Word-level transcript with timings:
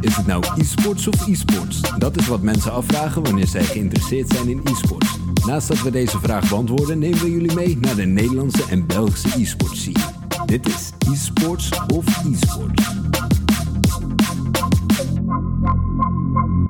Is 0.00 0.16
het 0.16 0.26
nou 0.26 0.44
e-sports 0.56 1.08
of 1.08 1.26
e-sports? 1.26 1.80
Dat 1.98 2.16
is 2.16 2.26
wat 2.26 2.42
mensen 2.42 2.72
afvragen 2.72 3.22
wanneer 3.22 3.46
zij 3.46 3.64
geïnteresseerd 3.64 4.32
zijn 4.32 4.48
in 4.48 4.60
e-sports. 4.64 5.18
Naast 5.46 5.68
dat 5.68 5.82
we 5.82 5.90
deze 5.90 6.18
vraag 6.18 6.48
beantwoorden, 6.48 6.98
nemen 6.98 7.18
we 7.18 7.30
jullie 7.30 7.54
mee 7.54 7.78
naar 7.78 7.94
de 7.94 8.04
Nederlandse 8.04 8.64
en 8.70 8.86
Belgische 8.86 9.40
e-sports 9.40 9.80
scene. 9.80 9.98
Dit 10.46 10.66
is 10.66 10.92
e-sports 11.12 11.70
of 11.94 12.06
e-sports. 12.06 13.07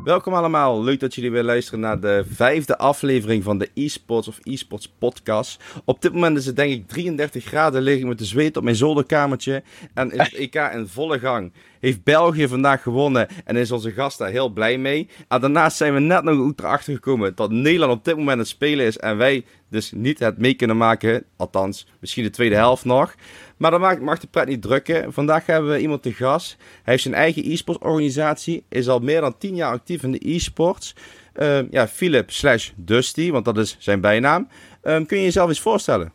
Welkom 0.09 0.35
allemaal, 0.35 0.83
leuk 0.83 1.01
dat 1.01 1.15
jullie 1.15 1.31
weer 1.31 1.43
luisteren 1.43 1.81
naar 1.81 2.01
de 2.01 2.25
vijfde 2.31 2.79
aflevering 2.79 3.45
van 3.45 3.59
de 3.59 3.71
eSports 3.75 4.29
of 4.29 4.39
eSports 4.43 4.89
podcast. 4.99 5.63
Op 5.85 6.03
dit 6.03 6.13
moment 6.13 6.39
is 6.39 6.47
het 6.47 6.57
denk 6.57 6.73
ik 6.73 6.89
33 6.89 7.45
graden, 7.45 7.83
lig 7.83 7.99
ik 7.99 8.07
met 8.07 8.19
de 8.19 8.25
zweet 8.25 8.57
op 8.57 8.63
mijn 8.63 8.77
zolderkamertje 8.77 9.63
en 9.95 10.11
is 10.11 10.19
het 10.19 10.35
EK 10.35 10.55
in 10.55 10.87
volle 10.87 11.19
gang. 11.19 11.53
Heeft 11.81 12.03
België 12.03 12.49
vandaag 12.49 12.83
gewonnen 12.83 13.29
en 13.45 13.57
is 13.57 13.71
onze 13.71 13.91
gast 13.91 14.19
daar 14.19 14.31
heel 14.31 14.49
blij 14.49 14.79
mee. 14.79 15.09
Daarnaast 15.29 15.77
zijn 15.77 15.95
we 15.95 16.01
net 16.01 16.23
nog 16.23 16.53
erachter 16.57 16.95
gekomen 16.95 17.35
dat 17.35 17.51
Nederland 17.51 17.93
op 17.93 18.05
dit 18.05 18.17
moment 18.17 18.39
het 18.39 18.49
spelen 18.49 18.87
is 18.87 18.99
en 18.99 19.17
wij 19.17 19.45
dus 19.71 19.93
niet 19.93 20.19
het 20.19 20.39
mee 20.39 20.55
kunnen 20.55 20.77
maken. 20.77 21.25
Althans, 21.37 21.87
misschien 22.01 22.25
de 22.25 22.31
tweede 22.31 22.55
helft 22.55 22.85
nog. 22.85 23.15
Maar 23.59 23.71
dat 23.71 23.81
mag, 23.81 23.99
mag 23.99 24.19
de 24.19 24.27
pret 24.27 24.49
niet 24.49 24.63
drukken. 24.63 25.13
Vandaag 25.13 25.47
hebben 25.47 25.71
we 25.71 25.81
iemand 25.81 26.03
te 26.03 26.13
gast. 26.13 26.57
Hij 26.59 26.93
heeft 26.93 27.03
zijn 27.03 27.15
eigen 27.15 27.51
e-sports 27.51 27.81
organisatie. 27.81 28.65
Is 28.69 28.89
al 28.89 28.99
meer 28.99 29.21
dan 29.21 29.39
10 29.39 29.55
jaar 29.55 29.73
actief 29.73 30.03
in 30.03 30.13
de 30.13 30.31
e-sports. 30.31 30.95
Uh, 31.35 31.71
ja, 31.71 31.89
Philip 31.89 32.31
slash 32.31 32.71
Dusty, 32.77 33.31
want 33.31 33.45
dat 33.45 33.59
is 33.59 33.77
zijn 33.79 34.01
bijnaam. 34.01 34.49
Um, 34.83 35.07
kun 35.07 35.17
je 35.17 35.25
jezelf 35.25 35.49
eens 35.49 35.61
voorstellen? 35.61 36.13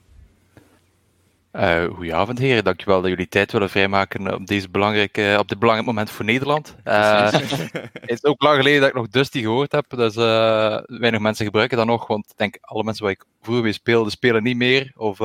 Uh, 1.54 1.84
goedenavond 1.84 2.40
heren, 2.40 2.64
dankjewel 2.64 3.02
dat 3.02 3.10
jullie 3.10 3.28
tijd 3.28 3.52
willen 3.52 3.70
vrijmaken 3.70 4.34
op, 4.34 4.48
deze 4.48 4.70
belangrijke, 4.70 5.36
op 5.40 5.48
dit 5.48 5.60
belangrijk 5.60 5.88
moment 5.88 6.10
voor 6.10 6.26
Nederland. 6.26 6.76
Uh, 6.86 7.32
het 7.32 8.02
is 8.06 8.24
ook 8.24 8.42
lang 8.42 8.58
geleden 8.58 8.80
dat 8.80 8.90
ik 8.90 8.96
nog 8.96 9.08
Dusty 9.08 9.42
gehoord 9.42 9.72
heb, 9.72 9.86
dus 9.90 10.16
uh, 10.16 10.78
weinig 10.86 11.20
mensen 11.20 11.46
gebruiken 11.46 11.78
dat 11.78 11.86
nog, 11.86 12.08
want 12.08 12.26
ik 12.30 12.38
denk 12.38 12.58
alle 12.62 12.84
mensen 12.84 13.04
waar 13.04 13.14
ik 13.14 13.26
vroeger 13.42 13.64
mee 13.64 13.74
speelde, 13.74 14.10
spelen 14.10 14.44
niet 14.44 14.58
meer 14.58 14.92
of, 14.96 15.20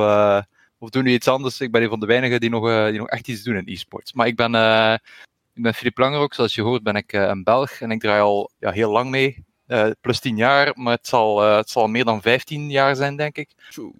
of 0.79 0.89
doen 0.89 1.03
nu 1.03 1.11
iets 1.11 1.27
anders. 1.27 1.61
Ik 1.61 1.71
ben 1.71 1.81
een 1.81 1.89
van 1.89 1.99
de 1.99 2.05
weinigen 2.05 2.39
die 2.39 2.49
nog, 2.49 2.89
die 2.89 2.99
nog 2.99 3.07
echt 3.07 3.27
iets 3.27 3.43
doen 3.43 3.55
in 3.55 3.73
e-sports. 3.73 4.13
Maar 4.13 4.27
ik 4.27 4.35
ben, 4.35 4.53
ik 5.53 5.63
ben 5.63 5.73
Filip 5.73 5.97
Langer 5.97 6.19
ook, 6.19 6.33
zoals 6.33 6.55
je 6.55 6.61
hoort 6.61 6.83
ben 6.83 6.95
ik 6.95 7.13
een 7.13 7.43
Belg 7.43 7.71
en 7.71 7.91
ik 7.91 7.99
draai 7.99 8.21
al 8.21 8.51
ja, 8.59 8.71
heel 8.71 8.91
lang 8.91 9.09
mee. 9.09 9.47
Uh, 9.69 9.89
plus 10.01 10.19
10 10.19 10.37
jaar, 10.37 10.71
maar 10.75 10.95
het 10.95 11.07
zal, 11.07 11.45
uh, 11.45 11.55
het 11.55 11.69
zal 11.69 11.87
meer 11.87 12.05
dan 12.05 12.21
15 12.21 12.69
jaar 12.69 12.95
zijn, 12.95 13.15
denk 13.15 13.37
ik. 13.37 13.49
Zo, 13.69 13.91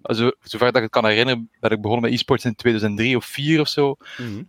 zover 0.42 0.66
dat 0.66 0.76
ik 0.76 0.82
het 0.82 0.90
kan 0.90 1.06
herinneren, 1.06 1.50
ben 1.60 1.70
ik 1.70 1.80
begonnen 1.80 2.10
met 2.10 2.18
e-sports 2.18 2.44
in 2.44 2.54
2003 2.54 3.16
of 3.16 3.24
4 3.24 3.60
of 3.60 3.68
zo. 3.68 3.96
Mm 4.16 4.26
-hmm. 4.26 4.48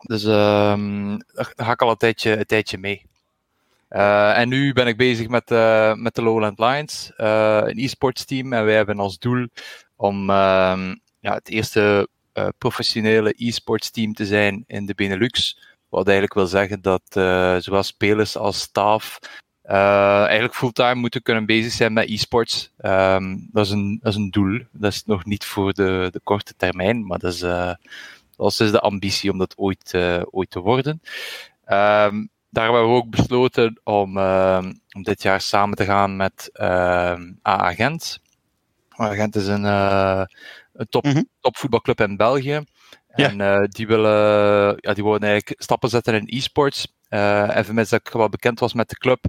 Dus 0.00 0.24
um, 0.24 1.18
daar 1.34 1.52
ga 1.56 1.72
ik 1.72 1.82
al 1.82 1.90
een 1.90 1.96
tijdje, 1.96 2.38
een 2.38 2.46
tijdje 2.46 2.78
mee. 2.78 3.06
Uh, 3.90 4.38
en 4.38 4.48
nu 4.48 4.72
ben 4.72 4.86
ik 4.86 4.96
bezig 4.96 5.28
met, 5.28 5.48
met 5.98 6.14
de 6.14 6.22
Lowland 6.22 6.58
Lions, 6.58 7.12
een 7.16 7.78
e-sports 7.78 8.24
team. 8.24 8.52
En 8.52 8.64
wij 8.64 8.74
hebben 8.74 8.98
als 8.98 9.18
doel 9.18 9.46
om 9.96 10.30
ja, 11.20 11.34
het 11.34 11.48
eerste 11.48 12.08
professionele 12.58 13.34
e-sports 13.36 13.90
team 13.90 14.14
te 14.14 14.26
zijn 14.26 14.64
in 14.66 14.86
de 14.86 14.94
Benelux. 14.94 15.58
Wat 15.88 16.04
eigenlijk 16.04 16.34
wil 16.34 16.46
zeggen 16.46 16.82
dat 16.82 17.02
zowel 17.62 17.82
spelers 17.82 18.36
als 18.36 18.60
staf 18.60 19.18
uh, 19.70 20.24
eigenlijk 20.24 20.54
fulltime 20.54 20.94
moeten 20.94 21.22
kunnen 21.22 21.46
bezig 21.46 21.72
zijn 21.72 21.92
met 21.92 22.08
e-sports. 22.08 22.72
Um, 22.78 23.48
dat, 23.52 23.66
is 23.66 23.72
een, 23.72 23.98
dat 24.02 24.12
is 24.12 24.18
een 24.18 24.30
doel. 24.30 24.60
Dat 24.72 24.92
is 24.92 25.04
nog 25.04 25.24
niet 25.24 25.44
voor 25.44 25.72
de, 25.72 26.08
de 26.12 26.20
korte 26.24 26.54
termijn, 26.56 27.06
maar 27.06 27.18
dat 27.18 27.32
is, 27.32 27.42
uh, 27.42 27.72
dat 28.36 28.50
is 28.50 28.56
dus 28.56 28.70
de 28.70 28.80
ambitie 28.80 29.30
om 29.30 29.38
dat 29.38 29.58
ooit, 29.58 29.92
uh, 29.94 30.22
ooit 30.30 30.50
te 30.50 30.60
worden. 30.60 31.00
Um, 31.66 32.28
daar 32.48 32.64
hebben 32.64 32.82
we 32.82 32.96
ook 32.96 33.10
besloten 33.10 33.80
om, 33.84 34.18
om 34.92 35.02
dit 35.02 35.22
jaar 35.22 35.40
samen 35.40 35.76
te 35.76 35.84
gaan 35.84 36.16
met 36.16 36.50
A-Agent. 37.48 38.20
A-Agent 39.00 39.36
is 39.36 39.46
een, 39.46 39.64
een 40.80 40.88
top, 40.88 41.04
mm 41.04 41.12
-hmm. 41.12 41.28
topvoetbalclub 41.40 42.00
in 42.00 42.16
België. 42.16 42.60
En 43.06 43.36
ja. 43.36 43.66
die, 43.66 43.86
willen, 43.86 44.76
ja, 44.76 44.94
die 44.94 45.04
willen 45.04 45.22
eigenlijk 45.22 45.62
stappen 45.62 45.88
zetten 45.88 46.14
in 46.14 46.38
e-sports. 46.38 46.94
Uh, 47.10 47.56
en 47.56 47.64
vermits 47.64 47.90
dat 47.90 48.00
ik 48.00 48.12
wel 48.12 48.28
bekend 48.28 48.60
was 48.60 48.74
met 48.74 48.88
de 48.88 48.96
club, 48.96 49.24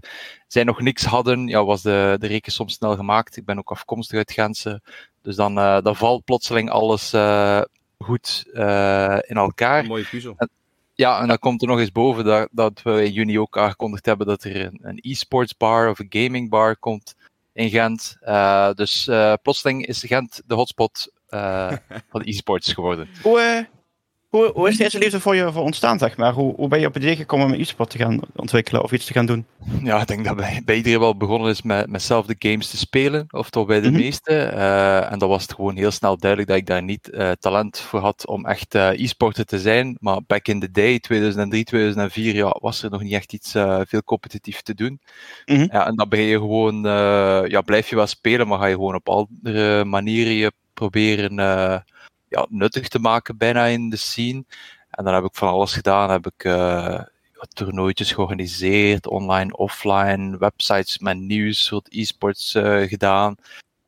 zij 0.48 0.64
nog 0.64 0.82
niks 0.82 1.06
hadden, 1.06 1.48
ja, 1.48 1.66
was 1.66 1.82
de, 1.82 2.16
de 2.20 2.28
rekensom 2.28 2.70
snel 2.70 2.96
gemaakt. 2.96 3.38
Ik 3.38 3.46
ben 3.46 3.58
ook 3.58 3.72
afkomstig 3.72 4.18
uit 4.18 4.32
Gentse. 4.32 4.82
Dus 5.22 5.36
dan, 5.36 5.58
uh, 5.58 5.82
dan 5.82 5.96
valt 5.96 6.24
plotseling 6.24 6.70
alles 6.70 7.14
uh, 7.14 7.62
goed 7.98 8.44
in 9.28 9.36
elkaar. 9.38 9.80
Een 9.80 9.88
mooie 9.88 10.06
puzzel. 10.06 10.34
En, 10.38 10.50
ja, 10.94 11.22
en 11.22 11.28
dan 11.28 11.40
komt 11.40 11.62
er 11.62 11.68
nog 11.68 11.80
eens 11.80 11.92
boven 11.92 12.26
dat, 12.26 12.50
dat 12.52 12.82
we 12.82 13.04
in 13.04 13.12
juni 13.12 13.40
ook 13.40 13.58
aangekondigd 13.58 14.06
hebben 14.06 14.28
dat 14.28 14.44
er 14.44 14.66
een, 14.66 14.80
een 14.82 15.00
e-sports 15.02 15.58
bar 15.58 15.90
of 15.90 16.00
een 16.00 16.06
gaming 16.10 16.50
bar 16.50 16.78
komt 16.78 17.16
in 17.54 17.70
Gent. 17.70 18.18
dus 18.78 19.10
plotseling 19.42 19.86
is 19.86 20.04
Gent 20.04 20.42
de 20.46 20.56
hotspot 20.56 21.12
van 22.10 22.22
e-sports 22.24 22.74
geworden. 22.74 23.08
Hoe, 23.24 23.68
hoe, 24.32 24.52
hoe 24.54 24.70
is 24.70 24.78
deze 24.78 24.98
liefde 24.98 25.20
voor 25.20 25.36
je 25.36 25.52
voor 25.52 25.64
ontstaan, 25.64 25.98
zeg 25.98 26.18
maar? 26.18 26.34
Hoe, 26.34 26.56
hoe 26.56 26.68
ben 26.68 26.80
je 26.80 26.88
op 26.88 26.94
het 26.94 27.04
idee 27.04 27.16
gekomen 27.16 27.46
om 27.46 27.54
e-sport 27.54 27.90
te 27.90 27.98
gaan 27.98 28.20
ontwikkelen 28.36 28.84
of 28.84 28.92
iets 28.92 29.06
te 29.06 29.14
gaan 29.14 29.26
doen? 29.26 29.46
Ja, 29.84 30.02
ik 30.02 30.08
denk 30.08 30.26
dat 30.26 30.36
bij, 30.36 30.62
bij 30.66 30.76
iedereen 30.76 31.00
wel 31.00 31.18
begonnen 31.18 31.50
is 31.50 31.62
met, 31.62 31.90
met 31.90 32.02
zelf 32.02 32.26
de 32.26 32.36
games 32.40 32.70
te 32.70 32.78
spelen, 32.78 33.26
of 33.30 33.50
toch 33.50 33.66
bij 33.66 33.80
de 33.80 33.88
mm 33.88 33.94
-hmm. 33.94 34.04
meeste. 34.04 34.52
Uh, 34.54 35.12
en 35.12 35.20
dan 35.20 35.30
was 35.30 35.42
het 35.42 35.54
gewoon 35.54 35.76
heel 35.76 35.92
snel 35.92 36.18
duidelijk 36.18 36.50
dat 36.50 36.60
ik 36.60 36.66
daar 36.66 36.84
niet 36.84 37.10
uh, 37.12 37.32
talent 37.32 37.80
voor 37.80 38.00
had 38.00 38.28
om 38.28 38.46
echt 38.46 38.76
uh, 38.76 38.90
e-sporter 38.90 39.46
te 39.46 39.60
zijn. 39.60 39.98
Maar 40.00 40.20
back 40.28 40.48
in 40.48 40.60
the 40.60 40.72
day, 40.72 41.00
2003, 41.00 41.64
2004, 41.64 42.36
ja, 42.36 42.58
was 42.60 42.84
er 42.84 42.90
nog 42.90 43.02
niet 43.02 43.14
echt 43.14 43.34
iets 43.34 43.52
veel 43.88 44.04
competitief 44.04 44.62
te 44.62 44.74
doen. 44.74 45.02
Mm 45.46 45.56
-hmm. 45.56 45.68
ja, 45.72 45.88
en 45.88 45.96
dan 45.96 46.10
ben 46.10 46.22
je 46.22 46.38
gewoon, 46.38 46.82
ja, 47.48 47.62
blijf 47.62 47.90
je 47.90 47.96
wel 47.96 48.08
spelen, 48.08 48.48
maar 48.48 48.60
ga 48.60 48.66
je 48.66 48.76
gewoon 48.76 48.96
op 48.96 49.10
andere 49.10 49.86
manieren 49.86 50.34
je 50.34 50.52
proberen 50.90 51.36
ja, 52.28 52.46
nuttig 52.50 52.88
te 52.88 53.00
maken 53.00 53.38
bijna 53.38 53.66
in 53.66 53.90
de 53.90 53.98
scene. 53.98 54.44
En 54.90 55.04
dan 55.04 55.14
heb 55.14 55.24
ik 55.24 55.36
van 55.36 55.50
alles 55.50 55.74
gedaan. 55.74 56.10
Heb 56.10 56.26
ik 56.26 56.44
uh, 56.44 57.02
toernooitjes 57.54 58.12
georganiseerd, 58.12 59.08
online, 59.08 59.58
offline, 59.58 60.38
websites 60.38 61.00
met 61.00 61.18
nieuws, 61.18 61.64
soort 61.64 61.88
e-sports 61.90 62.56
uh, 62.56 62.88
gedaan, 62.88 63.36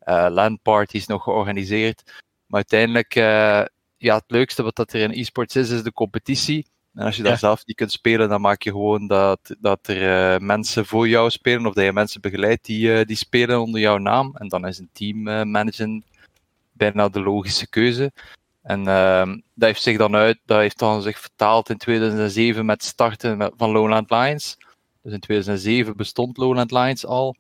uh, 0.06 0.28
landparties 0.30 1.08
nog 1.08 1.24
georganiseerd. 1.24 2.04
Maar 2.46 2.64
uiteindelijk, 2.70 3.14
ja, 3.98 4.16
het 4.16 4.24
leukste 4.28 4.64
wat 4.64 4.76
dat 4.76 4.94
er 4.94 5.02
in 5.02 5.12
e-sports 5.12 5.56
is, 5.56 5.70
is 5.70 5.84
de 5.84 5.94
competitie. 5.94 6.68
En 6.94 7.06
als 7.06 7.16
je 7.16 7.24
daar 7.24 7.38
zelf 7.38 7.66
niet 7.66 7.76
kunt 7.76 7.92
spelen, 7.92 8.30
dan 8.30 8.42
maak 8.42 8.62
je 8.62 8.70
gewoon 8.70 9.08
dat, 9.08 9.56
dat 9.60 9.88
er 9.88 10.42
mensen 10.42 10.86
voor 10.86 11.08
jou 11.08 11.30
spelen, 11.30 11.66
of 11.66 11.74
dat 11.74 11.84
je 11.84 11.94
mensen 11.94 12.22
begeleidt 12.22 12.66
die, 12.66 13.06
die 13.06 13.16
spelen 13.16 13.62
onder 13.62 13.82
jouw 13.82 13.98
naam. 13.98 14.36
En 14.36 14.48
dan 14.48 14.68
is 14.68 14.80
een 14.80 14.90
team 14.94 15.50
managen 15.52 16.04
bijna 16.92 17.10
de 17.10 17.22
logische 17.22 17.70
keuze. 17.70 18.12
En 18.62 18.80
uh, 18.80 19.26
dat 19.54 19.68
heeft 19.68 19.82
zich 19.82 19.98
dan 19.98 20.16
uit, 20.16 20.40
dat 20.46 20.60
heeft 20.60 20.80
dan 20.80 21.02
zich 21.02 21.20
vertaald 21.20 21.70
in 21.70 21.78
2007 21.78 22.66
met 22.66 22.84
starten 22.84 23.52
van 23.58 23.72
Lowland 23.72 24.10
Lions. 24.10 24.58
Dus 25.02 25.14
in 25.14 25.20
2007 25.20 25.98
bestond 25.98 26.38
Lowland 26.38 26.72
Lions 26.72 27.06
al. 27.06 27.36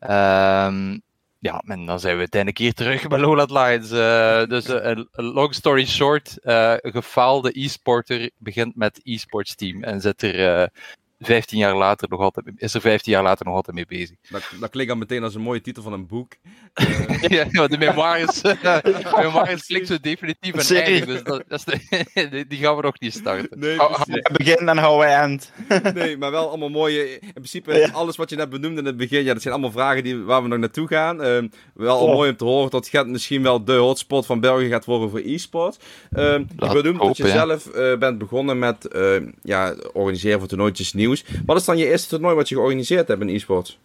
Um, 0.00 1.02
ja, 1.38 1.62
en 1.66 1.86
dan 1.86 2.00
zijn 2.00 2.14
we 2.14 2.18
uiteindelijk 2.18 2.60
hier 2.60 2.72
terug 2.72 3.08
bij 3.08 3.18
Lowland 3.18 3.50
Lions. 3.50 3.92
Uh, 3.92 4.44
dus 4.44 4.68
uh, 4.68 5.04
long 5.12 5.54
story 5.54 5.86
short, 5.86 6.38
uh, 6.42 6.74
een 6.76 6.92
gefaalde 6.92 7.60
e-sporter 7.60 8.30
begint 8.38 8.76
met 8.76 9.00
e-sports 9.02 9.54
team 9.54 9.82
en 9.82 10.00
zit 10.00 10.22
er 10.22 10.70
15 11.18 11.58
jaar 11.58 11.76
later 11.76 12.08
nog 12.08 12.20
altijd, 12.20 12.46
is 12.56 12.74
er 12.74 12.80
15 12.80 13.12
jaar 13.12 13.22
later 13.22 13.46
nog 13.46 13.54
altijd 13.54 13.76
mee 13.76 13.86
bezig. 13.86 14.16
Dat, 14.28 14.42
dat 14.60 14.70
klinkt 14.70 14.92
al 14.92 14.98
meteen 14.98 15.22
als 15.22 15.34
een 15.34 15.40
mooie 15.40 15.60
titel 15.60 15.82
van 15.82 15.92
een 15.92 16.06
boek. 16.06 16.32
ja, 17.28 17.66
de 17.66 17.78
memoires, 17.78 18.40
de 18.42 19.12
memoires 19.16 19.66
klinkt 19.66 19.88
zo 19.88 19.96
definitief 20.00 20.70
en 20.70 20.76
eigen, 20.82 21.06
dus 21.06 21.22
dat, 21.22 21.44
dat 21.48 21.64
de, 21.64 22.44
die 22.48 22.58
gaan 22.58 22.76
we 22.76 22.82
nog 22.82 23.00
niet 23.00 23.12
starten. 23.12 23.58
Nee, 23.58 23.80
oh, 23.80 24.02
begin 24.32 24.68
en 24.68 24.78
how 24.78 25.00
we 25.00 25.06
end. 25.06 25.52
nee, 25.94 26.16
maar 26.16 26.30
wel 26.30 26.48
allemaal 26.48 26.68
mooie, 26.68 27.18
in 27.18 27.32
principe 27.32 27.74
ja. 27.74 27.90
alles 27.90 28.16
wat 28.16 28.30
je 28.30 28.36
net 28.36 28.50
benoemde 28.50 28.80
in 28.80 28.86
het 28.86 28.96
begin, 28.96 29.24
ja, 29.24 29.32
dat 29.32 29.42
zijn 29.42 29.54
allemaal 29.54 29.72
vragen 29.72 30.02
die, 30.02 30.16
waar 30.16 30.42
we 30.42 30.48
nog 30.48 30.58
naartoe 30.58 30.86
gaan. 30.86 31.20
Um, 31.24 31.50
wel 31.74 31.98
oh. 31.98 32.12
mooi 32.12 32.30
om 32.30 32.36
te 32.36 32.44
horen 32.44 32.70
dat 32.70 32.88
Gent 32.88 33.08
misschien 33.08 33.42
wel 33.42 33.64
de 33.64 33.76
hotspot 33.76 34.26
van 34.26 34.40
België 34.40 34.68
gaat 34.68 34.84
worden 34.84 35.10
voor 35.10 35.20
e-sport. 35.24 35.78
Um, 36.16 36.46
je 36.58 36.72
benoemt 36.72 37.00
dat 37.00 37.16
je 37.16 37.26
ja. 37.26 37.32
zelf 37.32 37.66
uh, 37.74 37.96
bent 37.96 38.18
begonnen 38.18 38.58
met 38.58 38.88
uh, 38.92 39.16
ja, 39.42 39.74
organiseren 39.92 40.38
van 40.38 40.48
toernooitjes 40.48 40.92
nieuws. 41.06 41.24
Wat 41.46 41.56
is 41.56 41.64
dan 41.64 41.78
je 41.78 41.86
eerste 41.86 42.08
toernooi 42.08 42.34
wat 42.34 42.48
je 42.48 42.54
georganiseerd 42.54 43.08
hebt 43.08 43.20
in 43.20 43.28
e-sport? 43.28 43.78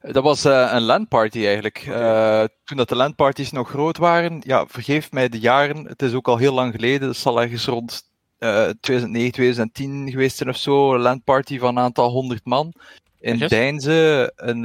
Dat 0.00 0.22
was 0.22 0.46
uh, 0.46 0.70
een 0.72 0.82
landparty 0.82 1.46
eigenlijk. 1.46 1.86
Uh, 1.86 2.44
toen 2.64 2.76
dat 2.76 2.88
de 2.88 2.96
landparties 2.96 3.50
nog 3.52 3.68
groot 3.68 3.96
waren, 3.96 4.42
ja, 4.46 4.66
vergeef 4.66 5.12
mij 5.12 5.28
de 5.28 5.38
jaren, 5.38 5.86
het 5.86 6.02
is 6.02 6.12
ook 6.12 6.28
al 6.28 6.36
heel 6.36 6.52
lang 6.52 6.74
geleden, 6.74 7.08
het 7.08 7.16
zal 7.16 7.40
ergens 7.40 7.66
rond 7.66 8.02
uh, 8.38 8.68
2009, 8.80 9.32
2010 9.32 10.10
geweest 10.10 10.36
zijn 10.36 10.48
of 10.48 10.56
zo, 10.56 10.94
een 10.94 11.00
landparty 11.00 11.58
van 11.58 11.76
een 11.76 11.82
aantal 11.82 12.10
honderd 12.10 12.44
man. 12.44 12.72
In 13.20 13.36
yes. 13.36 13.48
Deinze, 13.48 14.32
een, 14.36 14.62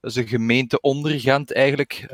dat 0.00 0.10
is 0.10 0.16
een 0.16 0.28
gemeente 0.28 0.80
onder 0.80 1.20
Gent 1.20 1.52
eigenlijk, 1.52 2.06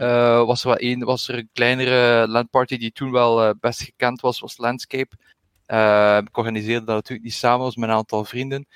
was, 0.46 0.62
er 0.64 0.68
wel 0.68 0.80
een, 0.80 1.04
was 1.04 1.28
er 1.28 1.38
een 1.38 1.48
kleinere 1.52 2.28
landparty 2.28 2.76
die 2.78 2.92
toen 2.92 3.10
wel 3.10 3.54
best 3.60 3.82
gekend 3.82 4.20
was, 4.20 4.40
was 4.40 4.58
Landscape. 4.58 5.16
Uh, 5.72 6.18
ik 6.24 6.36
organiseerde 6.36 6.86
dat 6.86 6.94
natuurlijk 6.94 7.24
niet 7.24 7.34
samen, 7.34 7.64
was 7.64 7.76
met 7.76 7.88
een 7.88 7.94
aantal 7.94 8.24
vrienden. 8.24 8.66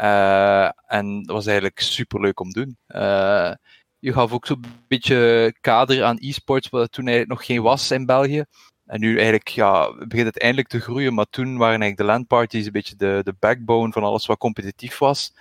Uh, 0.00 0.70
en 0.86 1.22
dat 1.22 1.34
was 1.34 1.46
eigenlijk 1.46 1.80
super 1.80 2.20
leuk 2.20 2.40
om 2.40 2.50
te 2.50 2.60
doen. 2.60 2.76
Uh, 2.88 3.52
je 3.98 4.12
gaf 4.12 4.32
ook 4.32 4.46
zo'n 4.46 4.64
beetje 4.88 5.54
kader 5.60 6.04
aan 6.04 6.16
e-sports, 6.20 6.68
wat 6.68 6.92
toen 6.92 7.06
eigenlijk 7.06 7.38
nog 7.38 7.46
geen 7.46 7.62
was 7.62 7.90
in 7.90 8.06
België. 8.06 8.44
En 8.86 9.00
nu 9.00 9.14
eigenlijk, 9.14 9.48
ja, 9.48 9.92
begint 9.92 10.26
het 10.26 10.40
eindelijk 10.40 10.68
te 10.68 10.80
groeien, 10.80 11.14
maar 11.14 11.26
toen 11.30 11.56
waren 11.56 11.80
eigenlijk 11.80 11.96
de 11.96 12.04
landparties 12.04 12.66
een 12.66 12.72
beetje 12.72 12.96
de, 12.96 13.20
de 13.24 13.34
backbone 13.38 13.92
van 13.92 14.02
alles 14.02 14.26
wat 14.26 14.38
competitief 14.38 14.98
was. 14.98 15.34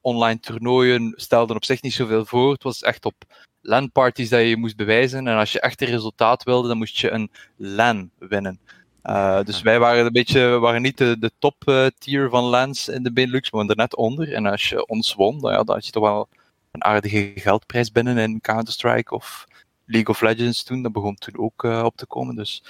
Online 0.00 0.40
toernooien 0.40 1.12
stelden 1.16 1.56
op 1.56 1.64
zich 1.64 1.82
niet 1.82 1.92
zoveel 1.92 2.24
voor. 2.24 2.52
Het 2.52 2.62
was 2.62 2.82
echt 2.82 3.04
op 3.04 3.14
LAN-parties 3.60 4.28
dat 4.28 4.48
je 4.48 4.56
moest 4.56 4.76
bewijzen. 4.76 5.28
En 5.28 5.36
als 5.36 5.52
je 5.52 5.60
echt 5.60 5.80
een 5.80 5.88
resultaat 5.88 6.42
wilde, 6.42 6.68
dan 6.68 6.78
moest 6.78 6.98
je 6.98 7.10
een 7.10 7.30
LAN 7.56 8.10
winnen. 8.18 8.60
Uh, 9.04 9.42
dus 9.42 9.62
wij 9.62 9.78
waren 9.78 10.06
een 10.06 10.12
beetje, 10.12 10.58
waren 10.58 10.82
niet 10.82 10.98
de, 10.98 11.18
de 11.18 11.30
top 11.38 11.62
uh, 11.64 11.86
tier 11.98 12.30
van 12.30 12.44
LANs 12.44 12.88
in 12.88 13.02
de 13.02 13.12
Benelux, 13.12 13.50
maar 13.50 13.60
we 13.60 13.66
waren 13.66 13.76
er 13.76 13.82
net 13.82 13.96
onder. 13.96 14.32
En 14.32 14.46
als 14.46 14.68
je 14.68 14.86
ons 14.86 15.14
won, 15.14 15.40
dan, 15.40 15.52
ja, 15.52 15.62
had 15.66 15.86
je 15.86 15.92
toch 15.92 16.02
wel 16.02 16.28
een 16.70 16.84
aardige 16.84 17.32
geldprijs 17.34 17.92
binnen 17.92 18.18
in 18.18 18.40
Counter-Strike 18.40 19.14
of 19.14 19.46
League 19.84 20.14
of 20.14 20.20
Legends 20.20 20.62
toen. 20.62 20.82
Dat 20.82 20.92
begon 20.92 21.14
toen 21.14 21.38
ook 21.38 21.64
uh, 21.64 21.82
op 21.84 21.96
te 21.96 22.06
komen. 22.06 22.36
Dus 22.36 22.64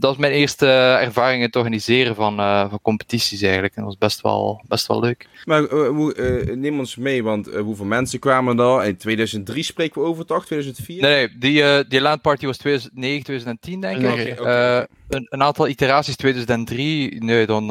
dat 0.00 0.10
was 0.10 0.18
mijn 0.18 0.32
eerste 0.32 0.66
ervaring 1.00 1.38
in 1.38 1.46
het 1.46 1.56
organiseren 1.56 2.14
van, 2.14 2.40
uh, 2.40 2.68
van 2.68 2.80
competities 2.82 3.42
eigenlijk. 3.42 3.74
En 3.76 3.82
dat 3.82 3.90
was 3.90 4.08
best 4.08 4.20
wel, 4.20 4.64
best 4.68 4.86
wel 4.86 5.00
leuk. 5.00 5.28
Maar 5.44 5.62
uh, 5.72 6.54
neem 6.54 6.78
ons 6.78 6.96
mee, 6.96 7.22
want 7.22 7.46
hoeveel 7.54 7.84
mensen 7.84 8.18
kwamen 8.18 8.58
er? 8.58 8.84
In 8.84 8.96
2003 8.96 9.62
spreken 9.62 10.02
we 10.02 10.08
over, 10.08 10.26
toch? 10.26 10.46
2004? 10.46 11.02
Nee, 11.02 11.28
nee 11.28 11.38
die, 11.38 11.88
die 11.88 12.00
landparty 12.00 12.46
was 12.46 12.56
2009, 12.56 13.22
2010 13.24 13.80
denk 13.80 13.96
ik. 13.96 14.40
Okay. 14.40 14.86
Een, 15.08 15.26
een, 15.30 15.42
aantal 15.42 15.68
iteraties 15.68 16.16
2003, 16.16 17.24
nee, 17.24 17.46
dan, 17.46 17.66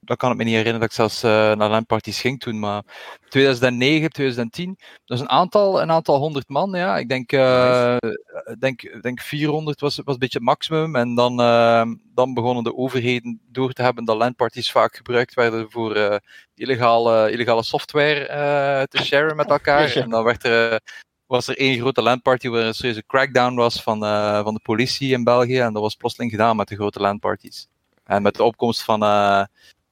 dan 0.00 0.16
kan 0.16 0.30
ik 0.30 0.36
me 0.36 0.44
niet 0.44 0.54
herinneren 0.54 0.80
dat 0.80 0.88
ik 0.88 0.94
zelfs 0.94 1.22
naar 1.22 1.70
landparties 1.70 2.20
ging 2.20 2.40
toen. 2.40 2.58
Maar 2.58 2.82
2009, 3.28 4.10
2010, 4.10 4.78
dat 5.04 5.16
is 5.18 5.22
een 5.22 5.30
aantal, 5.30 5.82
een 5.82 5.90
aantal 5.90 6.18
honderd 6.18 6.48
man, 6.48 6.70
ja. 6.70 6.98
Ik 6.98 7.08
denk, 7.08 7.30
denk, 8.58 9.02
denk 9.02 9.20
400 9.20 9.80
was, 9.80 10.00
was 10.04 10.14
een 10.14 10.20
beetje 10.20 10.38
het 10.38 10.46
maximum. 10.46 10.96
En 10.96 11.15
dan, 11.16 11.40
uh, 11.40 11.94
dan 12.14 12.34
begonnen 12.34 12.64
de 12.64 12.76
overheden 12.76 13.40
door 13.50 13.72
te 13.72 13.82
hebben 13.82 14.04
dat 14.04 14.16
landparties 14.16 14.70
vaak 14.70 14.96
gebruikt 14.96 15.34
werden 15.34 15.70
voor 15.70 15.96
uh, 15.96 16.16
illegale, 16.54 17.30
illegale 17.30 17.62
software 17.62 18.20
uh, 18.20 18.82
te 18.82 19.04
sharen 19.04 19.36
met 19.36 19.50
elkaar. 19.50 19.92
En 19.92 20.10
dan 20.10 20.24
werd 20.24 20.44
er, 20.44 20.80
was 21.26 21.48
er 21.48 21.58
één 21.58 21.78
grote 21.78 22.02
landparty 22.02 22.48
waar 22.48 22.62
een 22.62 22.74
serieuze 22.74 23.06
crackdown 23.06 23.54
was 23.54 23.82
van, 23.82 23.98
van 24.44 24.54
de 24.54 24.60
politie 24.62 25.12
in 25.12 25.24
België. 25.24 25.58
En 25.58 25.72
dat 25.72 25.82
was 25.82 25.94
plotseling 25.94 26.30
gedaan 26.30 26.56
met 26.56 26.68
de 26.68 26.74
grote 26.74 27.00
landparties. 27.00 27.68
En 28.04 28.22
met 28.22 28.34
de 28.34 28.42
opkomst 28.42 28.82
van, 28.82 29.00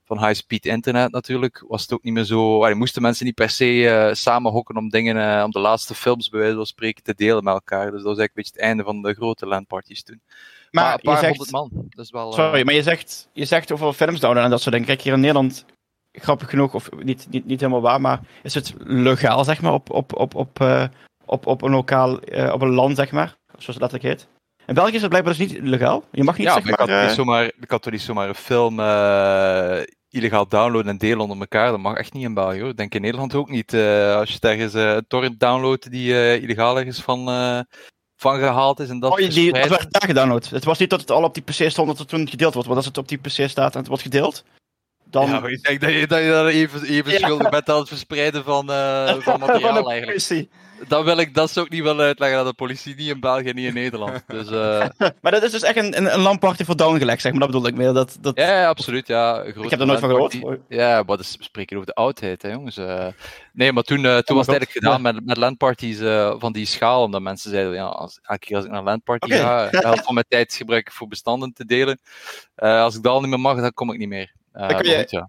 van 0.05 0.27
high-speed 0.27 0.67
internet 0.67 1.12
natuurlijk, 1.12 1.65
was 1.69 1.82
het 1.82 1.93
ook 1.93 2.03
niet 2.03 2.12
meer 2.12 2.25
zo. 2.25 2.62
Allee, 2.62 2.75
moesten 2.75 3.03
mensen 3.03 3.25
niet 3.27 3.35
per 3.35 3.50
se 3.50 3.75
uh, 3.75 4.12
samen 4.12 4.53
hokken 4.53 4.77
om 4.77 4.88
dingen, 4.88 5.44
om 5.44 5.50
de 5.50 5.59
laatste 5.59 5.94
films 5.94 6.29
bij 6.29 6.41
wijze 6.41 6.56
van 6.56 6.67
spreken 6.67 7.03
te 7.03 7.15
delen 7.15 7.44
met 7.44 7.55
elkaar. 7.55 7.91
Dus 7.91 8.03
dat 8.03 8.17
was 8.17 8.19
eigenlijk 8.19 8.37
een 8.37 8.43
beetje 8.43 8.53
het 8.53 8.62
einde 8.62 8.82
van 8.82 9.03
de 9.03 9.15
grote 9.15 9.47
landparties 9.47 10.03
toen. 10.03 10.20
Maar, 10.75 10.85
maar 10.85 10.94
een 10.94 11.00
paar 11.03 11.19
zegt, 11.19 11.37
honderd 11.37 11.50
man. 11.50 11.71
Dat 11.88 12.05
is 12.05 12.11
wel, 12.11 12.29
uh... 12.29 12.35
Sorry, 12.35 12.65
maar 12.65 12.75
je 12.75 12.82
zegt, 12.82 13.29
je 13.32 13.44
zegt 13.44 13.73
over 13.73 13.93
films 13.93 14.21
downloaden 14.21 14.44
en 14.44 14.50
dat 14.50 14.61
soort 14.61 14.73
dingen. 14.73 14.88
Kijk, 14.88 15.00
hier 15.00 15.12
in 15.12 15.21
Nederland, 15.21 15.65
grappig 16.12 16.50
genoeg, 16.50 16.75
of 16.75 16.88
niet, 17.03 17.26
niet, 17.31 17.47
niet 17.47 17.61
helemaal 17.61 17.82
waar, 17.82 18.00
maar 18.00 18.21
is 18.43 18.55
het 18.55 18.75
legaal, 18.79 19.44
zeg 19.44 19.62
maar, 19.62 19.73
op, 19.73 19.91
op, 19.91 20.19
op, 20.19 20.35
op, 20.35 20.61
uh, 20.61 20.85
op, 21.25 21.47
op 21.47 21.62
een 21.62 21.71
lokaal, 21.71 22.15
op 22.53 22.62
een 22.62 22.75
land, 22.75 22.97
zeg 22.97 23.11
maar, 23.11 23.37
zoals 23.47 23.67
het 23.67 23.81
letterlijk 23.81 24.03
heet. 24.05 24.26
In 24.67 24.75
België 24.75 24.94
is 24.94 25.00
het 25.00 25.11
blijkbaar 25.11 25.37
dus 25.37 25.49
niet 25.49 25.59
legaal. 25.62 26.05
Je 26.11 26.25
mag 26.25 26.38
niet, 26.38 26.47
ja, 26.47 26.53
zeg 26.53 26.65
maar... 26.65 26.73
Ik 26.73 26.79
had, 26.79 26.88
uh... 26.88 27.03
niet 27.03 27.15
zomaar, 27.15 27.44
ik 27.44 27.70
had 27.70 27.82
toch 27.82 27.93
niet 27.93 28.03
zomaar 28.03 28.29
een 28.29 28.35
film 28.35 28.81
uh, 28.81 29.79
illegaal 30.09 30.49
downloaden 30.49 30.91
en 30.91 30.99
delen 30.99 31.20
onder 31.20 31.38
elkaar. 31.38 31.70
Dat 31.70 31.81
mag 31.81 31.97
echt 31.97 32.12
niet 32.12 32.25
in 32.25 32.35
België 32.35 32.61
hoor. 32.61 32.70
Ik 32.70 32.77
denk 32.77 32.94
in 32.94 33.00
Nederland 33.00 33.35
ook 33.35 33.50
niet. 33.50 33.73
Uh, 33.73 34.17
als 34.17 34.31
je 34.31 34.38
ergens 34.41 34.75
een 34.75 35.05
torrent 35.09 35.41
downloadt 35.41 35.91
die 35.91 36.41
illegaal 36.41 36.79
ergens 36.79 37.00
van, 37.00 37.29
van 38.17 38.39
gehaald 38.39 38.81
is 38.81 38.89
en 38.89 38.99
dat 38.99 39.11
Oh, 39.11 39.17
die, 39.17 39.29
die, 39.29 39.53
dat 39.53 39.69
werd 39.69 39.93
daar 39.93 40.09
gedownload. 40.09 40.49
Het 40.49 40.65
was 40.65 40.79
niet 40.79 40.91
dat 40.91 41.01
het 41.01 41.11
al 41.11 41.23
op 41.23 41.35
die 41.35 41.43
PC 41.43 41.71
stond 41.71 41.89
dat 41.89 41.99
het 41.99 42.09
toen 42.09 42.29
gedeeld 42.29 42.53
wordt. 42.53 42.69
Want 42.69 42.79
als 42.79 42.89
het 42.89 42.99
op 42.99 43.09
die 43.09 43.19
PC 43.19 43.49
staat 43.49 43.73
en 43.73 43.79
het 43.79 43.89
wordt 43.89 44.03
gedeeld... 44.03 44.45
Dan... 45.05 45.29
Ja, 45.29 45.47
ik 45.47 45.63
denk 45.63 45.81
dat 45.81 45.93
je, 45.93 46.07
dat 46.07 46.19
je 46.23 46.29
dan 46.29 46.47
even, 46.47 46.83
even 46.85 47.13
ja. 47.13 47.19
schuldig 47.19 47.49
bent 47.49 47.71
aan 47.71 47.79
het 47.79 47.89
verspreiden 47.89 48.45
van, 48.45 48.67
van 49.27 49.41
materiaal 49.41 49.83
van 49.83 49.91
eigenlijk. 49.91 50.49
Dat, 50.88 51.05
wil 51.05 51.19
ik, 51.19 51.35
dat 51.35 51.50
zou 51.50 51.67
ik 51.67 51.73
niet 51.73 51.82
willen 51.82 52.05
uitleggen 52.05 52.38
aan 52.38 52.44
de 52.44 52.55
politie, 52.55 52.94
niet 52.94 53.09
in 53.09 53.21
België, 53.21 53.53
niet 53.53 53.67
in 53.67 53.75
Nederland. 53.75 54.23
Dus, 54.26 54.50
uh... 54.50 54.87
maar 55.23 55.32
dat 55.32 55.43
is 55.43 55.50
dus 55.50 55.62
echt 55.62 55.76
een, 55.76 56.15
een, 56.15 56.38
voor 56.41 56.76
downgelegd, 56.76 57.21
zeg 57.21 57.32
maar, 57.32 57.41
dat 57.41 57.50
bedoel 57.50 57.67
ik 57.67 57.75
meer. 57.75 57.93
Dat, 57.93 58.19
dat... 58.21 58.38
Ja, 58.38 58.61
ja, 58.61 58.69
absoluut, 58.69 59.06
ja. 59.06 59.43
Ik 59.43 59.71
heb 59.71 59.81
er 59.81 59.87
nooit 59.87 60.00
van 60.00 60.09
gehoord. 60.09 60.37
Ja, 60.69 61.03
maar 61.03 61.17
we 61.17 61.23
spreken 61.23 61.76
over 61.76 61.88
de 61.88 61.94
oudheid, 61.94 62.43
hè, 62.43 62.50
jongens. 62.50 62.79
Uh... 62.79 63.06
Nee, 63.53 63.73
maar 63.73 63.82
toen, 63.82 64.05
uh, 64.05 64.19
toen 64.19 64.37
was 64.37 64.47
het 64.47 64.56
eigenlijk 64.56 64.71
gedaan 64.71 65.03
met, 65.03 65.25
met 65.25 65.37
landparties 65.37 65.99
van 66.38 66.53
die 66.53 66.67
schaal, 66.67 67.03
omdat 67.03 67.23
mensen 67.23 67.50
zeiden, 67.50 67.73
ja, 67.73 67.85
als, 67.85 68.19
elke 68.23 68.47
keer 68.47 68.56
als 68.56 68.65
ik 68.65 68.70
naar 68.70 68.81
een 68.81 68.87
landparty 68.87 69.27
okay. 69.27 69.38
ga, 69.38 69.70
de 69.70 69.79
helft 69.79 70.05
van 70.05 70.15
mijn 70.15 70.27
tijd 70.29 70.55
gebruik 70.55 70.87
ik 70.87 70.93
voor 70.93 71.09
bestanden 71.09 71.53
te 71.53 71.65
delen. 71.65 71.99
als 72.55 72.97
ik 72.97 73.03
dat 73.03 73.12
al 73.12 73.20
niet 73.20 73.31
meer 73.31 73.41
mag, 73.41 73.61
dan 73.61 73.73
kom 73.73 73.93
ik 73.93 73.99
niet 73.99 74.09
meer. 74.09 74.32
je... 74.53 74.75
goed, 74.75 75.11
ja. 75.11 75.29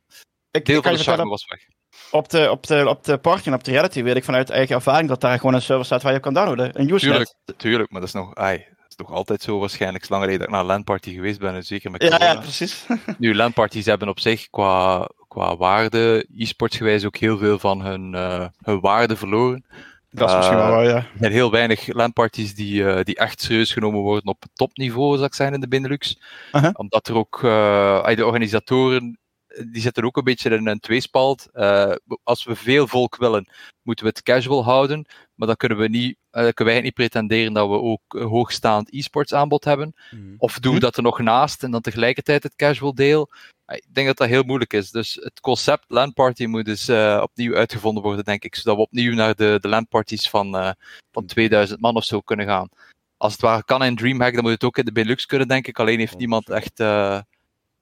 Ik, 0.52 0.66
Deel 0.66 0.78
ik 0.78 0.84
van 0.84 0.94
de 0.94 1.00
charme 1.00 1.30
was 1.30 1.46
weg. 1.48 1.75
Op 2.12 2.30
de, 2.30 2.52
op, 2.52 2.68
de, 2.68 2.90
op 2.90 3.04
de 3.04 3.18
party 3.18 3.48
en 3.48 3.54
op 3.54 3.64
de 3.64 3.72
reality 3.72 4.04
weet 4.04 4.16
ik 4.16 4.24
vanuit 4.24 4.50
eigen 4.50 4.76
ervaring 4.76 5.10
dat 5.10 5.22
daar 5.22 5.38
gewoon 5.38 5.54
een 5.54 5.62
server 5.62 5.86
staat 5.86 6.02
waar 6.02 6.14
je 6.14 6.20
kan 6.20 6.34
downloaden. 6.34 6.80
Een 6.80 6.94
Usenet. 6.94 7.36
Tuurlijk, 7.46 7.62
tuurlijk, 7.62 7.92
maar 7.92 8.00
dat 8.00 8.10
is 8.10 8.16
nog, 8.16 8.36
ai, 8.36 8.66
nog 8.98 9.12
altijd 9.12 9.42
zo 9.42 9.60
waarschijnlijk. 9.60 10.06
Zolang 10.06 10.26
dat 10.26 10.42
ik 10.42 10.50
naar 10.50 10.60
een 10.60 10.66
landparty 10.66 11.14
geweest 11.14 11.40
ben, 11.40 11.64
zeker 11.64 11.92
met 11.92 12.02
corona. 12.02 12.26
Ja, 12.26 12.32
ja 12.32 12.40
precies. 12.40 12.86
nu, 13.18 13.36
landparties 13.36 13.86
hebben 13.86 14.10
op 14.10 14.20
zich 14.20 14.50
qua, 14.50 15.10
qua 15.28 15.58
waarde, 15.58 16.28
e-sports 16.36 16.78
gewijs 16.78 17.06
ook 17.06 17.18
heel 17.18 17.38
veel 17.38 17.60
van 17.60 17.82
hun, 17.82 18.14
uh, 18.14 18.46
hun 18.62 18.80
waarde 18.80 19.16
verloren. 19.16 19.66
Dat 20.10 20.30
is 20.30 20.36
misschien 20.36 20.58
wel 20.58 20.70
waar, 20.70 20.84
ja. 20.84 20.96
Er 20.96 21.12
zijn 21.20 21.32
heel 21.32 21.52
weinig 21.52 21.94
landparties 21.94 22.56
die, 22.56 22.82
uh, 22.82 23.00
die 23.04 23.16
echt 23.16 23.42
serieus 23.42 23.74
genomen 23.74 24.02
worden 24.02 24.28
op 24.28 24.44
topniveau, 24.54 25.14
zou 25.14 25.26
ik 25.26 25.34
zijn, 25.34 25.54
in 25.54 25.60
de 25.60 25.68
Benelux. 25.68 26.20
-huh. 26.52 26.70
Omdat 26.74 27.08
er 27.08 27.16
ook, 27.16 27.40
de 27.42 28.26
organisatoren 28.26 29.20
die 29.64 29.82
zitten 29.82 30.04
ook 30.04 30.18
een 30.18 30.24
beetje 30.24 30.50
in 30.50 30.68
een 30.68 30.80
tweespalt. 30.80 31.48
Uh, 31.54 31.92
als 32.24 32.44
we 32.44 32.56
veel 32.56 32.88
volk 32.88 33.18
willen, 33.18 33.48
moeten 33.82 34.06
we 34.06 34.12
het 34.12 34.24
casual 34.24 34.64
houden. 34.64 35.06
Maar 35.36 35.48
dan 35.48 35.56
kunnen 35.56 35.78
we 35.78 35.88
niet, 35.88 36.18
uh, 36.32 36.50
kunnen 36.54 36.74
wij 36.74 36.82
niet 36.82 36.94
pretenderen 36.94 37.54
dat 37.54 37.70
we 37.70 37.76
ook 37.76 38.02
een 38.08 38.28
hoogstaand 38.28 38.94
e-sports 38.94 39.34
aanbod 39.34 39.64
hebben. 39.64 39.94
Mm. 40.12 40.36
Of 40.38 40.60
doen 40.60 40.74
we 40.74 40.80
dat 40.80 40.98
er 40.98 41.04
nog 41.04 41.20
naast 41.20 41.64
en 41.64 41.72
dan 41.72 41.82
tegelijkertijd 41.82 42.44
het 42.44 42.56
casual 42.56 42.96
deel. 42.96 43.30
Ik 43.66 43.86
denk 43.94 44.08
dat 44.08 44.18
dat 44.18 44.28
heel 44.28 44.44
moeilijk 44.44 44.74
is. 44.74 44.92
Dus 44.92 45.16
het 45.22 45.40
concept 45.40 45.86
landparty 45.88 46.46
moet 46.46 46.66
dus 46.66 46.90
uh, 46.90 47.20
opnieuw 47.22 47.56
uitgevonden 47.56 48.04
worden, 48.04 48.26
denk 48.26 48.44
ik. 48.44 48.56
Zodat 48.56 48.76
we 48.76 48.82
opnieuw 48.82 49.14
naar 49.14 49.36
de, 49.36 49.58
de 49.62 49.68
landparties 49.68 50.30
van, 50.30 50.76
van 51.12 51.26
2000 51.26 51.82
man 51.82 51.96
of 51.96 52.04
zo 52.04 52.22
kunnen 52.22 52.46
gaan. 52.46 52.70
Als 53.18 53.32
het 53.32 53.42
ware 53.42 53.64
kan 53.64 53.84
in 53.84 53.96
Dreamhack, 53.96 54.34
dan 54.34 54.44
moet 54.44 54.52
het 54.52 54.64
ook 54.64 54.78
in 54.78 54.86
de 54.86 54.92
Benelux 54.92 55.26
kunnen, 55.26 55.48
denk 55.48 55.68
ik. 55.68 55.80
Alleen 55.80 56.00
heeft 56.00 56.18
niemand 56.18 56.50
echt 56.50 56.80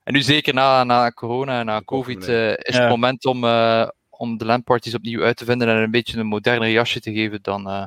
en 0.03 0.13
nu 0.13 0.21
zeker 0.21 0.53
na, 0.53 0.83
na 0.83 1.11
corona 1.11 1.59
en 1.59 1.65
na 1.65 1.81
covid 1.81 2.29
uh, 2.29 2.49
is 2.49 2.75
ja. 2.75 2.81
het 2.81 2.89
moment 2.89 3.25
om, 3.25 3.43
uh, 3.43 3.87
om 4.09 4.37
de 4.37 4.45
landparties 4.45 4.95
opnieuw 4.95 5.23
uit 5.23 5.37
te 5.37 5.45
vinden 5.45 5.67
en 5.67 5.75
een 5.75 5.91
beetje 5.91 6.17
een 6.17 6.25
moderner 6.25 6.69
jasje 6.69 6.99
te 6.99 7.13
geven 7.13 7.39
dan 7.41 7.67
uh, 7.67 7.85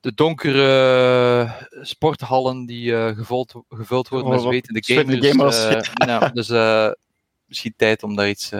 de 0.00 0.14
donkere 0.14 1.50
sporthallen 1.82 2.66
die 2.66 2.92
gevuld, 2.92 3.54
gevuld 3.68 4.08
worden 4.08 4.28
Oh, 4.28 4.34
met 4.34 4.42
zwetende 4.42 4.82
gamers. 5.26 5.64
gamers. 5.64 5.90
nou, 6.06 6.32
dus 6.32 6.48
misschien 7.46 7.74
tijd 7.76 8.02
om 8.02 8.16
daar 8.16 8.28
iets 8.28 8.52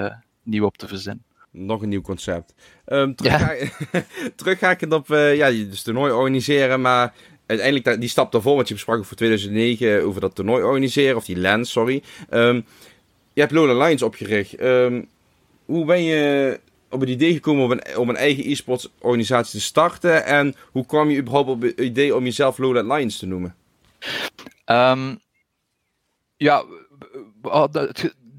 nieuw 0.42 0.64
op 0.64 0.76
te 0.76 0.88
verzinnen. 0.88 1.24
Nog 1.50 1.82
een 1.82 1.88
nieuw 1.88 2.00
concept. 2.00 2.54
Um, 2.86 3.14
terug, 3.14 3.32
ja. 3.32 3.38
ga, 3.38 3.54
terughakend 4.36 4.92
op 4.92 5.08
uh, 5.08 5.36
ja, 5.36 5.50
dus 5.50 5.82
toernooi 5.82 6.12
organiseren, 6.12 6.80
maar 6.80 7.14
uiteindelijk 7.46 8.00
die 8.00 8.08
stap 8.08 8.32
daarvoor, 8.32 8.56
wat 8.56 8.68
je 8.68 8.74
besprak 8.74 9.04
voor 9.04 9.16
2009 9.16 10.04
over 10.04 10.20
dat 10.20 10.34
toernooi 10.34 10.62
organiseren, 10.62 11.16
of 11.16 11.24
die 11.24 11.38
LAN, 11.38 11.64
sorry. 11.64 12.02
Um, 12.30 12.64
je 13.32 13.40
hebt 13.40 13.52
Lola 13.52 13.84
Lions 13.84 14.02
opgericht. 14.02 14.60
Um, 14.60 15.08
hoe 15.64 15.84
ben 15.84 16.02
je 16.02 16.60
op 16.90 17.00
het 17.00 17.08
idee 17.08 17.32
gekomen 17.32 17.64
om 17.64 17.70
een, 17.70 17.96
om 17.96 18.08
een 18.08 18.16
eigen 18.16 18.50
e-sports 18.50 18.88
organisatie 18.98 19.58
te 19.58 19.64
starten? 19.64 20.24
En 20.24 20.54
hoe 20.70 20.86
kwam 20.86 21.10
je 21.10 21.18
überhaupt 21.18 21.48
op 21.48 21.62
het 21.62 21.80
idee 21.80 22.16
om 22.16 22.24
jezelf 22.24 22.58
Lola 22.58 22.94
Lions 22.94 23.18
te 23.18 23.26
noemen? 23.26 23.54
Um, 24.66 25.20
ja, 26.36 26.64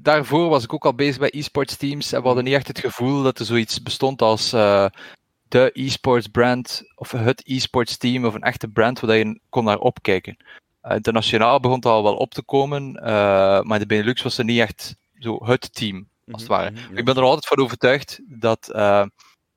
daarvoor 0.02 0.48
was 0.48 0.64
ik 0.64 0.72
ook 0.72 0.84
al 0.84 0.94
bezig 0.94 1.18
bij 1.18 1.32
e-sports 1.32 1.76
teams 1.76 2.12
en 2.12 2.20
we 2.20 2.26
hadden 2.26 2.44
niet 2.44 2.54
echt 2.54 2.68
het 2.68 2.78
gevoel 2.78 3.22
dat 3.22 3.38
er 3.38 3.44
zoiets 3.44 3.82
bestond 3.82 4.22
als 4.22 4.52
uh, 4.52 4.86
de 5.48 5.70
e-sports 5.72 6.26
brand 6.26 6.82
of 6.94 7.10
het 7.10 7.42
e-sports 7.44 7.96
team 7.96 8.24
of 8.24 8.34
een 8.34 8.42
echte 8.42 8.68
brand 8.68 9.00
waar 9.00 9.16
je 9.16 9.40
kon 9.48 9.64
naar 9.64 9.78
opkijken. 9.78 10.36
Uh, 10.82 10.94
internationaal 10.94 11.60
begon 11.60 11.76
het 11.76 11.86
al 11.86 12.02
wel 12.02 12.16
op 12.16 12.34
te 12.34 12.42
komen, 12.42 12.96
uh, 12.96 13.60
maar 13.62 13.78
de 13.78 13.86
Benelux 13.86 14.22
was 14.22 14.38
er 14.38 14.44
niet 14.44 14.60
echt 14.60 14.96
zo 15.18 15.44
het 15.44 15.74
team, 15.74 16.08
als 16.30 16.42
het 16.42 16.50
ware. 16.50 16.70
Mm 16.70 16.76
-hmm, 16.76 16.92
ja. 16.92 16.98
Ik 16.98 17.04
ben 17.04 17.16
er 17.16 17.22
altijd 17.22 17.46
van 17.46 17.58
overtuigd 17.58 18.20
dat 18.28 18.70
uh, 18.72 19.04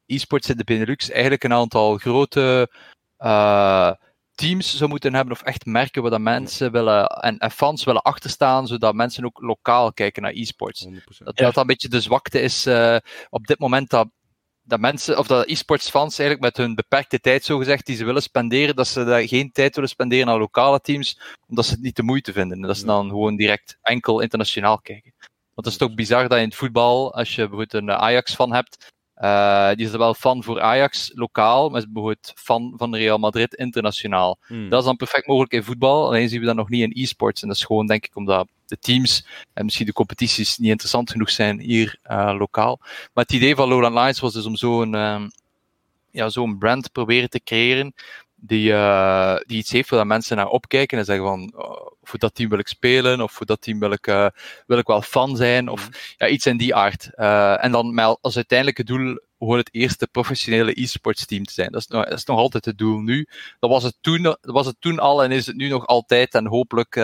e-sports 0.05 0.49
in 0.49 0.57
de 0.57 0.63
Benelux 0.63 1.09
eigenlijk 1.09 1.43
een 1.43 1.53
aantal 1.53 1.97
grote 1.97 2.69
teams 4.37 4.77
zou 4.77 4.89
moeten 4.89 5.13
hebben 5.13 5.33
of 5.33 5.41
echt 5.41 5.65
merken 5.65 6.01
waar 6.01 6.11
dat 6.11 6.19
mensen 6.19 6.71
willen 6.71 7.07
en, 7.07 7.37
en 7.37 7.51
fans 7.51 7.83
willen 7.83 8.01
achterstaan, 8.01 8.67
zodat 8.67 8.93
mensen 8.93 9.25
ook 9.25 9.41
lokaal 9.41 9.93
kijken 9.93 10.21
naar 10.21 10.31
e-sports. 10.31 10.85
100%. 10.85 10.89
Dat, 11.17 11.37
dat 11.37 11.57
een 11.57 11.67
beetje 11.67 11.89
de 11.89 12.01
zwakte 12.01 12.41
is 12.41 12.65
eh, 12.65 12.97
op 13.29 13.47
dit 13.47 13.59
moment 13.59 13.89
dat, 13.89 14.07
dat 14.67 14.79
mensen, 14.79 15.17
of 15.17 15.27
dat 15.27 15.47
e-sports 15.47 15.89
fans 15.89 16.19
eigenlijk 16.19 16.49
met 16.49 16.65
hun 16.65 16.75
beperkte 16.75 17.19
tijd, 17.19 17.43
zogezegd, 17.43 17.85
die 17.85 17.95
ze 17.95 18.05
willen 18.05 18.21
spenderen, 18.21 18.75
dat 18.75 18.87
ze 18.87 19.03
daar 19.03 19.27
geen 19.27 19.51
tijd 19.51 19.75
willen 19.75 19.89
spenderen 19.89 20.29
aan 20.29 20.39
lokale 20.39 20.79
teams, 20.79 21.19
omdat 21.47 21.65
ze 21.65 21.71
het 21.71 21.81
niet 21.81 21.95
de 21.95 22.03
moeite 22.03 22.31
vinden. 22.33 22.61
En 22.61 22.67
dat 22.67 22.77
ze 22.77 22.85
dan 22.85 23.09
gewoon 23.09 23.35
direct 23.35 23.77
enkel 23.81 24.19
internationaal 24.19 24.81
kijken. 24.81 25.13
Want 25.53 25.65
het 25.65 25.65
is 25.65 25.77
toch 25.77 25.93
bizar 25.93 26.27
dat 26.27 26.37
in 26.37 26.43
het 26.43 26.55
voetbal, 26.55 27.13
als 27.13 27.29
je 27.29 27.41
bijvoorbeeld 27.41 27.73
een 27.73 27.91
Ajax 27.91 28.35
fan 28.35 28.53
hebt, 28.53 28.91
uh, 29.21 29.69
die 29.73 29.85
is 29.85 29.91
er 29.91 29.97
wel 29.97 30.13
fan 30.13 30.43
voor 30.43 30.61
Ajax 30.61 31.11
lokaal, 31.13 31.69
maar 31.69 31.79
is 31.79 31.91
bijvoorbeeld 31.91 32.31
fan 32.35 32.73
van 32.75 32.95
Real 32.95 33.17
Madrid 33.17 33.53
internationaal. 33.53 34.37
Hmm. 34.47 34.69
Dat 34.69 34.79
is 34.79 34.85
dan 34.85 34.95
perfect 34.95 35.27
mogelijk 35.27 35.53
in 35.53 35.63
voetbal, 35.63 36.05
alleen 36.05 36.29
zien 36.29 36.39
we 36.39 36.45
dat 36.45 36.55
nog 36.55 36.69
niet 36.69 36.81
in 36.81 37.03
e-sports. 37.03 37.41
En 37.41 37.47
dat 37.47 37.57
is 37.57 37.63
gewoon, 37.63 37.87
denk 37.87 38.05
ik, 38.05 38.15
omdat 38.15 38.47
de 38.65 38.77
teams 38.79 39.25
en 39.53 39.65
misschien 39.65 39.85
de 39.85 39.93
competities 39.93 40.57
niet 40.57 40.69
interessant 40.69 41.11
genoeg 41.11 41.29
zijn 41.29 41.59
hier 41.59 41.99
uh, 42.11 42.35
lokaal. 42.37 42.77
Maar 43.13 43.23
het 43.23 43.33
idee 43.33 43.55
van 43.55 43.67
Lowland 43.67 43.95
Lions 43.95 44.19
was 44.19 44.33
dus 44.33 44.45
om 44.45 44.55
zo'n 44.55 44.93
um, 44.93 45.29
ja, 46.11 46.29
zo'n 46.29 46.57
brand 46.57 46.91
proberen 46.91 47.29
te 47.29 47.41
creëren 47.43 47.93
die, 48.39 48.71
uh, 48.71 49.35
die 49.45 49.57
iets 49.57 49.71
heeft 49.71 49.89
waar 49.89 50.07
mensen 50.07 50.37
naar 50.37 50.47
opkijken 50.47 50.97
en 50.97 51.05
zeggen 51.05 51.25
van 51.25 51.53
oh, 51.55 51.87
voor 52.01 52.19
dat 52.19 52.35
team 52.35 52.49
wil 52.49 52.59
ik 52.59 52.67
spelen 52.67 53.21
of 53.21 53.31
voor 53.31 53.45
dat 53.45 53.61
team 53.61 53.79
wil 53.79 53.91
ik, 53.91 54.07
uh, 54.07 54.27
wil 54.67 54.77
ik 54.77 54.87
wel 54.87 55.01
fan 55.01 55.35
zijn 55.35 55.69
of 55.69 55.89
ja, 56.17 56.27
iets 56.27 56.45
in 56.45 56.57
die 56.57 56.75
aard. 56.75 57.09
Uh, 57.15 57.63
en 57.63 57.71
dan 57.71 57.93
met 57.93 58.17
als 58.21 58.35
uiteindelijke 58.35 58.83
doel 58.83 59.19
gewoon 59.39 59.57
het 59.57 59.73
eerste 59.73 60.07
professionele 60.07 60.81
e-sports 60.81 61.25
team 61.25 61.43
te 61.43 61.53
zijn. 61.53 61.71
Dat 61.71 61.81
is, 61.81 61.87
nog, 61.87 62.03
dat 62.03 62.17
is 62.17 62.25
nog 62.25 62.37
altijd 62.37 62.65
het 62.65 62.77
doel 62.77 62.99
nu. 62.99 63.27
Dat 63.59 63.69
was 63.69 63.83
het 63.83 63.97
toen, 64.01 64.21
dat 64.21 64.39
was 64.41 64.65
het 64.65 64.75
toen 64.79 64.99
al 64.99 65.23
en 65.23 65.31
is 65.31 65.45
het 65.45 65.55
nu 65.55 65.67
nog 65.67 65.87
altijd 65.87 66.33
en 66.33 66.45
hopelijk 66.45 67.01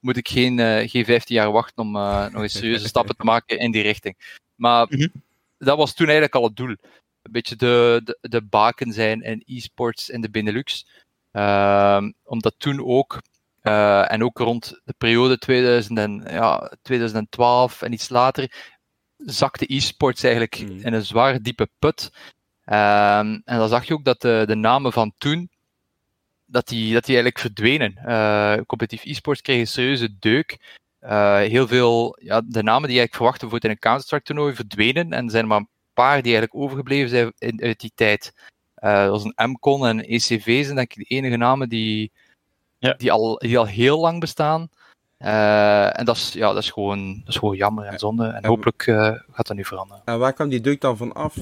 moet 0.00 0.16
ik 0.16 0.28
geen, 0.28 0.88
geen 0.88 1.04
15 1.04 1.34
jaar 1.36 1.52
wachten 1.52 1.82
om 1.82 1.92
nog 2.32 2.42
eens 2.42 2.52
serieuze 2.52 2.88
stappen 2.88 3.16
te 3.16 3.24
maken 3.32 3.58
in 3.58 3.70
die 3.70 3.82
richting. 3.82 4.40
Maar 4.54 4.86
mm 4.90 4.98
-hmm. 4.98 5.22
dat 5.58 5.76
was 5.76 5.94
toen 5.94 6.06
eigenlijk 6.06 6.34
al 6.34 6.44
het 6.44 6.56
doel 6.56 6.76
een 7.24 7.32
beetje 7.32 7.56
de, 7.56 8.00
de, 8.04 8.18
de 8.20 8.42
baken 8.42 8.92
zijn 8.92 9.22
in 9.22 9.42
e-sports 9.46 10.08
in 10.08 10.20
de 10.20 10.30
Benelux. 10.30 10.86
Uh, 11.32 12.02
omdat 12.24 12.54
toen 12.58 12.84
ook, 12.84 13.22
uh, 13.62 14.12
en 14.12 14.24
ook 14.24 14.38
rond 14.38 14.80
de 14.84 14.94
periode 14.98 15.38
2000 15.38 15.98
en, 15.98 16.24
ja, 16.28 16.72
2012 16.82 17.82
en 17.82 17.92
iets 17.92 18.08
later, 18.08 18.72
zakte 19.16 19.74
e-sports 19.74 20.22
eigenlijk 20.22 20.60
mm. 20.60 20.78
in 20.78 20.92
een 20.92 21.04
zwaar 21.04 21.42
diepe 21.42 21.68
put. 21.78 22.10
Uh, 22.66 23.18
en 23.18 23.42
dan 23.44 23.68
zag 23.68 23.84
je 23.84 23.94
ook 23.94 24.04
dat 24.04 24.20
de, 24.20 24.44
de 24.46 24.54
namen 24.54 24.92
van 24.92 25.12
toen, 25.18 25.50
dat 26.44 26.68
die, 26.68 26.92
dat 26.92 27.04
die 27.04 27.14
eigenlijk 27.14 27.38
verdwenen. 27.38 27.94
Uh, 28.06 28.56
competitief 28.66 29.04
e-sports 29.04 29.40
kreeg 29.40 29.60
een 29.60 29.66
serieuze 29.66 30.18
deuk. 30.18 30.58
Uh, 31.00 31.36
heel 31.36 31.66
veel, 31.66 32.18
ja, 32.20 32.42
de 32.46 32.62
namen 32.62 32.88
die 32.88 33.00
ik 33.00 33.14
verwachtte 33.14 33.48
voor 33.48 33.64
in 33.64 33.70
een 33.70 33.78
Counter-Strike 33.78 34.24
toernooi 34.24 34.54
verdwenen 34.54 35.12
en 35.12 35.30
zijn 35.30 35.46
maar 35.46 35.66
paar 35.94 36.22
die 36.22 36.36
eigenlijk 36.36 36.64
overgebleven 36.64 37.08
zijn 37.08 37.32
in, 37.38 37.62
uit 37.62 37.80
die 37.80 37.92
tijd. 37.94 38.32
Uh, 38.78 39.02
dat 39.02 39.10
was 39.10 39.24
een 39.24 39.50
MCON 39.50 39.86
en 39.86 40.04
ECV 40.04 40.64
zijn 40.64 40.76
denk 40.76 40.94
ik 40.94 41.08
de 41.08 41.14
enige 41.14 41.36
namen 41.36 41.68
die, 41.68 42.12
ja. 42.78 42.92
die, 42.92 43.12
al, 43.12 43.36
die 43.36 43.58
al 43.58 43.66
heel 43.66 44.00
lang 44.00 44.20
bestaan. 44.20 44.68
Uh, 45.18 45.98
en 45.98 46.04
dat 46.04 46.16
is, 46.16 46.32
ja, 46.32 46.52
dat, 46.52 46.62
is 46.62 46.70
gewoon, 46.70 47.18
dat 47.18 47.28
is 47.28 47.36
gewoon 47.36 47.56
jammer 47.56 47.84
en 47.84 47.98
zonde. 47.98 48.26
En, 48.26 48.34
en 48.34 48.46
hopelijk 48.46 48.86
uh, 48.86 48.96
gaat 49.30 49.46
dat 49.46 49.56
nu 49.56 49.64
veranderen. 49.64 50.02
En 50.04 50.18
waar 50.18 50.32
kwam 50.32 50.48
die 50.48 50.60
deuk 50.60 50.80
dan 50.80 50.96
van 50.96 51.12
af? 51.12 51.36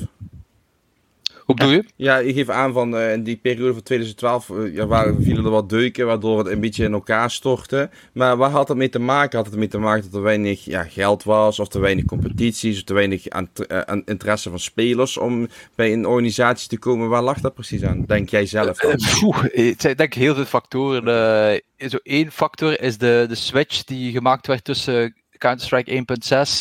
Hoe 1.44 1.54
bedoel 1.54 1.72
je? 1.72 1.84
Ja, 1.96 2.16
je 2.16 2.32
geeft 2.32 2.50
aan 2.50 2.72
van 2.72 2.94
uh, 2.94 3.12
in 3.12 3.22
die 3.22 3.36
periode 3.36 3.72
van 3.72 3.82
2012 3.82 4.48
uh, 4.48 4.74
ja, 4.74 4.86
waren, 4.86 5.22
vielen 5.22 5.44
er 5.44 5.50
wat 5.50 5.68
deuken, 5.68 6.06
waardoor 6.06 6.38
het 6.38 6.46
een 6.46 6.60
beetje 6.60 6.84
in 6.84 6.92
elkaar 6.92 7.30
stortte. 7.30 7.90
Maar 8.12 8.36
waar 8.36 8.50
had 8.50 8.68
het 8.68 8.76
mee 8.76 8.88
te 8.88 8.98
maken? 8.98 9.36
Had 9.36 9.44
het 9.44 9.54
ermee 9.54 9.68
te 9.68 9.78
maken 9.78 10.02
dat 10.02 10.14
er 10.14 10.22
weinig 10.22 10.64
ja, 10.64 10.82
geld 10.82 11.22
was, 11.22 11.58
of 11.58 11.68
te 11.68 11.78
weinig 11.78 12.04
competities, 12.04 12.76
of 12.76 12.84
te 12.84 12.94
weinig 12.94 13.28
aan, 13.28 13.50
uh, 13.68 13.80
aan 13.80 14.02
interesse 14.04 14.50
van 14.50 14.58
spelers 14.58 15.18
om 15.18 15.48
bij 15.74 15.92
een 15.92 16.06
organisatie 16.06 16.68
te 16.68 16.78
komen? 16.78 17.08
Waar 17.08 17.22
lag 17.22 17.40
dat 17.40 17.54
precies 17.54 17.84
aan? 17.84 18.04
Denk 18.06 18.28
jij 18.28 18.46
zelf? 18.46 18.78
Dan? 18.78 18.90
het 18.90 19.80
zijn 19.80 19.96
denk 19.96 20.00
ik 20.00 20.14
heel 20.14 20.34
veel 20.34 20.44
factoren. 20.44 21.62
zo 21.78 21.98
één 22.02 22.30
factor 22.30 22.80
is 22.80 22.98
de, 22.98 23.24
de 23.28 23.34
switch 23.34 23.84
die 23.84 24.12
gemaakt 24.12 24.46
werd 24.46 24.64
tussen 24.64 25.21
Counter-Strike 25.42 26.04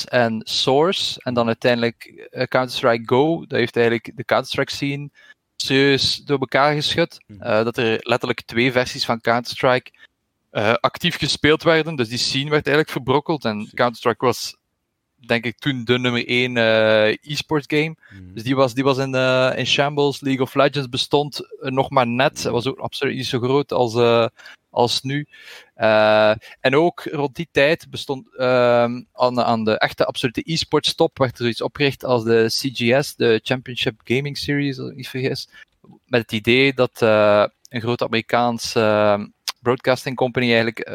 1.6 0.05 0.09
en 0.09 0.41
Source. 0.43 1.19
En 1.23 1.33
dan 1.33 1.47
uiteindelijk 1.47 2.27
uh, 2.31 2.43
Counter-Strike 2.43 3.03
Go. 3.05 3.45
Dat 3.45 3.59
heeft 3.59 3.75
eigenlijk 3.75 4.11
de 4.15 4.25
Counter-Strike 4.25 4.71
scene 4.71 5.09
serieus 5.55 6.15
door 6.15 6.39
elkaar 6.39 6.73
geschud. 6.73 7.21
Uh, 7.27 7.39
dat 7.39 7.77
er 7.77 7.99
letterlijk 8.01 8.41
twee 8.41 8.71
versies 8.71 9.05
van 9.05 9.21
Counter-Strike 9.21 9.91
uh, 10.51 10.73
actief 10.73 11.17
gespeeld 11.17 11.63
werden. 11.63 11.95
Dus 11.95 12.09
die 12.09 12.17
scene 12.17 12.49
werd 12.49 12.67
eigenlijk 12.67 12.89
verbrokkeld. 12.89 13.45
En 13.45 13.69
Counter-Strike 13.73 14.25
was, 14.25 14.57
denk 15.15 15.45
ik, 15.45 15.57
toen 15.57 15.83
de 15.83 15.99
nummer 15.99 16.27
1 16.27 16.57
e-sport 17.21 17.65
game. 17.67 17.95
Mm. 18.13 18.33
Dus 18.33 18.43
die 18.43 18.55
was, 18.55 18.73
die 18.73 18.83
was 18.83 18.97
in, 18.97 19.15
in 19.57 19.65
shambles. 19.65 20.21
League 20.21 20.41
of 20.41 20.55
Legends 20.55 20.89
bestond 20.89 21.41
nog 21.59 21.89
maar 21.89 22.07
net. 22.07 22.43
Het 22.43 22.51
was 22.51 22.67
ook 22.67 22.79
absoluut 22.79 23.15
niet 23.15 23.25
zo 23.25 23.39
groot 23.39 23.71
als, 23.71 23.93
als 24.71 25.01
nu. 25.01 25.27
Uh, 25.77 26.33
en 26.59 26.75
ook 26.75 27.03
rond 27.03 27.35
die 27.35 27.47
tijd 27.51 27.89
bestond 27.89 28.27
uh, 28.33 28.43
aan, 29.13 29.41
aan, 29.41 29.63
de 29.63 29.77
echte 29.77 30.05
absolute 30.05 30.41
e-sports 30.45 30.95
top 30.95 31.17
werd 31.17 31.31
er 31.31 31.37
zoiets 31.37 31.61
opgericht 31.61 32.05
als 32.05 32.23
de 32.23 32.45
CGS, 32.47 33.15
de 33.15 33.39
Championship 33.43 34.01
Gaming 34.03 34.37
Series, 34.37 34.79
als 34.79 34.89
ik 34.89 34.95
niet 34.95 35.09
vergis. 35.09 35.49
Met 36.05 36.21
het 36.21 36.31
idee 36.31 36.73
dat 36.73 37.01
uh, 37.01 37.45
een 37.69 37.81
groot 37.81 38.01
Amerikaans 38.01 38.73
broadcasting 39.61 40.15
company 40.15 40.45
eigenlijk 40.45 40.89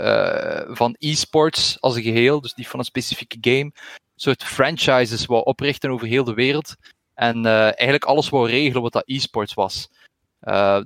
van 0.77 0.97
e-sports 0.99 1.81
als 1.81 1.97
een 1.97 2.03
geheel, 2.03 2.41
dus 2.41 2.55
niet 2.55 2.69
van 2.69 2.79
een 2.79 2.85
specifieke 2.85 3.37
game, 3.41 3.65
een 3.65 3.73
soort 4.15 4.45
franchises 4.45 5.27
wou 5.27 5.45
oprichten 5.45 5.91
over 5.91 6.07
heel 6.07 6.25
de 6.25 6.35
wereld. 6.35 6.75
En 7.15 7.47
eigenlijk 7.47 8.05
alles 8.05 8.29
wou 8.29 8.49
regelen 8.49 8.83
wat 8.83 8.93
dat 8.93 9.03
e-sports 9.07 9.55
was. 9.55 9.89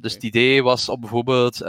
dus 0.01 0.15
het 0.15 0.23
idee 0.23 0.63
was 0.63 0.89
om 0.89 1.01
bijvoorbeeld 1.01 1.61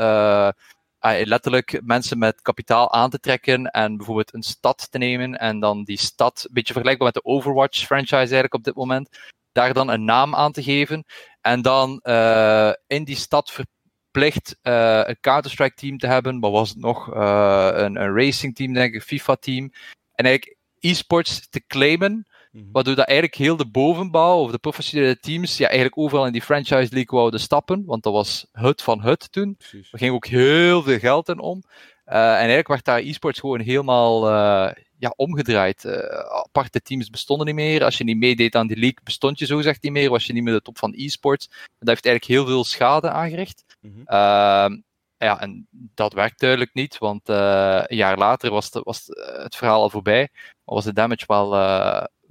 letterlijk 1.01 1.81
mensen 1.83 2.17
met 2.17 2.41
kapitaal 2.41 2.93
aan 2.93 3.09
te 3.09 3.19
trekken 3.19 3.65
en 3.65 3.97
bijvoorbeeld 3.97 4.33
een 4.33 4.43
stad 4.43 4.87
te 4.91 4.97
nemen 4.97 5.39
en 5.39 5.59
dan 5.59 5.83
die 5.83 5.99
stad, 5.99 6.43
een 6.47 6.53
beetje 6.53 6.73
vergelijkbaar 6.73 7.11
met 7.13 7.23
de 7.23 7.29
Overwatch 7.29 7.85
franchise 7.85 8.17
eigenlijk 8.17 8.53
op 8.53 8.63
dit 8.63 8.75
moment, 8.75 9.17
daar 9.51 9.73
dan 9.73 9.89
een 9.89 10.05
naam 10.05 10.35
aan 10.35 10.51
te 10.51 10.63
geven 10.63 11.05
en 11.41 11.61
dan 11.61 11.99
uh, 12.03 12.71
in 12.87 13.03
die 13.03 13.15
stad 13.15 13.51
verplicht 13.51 14.57
uh, 14.63 15.01
een 15.03 15.19
Counter-Strike 15.19 15.75
team 15.75 15.97
te 15.97 16.07
hebben, 16.07 16.39
wat 16.39 16.51
was 16.51 16.69
het 16.69 16.79
nog, 16.79 17.13
uh, 17.13 17.69
een, 17.73 18.01
een 18.01 18.15
racing 18.15 18.55
team 18.55 18.73
denk 18.73 18.93
ik, 18.93 19.03
FIFA 19.03 19.35
team, 19.35 19.71
en 20.13 20.25
eigenlijk 20.25 20.57
e-sports 20.79 21.49
te 21.49 21.65
claimen, 21.67 22.27
Waardoor 22.71 22.95
dat 22.95 23.07
eigenlijk 23.07 23.37
heel 23.37 23.55
de 23.55 23.69
bovenbouw 23.69 24.37
of 24.37 24.51
de 24.51 24.57
professionele 24.57 25.19
teams 25.19 25.57
ja, 25.57 25.65
eigenlijk 25.65 25.97
overal 25.97 26.25
in 26.25 26.31
die 26.31 26.41
franchise 26.41 26.93
league 26.93 27.19
wouden 27.19 27.39
stappen. 27.39 27.83
Want 27.85 28.03
dat 28.03 28.13
was 28.13 28.45
het 28.51 28.81
van 28.81 29.01
het 29.01 29.31
toen. 29.31 29.57
Er 29.71 29.99
ging 29.99 30.13
ook 30.13 30.25
heel 30.25 30.83
veel 30.83 30.99
geld 30.99 31.29
in 31.29 31.39
om. 31.39 31.63
Uh, 32.05 32.15
en 32.15 32.35
eigenlijk 32.35 32.67
werd 32.67 32.85
daar 32.85 32.99
e-sports 32.99 33.39
gewoon 33.39 33.59
helemaal 33.59 34.27
uh, 34.27 34.71
ja, 34.97 35.13
omgedraaid. 35.15 35.83
Uh, 35.83 35.93
aparte 36.29 36.81
teams 36.81 37.09
bestonden 37.09 37.45
niet 37.45 37.55
meer. 37.55 37.83
Als 37.83 37.97
je 37.97 38.03
niet 38.03 38.17
meedeed 38.17 38.55
aan 38.55 38.67
die 38.67 38.77
league, 38.77 38.99
bestond 39.03 39.39
je 39.39 39.45
zogezegd 39.45 39.83
niet 39.83 39.91
meer. 39.91 40.09
Was 40.09 40.25
je 40.25 40.33
niet 40.33 40.43
meer 40.43 40.53
de 40.53 40.61
top 40.61 40.77
van 40.77 40.93
e-sports. 40.95 41.47
Dat 41.47 41.87
heeft 41.87 42.05
eigenlijk 42.05 42.25
heel 42.25 42.45
veel 42.45 42.63
schade 42.63 43.09
aangericht. 43.09 43.63
Mm 43.81 43.93
-hmm. 43.93 44.83
ja, 45.17 45.39
en 45.39 45.67
dat 45.71 46.13
werkt 46.13 46.39
duidelijk 46.39 46.73
niet, 46.73 46.97
want 46.97 47.27
een 47.27 47.95
jaar 47.95 48.17
later 48.17 48.51
was, 48.51 48.71
de, 48.71 48.81
was 48.83 49.03
het 49.43 49.55
verhaal 49.55 49.81
al 49.81 49.89
voorbij. 49.89 50.29
Maar 50.31 50.75
was 50.75 50.83
de 50.83 50.93
damage 50.93 51.23
wel, 51.27 51.53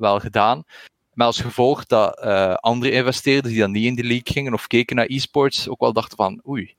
wel 0.00 0.20
gedaan. 0.20 0.64
Maar 1.12 1.26
als 1.26 1.40
gevolg 1.40 1.86
dat 1.86 2.22
uh, 2.24 2.54
andere 2.54 2.92
investeerders 2.92 3.52
die 3.52 3.62
dan 3.62 3.70
niet 3.70 3.84
in 3.84 3.94
de 3.94 4.04
league 4.04 4.32
gingen 4.32 4.54
of 4.54 4.66
keken 4.66 4.96
naar 4.96 5.06
e-sports, 5.08 5.68
ook 5.68 5.80
wel 5.80 5.92
dachten 5.92 6.16
van 6.16 6.42
oei, 6.48 6.74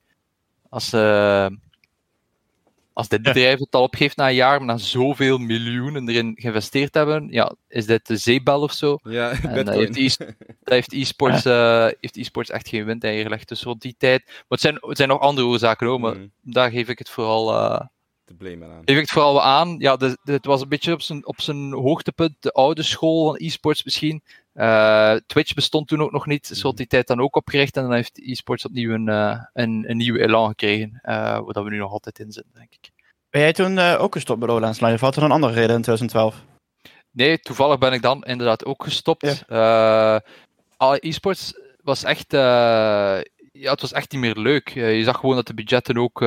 als, 0.68 0.92
uh, 0.92 1.46
als 2.92 3.08
dit 3.08 3.22
bedrijf 3.22 3.58
het 3.58 3.74
al 3.74 3.82
opgeeft 3.82 4.16
na 4.16 4.28
een 4.28 4.34
jaar, 4.34 4.58
maar 4.58 4.66
na 4.66 4.76
zoveel 4.76 5.38
miljoenen 5.38 6.08
erin 6.08 6.32
geïnvesteerd 6.34 6.94
hebben, 6.94 7.28
ja, 7.30 7.54
is 7.68 7.86
dit 7.86 8.06
de 8.06 8.16
zeebel 8.16 8.60
of 8.60 8.72
zo? 8.72 8.98
Ja, 9.02 9.30
en 9.30 9.64
dat 9.64 9.74
heeft, 9.74 9.96
e 9.96 10.34
heeft 10.74 10.92
e-sports 10.92 11.46
uh, 11.46 11.86
heeft 12.00 12.16
e-sports 12.16 12.50
echt 12.50 12.68
geen 12.68 12.84
wind 12.84 13.04
ingelegd. 13.04 13.48
Dus 13.48 13.62
rond 13.62 13.82
die 13.82 13.94
tijd. 13.98 14.22
Maar 14.26 14.44
het 14.48 14.60
zijn, 14.60 14.78
het 14.80 14.96
zijn 14.96 15.08
nog 15.08 15.20
andere 15.20 15.46
oorzaken 15.46 15.86
hoor, 15.86 16.00
maar 16.00 16.16
mm. 16.16 16.30
daar 16.40 16.70
geef 16.70 16.88
ik 16.88 16.98
het 16.98 17.08
vooral 17.10 17.52
te 18.36 18.44
blamen 18.44 18.70
aan. 18.70 19.06
Vooral 19.06 19.42
aan. 19.42 19.76
Ja, 19.78 19.96
de, 19.96 20.18
de, 20.22 20.32
het 20.32 20.46
was 20.46 20.60
een 20.60 20.68
beetje 20.68 20.92
op 20.92 21.02
zijn, 21.02 21.26
op 21.26 21.40
zijn 21.40 21.72
hoogtepunt. 21.72 22.36
De 22.40 22.52
oude 22.52 22.82
school 22.82 23.26
van 23.26 23.36
e-sports 23.38 23.84
misschien. 23.84 24.22
Uh, 24.54 25.14
Twitch 25.26 25.54
bestond 25.54 25.88
toen 25.88 26.02
ook 26.02 26.12
nog 26.12 26.26
niet. 26.26 26.50
Is 26.50 26.62
mm. 26.62 26.74
die 26.74 26.86
tijd 26.86 27.06
dan 27.06 27.20
ook 27.20 27.36
opgericht. 27.36 27.76
En 27.76 27.82
dan 27.82 27.92
heeft 27.92 28.18
e-sports 28.18 28.64
opnieuw 28.64 28.92
een, 28.94 29.08
uh, 29.08 29.44
een, 29.52 29.84
een 29.86 29.96
nieuwe 29.96 30.20
elan 30.20 30.48
gekregen. 30.48 31.00
Uh, 31.02 31.12
waar 31.44 31.64
we 31.64 31.70
nu 31.70 31.76
nog 31.76 31.92
altijd 31.92 32.18
in 32.18 32.32
zitten, 32.32 32.52
denk 32.54 32.74
ik. 32.74 32.90
Ben 33.30 33.40
jij 33.40 33.52
toen 33.52 33.78
ook 33.78 34.12
gestopt 34.12 34.38
bij 34.38 34.48
Lowlands 34.48 34.80
Live? 34.80 34.94
Of 34.94 35.00
had 35.00 35.16
er 35.16 35.22
een 35.22 35.30
andere 35.30 35.52
reden 35.52 35.76
in 35.76 35.82
2012? 35.82 36.44
Nee, 37.10 37.38
toevallig 37.38 37.78
ben 37.78 37.92
ik 37.92 38.02
dan 38.02 38.22
inderdaad 38.22 38.64
ook 38.64 38.84
gestopt. 38.84 39.44
Ja. 39.48 40.22
e-sports 40.78 41.54
was 41.82 42.04
echt 42.04 42.32
ja, 43.52 43.70
het 43.70 43.80
was 43.80 43.92
echt 43.92 44.12
niet 44.12 44.20
meer 44.20 44.36
leuk. 44.36 44.68
je 44.68 45.04
zag 45.04 45.16
gewoon 45.16 45.36
dat 45.36 45.46
de 45.46 45.54
budgetten 45.54 45.98
ook. 45.98 46.20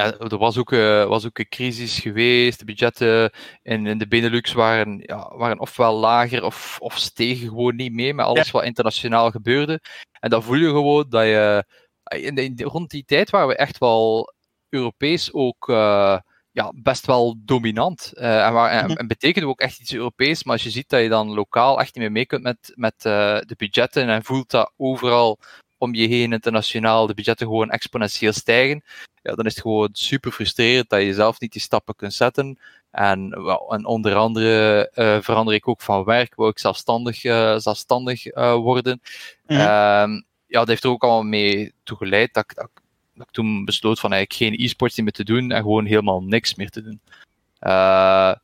Ehm, 0.00 0.26
er 0.26 0.38
was 0.38 0.58
ook, 0.58 0.72
uh, 0.72 1.04
was 1.04 1.26
ook 1.26 1.38
een 1.38 1.48
crisis 1.48 1.98
geweest. 1.98 2.58
De 2.58 2.64
budgetten 2.64 3.32
in, 3.62 3.86
in 3.86 3.98
de 3.98 4.08
Benelux 4.08 4.52
waren, 4.52 5.02
ja, 5.06 5.36
waren 5.36 5.60
ofwel 5.60 5.94
lager 5.94 6.44
of, 6.44 6.76
of 6.80 6.98
stegen 6.98 7.48
gewoon 7.48 7.76
niet 7.76 7.92
mee 7.92 8.14
met 8.14 8.26
alles 8.26 8.50
wat 8.50 8.64
internationaal 8.64 9.30
gebeurde. 9.30 9.80
En 10.20 10.30
dan 10.30 10.42
voel 10.42 10.56
je 10.56 10.68
gewoon 10.68 11.06
dat 11.08 11.24
je. 11.24 11.64
In 12.04 12.54
de, 12.54 12.64
rond 12.64 12.90
die 12.90 13.04
tijd 13.04 13.30
waren 13.30 13.48
we 13.48 13.56
echt 13.56 13.78
wel 13.78 14.32
Europees 14.68 15.32
ook. 15.32 15.68
Uh, 15.68 16.18
ja, 16.52 16.72
best 16.74 17.06
wel 17.06 17.36
dominant. 17.38 18.12
Uh, 18.14 18.46
en, 18.46 18.52
waar, 18.52 18.70
en, 18.70 18.90
mhm. 18.90 19.06
betekent 19.06 19.44
ook 19.44 19.60
echt 19.60 19.80
iets 19.80 19.92
Europees. 19.92 20.44
Maar 20.44 20.52
als 20.52 20.62
je 20.62 20.70
ziet 20.70 20.88
dat 20.88 21.02
je 21.02 21.08
dan 21.08 21.34
lokaal 21.34 21.80
echt 21.80 21.94
niet 21.94 22.04
meer 22.04 22.12
mee 22.12 22.26
kunt 22.26 22.42
met, 22.42 22.72
met 22.74 23.00
de 23.00 23.54
budgetten 23.56 24.08
en 24.08 24.24
voelt 24.24 24.50
dat 24.50 24.72
overal 24.76 25.38
om 25.80 25.94
je 25.94 26.06
heen 26.06 26.32
internationaal 26.32 27.06
de 27.06 27.14
budgetten 27.14 27.46
gewoon 27.46 27.70
exponentieel 27.70 28.32
stijgen, 28.32 28.82
ja, 29.22 29.34
dan 29.34 29.46
is 29.46 29.52
het 29.52 29.62
gewoon 29.62 29.88
super 29.92 30.32
frustrerend 30.32 30.88
dat 30.88 31.02
je 31.02 31.14
zelf 31.14 31.40
niet 31.40 31.52
die 31.52 31.60
stappen 31.60 31.94
kunt 31.94 32.14
zetten. 32.14 32.58
En, 32.90 33.32
en 33.68 33.86
onder 33.86 34.14
andere 34.14 34.90
uh, 34.94 35.18
verander 35.20 35.54
ik 35.54 35.68
ook 35.68 35.80
van 35.80 36.04
werk, 36.04 36.36
wil 36.36 36.48
ik 36.48 36.58
zelfstandig, 36.58 37.24
uh, 37.24 37.58
zelfstandig 37.58 38.26
uh, 38.26 38.54
worden. 38.54 39.00
Mm 39.46 39.56
-hmm. 39.56 40.24
ja, 40.46 40.58
dat 40.58 40.68
heeft 40.68 40.84
er 40.84 40.90
ook 40.90 41.02
allemaal 41.02 41.22
mee 41.22 41.72
toegeleid 41.82 42.34
dat, 42.34 42.44
dat, 42.54 42.70
dat 43.14 43.26
ik 43.26 43.32
toen 43.32 43.64
besloot 43.64 44.00
van 44.00 44.12
eigenlijk 44.12 44.42
geen 44.42 44.64
e-sports 44.66 45.00
meer 45.00 45.12
te 45.12 45.24
doen 45.24 45.50
en 45.50 45.62
gewoon 45.62 45.84
helemaal 45.84 46.22
niks 46.22 46.54
meer 46.54 46.70
te 46.70 46.82
doen. 46.82 47.00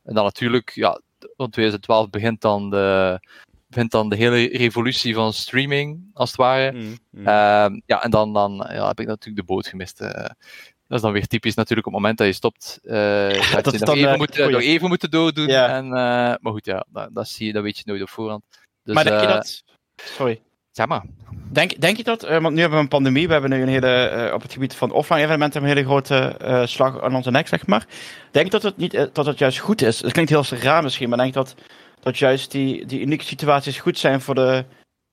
en 0.03 0.13
dan 0.13 0.23
natuurlijk, 0.23 0.71
ja, 0.75 1.01
rond 1.19 1.51
2012 1.53 2.09
begint 2.09 2.41
dan 2.41 2.69
de, 2.69 3.19
begint 3.67 3.91
dan 3.91 4.09
de 4.09 4.15
hele 4.15 4.47
revolutie 4.57 5.13
van 5.13 5.33
streaming, 5.33 6.09
als 6.13 6.29
het 6.29 6.39
ware. 6.39 6.71
Mm, 6.71 6.97
mm. 7.11 7.27
Ehm, 7.27 7.79
ja, 7.85 8.03
en 8.03 8.11
dan, 8.11 8.33
dan 8.33 8.67
ja, 8.71 8.87
heb 8.87 8.99
ik 8.99 9.07
natuurlijk 9.07 9.47
de 9.47 9.53
boot 9.53 9.67
gemist. 9.67 10.01
Uh, 10.01 10.09
dat 10.09 10.97
is 10.97 11.01
dan 11.01 11.11
weer 11.11 11.27
typisch 11.27 11.55
natuurlijk 11.55 11.87
op 11.87 11.93
het 11.93 12.01
moment 12.01 12.17
dat 12.17 12.27
je 12.27 12.33
stopt. 12.33 12.79
Uh, 12.83 12.93
dat 13.61 13.79
je 13.79 13.85
nog, 13.85 13.95
even 13.95 14.11
uh, 14.11 14.17
moet, 14.17 14.37
nog 14.37 14.61
even 14.61 14.87
moeten 14.87 15.11
doordoen. 15.11 15.47
En, 15.47 15.89
maar 15.89 16.39
goed, 16.41 16.65
ja, 16.65 16.85
dat, 16.89 17.09
dat, 17.13 17.27
zie 17.27 17.47
je, 17.47 17.53
dat 17.53 17.63
weet 17.63 17.77
je 17.77 17.83
nooit 17.85 18.01
op 18.01 18.09
voorhand. 18.09 18.43
Dus, 18.83 18.95
maar 18.95 19.03
denk 19.03 19.21
je 19.21 19.27
dat... 19.27 19.63
Sorry. 19.95 20.41
Zeg 20.71 20.87
maar. 20.87 21.03
Denk, 21.51 21.81
denk 21.81 21.97
je 21.97 22.03
dat, 22.03 22.21
want 22.21 22.53
nu 22.53 22.59
hebben 22.59 22.77
we 22.77 22.83
een 22.83 22.87
pandemie, 22.87 23.27
we 23.27 23.33
hebben 23.33 23.49
nu 23.49 23.61
een 23.61 23.67
hele, 23.67 24.31
op 24.33 24.41
het 24.41 24.53
gebied 24.53 24.75
van 24.75 24.91
offline 24.91 25.21
evenementen 25.21 25.61
een 25.61 25.67
hele 25.67 25.83
grote 25.83 26.35
slag 26.65 27.01
aan 27.01 27.15
onze 27.15 27.31
nek, 27.31 27.47
zeg 27.47 27.67
maar. 27.67 27.87
Denk 28.31 28.45
je 28.45 28.51
dat 28.51 28.63
het, 28.63 28.77
niet, 28.77 29.09
dat 29.13 29.25
het 29.25 29.37
juist 29.37 29.57
goed 29.57 29.81
is? 29.81 30.01
Het 30.01 30.11
klinkt 30.11 30.31
heel 30.31 30.43
raar 30.59 30.83
misschien, 30.83 31.09
maar 31.09 31.17
denk 31.17 31.33
je 31.33 31.39
dat 31.39 31.55
dat 31.99 32.17
juist 32.17 32.51
die, 32.51 32.85
die 32.85 33.01
unieke 33.01 33.23
situaties 33.23 33.79
goed 33.79 33.97
zijn 33.97 34.21
voor 34.21 34.35
de, 34.35 34.65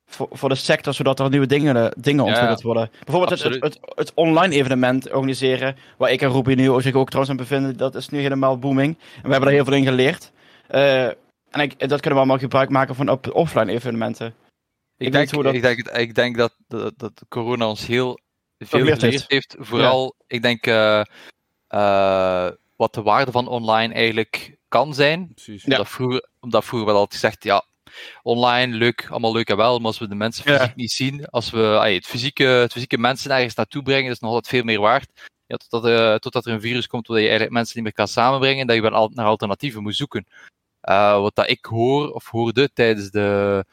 voor, 0.07 0.29
voor 0.31 0.49
de 0.49 0.55
sector, 0.55 0.95
zodat 0.95 1.21
er 1.21 1.31
nieuwe 1.31 1.47
dingen, 1.47 1.95
dingen 1.97 2.25
ontwikkeld 2.25 2.62
worden. 2.62 2.91
Bijvoorbeeld 3.05 3.43
het, 3.43 3.62
het, 3.62 3.79
het, 3.95 4.12
online 4.14 4.55
evenement 4.55 5.12
organiseren, 5.12 5.76
waar 5.97 6.11
ik 6.11 6.23
en 6.23 6.33
Ruby 6.33 6.55
nu 6.55 6.83
zich 6.83 6.95
ook 6.95 7.09
trouwens 7.09 7.31
aan 7.31 7.47
bevinden, 7.47 7.76
dat 7.76 7.95
is 7.95 8.09
nu 8.09 8.21
helemaal 8.21 8.59
booming. 8.59 8.99
En 8.99 9.23
we 9.23 9.31
hebben 9.31 9.41
daar 9.41 9.53
heel 9.53 9.64
veel 9.64 9.75
in 9.75 9.85
geleerd. 9.85 10.33
Uh, 10.71 11.05
en 11.05 11.61
ik, 11.61 11.79
dat 11.79 12.00
kunnen 12.00 12.12
we 12.12 12.14
allemaal 12.14 12.38
gebruik 12.38 12.69
maken 12.69 12.95
van 12.95 13.09
op 13.09 13.35
offline 13.35 13.73
evenementen. 13.73 14.35
Ik, 14.97 15.07
ik 15.07 15.12
denk, 15.12 15.31
dat... 15.43 15.55
ik, 15.55 15.62
denk, 15.62 15.88
ik 15.88 16.14
denk 16.14 16.37
dat, 16.37 16.55
dat, 16.67 16.93
dat 16.97 17.23
corona 17.29 17.69
ons 17.69 17.87
heel 17.87 18.19
veel 18.59 18.79
geleerd 18.79 19.29
heeft. 19.29 19.57
Vooral, 19.59 20.14
ik 20.26 20.43
denk, 20.43 20.67
uh, 20.67 21.03
uh, 21.75 22.49
wat 22.76 22.95
de 22.95 23.03
waarde 23.03 23.31
van 23.31 23.49
online 23.49 23.95
eigenlijk 23.95 24.53
kan 24.75 24.95
zijn. 24.95 25.35
Precies. 25.35 25.64
Omdat, 25.64 25.88
vroeger, 25.88 26.28
omdat 26.40 26.64
vroeger 26.64 26.88
wel 26.88 26.97
altijd 26.99 27.21
gezegd, 27.21 27.45
ja, 27.45 27.64
online, 28.23 28.76
leuk, 28.76 29.07
allemaal 29.11 29.33
leuk 29.33 29.49
en 29.49 29.57
wel, 29.57 29.78
maar 29.78 29.87
als 29.87 29.99
we 29.99 30.09
de 30.09 30.14
mensen 30.14 30.45
fysiek 30.45 30.75
niet 30.75 30.90
zien, 30.90 31.26
als 31.26 31.50
we 31.50 31.59
het, 31.59 32.07
fysieke, 32.07 32.45
het 32.45 32.73
fysieke 32.73 32.99
mensen 32.99 33.31
ergens 33.31 33.54
naartoe 33.54 33.83
brengen, 33.83 34.11
is 34.11 34.19
nog 34.19 34.31
altijd 34.31 34.54
veel 34.54 34.64
meer 34.64 34.81
waard. 34.81 35.11
Ja, 35.47 35.57
totdat, 35.57 35.90
uh, 35.90 36.14
totdat 36.14 36.47
er 36.47 36.52
een 36.52 36.61
virus 36.61 36.87
komt 36.87 37.07
waar 37.07 37.16
je 37.16 37.23
eigenlijk 37.23 37.52
mensen 37.52 37.75
niet 37.75 37.85
meer 37.85 37.93
kan 37.93 38.09
samenbrengen, 38.09 38.66
dat 38.66 38.76
je 38.76 38.83
wel 38.83 39.11
naar 39.14 39.26
alternatieven 39.26 39.83
moet 39.83 39.97
zoeken. 39.97 40.26
Uh, 40.88 41.21
wat 41.21 41.35
dat 41.35 41.49
ik 41.49 41.64
hoor, 41.64 42.11
of 42.11 42.28
hoorde 42.28 42.73
tijdens 42.73 43.11
de, 43.11 43.64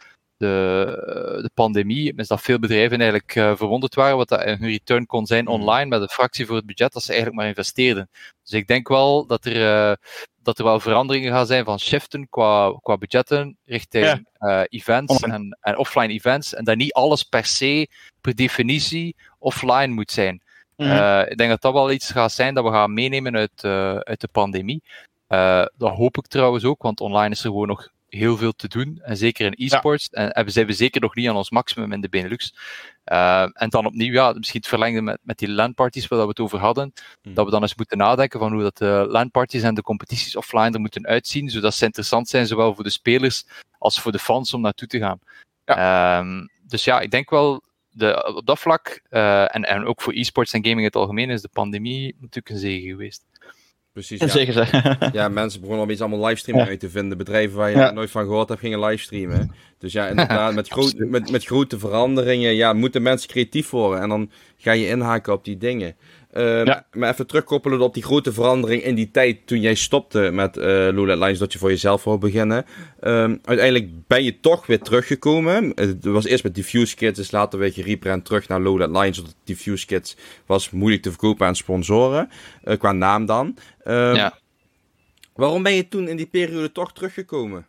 de, 0.42 1.40
de 1.42 1.50
pandemie, 1.54 2.14
is 2.16 2.28
dat 2.28 2.42
veel 2.42 2.60
bedrijven 2.60 3.00
eigenlijk 3.00 3.36
uh, 3.36 3.56
verwonderd 3.56 3.96
waren 3.96 4.18
wat 4.18 4.30
dat 4.30 4.44
hun 4.44 4.70
return 4.70 5.06
kon 5.06 5.26
zijn 5.26 5.44
mhm. 5.44 5.54
online 5.54 5.90
met 5.90 6.02
een 6.02 6.08
fractie 6.08 6.46
voor 6.46 6.56
het 6.56 6.66
budget 6.66 6.94
dat 6.94 7.04
ze 7.04 7.10
eigenlijk 7.10 7.40
maar 7.40 7.50
investeerden. 7.50 8.10
Dus 8.44 8.52
ik 8.52 8.68
denk 8.68 8.88
wel 8.88 9.26
dat 9.26 9.46
er, 9.46 9.56
uh, 9.56 9.96
dat 10.44 10.58
er 10.58 10.64
wel 10.64 10.80
veranderingen 10.80 11.32
gaan 11.32 11.46
zijn 11.46 11.66
van 11.66 11.80
shiften 11.80 12.30
qua, 12.30 12.74
qua 12.82 12.98
budgetten 12.98 13.58
richting 13.66 14.28
uh, 14.40 14.62
events 14.70 15.22
en, 15.22 15.58
en, 15.62 15.78
offline 15.78 16.14
events. 16.14 16.54
En 16.54 16.64
dat 16.64 16.76
niet 16.76 16.94
alles 16.94 17.24
per 17.24 17.46
se, 17.46 17.88
per 18.22 18.36
definitie, 18.36 19.16
offline 19.40 19.94
moet 19.94 20.12
zijn. 20.12 20.42
Mm 20.76 21.20
ik 21.30 21.38
denk 21.38 21.50
dat 21.50 21.62
dat 21.62 21.74
wel 21.74 21.92
iets 21.92 22.12
gaat 22.12 22.32
zijn 22.32 22.54
dat 22.54 22.64
we 22.64 22.72
gaan 22.72 22.94
meenemen 22.94 23.36
uit, 23.36 23.64
uit 24.06 24.22
de 24.22 24.28
pandemie. 24.32 24.82
dat 25.78 25.96
hoop 25.96 26.18
ik 26.18 26.28
trouwens 26.28 26.64
ook, 26.64 26.82
want 26.82 27.00
online 27.00 27.30
is 27.30 27.44
er 27.44 27.50
gewoon 27.50 27.68
nog 27.68 27.90
heel 28.12 28.38
veel 28.38 28.52
te 28.52 28.68
doen. 28.68 29.00
En 29.04 29.18
zeker 29.18 29.46
in 29.46 29.66
e-sports. 29.66 30.10
En, 30.10 30.46
we 30.46 30.52
zijn 30.52 30.66
we 30.66 30.74
zeker 30.74 31.02
nog 31.02 31.16
niet 31.16 31.28
aan 31.28 31.36
ons 31.36 31.50
maximum 31.50 31.92
in 31.92 32.02
de 32.02 32.10
Benelux. 32.10 32.56
Uh, 33.06 33.42
en 33.42 33.70
dan 33.70 33.86
opnieuw, 33.86 34.14
ja, 34.14 34.34
misschien 34.34 34.60
het 34.60 34.70
verlengde 34.70 35.02
met, 35.02 35.20
met 35.22 35.38
die 35.38 35.50
landparties 35.50 36.08
waar 36.08 36.20
we 36.20 36.28
het 36.28 36.40
over 36.40 36.60
hadden. 36.60 36.94
Hmm. 37.22 37.34
Dat 37.34 37.46
we 37.46 37.52
dan 37.52 37.62
eens 37.62 37.76
moeten 37.76 37.98
nadenken 37.98 38.40
van 38.40 38.54
hoe 38.54 38.62
dat 38.62 38.78
de 38.78 39.06
landparties 39.10 39.62
en 39.62 39.76
de 39.76 39.82
competities 39.82 40.36
offline 40.36 40.72
er 40.72 40.80
moeten 40.80 41.08
uitzien. 41.08 41.50
Zodat 41.50 41.76
ze 41.76 41.86
interessant 41.86 42.30
zijn, 42.30 42.48
zowel 42.48 42.76
voor 42.76 42.84
de 42.84 42.90
spelers 42.90 43.46
als 43.78 44.02
voor 44.02 44.12
de 44.12 44.20
fans 44.20 44.54
om 44.54 44.62
naartoe 44.62 44.88
te 44.88 45.00
gaan. 45.00 45.20
Ja. 45.66 46.20
Um, 46.20 46.50
dus 46.68 46.84
ja, 46.84 47.00
ik 47.00 47.12
denk 47.12 47.30
wel 47.30 47.64
de, 47.90 48.34
op 48.36 48.46
dat 48.46 48.60
vlak, 48.60 49.02
uh, 49.10 49.56
en, 49.56 49.64
en 49.64 49.86
ook 49.86 50.02
voor 50.02 50.14
e-sports 50.14 50.54
en 50.54 50.62
gaming 50.62 50.80
in 50.80 50.86
het 50.86 50.96
algemeen, 50.96 51.30
is 51.30 51.42
de 51.42 51.50
pandemie 51.54 52.16
natuurlijk 52.20 52.50
een 52.50 52.58
zegen 52.58 52.90
geweest. 52.90 53.26
Precies. 53.94 54.20
Ja. 54.20 54.28
Zeker 54.28 54.54
Ja, 55.14 55.30
mensen 55.30 55.62
begonnen 55.62 55.90
iets 55.90 56.02
allemaal 56.02 56.26
livestreaming 56.26 56.70
uit 56.70 56.80
te 56.80 56.90
vinden. 56.90 57.18
Bedrijven 57.18 57.58
waar 57.58 57.70
je 57.70 57.92
nooit 57.94 58.12
van 58.12 58.24
gehoord 58.24 58.50
hebt, 58.50 58.62
gingen 58.62 58.80
livestreamen. 58.80 59.52
Dus 59.78 59.94
ja, 59.94 60.08
inderdaad, 60.08 60.54
met, 60.54 60.68
groot, 60.74 60.94
met, 60.98 61.32
met 61.32 61.46
grote 61.46 61.80
veranderingen 61.80 62.54
ja, 62.56 62.74
moeten 62.74 63.02
mensen 63.02 63.30
creatief 63.30 63.70
worden. 63.70 64.02
En 64.02 64.10
dan 64.10 64.32
ga 64.58 64.72
je 64.72 64.88
inhaken 64.88 65.34
op 65.34 65.46
die 65.46 65.58
dingen. 65.58 65.96
Uh, 66.34 66.64
Maar 66.92 67.10
even 67.10 67.28
terugkoppelen 67.28 67.82
op 67.82 67.94
die 67.94 68.04
grote 68.04 68.34
verandering 68.34 68.84
in 68.84 68.96
die 68.96 69.12
tijd 69.12 69.48
toen 69.48 69.62
jij 69.62 69.76
stopte 69.76 70.30
met 70.34 70.58
uh, 70.58 70.64
Lula 70.64 71.16
Lines, 71.16 71.40
dat 71.40 71.54
je 71.54 71.60
voor 71.60 71.70
jezelf 71.70 72.04
wou 72.04 72.18
beginnen. 72.18 72.66
Uh, 73.02 73.12
uiteindelijk 73.44 74.08
ben 74.08 74.24
je 74.24 74.40
toch 74.40 74.66
weer 74.66 74.82
teruggekomen. 74.82 75.72
Het 75.76 76.06
was 76.06 76.26
eerst 76.26 76.44
met 76.44 76.56
Diffuse 76.56 76.96
Kids, 76.96 77.18
dus 77.18 77.32
later 77.32 77.76
je 77.76 77.84
rebrand 77.84 78.26
terug 78.26 78.48
naar 78.48 78.62
Lula 78.62 78.88
Lines, 79.00 79.20
omdat 79.20 79.36
Diffuse 79.44 79.86
Kids 79.86 80.18
was 80.46 80.70
moeilijk 80.70 81.02
te 81.02 81.10
verkopen 81.10 81.48
aan 81.48 81.56
sponsoren, 81.56 82.30
uh, 82.64 82.78
qua 82.78 82.92
naam 82.92 83.26
dan. 83.26 83.58
Ehm, 83.84 84.16
ja. 84.16 84.40
Waarom 85.34 85.64
ben 85.64 85.74
je 85.74 85.88
toen 85.88 86.08
in 86.08 86.18
die 86.18 86.26
periode 86.26 86.72
toch 86.72 86.94
teruggekomen? 86.94 87.66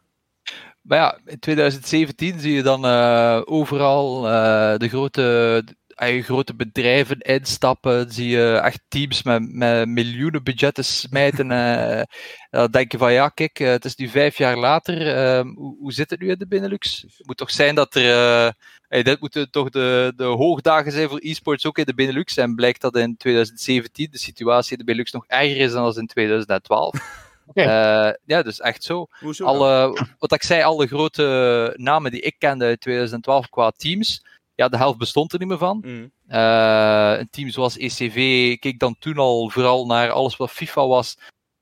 Maar 0.83 0.99
ja, 0.99 1.19
in 1.25 1.39
2017 1.39 2.41
zie 2.41 2.53
je 2.53 2.63
dan 2.63 2.85
uh, 2.85 3.41
overal 3.45 4.27
uh, 4.27 4.77
de 4.77 4.89
grote 4.89 5.65
grote 5.97 6.55
bedrijven 6.55 7.19
instappen, 7.19 8.13
zie 8.13 8.29
je 8.29 8.53
echt 8.53 8.81
teams 8.89 9.23
met, 9.23 9.53
met 9.53 9.89
miljoenen 9.89 10.43
budgetten 10.43 10.85
smijten. 10.85 11.51
uh, 11.51 12.03
dan 12.51 12.71
denk 12.71 12.93
je 12.93 12.99
van 12.99 13.13
ja, 13.13 13.29
kijk, 13.29 13.61
eh, 13.61 13.69
het 13.69 13.85
is 13.85 13.97
nu 13.97 14.09
vijf 14.09 14.39
jaar 14.39 14.57
later. 14.57 15.01
Uh, 15.01 15.55
hoe, 15.55 15.77
hoe, 15.79 15.93
zit 15.93 16.11
het 16.11 16.21
nu 16.21 16.31
in 16.31 16.39
de 16.39 16.47
Benelux? 16.47 17.05
Het 17.17 17.27
moet 17.27 17.37
toch 17.37 17.51
zijn 17.51 17.75
dat 17.75 17.95
er. 17.95 18.05
Uh, 18.05 18.51
hey, 18.89 19.03
dit 19.03 19.21
moeten 19.21 19.51
toch 19.51 19.71
de, 19.71 20.13
de 20.17 20.25
hoogdagen 20.25 20.93
zijn 20.93 21.09
voor 21.09 21.21
e-sports 21.23 21.67
ook 21.67 21.79
in 21.79 21.85
de 21.85 21.95
Benelux. 21.95 22.37
En 22.37 22.55
blijkt 22.55 22.81
dat 22.81 22.97
in 22.97 23.17
2017 23.17 24.09
de 24.11 24.19
situatie 24.19 24.73
in 24.73 24.79
de 24.79 24.85
Benelux 24.85 25.13
nog 25.13 25.27
erger 25.27 25.57
is 25.57 25.73
dan 25.73 25.85
als 25.85 25.97
in 25.97 26.07
2012. 26.07 26.95
Okay. 27.47 28.17
ja, 28.25 28.43
dus 28.43 28.61
echt 28.61 28.85
zo. 28.85 29.07
Alle, 29.39 29.99
wat 30.19 30.33
ik 30.33 30.43
zei, 30.43 30.63
alle 30.63 30.87
grote 30.87 31.75
namen 31.77 32.11
die 32.11 32.21
ik 32.21 32.35
kende 32.39 32.65
uit 32.65 32.81
2012 32.81 33.49
qua 33.49 33.71
teams, 33.71 34.23
ja, 34.63 34.69
de 34.69 34.77
helft 34.77 34.99
bestond 34.99 35.33
er 35.33 35.39
niet 35.39 35.49
meer 35.49 35.59
van. 35.59 35.83
Mm. 35.87 36.13
Uh, 36.29 37.19
een 37.19 37.31
team 37.31 37.51
zoals 37.51 37.77
ECV 37.77 38.15
keek 38.59 38.79
dan 38.79 38.97
toen 38.99 39.17
al 39.17 39.51
vooral 39.51 39.87
naar 39.87 40.11
alles 40.11 40.37
wat 40.37 40.51
FIFA 40.51 40.87
was. 40.87 41.17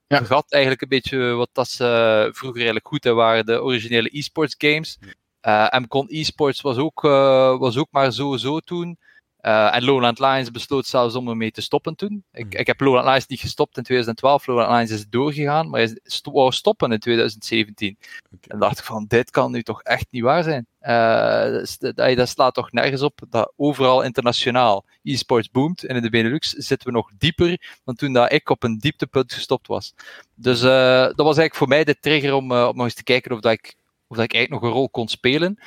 Ja. 0.07 0.17
Vergat 0.17 0.53
eigenlijk 0.53 0.83
een 0.83 0.89
beetje 0.89 1.19
wat 1.19 1.49
dat 1.53 1.69
ze 1.69 2.29
vroeger 2.33 2.57
eigenlijk 2.57 2.87
goed 2.87 3.05
hebben, 3.05 3.25
waren 3.25 3.47
de 3.47 3.63
originele 3.63 4.19
e-sports 4.19 4.55
games. 4.59 4.99
Uh, 5.47 5.67
MCON 5.71 6.09
eSports 6.09 6.61
was 6.61 6.77
ook, 6.77 7.05
uh, 7.05 7.59
was 7.59 7.77
ook 7.77 7.89
maar 7.91 8.13
zo-zo 8.13 8.59
toen. 8.59 8.99
Uh, 9.43 9.75
en 9.75 9.85
Lowland 9.85 10.19
Lions 10.19 10.51
besloot 10.51 10.87
zelfs 10.87 11.15
om 11.15 11.29
ermee 11.29 11.51
te 11.51 11.61
stoppen 11.61 11.95
toen. 11.95 12.25
Ik, 12.33 12.47
hmm. 12.51 12.61
ik 12.61 12.67
heb 12.67 12.81
Lowland 12.81 13.07
Lions 13.07 13.27
niet 13.27 13.41
gestopt 13.41 13.77
in 13.77 13.83
2012. 13.83 14.47
Lowland 14.47 14.71
Lions 14.71 14.91
is 14.91 15.09
doorgegaan, 15.09 15.71
maar 15.71 15.81
hij 15.81 15.99
wou 16.23 16.53
stoppen 16.53 16.93
in 16.93 16.99
2017. 16.99 17.99
En 18.47 18.59
dacht 18.59 18.79
ik 18.79 18.85
van, 18.85 19.05
dit 19.09 19.31
kan 19.31 19.53
nu 19.53 19.63
toch 19.63 19.83
echt 19.83 20.07
niet 20.11 20.23
waar 20.23 20.43
zijn. 20.43 20.67
Uh, 20.83 21.65
dat, 21.79 22.17
dat 22.17 22.29
slaat 22.29 22.55
toch 22.55 22.73
nergens 22.73 23.03
op 23.03 23.21
dat 23.29 23.53
overal 23.57 24.03
internationaal 24.03 24.85
e-sports 25.03 25.51
boomt. 25.51 25.85
En 25.85 25.97
in 25.97 26.03
de 26.03 26.11
Benelux 26.11 26.51
zitten 26.51 26.89
we 26.89 26.95
nog 26.95 27.11
dieper 27.19 27.79
dan 27.85 27.95
toen 27.95 28.13
dat 28.13 28.33
ik 28.33 28.51
op 28.51 28.63
een 28.63 28.79
dieptepunt 28.79 29.33
gestopt 29.33 29.67
was. 29.67 29.95
Dus 30.35 30.63
uh, 30.63 30.71
dat 31.03 31.17
was 31.17 31.37
eigenlijk 31.37 31.55
voor 31.55 31.69
mij 31.69 31.85
de 31.85 31.99
trigger 32.01 32.35
om, 32.35 32.53
om 32.53 32.77
nog 32.77 32.85
eens 32.85 32.95
te 32.95 33.03
kijken 33.03 33.33
of, 33.33 33.41
dat 33.41 33.53
ik, 33.53 33.77
of 34.07 34.17
dat 34.17 34.25
ik 34.25 34.35
eigenlijk 34.35 34.63
nog 34.63 34.73
een 34.73 34.79
rol 34.79 34.91
kon 34.91 35.09
spelen. 35.09 35.59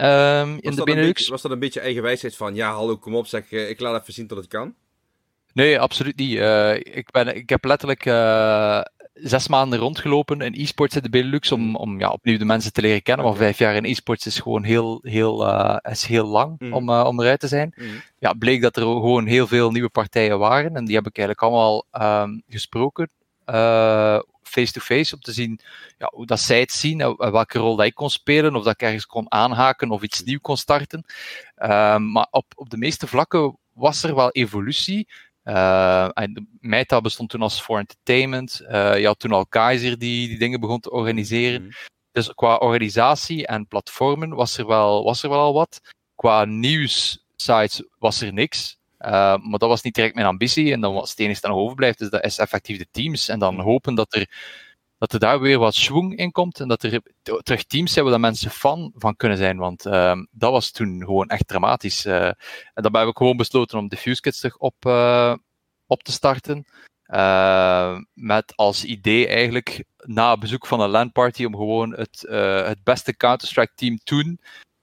Ehm, 0.00 0.56
in 0.60 0.74
de 0.74 0.82
Benelux. 0.84 1.12
beetje, 1.12 1.30
was 1.30 1.42
dat 1.42 1.50
een 1.50 1.58
beetje 1.58 1.80
eigenwijsheid 1.80 2.36
van, 2.36 2.54
ja, 2.54 2.72
hallo, 2.72 2.96
kom 2.96 3.14
op, 3.14 3.26
zeg, 3.26 3.52
eh, 3.52 3.68
ik 3.68 3.80
laat 3.80 4.00
even 4.00 4.12
zien 4.12 4.26
dat 4.26 4.38
het 4.38 4.46
kan? 4.46 4.74
Nee, 5.52 5.80
absoluut 5.80 6.16
niet. 6.16 6.38
Eh, 6.38 6.74
ik, 6.74 7.10
ben, 7.10 7.36
ik 7.36 7.48
heb 7.48 7.64
letterlijk 7.64 8.06
eh, 8.06 8.80
zes 9.14 9.48
maanden 9.48 9.78
rondgelopen 9.78 10.40
in 10.40 10.54
e-sports 10.56 10.96
in 10.96 11.02
de 11.02 11.10
Benelux 11.10 11.52
om, 11.52 11.76
om 11.76 11.98
ja, 11.98 12.10
opnieuw 12.10 12.38
de 12.38 12.44
mensen 12.44 12.72
te 12.72 12.80
leren 12.80 13.02
kennen. 13.02 13.26
Oké. 13.26 13.36
vijf 13.36 13.58
jaar 13.58 13.74
in 13.74 13.84
e-sports 13.84 14.26
is 14.26 14.38
gewoon 14.38 14.62
heel, 14.62 14.98
heel, 15.02 15.46
eh, 15.46 15.92
is 15.92 16.04
heel 16.06 16.26
lang 16.26 16.54
Mhm. 16.58 16.72
om, 16.72 16.90
om 16.90 17.20
eruit 17.20 17.40
te 17.40 17.48
zijn. 17.48 17.72
Mhm. 17.76 17.88
Ja, 18.18 18.32
bleek 18.32 18.62
dat 18.62 18.76
er 18.76 18.82
gewoon 18.82 19.26
heel 19.26 19.46
veel 19.46 19.70
nieuwe 19.70 19.88
partijen 19.88 20.38
waren. 20.38 20.76
En 20.76 20.84
die 20.84 20.94
heb 20.96 21.06
ik 21.06 21.16
eigenlijk 21.18 21.46
allemaal 21.46 21.86
ehm, 21.90 22.38
gesproken. 22.48 23.10
Eh, 24.50 24.62
face-to-face, 24.62 25.14
om 25.14 25.20
te 25.20 25.32
zien 25.32 25.60
ja, 25.98 26.10
hoe 26.14 26.26
dat 26.26 26.40
zij 26.40 26.60
het 26.60 26.72
zien 26.72 27.00
en 27.00 27.16
en 27.16 27.32
welke 27.32 27.58
rol 27.58 27.76
dat 27.76 27.86
ik 27.86 27.94
kon 27.94 28.10
spelen, 28.10 28.56
of 28.56 28.64
dat 28.64 28.72
ik 28.72 28.82
ergens 28.82 29.06
kon 29.06 29.32
aanhaken 29.32 29.90
of 29.90 30.02
iets 30.02 30.22
nieuw 30.22 30.38
kon 30.40 30.56
starten. 30.56 31.04
Ehm, 31.54 32.12
maar 32.12 32.26
op, 32.30 32.52
op 32.54 32.70
de 32.70 32.76
meeste 32.76 33.06
vlakken 33.06 33.58
was 33.72 34.02
er 34.02 34.14
wel 34.14 34.30
evolutie. 34.30 35.08
Eh, 35.42 36.08
en 36.12 36.32
de 36.34 36.46
Meta 36.60 37.00
bestond 37.00 37.30
toen 37.30 37.42
als 37.42 37.60
for 37.60 37.78
entertainment. 37.78 38.60
Eh, 38.60 38.98
je 38.98 39.06
had 39.06 39.18
toen 39.18 39.32
al 39.32 39.46
Kaiser 39.46 39.98
die 39.98 40.28
die 40.28 40.38
dingen 40.38 40.60
begon 40.60 40.80
te 40.80 40.90
organiseren. 40.90 41.62
Mhm. 41.62 41.70
Dus 42.12 42.34
qua 42.34 42.56
organisatie 42.56 43.46
en 43.46 43.66
platformen 43.66 44.34
was 44.34 44.58
er 44.58 44.66
wel, 44.66 45.04
was 45.04 45.22
er 45.22 45.28
wel 45.28 45.38
al 45.38 45.52
wat. 45.52 45.80
Qua 46.14 46.44
nieuwssites 46.44 47.82
was 47.98 48.20
er 48.20 48.32
niks. 48.32 48.78
Eh, 49.00 49.36
maar 49.36 49.58
dat 49.58 49.68
was 49.68 49.82
niet 49.82 49.94
direct 49.94 50.14
mijn 50.14 50.26
ambitie. 50.26 50.72
En 50.72 50.80
dan 50.80 50.94
was 50.94 51.10
het 51.10 51.18
enige 51.18 51.40
dat 51.40 51.50
nog 51.50 51.60
overblijft, 51.60 51.98
dus 51.98 52.10
dat 52.10 52.24
is 52.24 52.38
effectief 52.38 52.78
de 52.78 52.86
teams. 52.90 53.28
En 53.28 53.38
dan 53.38 53.60
hopen 53.60 53.94
dat 53.94 54.14
er, 54.14 54.30
dat 54.98 55.12
er 55.12 55.18
daar 55.18 55.40
weer 55.40 55.58
wat 55.58 55.74
schwung 55.74 56.16
in 56.16 56.32
komt. 56.32 56.60
En 56.60 56.68
dat 56.68 56.82
er 56.82 57.02
terug 57.42 57.64
teams 57.64 57.92
zijn 57.92 58.04
waar 58.04 58.20
mensen 58.20 58.50
fan 58.50 58.92
van 58.94 59.16
kunnen 59.16 59.38
zijn. 59.38 59.56
Want 59.56 59.86
ehm, 59.86 60.24
dat 60.30 60.50
was 60.50 60.70
toen 60.70 61.04
gewoon 61.04 61.28
echt 61.28 61.48
dramatisch. 61.48 62.04
Eh, 62.04 62.26
en 62.26 62.82
daarbij 62.82 63.00
heb 63.00 63.10
ik 63.10 63.16
gewoon 63.16 63.36
besloten 63.36 63.78
om 63.78 63.88
Diffuse 63.88 64.20
Kids 64.20 64.38
terug 64.38 64.56
op, 64.56 64.74
eh, 64.86 65.34
op 65.86 66.02
te 66.02 66.12
starten. 66.12 66.64
Met 68.14 68.56
als 68.56 68.84
idee 68.84 69.26
eigenlijk 69.26 69.84
na 69.96 70.36
bezoek 70.36 70.66
van 70.66 70.80
een 70.80 70.90
LAN-party 70.90 71.44
om 71.44 71.56
gewoon 71.56 71.94
het, 71.94 72.24
het 72.66 72.82
beste 72.84 73.16
Counter-Strike 73.16 73.72
team 73.74 73.98
toen, 74.04 74.40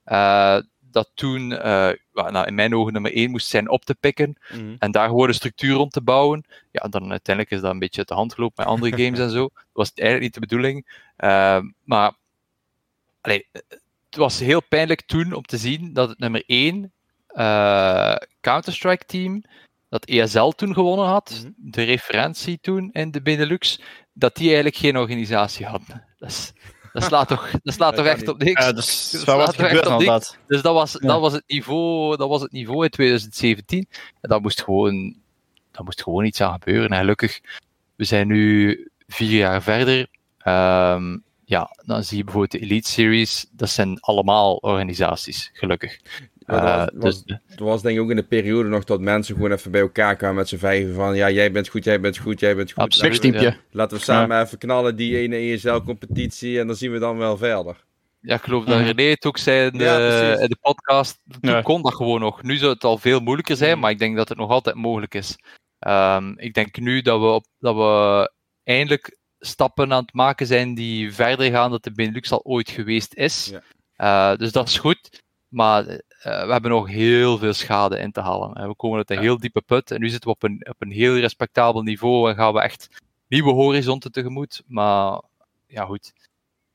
eh, 0.08 0.58
dat 0.98 1.12
toen 1.14 1.52
uh, 1.52 1.90
nou, 2.14 2.46
in 2.46 2.56
mijn 2.56 2.76
ogen 2.76 2.94
nummer 2.94 3.14
1 3.14 3.32
moest 3.32 3.48
zijn, 3.48 3.70
op 3.70 3.86
te 3.86 3.96
pikken. 3.96 4.38
Mhm. 4.52 4.76
En 4.80 4.92
daar 4.92 5.08
gewoon 5.08 5.28
een 5.28 5.34
structuur 5.34 5.76
rond 5.76 5.92
te 5.92 6.02
bouwen. 6.02 6.46
Ja, 6.72 6.88
dan 6.88 7.12
uiteindelijk 7.12 7.56
is 7.56 7.62
dat 7.62 7.72
een 7.72 7.80
beetje 7.80 8.00
uit 8.00 8.08
de 8.08 8.14
hand 8.14 8.34
gelopen 8.34 8.56
met 8.58 8.74
andere 8.74 8.98
games 9.04 9.20
en 9.20 9.30
zo. 9.30 9.42
Dat 9.42 9.66
was 9.72 9.92
eigenlijk 9.94 10.22
niet 10.22 10.34
de 10.34 10.48
bedoeling. 10.48 11.04
Uh, 11.18 11.60
maar 11.84 12.12
allee, 13.22 13.48
het 13.52 14.16
was 14.16 14.40
heel 14.40 14.64
pijnlijk 14.64 15.02
toen 15.02 15.34
om 15.34 15.44
te 15.44 15.58
zien 15.58 15.94
dat 15.94 16.10
het 16.10 16.20
nummer 16.20 16.44
1 16.46 16.92
uh, 17.34 18.16
Counter-Strike 18.42 19.06
team 19.06 19.44
dat 19.90 20.06
ESL 20.06 20.50
toen 20.50 20.74
gewonnen 20.74 21.06
had, 21.06 21.30
mm 21.30 21.42
-hmm. 21.42 21.72
de 21.72 21.84
referentie 21.84 22.60
toen 22.62 22.90
in 22.92 23.12
de 23.12 23.22
Benelux, 23.22 23.82
dat 24.14 24.36
die 24.36 24.46
eigenlijk 24.46 24.76
geen 24.76 24.98
organisatie 24.98 25.66
hadden. 25.66 26.06
Dat, 26.18 26.30
is, 26.30 26.54
dat 26.94 27.04
slaat 27.04 27.28
toch, 27.28 27.52
dat 27.64 27.74
slaat 27.74 27.96
toch 27.96 28.06
echt 28.06 28.28
op 28.28 28.44
niks. 28.44 28.66
Ja, 28.66 28.72
dus 28.72 29.12
dat 29.12 29.22
slaat 29.22 29.58
toch 29.58 29.66
echt 29.66 29.88
op 29.88 30.00
niks. 30.00 30.38
Dus 30.48 30.62
dat 30.62 30.74
was, 30.74 30.92
ja. 30.92 31.08
dat, 31.08 31.20
was 31.20 31.34
het 31.34 31.44
niveau, 31.48 32.18
dat 32.18 32.30
was 32.30 32.42
het 32.42 32.52
niveau 32.52 32.84
in 32.84 32.90
2017. 32.90 33.88
En 34.22 34.30
dat 34.30 34.42
moest 34.42 34.64
gewoon, 34.64 35.16
dat 35.72 35.86
moest 35.86 36.04
gewoon 36.04 36.26
iets 36.26 36.42
aan 36.42 36.54
gebeuren. 36.54 36.90
En 36.90 36.98
gelukkig, 37.00 37.40
we 37.96 38.04
zijn 38.04 38.28
nu 38.28 38.90
vier 39.08 39.38
jaar 39.38 39.62
verder. 39.62 40.08
Um, 40.46 41.24
ja, 41.46 41.76
dan 41.86 42.04
zie 42.04 42.18
je 42.18 42.24
bijvoorbeeld 42.24 42.52
de 42.52 42.60
Elite 42.60 42.90
Series. 42.90 43.46
Dat 43.52 43.70
zijn 43.70 44.00
allemaal 44.00 44.56
organisaties, 44.56 45.50
gelukkig. 45.54 46.00
Ja, 46.48 46.86
dat, 46.86 46.94
was, 46.94 47.16
uh, 47.16 47.26
dus, 47.26 47.40
dat 47.56 47.68
was 47.68 47.82
denk 47.82 47.98
ik 47.98 48.04
ook 48.04 48.10
in 48.10 48.16
de 48.16 48.24
periode 48.24 48.70
nog 48.70 48.84
dat 48.84 49.02
mensen 49.02 49.36
gewoon 49.36 49.52
even 49.52 49.72
bij 49.72 49.82
elkaar 49.82 50.16
kwamen 50.16 50.36
met 50.36 50.48
z'n 50.48 50.58
vijven 50.58 50.94
van 50.94 51.16
ja, 51.16 51.30
jij 51.30 51.52
bent 51.52 51.68
goed, 51.68 51.84
jij 51.84 52.00
bent 52.00 52.18
goed, 52.18 52.40
jij 52.40 52.56
bent 52.56 52.72
goed. 52.72 52.84
Absoluut. 52.84 53.24
Laten, 53.24 53.40
we, 53.40 53.46
ja. 53.46 53.58
laten 53.72 53.98
we 53.98 54.04
samen 54.04 54.38
ja. 54.38 54.44
even 54.44 54.58
knallen 54.58 54.96
die 54.96 55.18
ene 55.18 55.36
ESL-competitie 55.36 56.60
en 56.60 56.68
dan 56.68 56.76
zien 56.76 56.92
we 56.92 57.00
dan 57.00 57.18
wel 57.18 57.38
verder. 57.38 57.86
Ja, 58.22 58.36
ik 58.36 58.42
geloof 58.42 58.66
dat 58.66 58.80
René 58.80 59.04
het 59.04 59.26
ook 59.26 59.38
zei 59.38 59.70
in 59.72 59.78
de, 59.78 59.84
ja, 59.84 60.40
in 60.40 60.50
de 60.50 60.58
podcast. 60.62 61.20
Toen 61.40 61.52
ja. 61.52 61.62
kon 61.62 61.82
dat 61.82 61.96
gewoon 61.96 62.20
nog. 62.20 62.44
Nu 62.44 62.58
zou 62.58 62.74
het 62.74 62.84
al 62.84 62.98
veel 62.98 63.20
moeilijker 63.20 63.56
zijn, 63.56 63.80
maar 63.80 63.92
ik 63.92 64.00
denk 64.00 64.18
dat 64.18 64.30
het 64.30 64.38
nog 64.38 64.50
altijd 64.50 64.76
mogelijk 64.76 65.14
is. 65.14 65.36
Um, 65.88 66.40
ik 66.40 66.54
denk 66.54 66.80
nu 66.80 67.02
dat 67.02 67.20
we, 67.20 67.26
op, 67.26 67.46
dat 67.60 67.76
we 67.76 68.32
eindelijk 68.64 69.18
stappen 69.40 69.94
aan 69.94 70.02
het 70.02 70.14
maken 70.14 70.48
zijn 70.48 70.76
die 70.76 71.14
verder 71.14 71.52
gaan 71.52 71.70
dan 71.70 71.80
de 71.82 71.92
Benelux 71.92 72.32
al 72.32 72.44
ooit 72.44 72.70
geweest 72.70 73.14
is. 73.14 73.54
Uh, 73.98 74.36
dus 74.36 74.52
dat 74.52 74.68
is 74.68 74.78
goed. 74.78 75.24
Maar 75.48 76.02
uh, 76.28 76.46
we 76.46 76.52
hebben 76.52 76.72
nog 76.72 76.88
heel 76.88 77.38
veel 77.38 77.54
schade 77.54 78.00
in 78.00 78.12
te 78.12 78.22
halen. 78.22 78.68
We 78.68 78.76
komen 78.76 78.98
uit 78.98 79.10
een 79.10 79.16
ja. 79.16 79.22
heel 79.22 79.38
diepe 79.38 79.62
put 79.62 79.92
en 79.92 80.00
nu 80.00 80.10
zitten 80.10 80.30
we 80.30 80.36
op 80.36 80.44
een, 80.44 80.68
op 80.70 80.76
een 80.80 80.92
heel 80.92 81.18
respectabel 81.18 81.82
niveau 81.82 82.30
en 82.30 82.36
gaan 82.36 82.54
we 82.54 82.62
echt 82.62 82.88
nieuwe 83.28 83.52
horizonten 83.52 84.12
tegemoet. 84.12 84.64
Maar 84.68 85.22
ja, 85.68 85.86
goed. 85.86 86.14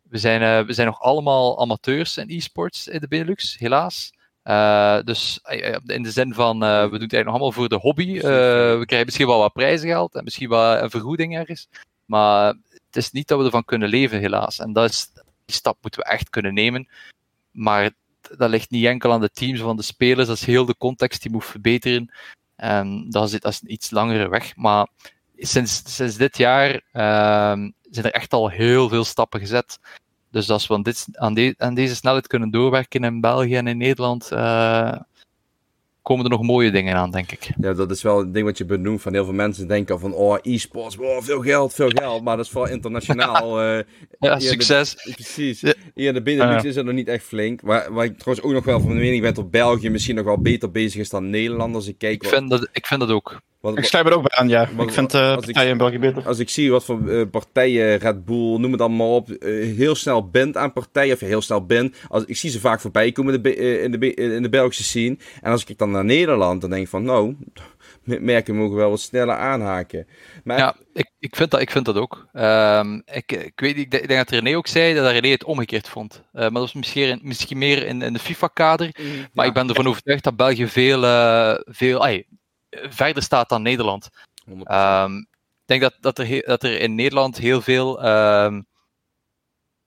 We 0.02 0.18
zijn, 0.18 0.42
uh, 0.42 0.66
we 0.66 0.72
zijn 0.72 0.86
nog 0.86 1.00
allemaal 1.00 1.60
amateurs 1.60 2.16
in 2.16 2.30
e-sports 2.30 2.88
in 2.88 3.00
de 3.00 3.08
Benelux, 3.08 3.58
helaas. 3.58 4.12
Uh, 4.44 5.00
dus 5.04 5.40
in 5.86 6.02
de 6.02 6.10
zin 6.10 6.34
van, 6.34 6.58
we 6.58 6.66
doen 6.66 6.80
het 6.82 6.92
eigenlijk 6.92 7.24
nog 7.24 7.34
allemaal 7.34 7.52
voor 7.52 7.68
de 7.68 7.76
hobby. 7.76 8.20
we 8.20 8.82
krijgen 8.86 9.04
misschien 9.04 9.26
wel 9.26 9.38
wat 9.38 9.52
prijzengeld 9.52 10.14
en 10.14 10.24
misschien 10.24 10.48
wel 10.48 10.78
een 10.78 10.90
vergoeding 10.90 11.36
ergens. 11.36 11.68
Maar 12.04 12.46
het 12.86 12.96
is 12.96 13.10
niet 13.10 13.28
dat 13.28 13.38
we 13.38 13.44
ervan 13.44 13.64
kunnen 13.64 13.88
leven, 13.88 14.18
helaas. 14.18 14.58
En 14.58 14.72
dat 14.72 14.90
is, 14.90 15.10
die 15.44 15.54
stap 15.54 15.78
moeten 15.82 16.00
we 16.00 16.06
echt 16.06 16.30
kunnen 16.30 16.54
nemen. 16.54 16.88
Maar 17.50 17.90
dat 18.36 18.50
ligt 18.50 18.70
niet 18.70 18.84
enkel 18.84 19.12
aan 19.12 19.20
de 19.20 19.30
teams 19.30 19.60
van 19.60 19.76
de 19.76 19.82
spelers, 19.82 20.28
dat 20.28 20.36
is 20.36 20.44
heel 20.44 20.64
de 20.64 20.76
context 20.76 21.22
die 21.22 21.30
moet 21.30 21.44
verbeteren. 21.44 22.12
En 22.56 23.10
dat 23.10 23.32
is, 23.32 23.40
dat 23.40 23.60
een 23.62 23.72
iets 23.72 23.90
langere 23.90 24.28
weg. 24.28 24.56
Maar 24.56 24.88
sinds, 25.36 25.94
sinds 25.94 26.16
dit 26.16 26.36
jaar 26.36 26.74
uh, 26.74 27.68
zijn 27.90 28.06
er 28.06 28.12
echt 28.12 28.32
al 28.32 28.48
heel 28.48 28.88
veel 28.88 29.04
stappen 29.04 29.40
gezet. 29.40 29.78
Dus 30.30 30.50
als 30.50 30.66
we 30.66 30.74
aan, 30.74 30.82
dit, 30.82 31.08
aan, 31.12 31.54
aan 31.56 31.74
deze 31.74 31.94
snelheid 31.94 32.26
kunnen 32.26 32.50
doorwerken 32.50 33.04
in 33.04 33.20
België 33.20 33.56
en 33.56 33.66
in 33.66 33.76
Nederland, 33.76 34.32
uh, 34.32 34.96
komen 36.02 36.24
er 36.24 36.30
nog 36.30 36.42
mooie 36.42 36.70
dingen 36.70 36.96
aan, 36.96 37.10
denk 37.10 37.32
ik. 37.32 37.50
Ja, 37.60 37.72
dat 37.72 37.90
is 37.90 38.02
wel 38.02 38.20
een 38.20 38.32
ding 38.32 38.44
wat 38.46 38.58
je 38.58 38.64
benoemt. 38.64 39.02
Van 39.02 39.12
heel 39.12 39.24
veel 39.24 39.34
mensen 39.34 39.68
denken 39.68 40.00
van, 40.00 40.12
oh, 40.12 40.36
e-sports, 40.42 40.96
veel 41.20 41.40
geld, 41.40 41.74
veel 41.74 41.88
geld. 41.88 42.22
Maar 42.22 42.36
dat 42.36 42.44
is 42.44 42.50
vooral 42.50 42.70
internationaal. 42.70 43.62
uh, 43.62 43.82
ja, 44.20 44.38
succes. 44.38 44.94
De, 44.94 45.12
precies. 45.14 45.60
Hier 45.94 46.08
in 46.08 46.14
de 46.14 46.22
Benelux 46.22 46.62
uh. 46.62 46.68
is 46.68 46.76
het 46.76 46.84
nog 46.84 46.94
niet 46.94 47.08
echt 47.08 47.24
flink. 47.24 47.60
Waar, 47.60 47.92
waar 47.92 48.04
ik 48.04 48.18
trouwens 48.18 48.46
ook 48.46 48.52
nog 48.52 48.64
wel 48.64 48.80
van 48.80 48.88
de 48.88 49.00
mening 49.00 49.22
ben 49.22 49.34
dat 49.34 49.50
België 49.50 49.90
misschien 49.90 50.14
nog 50.14 50.24
wel 50.24 50.38
beter 50.38 50.70
bezig 50.70 51.00
is 51.00 51.10
dan 51.10 51.30
Nederland. 51.30 51.74
Als 51.74 51.86
ik 51.86 51.98
kijk. 51.98 52.22
Ik, 52.22 52.28
vind, 52.28 52.50
dat, 52.50 52.68
ik 52.72 52.86
vind 52.86 53.00
dat 53.00 53.10
ook. 53.10 53.40
Ik 53.62 53.84
sluit 53.84 54.06
er 54.06 54.12
ook 54.12 54.28
bij 54.28 54.38
aan, 54.38 54.48
ja. 54.48 54.68
Ik 54.78 54.90
vind 54.90 55.14
uh, 55.14 55.34
partijen 55.34 55.70
in 55.70 55.76
België 55.76 55.98
beter. 55.98 56.26
Als 56.26 56.38
ik 56.38 56.48
zie 56.48 56.70
wat 56.70 56.84
voor 56.84 57.00
uh, 57.00 57.22
partijen, 57.30 57.96
Red 57.96 58.24
Bull, 58.24 58.58
noem 58.58 58.72
het 58.72 58.80
allemaal 58.80 59.14
op, 59.14 59.28
uh, 59.30 59.76
heel 59.76 59.94
snel 59.94 60.28
bent 60.28 60.56
aan 60.56 60.72
partijen, 60.72 61.14
of 61.14 61.20
heel 61.20 61.42
snel 61.42 61.66
bent. 61.66 61.96
Als, 62.08 62.24
ik 62.24 62.36
zie 62.36 62.50
ze 62.50 62.60
vaak 62.60 62.80
voorbij 62.80 63.12
komen 63.12 63.42
de, 63.42 63.56
uh, 63.56 63.82
in, 63.82 63.90
de, 63.90 64.14
in 64.14 64.42
de 64.42 64.48
Belgische 64.48 64.82
scene. 64.82 65.16
En 65.40 65.50
als 65.50 65.60
ik 65.60 65.66
kijk 65.66 65.78
dan 65.78 65.90
naar 65.90 66.04
Nederland, 66.04 66.60
dan 66.60 66.70
denk 66.70 66.82
ik 66.82 66.88
van, 66.88 67.04
nou, 67.04 67.36
merken 68.04 68.56
mogen 68.56 68.76
wel 68.76 68.90
wat 68.90 69.00
sneller 69.00 69.36
aanhaken. 69.36 70.06
Maar 70.44 70.58
ja, 70.58 70.76
ik, 70.92 71.10
ik, 71.18 71.36
vind, 71.36 71.50
dat, 71.50 71.60
ik 71.60 71.70
vind 71.70 71.84
dat 71.84 71.96
ook. 71.96 72.26
Um, 72.32 73.02
ik, 73.04 73.32
ik, 73.32 73.60
weet, 73.60 73.76
ik 73.76 73.90
denk 73.90 74.08
dat 74.08 74.30
René 74.30 74.56
ook 74.56 74.66
zei 74.66 74.94
dat 74.94 75.10
René 75.10 75.28
het 75.28 75.44
omgekeerd 75.44 75.88
vond. 75.88 76.22
Uh, 76.24 76.40
maar 76.40 76.50
dat 76.50 76.62
was 76.62 76.72
misschien, 76.72 77.20
misschien 77.22 77.58
meer 77.58 77.86
in, 77.86 78.02
in 78.02 78.12
de 78.12 78.18
FIFA-kader. 78.18 78.86
Mm, 79.00 79.06
maar 79.32 79.44
ja. 79.44 79.50
ik 79.50 79.56
ben 79.56 79.68
ervan 79.68 79.86
overtuigd 79.86 80.24
dat 80.24 80.36
België 80.36 80.68
veel, 80.68 81.04
uh, 81.04 81.54
veel 81.64 82.02
ay, 82.02 82.26
verder 82.88 83.22
staat 83.22 83.48
dan 83.48 83.62
Nederland. 83.62 84.08
Um, 84.64 85.18
ik 85.62 85.68
denk 85.68 85.80
dat, 85.80 85.96
dat, 86.00 86.18
er, 86.18 86.42
dat 86.42 86.62
er 86.62 86.80
in 86.80 86.94
Nederland 86.94 87.36
heel 87.38 87.60
veel 87.60 87.98
um, 87.98 88.66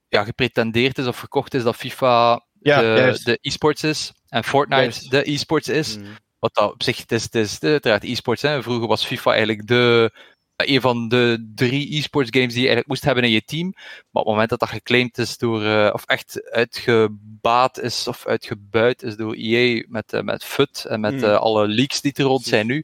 ja, 0.08 0.24
gepretendeerd 0.24 0.98
is 0.98 1.08
of 1.08 1.18
verkocht 1.18 1.54
is 1.54 1.64
dat 1.64 1.76
FIFA 1.76 2.46
ja, 2.62 2.82
de, 2.82 3.38
e-sports 3.42 3.84
is 3.84 4.14
en 4.28 4.44
Fortnite 4.44 4.82
juist. 4.82 5.12
de 5.12 5.32
e-sports 5.32 5.68
is. 5.68 5.98
Mm. 5.98 6.16
Wat 6.40 6.54
dat 6.54 6.74
op 6.74 6.84
zich, 6.84 6.98
het 6.98 7.12
is, 7.12 7.24
het 7.24 7.36
is 7.36 7.60
uiteraard 7.60 8.04
e-sports. 8.04 8.42
Vroeger 8.42 8.88
was 8.88 9.06
FIFA 9.06 9.30
eigenlijk 9.30 9.68
de, 9.68 10.12
een 10.56 10.82
van 10.82 11.08
de 11.08 11.52
drie 11.56 11.98
e-sports 11.98 12.30
games 12.32 12.54
die 12.54 12.62
je 12.62 12.68
eigenlijk 12.68 12.88
moest 12.88 13.04
hebben 13.04 13.24
in 13.24 13.30
je 13.30 13.44
team. 13.44 13.72
Maar 13.74 13.84
op 14.12 14.16
het 14.16 14.26
moment 14.26 14.50
dat 14.50 14.60
dat 14.60 14.70
geclaimd 14.70 15.18
is 15.18 15.38
door, 15.38 15.64
uh, 15.64 15.90
of 15.94 16.06
echt 16.06 16.52
uitgebaat 16.52 17.80
is 17.80 18.08
of 18.08 18.26
uitgebuit 18.28 19.04
is 19.04 19.16
door 19.16 19.34
EA 19.34 19.84
met, 19.88 20.14
uh, 20.14 20.22
met 20.22 20.44
FUT 20.44 20.86
en 20.86 21.00
met 21.00 21.14
mm. 21.14 21.24
uh, 21.24 21.36
alle 21.36 21.68
leaks 21.68 22.02
die 22.02 22.14
er 22.14 22.24
rond 22.24 22.44
zijn 22.44 22.68
nu, 22.68 22.84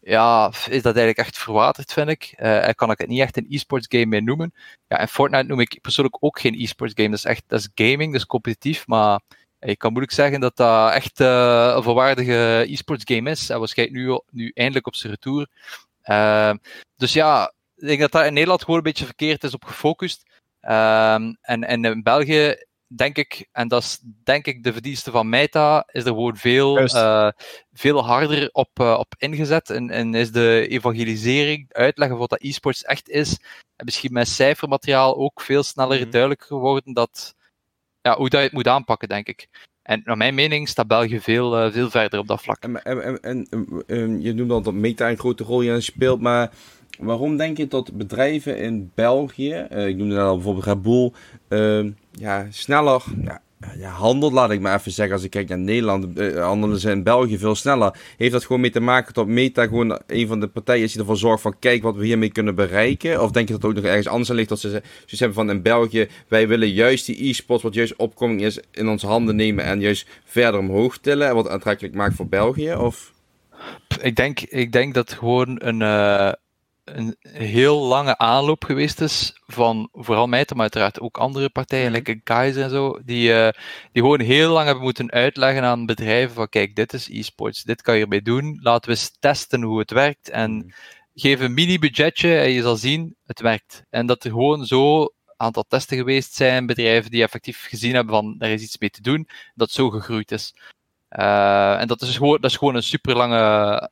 ja, 0.00 0.48
is 0.48 0.82
dat 0.82 0.96
eigenlijk 0.96 1.18
echt 1.18 1.38
verwaterd, 1.38 1.92
vind 1.92 2.08
ik. 2.08 2.34
en 2.36 2.74
kan 2.74 2.90
ik 2.90 2.98
het 2.98 3.08
niet 3.08 3.20
echt 3.20 3.36
een 3.36 3.46
e-sports 3.48 3.86
game 3.88 4.06
meer 4.06 4.22
noemen. 4.22 4.54
Ja, 4.88 4.98
en 4.98 5.08
Fortnite 5.08 5.46
noem 5.46 5.60
ik 5.60 5.78
persoonlijk 5.80 6.16
ook 6.20 6.40
geen 6.40 6.60
e-sports 6.60 6.92
game. 6.96 7.08
Dat 7.08 7.18
is 7.18 7.24
echt, 7.24 7.42
dat 7.46 7.58
is 7.60 7.68
gaming, 7.74 8.12
dat 8.12 8.20
is 8.20 8.26
competitief, 8.26 8.86
maar 8.86 9.20
ik 9.64 9.78
kan 9.78 9.90
moeilijk 9.90 10.16
zeggen 10.16 10.40
dat 10.40 10.56
dat 10.56 10.92
echt 10.92 11.20
uh, 11.20 11.72
een 11.76 11.82
volwaardige 11.82 12.64
e-sports 12.68 13.02
game 13.06 13.30
is. 13.30 13.50
En 13.50 13.58
waarschijnlijk 13.58 13.98
nu, 13.98 14.20
nu 14.30 14.50
eindelijk 14.54 14.86
op 14.86 14.94
zijn 14.94 15.12
retour. 15.12 15.48
Uh, 16.10 16.52
dus 16.96 17.12
ja, 17.12 17.52
ik 17.76 17.86
denk 17.86 18.00
dat 18.00 18.12
dat 18.12 18.24
in 18.24 18.32
Nederland 18.32 18.60
gewoon 18.60 18.76
een 18.76 18.82
beetje 18.82 19.04
verkeerd 19.04 19.44
is 19.44 19.54
op 19.54 19.64
gefocust. 19.64 20.22
Uh, 20.62 21.14
en, 21.14 21.38
en 21.40 21.84
in 21.84 22.02
België 22.02 22.56
denk 22.96 23.16
ik, 23.16 23.48
en 23.52 23.68
dat 23.68 23.82
is 23.82 23.98
denk 24.02 24.46
ik 24.46 24.62
de 24.62 24.72
verdienste 24.72 25.10
van 25.10 25.28
Meta, 25.28 25.88
is 25.92 26.02
er 26.02 26.08
gewoon 26.08 26.36
veel, 26.36 26.78
eh, 26.78 27.28
veel 27.72 28.04
harder 28.04 28.48
op, 28.52 28.70
eh, 28.74 28.96
op 28.98 29.14
ingezet. 29.18 29.70
En, 29.70 29.90
en 29.90 30.14
is 30.14 30.32
de 30.32 30.66
evangelisering, 30.68 31.72
uitleggen 31.72 32.18
wat 32.18 32.30
dat 32.30 32.42
e-sports 32.42 32.82
echt 32.82 33.08
is, 33.08 33.38
en 33.76 33.84
misschien 33.84 34.12
met 34.12 34.28
cijfermateriaal 34.28 35.16
ook 35.16 35.40
veel 35.40 35.62
sneller 35.62 36.00
Mhm. 36.00 36.10
duidelijk 36.10 36.44
geworden 36.44 36.94
dat, 36.94 37.34
ja, 38.00 38.16
hoe 38.16 38.28
dat 38.28 38.40
je 38.40 38.46
het 38.46 38.54
moet 38.54 38.68
aanpakken, 38.68 39.08
denk 39.08 39.26
ik. 39.26 39.48
En 39.84 40.02
naar 40.04 40.16
mijn 40.16 40.34
mening 40.34 40.68
staat 40.68 40.86
België 40.86 41.20
veel, 41.20 41.56
eh, 41.56 41.72
veel 41.72 41.90
verder 41.90 42.18
op 42.18 42.26
dat 42.26 42.42
vlak. 42.42 42.62
En, 42.62 42.82
en, 42.82 43.22
en, 43.22 43.46
en, 43.50 43.82
en 43.86 44.22
je 44.22 44.34
noemt 44.34 44.50
al 44.50 44.62
dat 44.62 44.74
Meta 44.74 45.10
een 45.10 45.18
grote 45.18 45.44
rol 45.44 45.60
hierin 45.60 45.82
speelt, 45.82 46.20
maar 46.20 46.50
waarom 46.98 47.36
denk 47.36 47.56
je 47.56 47.66
dat 47.66 47.92
bedrijven 47.92 48.58
in 48.58 48.90
België, 48.94 49.52
eh, 49.52 49.86
ik 49.88 49.96
noemde 49.96 50.20
al 50.20 50.34
bijvoorbeeld 50.34 50.64
Red 50.64 50.82
Bull, 50.82 51.12
eh, 51.48 51.92
ja, 52.10 52.46
sneller 52.50 53.02
ja, 53.24 53.42
ja, 53.78 53.90
handelt, 53.90 54.32
laat 54.32 54.50
ik 54.50 54.60
maar 54.60 54.78
even 54.78 54.92
zeggen, 54.92 55.14
als 55.14 55.24
ik 55.24 55.30
kijk 55.30 55.48
naar 55.48 55.58
Nederland, 55.58 56.18
eh, 56.18 56.44
handelen 56.44 56.78
ze 56.78 56.90
in 56.90 57.02
België 57.02 57.38
veel 57.38 57.54
sneller. 57.54 57.96
Heeft 58.16 58.32
dat 58.32 58.44
gewoon 58.44 58.60
mee 58.60 58.70
te 58.70 58.80
maken 58.80 59.14
dat 59.14 59.26
Meta 59.26 59.66
gewoon 59.66 60.00
een 60.06 60.26
van 60.26 60.40
de 60.40 60.46
partijen 60.46 60.82
is 60.82 60.92
die 60.92 61.00
ervoor 61.00 61.16
zorgt 61.16 61.42
van, 61.42 61.58
kijk 61.58 61.82
wat 61.82 61.96
we 61.96 62.06
hiermee 62.06 62.32
kunnen 62.32 62.54
bereiken? 62.54 63.22
Of 63.22 63.30
denk 63.30 63.48
je 63.48 63.54
dat 63.54 63.64
ook 63.64 63.74
nog 63.74 63.84
ergens 63.84 64.08
anders 64.08 64.28
ligt, 64.30 64.48
dat 64.48 64.60
ze 64.60 64.68
zoiets 64.68 65.18
hebben 65.18 65.34
van 65.34 65.50
in 65.50 65.62
België, 65.62 66.08
wij 66.28 66.48
willen 66.48 66.70
juist 66.70 67.06
die 67.06 67.28
e-sports, 67.28 67.62
wat 67.62 67.74
juist 67.74 67.96
opkoming 67.96 68.42
is, 68.42 68.60
in 68.70 68.88
onze 68.88 69.06
handen 69.06 69.36
nemen 69.36 69.64
en 69.64 69.80
juist 69.80 70.08
verder 70.24 70.60
omhoog 70.60 70.98
tillen, 70.98 71.28
en 71.28 71.34
wat 71.34 71.48
aantrekkelijk 71.48 71.94
maakt 71.94 72.14
voor 72.14 72.28
België? 72.28 72.74
Of... 72.74 73.12
Ik 74.02 74.16
denk, 74.16 74.40
ik 74.40 74.72
denk 74.72 74.94
dat 74.94 75.12
gewoon 75.12 75.56
een, 75.58 75.82
eh, 75.82 76.32
een 76.94 77.16
heel 77.20 77.80
lange 77.80 78.18
aanloop 78.18 78.64
geweest 78.64 79.00
is 79.00 79.40
van 79.46 79.88
vooral 79.92 80.26
mij, 80.26 80.46
maar 80.52 80.60
uiteraard 80.60 81.00
ook 81.00 81.18
andere 81.18 81.50
partijen, 81.50 81.84
Mhm. 81.86 81.94
like 81.94 82.20
Kaiser 82.22 82.62
en 82.62 82.70
zo, 82.70 83.00
die, 83.04 83.32
eh, 83.32 83.52
die 83.92 84.02
gewoon 84.02 84.20
heel 84.20 84.52
lang 84.52 84.66
hebben 84.66 84.84
moeten 84.84 85.10
uitleggen 85.10 85.64
aan 85.64 85.86
bedrijven 85.86 86.34
van 86.34 86.48
kijk, 86.48 86.76
dit 86.76 86.92
is 86.92 87.08
e-sports, 87.08 87.62
dit 87.62 87.82
kan 87.82 87.96
je 87.96 88.02
ermee 88.02 88.22
doen, 88.22 88.58
laten 88.62 88.90
we 88.90 88.96
eens 88.96 89.16
testen 89.20 89.62
hoe 89.62 89.78
het 89.78 89.90
werkt 89.90 90.28
en 90.30 90.74
geef 91.14 91.40
een 91.40 91.54
mini-budgetje 91.54 92.38
en 92.38 92.50
je 92.50 92.62
zal 92.62 92.76
zien, 92.76 93.16
het 93.26 93.40
werkt. 93.40 93.82
En 93.90 94.06
dat 94.06 94.24
er 94.24 94.30
gewoon 94.30 94.66
zo 94.66 95.08
aantal 95.36 95.64
testen 95.68 95.96
geweest 95.96 96.34
zijn, 96.34 96.66
bedrijven 96.66 97.10
die 97.10 97.22
effectief 97.22 97.66
gezien 97.68 97.94
hebben 97.94 98.14
van 98.14 98.34
er 98.38 98.50
is 98.50 98.62
iets 98.62 98.78
mee 98.78 98.90
te 98.90 99.02
doen, 99.02 99.28
dat 99.54 99.70
zo 99.70 99.90
gegroeid 99.90 100.30
is. 100.32 100.54
Eh, 101.14 101.80
en 101.80 101.86
dat 101.86 102.02
is 102.02 102.16
gewoon, 102.16 102.40
dat 102.40 102.50
is 102.50 102.56
gewoon 102.56 102.74
een 102.74 102.82
super 102.82 103.16
lange, 103.16 103.38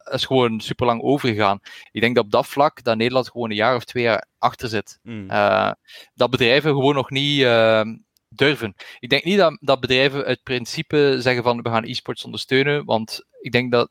dat 0.04 0.14
is 0.14 0.24
gewoon 0.24 0.60
super 0.60 0.86
lang 0.86 1.02
overgegaan. 1.02 1.60
Ik 1.92 2.00
denk 2.00 2.14
dat 2.14 2.24
op 2.24 2.30
dat 2.30 2.46
vlak 2.46 2.84
dat 2.84 2.96
Nederland 2.96 3.30
gewoon 3.30 3.50
een 3.50 3.56
jaar 3.56 3.76
of 3.76 3.84
twee 3.84 4.02
jaar 4.02 4.26
achter 4.38 4.68
zit. 4.68 4.98
Mm. 5.02 5.30
Eh, 5.30 5.70
dat 6.14 6.30
bedrijven 6.30 6.70
gewoon 6.70 6.94
nog 6.94 7.10
niet 7.10 7.42
eh, 7.42 7.82
durven. 8.28 8.74
Ik 8.98 9.08
denk 9.08 9.24
niet 9.24 9.38
dat, 9.38 9.58
dat 9.60 9.80
bedrijven 9.80 10.24
uit 10.24 10.42
principe 10.42 11.16
zeggen 11.18 11.42
van 11.42 11.62
we 11.62 11.68
gaan 11.68 11.84
e-sports 11.84 12.24
ondersteunen, 12.24 12.84
want 12.84 13.24
ik 13.40 13.52
denk 13.52 13.72
dat 13.72 13.90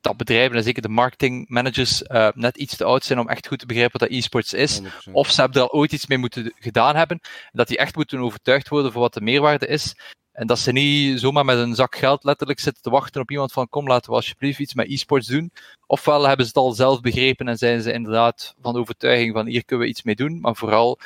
dat 0.00 0.16
bedrijven, 0.16 0.56
en 0.56 0.62
zeker 0.62 0.82
de 0.82 0.88
marketingmanagers, 0.88 2.02
eh 2.02 2.28
net 2.34 2.56
iets 2.56 2.76
te 2.76 2.84
oud 2.84 3.04
zijn 3.04 3.18
om 3.18 3.28
echt 3.28 3.46
goed 3.46 3.58
te 3.58 3.66
begrijpen 3.66 4.00
wat 4.00 4.08
dat 4.08 4.18
e-sports 4.18 4.52
is. 4.52 4.80
100%. 4.80 4.84
Of 5.12 5.30
ze 5.30 5.40
hebben 5.40 5.62
er 5.62 5.68
al 5.68 5.78
ooit 5.78 5.92
iets 5.92 6.06
mee 6.06 6.18
moeten 6.18 6.54
gedaan 6.58 6.96
hebben. 6.96 7.18
En 7.22 7.50
dat 7.52 7.68
die 7.68 7.78
echt 7.78 7.96
moeten 7.96 8.18
overtuigd 8.18 8.68
worden 8.68 8.92
voor 8.92 9.00
wat 9.00 9.14
de 9.14 9.20
meerwaarde 9.20 9.66
is. 9.66 9.94
En 10.32 10.46
dat 10.46 10.58
ze 10.58 10.72
niet 10.72 11.20
zomaar 11.20 11.44
met 11.44 11.58
een 11.58 11.74
zak 11.74 11.96
geld 11.96 12.24
letterlijk 12.24 12.60
zitten 12.60 12.82
te 12.82 12.90
wachten 12.90 13.20
op 13.20 13.30
iemand 13.30 13.52
van 13.52 13.68
kom 13.68 13.86
laten 13.86 14.10
we 14.10 14.16
alsjeblieft 14.16 14.58
iets 14.58 14.74
met 14.74 14.88
e-sports 14.90 15.26
doen. 15.26 15.52
Ofwel 15.86 16.26
hebben 16.26 16.46
ze 16.46 16.52
het 16.54 16.60
al 16.60 16.72
zelf 16.72 17.00
begrepen 17.00 17.48
en 17.48 17.58
zijn 17.58 17.82
ze 17.82 17.92
inderdaad 17.92 18.54
van 18.60 18.72
de 18.72 18.78
overtuiging 18.78 19.32
van 19.32 19.46
hier 19.46 19.64
kunnen 19.64 19.86
we 19.86 19.92
iets 19.92 20.02
mee 20.02 20.14
doen. 20.14 20.40
Maar 20.40 20.56
vooral, 20.56 20.98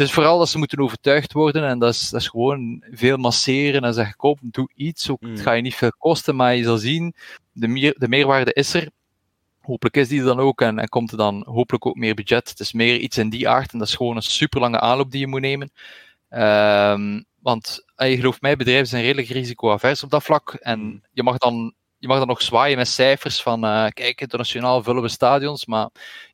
is 0.00 0.12
vooral 0.12 0.38
dat 0.38 0.48
ze 0.48 0.58
moeten 0.58 0.78
overtuigd 0.78 1.32
worden 1.32 1.64
en 1.64 1.78
dat 1.78 1.94
is, 1.94 2.10
dat 2.10 2.20
is 2.20 2.28
gewoon 2.28 2.84
veel 2.90 3.16
masseren 3.16 3.82
en 3.82 3.94
zeggen 3.94 4.16
kom, 4.16 4.36
doe 4.40 4.70
iets. 4.74 5.10
Ook, 5.10 5.20
Mm. 5.20 5.30
Het 5.30 5.40
gaat 5.40 5.56
je 5.56 5.62
niet 5.62 5.74
veel 5.74 5.92
kosten, 5.98 6.36
maar 6.36 6.54
je 6.54 6.62
zal 6.62 6.76
zien, 6.76 7.14
de, 7.52 7.68
meer, 7.68 7.94
de 7.98 8.08
meerwaarde 8.08 8.52
is 8.52 8.74
er. 8.74 8.88
Hopelijk 9.60 9.96
is 9.96 10.08
die 10.08 10.18
er 10.18 10.26
dan 10.26 10.40
ook 10.40 10.60
en, 10.60 10.78
en 10.78 10.88
komt 10.88 11.10
er 11.10 11.16
dan 11.16 11.44
hopelijk 11.46 11.86
ook 11.86 11.94
meer 11.96 12.14
budget. 12.14 12.48
Het 12.48 12.60
is 12.60 12.72
meer 12.72 12.98
iets 12.98 13.18
in 13.18 13.30
die 13.30 13.48
aard 13.48 13.72
en 13.72 13.78
dat 13.78 13.88
is 13.88 13.94
gewoon 13.94 14.16
een 14.16 14.22
super 14.22 14.60
lange 14.60 14.80
aanloop 14.80 15.10
die 15.10 15.20
je 15.20 15.26
moet 15.26 15.40
nemen. 15.40 15.72
Ehm, 16.28 17.22
want 17.40 17.84
eh, 17.94 18.10
je 18.10 18.16
gelooft 18.16 18.40
mij, 18.40 18.56
bedrijven 18.56 18.86
zijn 18.86 19.02
redelijk 19.02 19.28
risicoavers 19.28 20.02
op 20.02 20.10
dat 20.10 20.22
vlak. 20.22 20.54
En 20.54 21.02
je 21.12 21.22
mag 21.22 21.38
dan, 21.38 21.74
je 21.98 22.08
mag 22.08 22.18
dan 22.18 22.26
nog 22.26 22.42
zwaaien 22.42 22.76
met 22.76 22.88
cijfers 22.88 23.42
van 23.42 23.64
eh, 23.64 23.86
kijk, 23.88 24.20
internationaal 24.20 24.82
vullen 24.82 25.02
we 25.02 25.08
stadions, 25.08 25.66
maar 25.66 25.88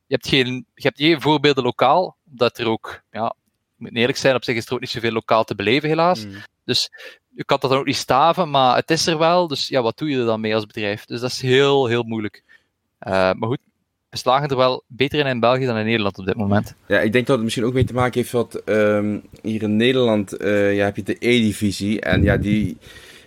je 0.07 0.14
hebt 0.14 0.29
geen, 0.29 0.66
je 0.74 0.83
hebt 0.83 0.98
geen 0.98 1.20
voorbeelden 1.20 1.64
lokaal, 1.64 2.16
omdat 2.31 2.59
er 2.59 2.68
ook, 2.68 3.02
ja, 3.11 3.35
moet 3.76 3.96
eerlijk 3.96 4.18
zijn, 4.18 4.34
op 4.34 4.44
zich 4.44 4.56
is 4.56 4.66
er 4.66 4.72
ook 4.72 4.80
niet 4.80 4.90
zoveel 4.90 5.12
lokaal 5.12 5.44
te 5.44 5.54
beleven 5.54 5.88
helaas. 5.88 6.26
Mm. 6.26 6.32
Je 7.36 7.44
kan 7.44 7.58
dat 7.60 7.70
dan 7.70 7.78
ook 7.78 7.86
niet 7.86 7.96
staven, 7.96 8.50
maar 8.50 8.76
het 8.76 8.90
is 8.90 9.06
er 9.06 9.18
wel. 9.18 9.48
Dus 9.48 9.68
ja, 9.68 9.82
wat 9.82 9.98
doe 9.98 10.10
je 10.10 10.18
er 10.18 10.24
dan 10.24 10.40
mee 10.40 10.54
als 10.54 10.66
bedrijf? 10.66 11.04
Dus 11.04 11.20
dat 11.20 11.30
is 11.30 11.40
heel, 11.40 11.86
heel 11.86 12.02
moeilijk. 12.02 12.42
Eh, 12.98 13.12
maar 13.12 13.48
goed, 13.48 13.58
we 14.08 14.16
slagen 14.16 14.48
er 14.48 14.56
wel 14.56 14.84
beter 14.86 15.18
in 15.18 15.26
in 15.26 15.40
België 15.40 15.66
dan 15.66 15.76
in 15.76 15.84
Nederland 15.84 16.18
op 16.18 16.26
dit 16.26 16.36
moment. 16.36 16.74
Ja, 16.86 17.00
ik 17.00 17.12
denk 17.12 17.26
dat 17.26 17.36
het 17.36 17.44
misschien 17.44 17.64
ook 17.64 17.72
mee 17.72 17.84
te 17.84 17.94
maken 17.94 18.20
heeft 18.20 18.32
dat 18.32 18.54
ehm, 18.54 19.18
hier 19.42 19.62
in 19.62 19.76
Nederland 19.76 20.32
eh, 20.32 20.76
ja, 20.76 20.84
heb 20.84 20.96
je 20.96 21.02
de 21.02 21.16
E-divisie. 21.18 22.00
En 22.00 22.22
ja, 22.22 22.36
die 22.36 22.76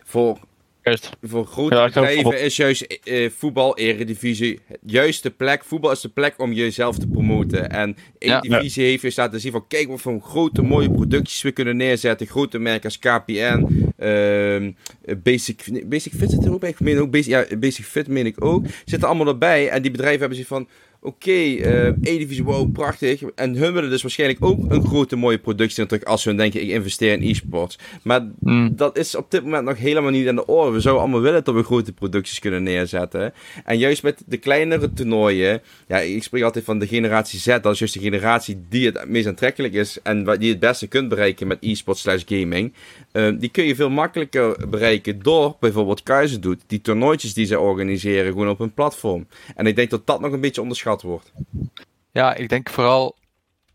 voor, 0.03 0.39
Juist. 0.89 1.09
voor 1.21 1.45
grote 1.45 1.75
Ja, 1.75 1.85
bedrijven 1.85 2.41
is 2.41 2.55
juist 2.55 2.81
eh, 2.81 3.29
voetbal, 3.37 3.77
eredivisie, 3.77 4.59
juist 4.85 5.23
de 5.23 5.29
plek. 5.29 5.63
Voetbal 5.63 5.91
is 5.91 6.01
de 6.01 6.09
plek 6.09 6.33
om 6.37 6.53
jezelf 6.53 6.97
te 6.97 7.07
promoten. 7.07 7.69
En 7.69 7.95
Ja. 8.19 8.37
E-divisie 8.37 8.83
heeft 8.85 9.01
dus 9.01 9.15
laten 9.15 9.39
zien 9.39 9.51
van 9.51 9.67
kijk 9.67 9.87
wat 9.87 10.01
voor 10.01 10.21
grote 10.21 10.61
mooie 10.61 10.91
producties 10.91 11.41
we 11.41 11.51
kunnen 11.51 11.77
neerzetten. 11.77 12.27
Grote 12.27 12.59
merken 12.59 12.83
als 12.83 12.99
KPN, 12.99 13.91
ehm, 13.97 14.71
Basic, 15.23 15.83
Basic 15.85 16.13
Fit 16.13 16.29
zit 16.31 16.45
er 16.45 16.53
ook 16.53 16.59
bij. 16.59 16.69
Ik 16.69 16.79
meen 16.79 16.99
ook 16.99 17.11
Basic, 17.11 17.31
ja, 17.31 17.57
Basic 17.57 17.85
Fit 17.85 18.07
meen 18.07 18.25
ik 18.25 18.43
ook. 18.45 18.65
Zitten 18.85 19.07
allemaal 19.07 19.27
erbij. 19.27 19.69
En 19.69 19.81
die 19.81 19.91
bedrijven 19.91 20.19
hebben 20.19 20.37
zich 20.37 20.47
van 20.47 20.67
oké, 21.01 21.31
eh 21.31 21.87
E-divisie, 21.87 22.43
wow, 22.43 22.71
prachtig. 22.71 23.21
En 23.35 23.55
hun 23.55 23.73
willen 23.73 23.89
dus 23.89 24.01
waarschijnlijk 24.01 24.45
ook 24.45 24.71
een 24.71 24.85
grote 24.85 25.15
mooie 25.15 25.37
productie 25.37 25.85
terug 25.85 26.03
als 26.05 26.23
hun 26.23 26.37
denken, 26.37 26.61
ik 26.61 26.69
investeer 26.69 27.13
in 27.13 27.29
e-sports. 27.29 27.77
Maar 28.03 28.27
Mm. 28.39 28.75
dat 28.75 28.97
is 28.97 29.15
op 29.15 29.31
dit 29.31 29.43
moment 29.43 29.65
nog 29.65 29.77
helemaal 29.77 30.11
niet 30.11 30.27
aan 30.27 30.35
de 30.35 30.45
orde. 30.45 30.71
We 30.71 30.79
zouden 30.79 31.03
allemaal 31.03 31.21
willen 31.21 31.43
dat 31.43 31.55
we 31.55 31.63
grote 31.63 31.93
producties 31.93 32.39
kunnen 32.39 32.63
neerzetten. 32.63 33.33
En 33.65 33.77
juist 33.77 34.03
met 34.03 34.23
de 34.25 34.37
kleinere 34.37 34.93
toernooien, 34.93 35.61
ja, 35.87 35.97
ik 35.99 36.23
spreek 36.23 36.43
altijd 36.43 36.65
van 36.65 36.79
de 36.79 36.87
generatie 36.87 37.39
Z, 37.39 37.45
dat 37.45 37.73
is 37.73 37.79
juist 37.79 37.93
de 37.93 37.99
generatie 37.99 38.61
die 38.69 38.85
het 38.85 39.07
meest 39.07 39.27
aantrekkelijk 39.27 39.73
is 39.73 39.97
en 40.03 40.37
die 40.39 40.49
het 40.49 40.59
beste 40.59 40.87
kunt 40.87 41.09
bereiken 41.09 41.47
met 41.47 41.57
e-sports 41.61 42.01
slash 42.01 42.23
gaming. 42.25 42.73
Eh, 43.11 43.29
die 43.39 43.49
kun 43.49 43.63
je 43.63 43.75
veel 43.75 43.89
makkelijker 43.89 44.69
bereiken 44.69 45.21
door 45.21 45.55
bijvoorbeeld 45.59 46.03
Kaiser 46.03 46.41
doet. 46.41 46.61
Die 46.67 46.81
toernooitjes 46.81 47.33
die 47.33 47.45
ze 47.45 47.59
organiseren 47.59 48.31
gewoon 48.31 48.49
op 48.49 48.59
hun 48.59 48.73
platform. 48.73 49.27
En 49.55 49.65
ik 49.65 49.75
denk 49.75 49.89
dat 49.89 50.07
dat 50.07 50.21
nog 50.21 50.31
een 50.31 50.41
beetje 50.41 50.61
onderschat 50.61 50.87
wordt. 50.97 51.31
Ja, 52.11 52.35
ik 52.35 52.49
denk 52.49 52.69
vooral, 52.69 53.15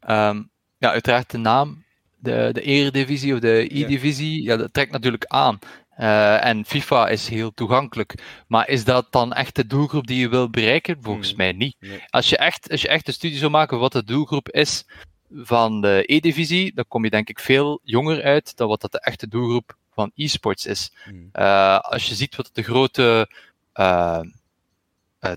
ehm, 0.01 0.43
ja, 0.79 0.91
uiteraard 0.91 1.31
de 1.31 1.39
naam, 1.39 1.85
de, 2.17 2.49
de 2.53 2.63
Eredivisie 2.63 3.35
of 3.35 3.41
de. 3.41 3.69
E-divisie, 3.71 4.43
ja, 4.43 4.57
dat 4.57 4.73
trekt 4.73 4.93
natuurlijk 4.93 5.25
aan. 5.27 5.59
Eh, 5.91 6.45
en 6.45 6.65
FIFA 6.65 7.09
is 7.09 7.29
heel 7.29 7.55
toegankelijk. 7.55 8.15
Maar 8.47 8.69
is 8.69 8.85
dat 8.85 9.07
dan 9.13 9.33
echt 9.33 9.57
de 9.57 9.67
doelgroep 9.67 10.07
die 10.07 10.19
je 10.19 10.29
wil 10.29 10.51
bereiken? 10.51 10.97
Volgens 11.01 11.29
Hmm. 11.29 11.37
mij 11.37 11.53
niet. 11.53 11.77
Nee. 11.81 12.03
Als 12.09 12.29
je, 12.29 12.37
echt, 12.37 12.71
als 12.71 12.83
je 12.83 12.89
echt 12.89 13.09
een 13.09 13.13
studie 13.15 13.39
zou 13.39 13.51
maken 13.51 13.79
wat 13.79 13.93
de 13.93 14.05
doelgroep 14.05 14.51
is 14.51 14.85
van 15.31 15.81
de 15.81 16.03
E-divisie, 16.07 16.75
dan 16.75 16.85
kom 16.89 17.05
je 17.05 17.11
denk 17.11 17.29
ik 17.29 17.39
veel 17.41 17.81
jonger 17.83 18.23
uit 18.23 18.57
dan 18.57 18.69
wat 18.69 18.81
dat 18.81 18.93
de 18.93 19.01
echte 19.01 19.29
doelgroep 19.29 19.77
van 19.93 20.11
e-sports 20.15 20.67
is. 20.67 20.93
Hmm. 21.05 21.29
Eh, 21.33 21.79
als 21.79 22.07
je 22.07 22.15
ziet 22.15 22.37
wat 22.37 22.51
de 22.53 22.63
grote 22.63 23.31
eh, 23.73 24.21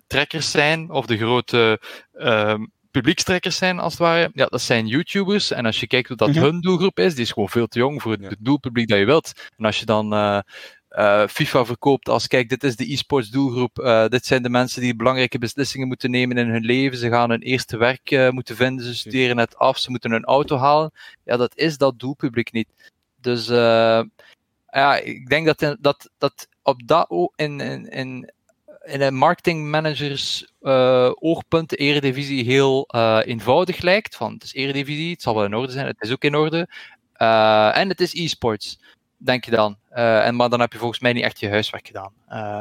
trekkers 0.08 0.52
zijn, 0.52 0.90
of 0.92 1.06
de 1.06 1.18
grote 1.18 1.82
ehm, 2.14 2.66
publiekstrekkers 2.92 3.58
zijn, 3.58 3.80
als 3.80 3.92
het 3.94 4.02
ware, 4.02 4.30
ja, 4.34 4.46
dat 4.46 4.62
zijn 4.62 4.88
YouTubers. 4.88 5.52
En 5.52 5.66
als 5.66 5.80
je 5.80 5.88
kijkt 5.88 6.08
hoe 6.08 6.18
dat 6.18 6.30
Mhm. 6.30 6.40
hun 6.42 6.62
doelgroep 6.62 7.00
is, 7.00 7.14
die 7.14 7.24
is 7.24 7.32
gewoon 7.32 7.50
veel 7.50 7.68
te 7.68 7.80
jong 7.80 8.02
voor 8.02 8.12
het 8.12 8.22
Ja. 8.22 8.32
doelpubliek 8.40 8.88
dat 8.88 8.98
je 9.00 9.06
wilt. 9.06 9.32
En 9.58 9.66
als 9.66 9.80
je 9.80 9.86
dan 9.86 10.14
eh, 10.14 10.40
eh, 10.90 11.28
FIFA 11.28 11.66
verkoopt 11.66 12.10
als, 12.10 12.28
kijk, 12.28 12.50
dit 12.50 12.64
is 12.64 12.76
de 12.76 12.92
e-sports 12.92 13.30
doelgroep, 13.30 13.80
eh, 13.80 14.08
dit 14.08 14.26
zijn 14.26 14.44
de 14.44 14.50
mensen 14.50 14.82
die 14.82 14.96
belangrijke 14.96 15.38
beslissingen 15.38 15.88
moeten 15.88 16.12
nemen 16.12 16.38
in 16.38 16.50
hun 16.50 16.66
leven, 16.66 16.98
ze 16.98 17.10
gaan 17.10 17.30
hun 17.30 17.42
eerste 17.42 17.78
werk 17.78 18.12
eh, 18.12 18.30
moeten 18.30 18.56
vinden, 18.56 18.86
ze 18.86 18.96
studeren 18.96 19.36
net 19.36 19.58
af, 19.58 19.78
ze 19.78 19.90
moeten 19.92 20.12
een 20.12 20.26
auto 20.26 20.58
halen. 20.58 20.92
Ja, 21.24 21.38
dat 21.38 21.58
is 21.58 21.78
dat 21.78 22.00
doelpubliek 22.00 22.52
niet. 22.52 22.68
Dus 23.22 23.50
eh, 23.50 24.02
ja, 24.70 24.96
ik 24.98 25.30
denk 25.30 25.46
dat, 25.58 25.78
dat, 25.82 26.10
dat 26.18 26.48
op 26.62 26.82
dat 26.86 27.32
in, 27.36 27.60
in, 27.60 27.90
in, 27.90 28.32
in 28.88 29.02
een 29.02 29.16
marketingmanagers 29.16 30.48
eh 30.62 31.12
oogpunt 31.20 31.70
de 31.70 31.76
eredivisie 31.76 32.46
heel 32.46 32.86
eh, 32.88 33.20
eenvoudig 33.26 33.82
lijkt. 33.82 34.16
Van 34.16 34.34
het 34.34 34.44
is 34.44 34.54
eredivisie, 34.54 35.12
het 35.12 35.22
zal 35.22 35.36
wel 35.36 35.46
in 35.46 35.56
orde 35.56 35.72
zijn, 35.72 35.88
het 35.88 36.02
is 36.02 36.12
ook 36.12 36.24
in 36.24 36.36
orde. 36.36 36.68
Eh, 37.14 37.78
en 37.78 37.90
het 37.90 38.02
is 38.02 38.14
e-sports, 38.14 38.80
denk 39.18 39.46
je 39.46 39.52
dan. 39.52 39.78
En, 39.90 40.36
maar 40.36 40.50
dan 40.50 40.60
heb 40.60 40.72
je 40.72 40.80
volgens 40.80 41.00
mij 41.00 41.14
niet 41.14 41.24
echt 41.24 41.40
je 41.40 41.50
huiswerk 41.50 41.88
gedaan. 41.88 42.14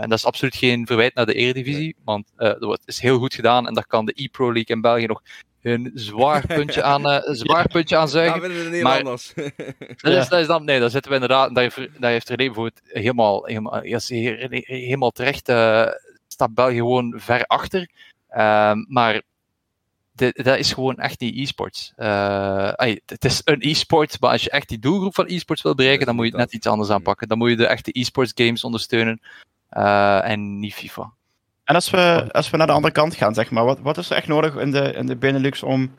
En 0.02 0.08
dat 0.08 0.18
is 0.18 0.24
absoluut 0.24 0.56
geen 0.56 0.86
verwijt 0.86 1.14
naar 1.14 1.26
de 1.26 1.34
eredivisie, 1.34 1.96
want 2.04 2.32
wordt- 2.58 2.88
is 2.88 3.00
heel 3.00 3.18
goed 3.18 3.34
gedaan 3.34 3.66
en 3.66 3.74
daar 3.74 3.86
kan 3.86 4.04
de 4.04 4.12
e-Pro 4.14 4.52
League 4.52 4.76
in 4.76 4.80
België 4.80 5.06
nog 5.06 5.22
een 5.66 5.90
zwaar 5.94 6.46
puntje 6.56 6.82
aan, 6.82 7.06
uh, 7.06 7.18
zwaar 7.22 7.68
puntje 7.68 7.96
aan 7.96 8.08
zuigen. 8.08 8.40
Ja, 8.42 8.48
de 8.48 8.70
Nederlanders. 8.70 9.32
dat, 9.96 10.12
is, 10.12 10.28
dat 10.28 10.40
is 10.40 10.46
dan, 10.46 10.64
nee, 10.64 10.80
daar 10.80 10.90
zitten 10.90 11.10
we 11.10 11.16
inderdaad, 11.16 11.54
daar 11.54 11.62
heeft, 11.62 12.00
daar 12.00 12.10
heeft 12.10 12.28
René 12.28 12.44
bijvoorbeeld 12.44 12.80
helemaal, 12.84 13.44
helemaal, 13.44 13.80
helemaal 13.80 15.10
terecht, 15.10 15.48
uh, 15.48 15.86
staat 16.36 16.54
België 16.54 16.76
gewoon 16.76 17.14
ver 17.16 17.46
achter. 17.46 17.90
Uh, 18.30 18.72
maar 18.88 19.22
dat 20.16 20.58
is 20.58 20.72
gewoon 20.72 20.96
echt 20.96 21.20
niet 21.20 21.36
e-sports. 21.36 21.92
Uh, 21.96 22.72
het 23.06 23.24
is 23.24 23.40
een 23.44 23.60
e-sport, 23.60 24.20
maar 24.20 24.30
als 24.30 24.42
je 24.42 24.50
echt 24.50 24.68
die 24.68 24.78
doelgroep 24.78 25.14
van 25.14 25.26
e-sports 25.26 25.62
wil 25.62 25.74
bereiken, 25.74 26.06
dan 26.06 26.14
moet 26.14 26.24
je 26.24 26.30
het 26.30 26.40
net 26.40 26.52
iets 26.52 26.66
anders 26.66 26.90
aanpakken. 26.90 27.28
Dan 27.28 27.38
moet 27.38 27.50
je 27.50 27.56
de 27.56 27.66
echte 27.66 27.90
e-sports 27.92 28.32
games 28.34 28.64
ondersteunen 28.64 29.20
uh, 29.72 30.28
en 30.28 30.58
niet 30.58 30.74
FIFA. 30.74 31.12
En 31.64 31.74
als 31.74 31.90
we, 31.90 32.26
als 32.30 32.50
we 32.50 32.56
naar 32.56 32.66
de 32.66 32.72
andere 32.72 32.92
kant 32.92 33.14
gaan, 33.14 33.34
zeg 33.34 33.50
maar, 33.50 33.64
wat, 33.64 33.80
wat 33.80 33.98
is 33.98 34.10
er 34.10 34.16
echt 34.16 34.28
nodig 34.28 34.56
in 34.56 34.70
de, 34.70 34.92
in 34.92 35.06
de 35.06 35.16
Benelux 35.16 35.62
om, 35.62 35.94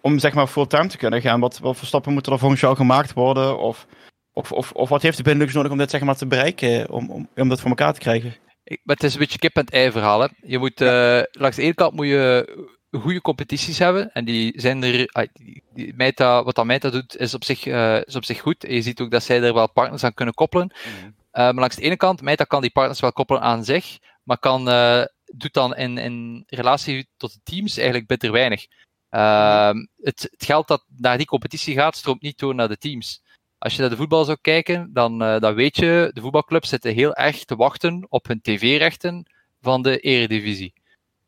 om 0.00 0.18
zeg 0.18 0.34
maar 0.34 0.46
fulltime 0.46 0.86
te 0.86 0.96
kunnen 0.96 1.20
gaan? 1.20 1.40
Wat, 1.40 1.58
wat 1.58 1.76
voor 1.76 1.86
stappen 1.86 2.12
moeten 2.12 2.32
er 2.32 2.38
volgens 2.38 2.60
jou 2.60 2.76
gemaakt 2.76 3.12
worden? 3.12 3.58
Of, 3.58 3.86
of, 4.32 4.52
of, 4.52 4.72
of 4.72 4.88
wat 4.88 5.02
heeft 5.02 5.16
de 5.16 5.22
Benelux 5.22 5.52
nodig 5.52 5.72
om 5.72 5.78
dit 5.78 5.90
zeg 5.90 6.00
maar, 6.00 6.16
te 6.16 6.26
bereiken, 6.26 6.90
om, 6.90 7.10
om, 7.10 7.28
om 7.36 7.48
dat 7.48 7.60
voor 7.60 7.70
elkaar 7.70 7.92
te 7.92 8.00
krijgen? 8.00 8.34
Ik, 8.72 8.80
maar 8.82 8.94
het 8.96 9.04
is 9.04 9.12
een 9.12 9.18
beetje 9.18 9.38
kip 9.38 9.56
en 9.56 9.66
ei 9.66 9.90
verhaal. 9.90 10.20
Hè. 10.20 10.26
Je 10.42 10.58
moet, 10.58 10.80
uh, 10.80 11.20
langs 11.30 11.56
de 11.56 11.62
ene 11.62 11.74
kant 11.74 11.94
moet 11.94 12.06
je 12.06 12.66
goede 12.90 13.20
competities 13.20 13.78
hebben. 13.78 14.12
En 14.12 14.24
die 14.24 14.60
zijn 14.60 14.82
er. 14.82 15.28
Die 15.74 15.94
Meta, 15.96 16.44
wat 16.44 16.54
dat 16.54 16.64
Meta 16.64 16.90
doet, 16.90 17.16
is 17.16 17.34
op, 17.34 17.44
zich, 17.44 17.66
uh, 17.66 18.00
is 18.04 18.16
op 18.16 18.24
zich 18.24 18.40
goed. 18.40 18.64
En 18.64 18.74
je 18.74 18.82
ziet 18.82 19.00
ook 19.00 19.10
dat 19.10 19.22
zij 19.22 19.42
er 19.42 19.54
wel 19.54 19.72
partners 19.72 20.04
aan 20.04 20.14
kunnen 20.14 20.34
koppelen. 20.34 20.72
Mm. 20.84 21.04
Uh, 21.04 21.12
maar 21.32 21.54
langs 21.54 21.76
de 21.76 21.82
ene 21.82 21.96
kant, 21.96 22.20
Meta 22.22 22.44
kan 22.44 22.60
die 22.60 22.70
partners 22.70 23.00
wel 23.00 23.12
koppelen 23.12 23.42
aan 23.42 23.64
zich, 23.64 23.98
maar 24.22 24.38
kan, 24.38 24.64
doet 25.24 25.52
dan 25.54 25.76
in, 25.76 25.98
in 25.98 26.44
relatie 26.46 27.08
tot 27.16 27.32
de 27.32 27.40
teams 27.42 27.76
eigenlijk 27.76 28.06
bitter 28.06 28.32
weinig. 28.32 28.66
Mm. 29.10 29.88
Het, 29.96 30.22
het, 30.30 30.44
geld 30.44 30.68
dat 30.68 30.84
naar 30.96 31.16
die 31.16 31.26
competitie 31.26 31.74
gaat, 31.74 31.96
stroomt 31.96 32.22
niet 32.22 32.38
door 32.38 32.54
naar 32.54 32.68
de 32.68 32.78
teams. 32.78 33.21
Als 33.62 33.74
je 33.74 33.80
naar 33.80 33.90
de 33.90 33.96
voetbal 33.96 34.24
zou 34.24 34.38
kijken, 34.40 34.90
dan, 34.92 35.18
dan 35.18 35.54
weet 35.54 35.76
je, 35.76 36.10
de 36.14 36.20
voetbalclubs 36.20 36.68
zitten 36.68 36.94
heel 36.94 37.14
erg 37.14 37.44
te 37.44 37.56
wachten 37.56 38.06
op 38.08 38.26
hun 38.26 38.40
tv-rechten 38.40 39.26
van 39.60 39.82
de 39.82 39.98
eredivisie. 39.98 40.72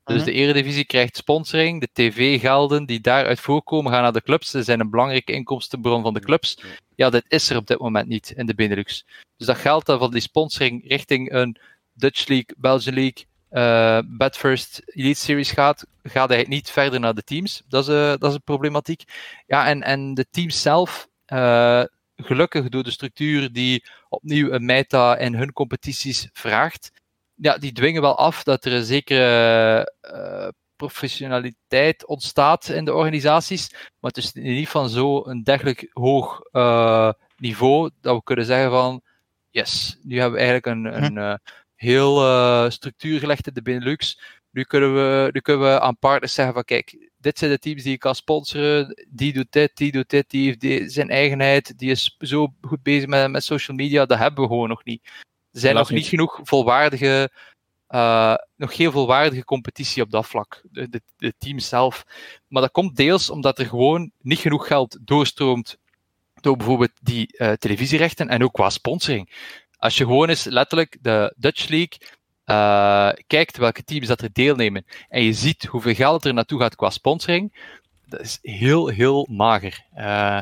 Dus 0.04 0.16
mhm. 0.16 0.24
de 0.24 0.32
Eredivisie 0.32 0.84
krijgt 0.84 1.16
sponsoring. 1.16 1.80
De 1.80 1.88
tv-gelden 1.92 2.86
die 2.86 3.00
daaruit 3.00 3.40
voorkomen 3.40 3.92
gaan 3.92 4.02
naar 4.02 4.12
de 4.12 4.22
clubs. 4.22 4.50
Ze 4.50 4.62
zijn 4.62 4.80
een 4.80 4.90
belangrijke 4.90 5.32
inkomstenbron 5.32 6.02
van 6.02 6.14
de 6.14 6.20
clubs. 6.20 6.58
Ja, 6.94 7.10
dat 7.10 7.24
is 7.28 7.50
er 7.50 7.56
op 7.56 7.66
dit 7.66 7.78
moment 7.78 8.08
niet 8.08 8.32
in 8.36 8.46
de 8.46 8.54
Benelux. 8.54 9.06
Dus 9.36 9.46
dat 9.46 9.56
geld 9.56 9.86
dat 9.86 9.98
van 9.98 10.10
die 10.10 10.20
sponsoring 10.20 10.88
richting 10.88 11.32
een 11.32 11.56
Dutch 11.92 12.28
League, 12.28 12.54
Belgian 12.56 12.94
League, 12.94 13.24
uh, 13.50 13.98
Bedfirst 14.18 14.82
Elite 14.84 15.20
Series 15.20 15.50
gaat, 15.50 15.86
gaat 16.02 16.28
hij 16.28 16.44
niet 16.48 16.70
verder 16.70 17.00
naar 17.00 17.14
de 17.14 17.22
teams. 17.22 17.62
Dat 17.68 17.88
is, 17.88 17.94
uh, 17.94 18.08
dat 18.08 18.24
is 18.24 18.34
een 18.34 18.42
problematiek. 18.42 19.02
Ja, 19.46 19.66
en, 19.66 19.82
en 19.82 20.14
de 20.14 20.26
teams 20.30 20.62
zelf, 20.62 21.08
uh, 21.32 21.82
gelukkig 22.16 22.68
door 22.68 22.82
de 22.82 22.90
structuur 22.90 23.52
die 23.52 23.84
opnieuw 24.08 24.50
een 24.50 24.64
meta 24.64 25.16
in 25.16 25.34
hun 25.34 25.52
competities 25.52 26.28
vraagt, 26.32 26.90
ja, 27.34 27.58
die 27.58 27.72
dwingen 27.72 28.02
wel 28.02 28.18
af 28.18 28.42
dat 28.42 28.64
er 28.64 28.72
een 28.72 28.84
zekere 28.84 29.92
uh, 30.02 30.48
professionaliteit 30.76 32.06
ontstaat 32.06 32.68
in 32.68 32.84
de 32.84 32.94
organisaties. 32.94 33.70
Maar 33.72 34.10
het 34.10 34.16
is 34.16 34.32
niet 34.32 34.68
van 34.68 34.88
zo'n 34.88 35.42
dergelijk 35.42 35.90
hoog 35.92 36.40
uh, 36.52 37.12
niveau 37.36 37.90
dat 38.00 38.16
we 38.16 38.22
kunnen 38.22 38.44
zeggen 38.44 38.70
van 38.70 39.02
yes, 39.50 39.98
nu 40.02 40.20
hebben 40.20 40.38
we 40.38 40.46
eigenlijk 40.46 40.66
een, 40.66 41.04
een 41.04 41.16
uh, 41.16 41.34
heel 41.74 42.70
structuur 42.70 43.18
gelegd 43.18 43.46
in 43.46 43.54
de 43.54 43.62
Benelux. 43.62 44.20
Nu 44.50 44.62
kunnen, 44.62 44.94
we, 44.94 45.28
nu 45.32 45.40
kunnen 45.40 45.72
we 45.72 45.80
aan 45.80 45.98
partners 45.98 46.34
zeggen 46.34 46.54
van 46.54 46.64
kijk, 46.64 47.10
dit 47.24 47.38
zijn 47.38 47.50
de 47.50 47.58
teams 47.58 47.82
die 47.82 47.92
ik 47.92 47.98
kan 47.98 48.14
sponsoren, 48.14 49.06
die 49.08 49.32
doet 49.32 49.52
dit, 49.52 49.76
die 49.76 49.92
doet 49.92 50.10
dit, 50.10 50.30
die 50.30 50.44
heeft 50.46 50.60
die, 50.60 50.88
zijn 50.88 51.10
eigenheid, 51.10 51.78
die 51.78 51.90
is 51.90 52.16
zo 52.18 52.54
goed 52.60 52.82
bezig 52.82 53.08
met, 53.08 53.30
met 53.30 53.44
social 53.44 53.76
media, 53.76 54.06
dat 54.06 54.18
hebben 54.18 54.42
we 54.42 54.48
gewoon 54.48 54.68
nog 54.68 54.84
niet. 54.84 55.02
Er 55.52 55.60
zijn 55.60 55.74
nog 55.74 55.90
niet 55.90 56.06
genoeg 56.06 56.40
volwaardige, 56.42 57.30
uh, 57.88 58.34
nog 58.56 58.74
geen 58.74 58.92
volwaardige 58.92 59.44
competitie 59.44 60.02
op 60.02 60.10
dat 60.10 60.26
vlak. 60.26 60.62
De, 60.70 60.88
de, 60.88 61.00
de 61.16 61.34
teams 61.38 61.68
zelf. 61.68 62.04
Maar 62.48 62.62
dat 62.62 62.70
komt 62.70 62.96
deels 62.96 63.30
omdat 63.30 63.58
er 63.58 63.66
gewoon 63.66 64.10
niet 64.20 64.38
genoeg 64.38 64.66
geld 64.66 64.98
doorstroomt 65.00 65.76
door 66.34 66.56
bijvoorbeeld 66.56 66.92
die 67.02 67.34
uh, 67.38 67.52
televisierechten 67.52 68.28
en 68.28 68.44
ook 68.44 68.52
qua 68.52 68.70
sponsoring. 68.70 69.30
Als 69.76 69.96
je 69.96 70.04
gewoon 70.04 70.28
eens 70.28 70.44
letterlijk 70.44 70.98
de 71.00 71.34
Dutch 71.36 71.68
League 71.68 71.98
uh, 72.46 73.10
kijkt 73.26 73.56
welke 73.56 73.84
teams 73.84 74.06
dat 74.06 74.20
er 74.20 74.32
deelnemen 74.32 74.84
en 75.08 75.22
je 75.22 75.32
ziet 75.32 75.64
hoeveel 75.64 75.94
geld 75.94 76.24
er 76.24 76.34
naartoe 76.34 76.60
gaat 76.60 76.76
qua 76.76 76.90
sponsoring, 76.90 77.52
dat 78.06 78.20
is 78.20 78.38
heel, 78.42 78.88
heel 78.88 79.26
mager. 79.30 79.84
Uh, 79.96 80.36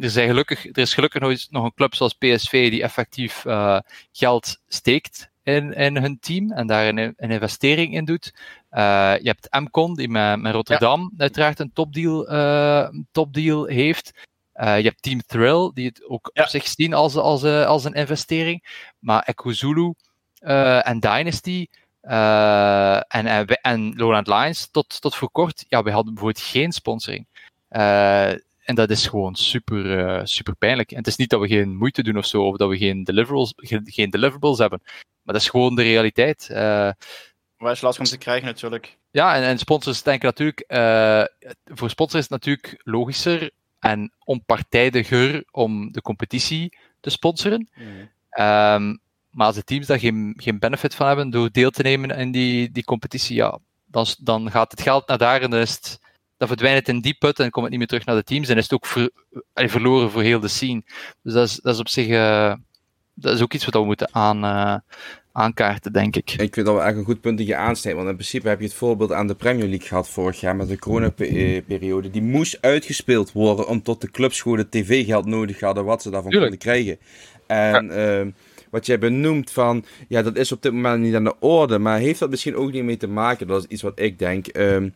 er, 0.00 0.10
zijn 0.10 0.28
gelukkig, 0.28 0.64
er 0.64 0.78
is 0.78 0.94
gelukkig 0.94 1.20
nog, 1.20 1.46
nog 1.50 1.64
een 1.64 1.74
club 1.74 1.94
zoals 1.94 2.14
PSV 2.14 2.70
die 2.70 2.82
effectief 2.82 3.44
uh, 3.44 3.78
geld 4.12 4.60
steekt 4.68 5.30
in, 5.42 5.72
in 5.72 5.96
hun 5.96 6.18
team 6.20 6.52
en 6.52 6.66
daar 6.66 6.88
een, 6.88 6.98
een 6.98 7.30
investering 7.30 7.94
in 7.94 8.04
doet. 8.04 8.34
Uh, 8.70 9.14
je 9.20 9.28
hebt 9.28 9.48
MCON, 9.50 9.94
die 9.94 10.08
met, 10.08 10.40
met 10.40 10.54
Rotterdam 10.54 11.00
ja. 11.00 11.22
uiteraard 11.22 11.58
een 11.58 11.72
topdeal, 11.72 12.32
uh, 12.32 12.88
topdeal 13.10 13.64
heeft. 13.64 14.12
je 14.52 14.62
hebt 14.62 15.02
Team 15.02 15.20
Thrill, 15.26 15.70
die 15.74 15.86
het 15.86 16.08
ook 16.08 16.30
ja. 16.32 16.42
op 16.42 16.48
zich 16.48 16.66
zien 16.66 16.94
als, 16.94 17.16
als, 17.16 17.44
als 17.44 17.84
een 17.84 17.92
investering. 17.92 18.86
Maar 18.98 19.22
Echo 19.22 19.52
Zulu 19.52 19.94
en 20.40 21.00
Dynasty 21.00 21.66
en, 22.00 23.26
en, 23.26 23.46
en 23.46 23.96
Lowland 23.96 24.26
Lions 24.26 24.70
tot, 24.70 25.00
tot 25.00 25.14
voor 25.14 25.30
kort, 25.30 25.64
ja, 25.68 25.82
we 25.82 25.90
hadden 25.90 26.14
bijvoorbeeld 26.14 26.44
geen 26.44 26.72
sponsoring. 26.72 27.26
En 27.68 28.74
dat 28.74 28.90
is 28.90 29.06
gewoon 29.06 29.34
super, 29.34 29.98
uh, 29.98 30.20
super 30.24 30.56
pijnlijk. 30.56 30.90
En 30.90 30.96
het 30.96 31.06
is 31.06 31.16
niet 31.16 31.30
dat 31.30 31.40
we 31.40 31.48
geen 31.48 31.76
moeite 31.76 32.02
doen 32.02 32.18
of 32.18 32.26
zo, 32.26 32.42
of 32.42 32.56
dat 32.56 32.68
we 32.68 32.76
geen 32.76 33.04
deliverables, 33.04 33.52
geen, 33.56 33.82
geen 33.84 34.10
deliverables 34.10 34.58
hebben. 34.58 34.80
Maar 35.22 35.34
dat 35.34 35.42
is 35.42 35.48
gewoon 35.48 35.74
de 35.74 35.82
realiteit. 35.82 36.48
Uh, 36.50 36.56
maar 37.56 37.72
is 37.72 37.80
lastig 37.80 38.04
om 38.04 38.10
te 38.10 38.18
krijgen 38.18 38.46
natuurlijk. 38.46 38.96
Ja, 39.10 39.34
en, 39.34 39.42
en 39.42 39.58
sponsors 39.58 40.02
denken 40.02 40.26
natuurlijk, 40.26 40.64
uh, 40.68 41.24
voor 41.64 41.90
sponsors 41.90 42.24
is 42.24 42.30
het 42.30 42.44
natuurlijk 42.44 42.80
logischer 42.84 43.50
en 43.78 44.12
onpartijdiger 44.24 45.44
om 45.50 45.92
de 45.92 46.02
competitie 46.02 46.78
te 47.00 47.10
sponsoren. 47.10 47.68
Mm. 47.74 48.10
Um, 48.44 49.00
maar 49.30 49.46
als 49.46 49.56
de 49.56 49.64
teams 49.64 49.86
daar 49.86 49.98
geen, 49.98 50.34
geen 50.36 50.58
benefit 50.58 50.94
van 50.94 51.06
hebben 51.06 51.30
door 51.30 51.50
deel 51.52 51.70
te 51.70 51.82
nemen 51.82 52.10
in 52.10 52.30
die, 52.30 52.70
die 52.70 52.84
competitie, 52.84 53.36
ja, 53.36 53.58
dan, 53.86 54.06
dan 54.18 54.50
gaat 54.50 54.70
het 54.70 54.82
geld 54.82 55.08
naar 55.08 55.18
daar 55.18 55.42
en 55.42 55.50
dan 55.50 55.60
is 55.60 55.70
het 55.70 55.98
dan 56.36 56.48
verdwijnt 56.48 56.78
het 56.78 56.88
in 56.88 57.00
die 57.00 57.16
put 57.18 57.38
en 57.38 57.50
komt 57.50 57.62
het 57.62 57.70
niet 57.70 57.78
meer 57.78 57.88
terug 57.88 58.04
naar 58.04 58.16
de 58.16 58.24
teams. 58.24 58.48
En 58.48 58.56
is 58.56 58.62
het 58.62 58.72
ook 58.72 58.86
ver, 58.86 59.10
verloren 59.54 60.10
voor 60.10 60.22
heel 60.22 60.40
de 60.40 60.48
scene. 60.48 60.82
Dus 61.22 61.32
dat 61.32 61.48
is, 61.48 61.56
dat 61.56 61.74
is 61.74 61.80
op 61.80 61.88
zich 61.88 62.08
uh, 62.08 62.54
dat 63.14 63.34
is 63.34 63.42
ook 63.42 63.52
iets 63.52 63.64
wat 63.64 63.74
we 63.74 63.84
moeten 63.84 64.08
aan, 64.14 64.44
uh, 64.44 64.74
aankaarten, 65.32 65.92
denk 65.92 66.16
ik. 66.16 66.30
Ik 66.30 66.54
vind 66.54 66.66
dat 66.66 66.74
we 66.74 66.80
eigenlijk 66.80 66.98
een 66.98 67.14
goed 67.14 67.20
punt 67.20 67.38
dat 67.38 67.46
je 67.46 67.56
aansnijdt. 67.56 67.98
Want 67.98 68.10
in 68.10 68.16
principe 68.16 68.48
heb 68.48 68.58
je 68.58 68.64
het 68.64 68.74
voorbeeld 68.74 69.12
aan 69.12 69.26
de 69.26 69.34
Premier 69.34 69.68
League 69.68 69.86
gehad 69.86 70.08
vorig 70.08 70.40
jaar 70.40 70.56
met 70.56 70.68
de 70.68 70.78
coronaperiode. 70.78 72.10
Die 72.10 72.22
moest 72.22 72.58
uitgespeeld 72.60 73.32
worden 73.32 73.68
om 73.68 73.82
tot 73.82 74.00
de 74.00 74.10
clubs 74.10 74.40
gewoon 74.40 74.58
het 74.58 74.70
tv-geld 74.70 75.26
nodig 75.26 75.60
hadden 75.60 75.84
wat 75.84 76.02
ze 76.02 76.10
daarvan 76.10 76.30
Tuurlijk. 76.30 76.60
konden 76.60 76.72
krijgen. 76.72 76.98
En... 77.46 77.86
Ja. 77.86 78.20
Uh, 78.20 78.26
wat 78.70 78.86
jij 78.86 78.98
benoemt 78.98 79.50
van, 79.50 79.84
ja, 80.08 80.22
dat 80.22 80.36
is 80.36 80.52
op 80.52 80.62
dit 80.62 80.72
moment 80.72 81.02
niet 81.02 81.14
aan 81.14 81.24
de 81.24 81.40
orde, 81.40 81.78
maar 81.78 81.98
heeft 81.98 82.18
dat 82.18 82.30
misschien 82.30 82.56
ook 82.56 82.72
niet 82.72 82.84
mee 82.84 82.96
te 82.96 83.08
maken? 83.08 83.46
Dat 83.46 83.62
is 83.62 83.68
iets 83.68 83.82
wat 83.82 84.00
ik 84.00 84.18
denk. 84.18 84.56
Um, 84.56 84.94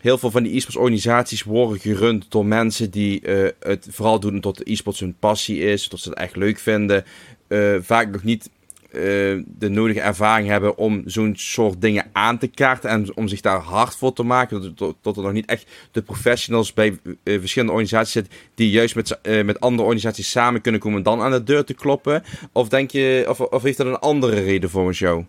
heel 0.00 0.18
veel 0.18 0.30
van 0.30 0.42
die 0.42 0.56
e-sports 0.56 0.76
organisaties 0.76 1.42
worden 1.42 1.78
gerund 1.78 2.26
door 2.28 2.46
mensen 2.46 2.90
die 2.90 3.26
uh, 3.26 3.48
het 3.60 3.86
vooral 3.90 4.20
doen 4.20 4.40
tot 4.40 4.66
e-sports 4.66 5.00
hun 5.00 5.16
passie 5.18 5.58
is, 5.58 5.88
tot 5.88 6.00
ze 6.00 6.08
het 6.08 6.18
echt 6.18 6.36
leuk 6.36 6.58
vinden. 6.58 7.04
Uh, 7.48 7.76
vaak 7.80 8.10
nog 8.10 8.22
niet 8.22 8.50
uh, 8.92 9.42
de 9.46 9.68
nodige 9.68 10.00
ervaring 10.00 10.48
hebben 10.48 10.76
om 10.76 11.02
zo'n 11.04 11.32
soort 11.36 11.80
dingen 11.80 12.06
aan 12.12 12.38
te 12.38 12.46
kaarten 12.46 12.90
en 12.90 13.16
om 13.16 13.28
zich 13.28 13.40
daar 13.40 13.58
hard 13.58 13.96
voor 13.96 14.12
te 14.12 14.22
maken. 14.22 14.74
Tot, 14.74 14.96
tot 15.00 15.16
er 15.16 15.22
nog 15.22 15.32
niet 15.32 15.46
echt 15.46 15.70
de 15.90 16.02
professionals 16.02 16.72
bij 16.72 16.98
verschillende 17.24 17.72
organisaties 17.72 18.12
zitten 18.12 18.32
die 18.54 18.70
juist 18.70 18.94
met, 18.94 19.18
met 19.44 19.60
andere 19.60 19.82
organisaties 19.82 20.30
samen 20.30 20.60
kunnen 20.60 20.80
komen 20.80 20.98
en 20.98 21.04
dan 21.04 21.20
aan 21.20 21.30
de 21.30 21.42
deur 21.42 21.64
te 21.64 21.74
kloppen. 21.74 22.22
Of 22.52 22.68
denk 22.68 22.90
je, 22.90 23.24
of, 23.28 23.40
of 23.40 23.62
heeft 23.62 23.76
dat 23.76 23.86
een 23.86 23.98
andere 23.98 24.40
reden 24.40 24.70
volgens 24.70 24.98
jou? 24.98 25.24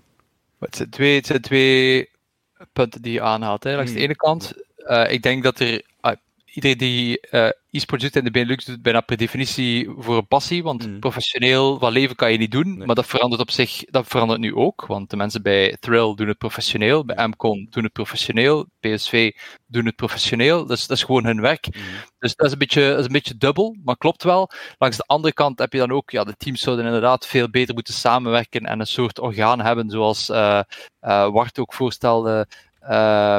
Het 0.59 0.75
zijn 0.75 0.89
twee, 0.89 1.15
het 1.15 1.25
zijn 1.25 1.41
twee 1.41 2.09
punten 2.73 3.01
die 3.01 3.13
je 3.13 3.21
aanhaalt. 3.21 3.63
Hè. 3.63 3.75
Langs 3.75 3.91
de 3.91 3.97
hmm. 3.97 4.05
ene 4.05 4.15
kant, 4.15 4.53
ik 5.09 5.21
denk 5.21 5.43
dat 5.43 5.59
er 5.59 5.81
uh, 6.01 6.11
iedereen 6.53 6.77
die 6.77 7.27
uh, 7.31 7.49
e-sport 7.69 8.01
doet 8.01 8.15
in 8.15 8.23
de 8.23 8.31
Benelux 8.31 8.65
doet 8.65 8.81
bijna 8.81 9.01
per 9.01 9.17
definitie 9.17 9.89
voor 9.97 10.17
een 10.17 10.27
passie, 10.27 10.63
want 10.63 10.87
mm. 10.87 10.99
professioneel 10.99 11.79
van 11.79 11.91
leven 11.91 12.15
kan 12.15 12.31
je 12.31 12.37
niet 12.37 12.51
doen, 12.51 12.77
nee. 12.77 12.85
maar 12.85 12.95
dat 12.95 13.07
verandert 13.07 13.41
op 13.41 13.51
zich, 13.51 13.83
dat 13.85 14.07
verandert 14.07 14.39
nu 14.39 14.55
ook, 14.55 14.85
want 14.85 15.09
de 15.09 15.15
mensen 15.15 15.41
bij 15.41 15.77
Thrill 15.79 16.15
doen 16.15 16.27
het 16.27 16.37
professioneel, 16.37 17.05
bij 17.05 17.27
Mcon 17.27 17.67
doen 17.69 17.83
het 17.83 17.93
professioneel, 17.93 18.65
PSV 18.79 19.31
doen 19.67 19.85
het 19.85 19.95
professioneel, 19.95 20.65
dus 20.65 20.87
dat 20.87 20.97
is 20.97 21.03
gewoon 21.03 21.25
hun 21.25 21.41
werk. 21.41 21.67
Mm. 21.75 21.81
Dus 22.19 22.35
dat 22.35 22.45
is, 22.45 22.51
een 22.51 22.59
beetje, 22.59 22.89
dat 22.89 22.99
is 22.99 23.05
een 23.05 23.11
beetje 23.11 23.37
dubbel, 23.37 23.77
maar 23.83 23.97
klopt 23.97 24.23
wel. 24.23 24.49
Langs 24.77 24.97
de 24.97 25.03
andere 25.05 25.33
kant 25.33 25.59
heb 25.59 25.73
je 25.73 25.79
dan 25.79 25.91
ook, 25.91 26.09
ja, 26.09 26.23
de 26.23 26.35
teams 26.37 26.61
zouden 26.61 26.85
inderdaad 26.85 27.27
veel 27.27 27.49
beter 27.49 27.73
moeten 27.73 27.93
samenwerken 27.93 28.65
en 28.65 28.79
een 28.79 28.87
soort 28.87 29.19
orgaan 29.19 29.61
hebben, 29.61 29.89
zoals 29.89 30.29
uh, 30.29 30.61
uh, 31.01 31.29
Wart 31.29 31.59
ook 31.59 31.73
voorstelde, 31.73 32.47
uh, 32.83 33.37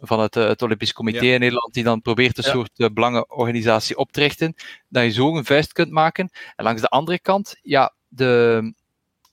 van 0.00 0.20
het, 0.20 0.34
het 0.34 0.62
Olympisch 0.62 0.92
Comité 0.92 1.24
Ja. 1.24 1.34
in 1.34 1.40
Nederland, 1.40 1.74
die 1.74 1.84
dan 1.84 2.02
probeert 2.02 2.38
een 2.38 2.44
Ja. 2.44 2.50
soort 2.50 2.70
uh, 2.76 2.88
belangenorganisatie 2.92 3.96
op 3.96 4.12
te 4.12 4.20
richten, 4.20 4.54
dat 4.88 5.04
je 5.04 5.10
zo 5.10 5.36
een 5.36 5.44
vuist 5.44 5.72
kunt 5.72 5.90
maken. 5.90 6.30
En 6.56 6.64
langs 6.64 6.80
de 6.80 6.88
andere 6.88 7.18
kant, 7.18 7.56
ja, 7.62 7.94
de, 8.08 8.62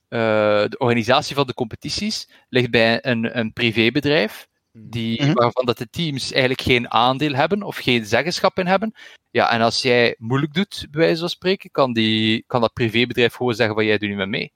uh, 0.09 0.19
de 0.69 0.75
organisatie 0.77 1.35
van 1.35 1.47
de 1.47 1.53
competities 1.53 2.29
ligt 2.49 2.71
bij 2.71 3.05
een, 3.05 3.37
een 3.39 3.53
privébedrijf, 3.53 4.47
die, 4.71 5.21
Mhm. 5.23 5.33
waarvan 5.33 5.65
dat 5.65 5.77
de 5.77 5.89
teams 5.89 6.31
eigenlijk 6.31 6.61
geen 6.61 6.91
aandeel 6.91 7.33
hebben 7.33 7.63
of 7.63 7.77
geen 7.77 8.05
zeggenschap 8.05 8.59
in 8.59 8.67
hebben. 8.67 8.93
Ja, 9.31 9.51
en 9.51 9.61
als 9.61 9.81
jij 9.81 10.15
moeilijk 10.17 10.53
doet, 10.53 10.87
bij 10.91 11.01
wijze 11.01 11.19
van 11.19 11.29
spreken, 11.29 11.71
kan, 11.71 11.93
die, 11.93 12.43
kan 12.47 12.61
dat 12.61 12.73
privébedrijf 12.73 13.33
gewoon 13.33 13.53
zeggen 13.55 13.75
van 13.75 13.85
jij 13.85 13.97
doet 13.97 14.09
niet 14.09 14.17
meer 14.17 14.29
mee. 14.29 14.51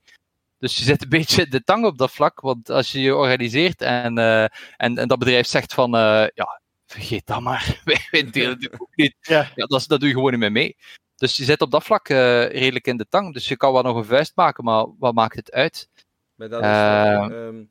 Dus 0.59 0.77
je 0.77 0.83
zit 0.83 1.01
een 1.03 1.09
beetje 1.09 1.47
de 1.47 1.63
tang 1.63 1.85
op 1.85 1.97
dat 1.97 2.11
vlak, 2.11 2.39
want 2.39 2.69
als 2.69 2.91
je 2.91 3.01
je 3.01 3.15
organiseert 3.15 3.81
en, 3.81 4.17
uh, 4.17 4.43
en, 4.43 4.97
en 4.97 5.07
dat 5.07 5.19
bedrijf 5.19 5.47
zegt 5.47 5.73
van 5.73 5.95
uh, 5.95 6.27
ja, 6.33 6.61
vergeet 6.85 7.25
dat 7.25 7.41
maar, 7.41 7.81
wij, 8.11 8.29
delen 8.31 8.57
het 8.59 8.79
ook 8.79 8.95
niet. 8.95 9.15
Ja. 9.27 9.51
Ja, 9.55 9.65
dat, 9.65 9.85
dat 9.87 9.99
doe 9.99 10.09
je 10.09 10.15
gewoon 10.15 10.31
niet 10.31 10.39
meer 10.39 10.51
mee. 10.51 10.75
Dus 11.15 11.37
je 11.37 11.43
zit 11.43 11.61
op 11.61 11.71
dat 11.71 11.83
vlak 11.83 12.09
uh, 12.09 12.17
redelijk 12.49 12.87
in 12.87 12.97
de 12.97 13.07
tang. 13.09 13.33
Dus 13.33 13.47
je 13.47 13.57
kan 13.57 13.73
wel 13.73 13.81
nog 13.81 13.95
een 13.95 14.05
vuist 14.05 14.31
maken, 14.35 14.63
maar 14.63 14.85
wat 14.99 15.13
maakt 15.13 15.35
het 15.35 15.51
uit? 15.51 15.89
Maar 16.35 16.49
dat 16.49 16.61
is, 16.61 16.67
Uh, 16.67 17.37
um, 17.45 17.69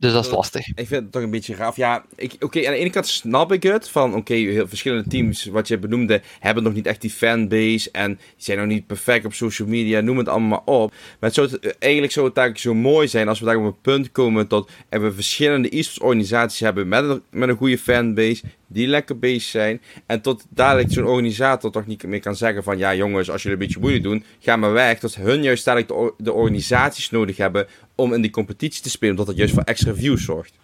dus 0.00 0.12
dat 0.12 0.24
is 0.24 0.30
lastig. 0.30 0.66
Ik 0.68 0.86
vind 0.86 0.90
het 0.90 1.12
toch 1.12 1.22
een 1.22 1.30
beetje 1.30 1.54
gaaf. 1.54 1.76
Ja, 1.76 2.04
oké, 2.18 2.36
okay, 2.40 2.66
aan 2.66 2.72
de 2.72 2.78
ene 2.78 2.90
kant 2.90 3.06
snap 3.06 3.52
ik 3.52 3.62
het. 3.62 3.88
Van 3.88 4.08
oké, 4.08 4.18
okay, 4.18 4.44
heel 4.44 4.68
verschillende 4.68 5.08
teams, 5.08 5.44
wat 5.44 5.68
je 5.68 5.78
benoemde, 5.78 6.22
hebben 6.38 6.62
nog 6.62 6.72
niet 6.72 6.86
echt 6.86 7.00
die 7.00 7.10
fanbase. 7.10 7.88
En 7.92 8.14
die 8.14 8.18
zijn 8.36 8.58
nog 8.58 8.66
niet 8.66 8.86
perfect 8.86 9.24
op 9.24 9.34
social 9.34 9.68
media. 9.68 10.00
Noem 10.00 10.18
het 10.18 10.28
allemaal 10.28 10.48
maar 10.48 10.74
op. 10.74 10.90
Maar 10.90 11.30
het 11.30 11.34
zou 11.34 11.50
het, 11.50 11.78
eigenlijk 11.78 12.12
zou 12.12 12.26
het 12.26 12.36
eigenlijk 12.36 12.66
zo 12.66 12.74
mooi 12.90 13.08
zijn 13.08 13.28
als 13.28 13.40
we 13.40 13.44
daar 13.46 13.56
op 13.56 13.64
een 13.64 13.80
punt 13.80 14.12
komen 14.12 14.46
tot 14.46 14.70
en 14.88 15.02
we 15.02 15.12
verschillende 15.12 15.76
e-sports 15.76 16.00
organisaties 16.00 16.60
hebben 16.60 16.88
met 16.88 17.04
een, 17.04 17.22
met 17.30 17.48
een 17.48 17.56
goede 17.56 17.78
fanbase. 17.78 18.42
Die 18.66 18.86
lekker 18.86 19.18
bezig 19.18 19.42
zijn. 19.42 19.80
En 20.06 20.20
tot 20.20 20.44
dadelijk 20.48 20.92
zo'n 20.92 21.04
organisator 21.04 21.70
toch 21.70 21.86
niet 21.86 22.02
meer 22.02 22.20
kan 22.20 22.36
zeggen 22.36 22.62
van 22.62 22.78
ja 22.78 22.94
jongens, 22.94 23.30
als 23.30 23.42
jullie 23.42 23.58
een 23.58 23.64
beetje 23.64 23.80
moeilijk 23.80 24.04
doen, 24.04 24.24
ga 24.38 24.56
maar 24.56 24.72
weg. 24.72 24.98
Dat 25.00 25.14
hun 25.14 25.42
juist 25.42 25.64
dadelijk 25.64 25.90
de, 25.90 26.24
de 26.24 26.32
organisaties 26.32 27.10
nodig 27.10 27.36
hebben 27.36 27.66
om 28.00 28.14
in 28.14 28.22
die 28.22 28.30
competitie 28.30 28.82
te 28.82 28.90
spelen. 28.90 29.10
Omdat 29.10 29.26
dat 29.26 29.36
juist 29.36 29.54
voor 29.54 29.62
extra 29.62 29.94
views 29.94 30.24
zorgt. 30.24 30.54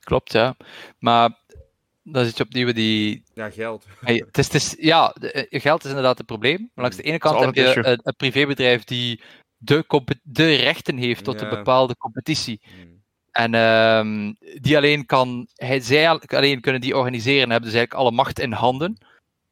Klopt, 0.00 0.32
ja. 0.32 0.56
Maar 0.98 1.38
dan 2.02 2.24
zit 2.24 2.36
je 2.36 2.44
opnieuw 2.44 2.72
die... 2.72 3.22
Ja, 3.34 3.50
geld. 3.50 3.86
Hey, 4.00 4.14
het 4.14 4.38
is, 4.38 4.44
het 4.44 4.54
is, 4.54 4.76
ja, 4.78 5.14
de, 5.18 5.46
geld 5.50 5.84
is 5.84 5.88
inderdaad 5.88 6.18
het 6.18 6.26
probleem. 6.26 6.70
Maar 6.74 6.84
langs 6.84 6.96
de 6.96 7.02
ene 7.02 7.18
kant 7.18 7.40
heb 7.40 7.54
je 7.54 7.86
een, 7.86 8.00
een, 8.02 8.16
privébedrijf 8.16 8.84
die 8.84 9.20
de, 9.58 9.84
de 10.22 10.54
rechten 10.54 10.96
heeft 10.96 11.24
tot 11.24 11.40
ja. 11.40 11.46
een 11.46 11.56
bepaalde 11.56 11.96
competitie. 11.96 12.60
Hmm. 12.62 12.96
En 13.30 13.54
um, 13.54 14.36
die 14.60 14.76
alleen 14.76 15.06
kan, 15.06 15.48
hij, 15.54 15.80
zij 15.80 16.08
alleen 16.08 16.60
kunnen 16.60 16.80
die 16.80 16.96
organiseren 16.96 17.42
en 17.42 17.50
hebben 17.50 17.70
dus 17.70 17.78
eigenlijk 17.78 18.06
alle 18.06 18.16
macht 18.16 18.38
in 18.38 18.52
handen. 18.52 18.98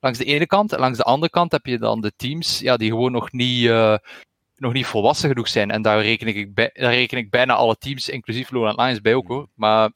Langs 0.00 0.18
de 0.18 0.24
ene 0.24 0.46
kant. 0.46 0.72
En 0.72 0.78
langs 0.78 0.98
de 0.98 1.04
andere 1.04 1.30
kant 1.30 1.52
heb 1.52 1.66
je 1.66 1.78
dan 1.78 2.00
de 2.00 2.12
teams 2.16 2.58
ja, 2.58 2.76
die 2.76 2.90
gewoon 2.90 3.12
nog 3.12 3.32
niet, 3.32 3.64
uh, 3.64 3.96
nog 4.56 4.72
niet 4.72 4.86
volwassen 4.86 5.28
genoeg 5.28 5.48
zijn. 5.48 5.70
En 5.70 5.82
daar 5.82 6.02
reken, 6.02 6.26
ik 6.26 6.54
bij, 6.54 6.70
daar 6.72 6.94
reken 6.94 7.18
ik 7.18 7.30
bijna 7.30 7.54
alle 7.54 7.76
teams, 7.76 8.08
inclusief 8.08 8.50
Lowland 8.50 8.78
Lions, 8.78 9.00
bij 9.00 9.14
ook 9.14 9.28
hoor. 9.28 9.48
Maar 9.54 9.90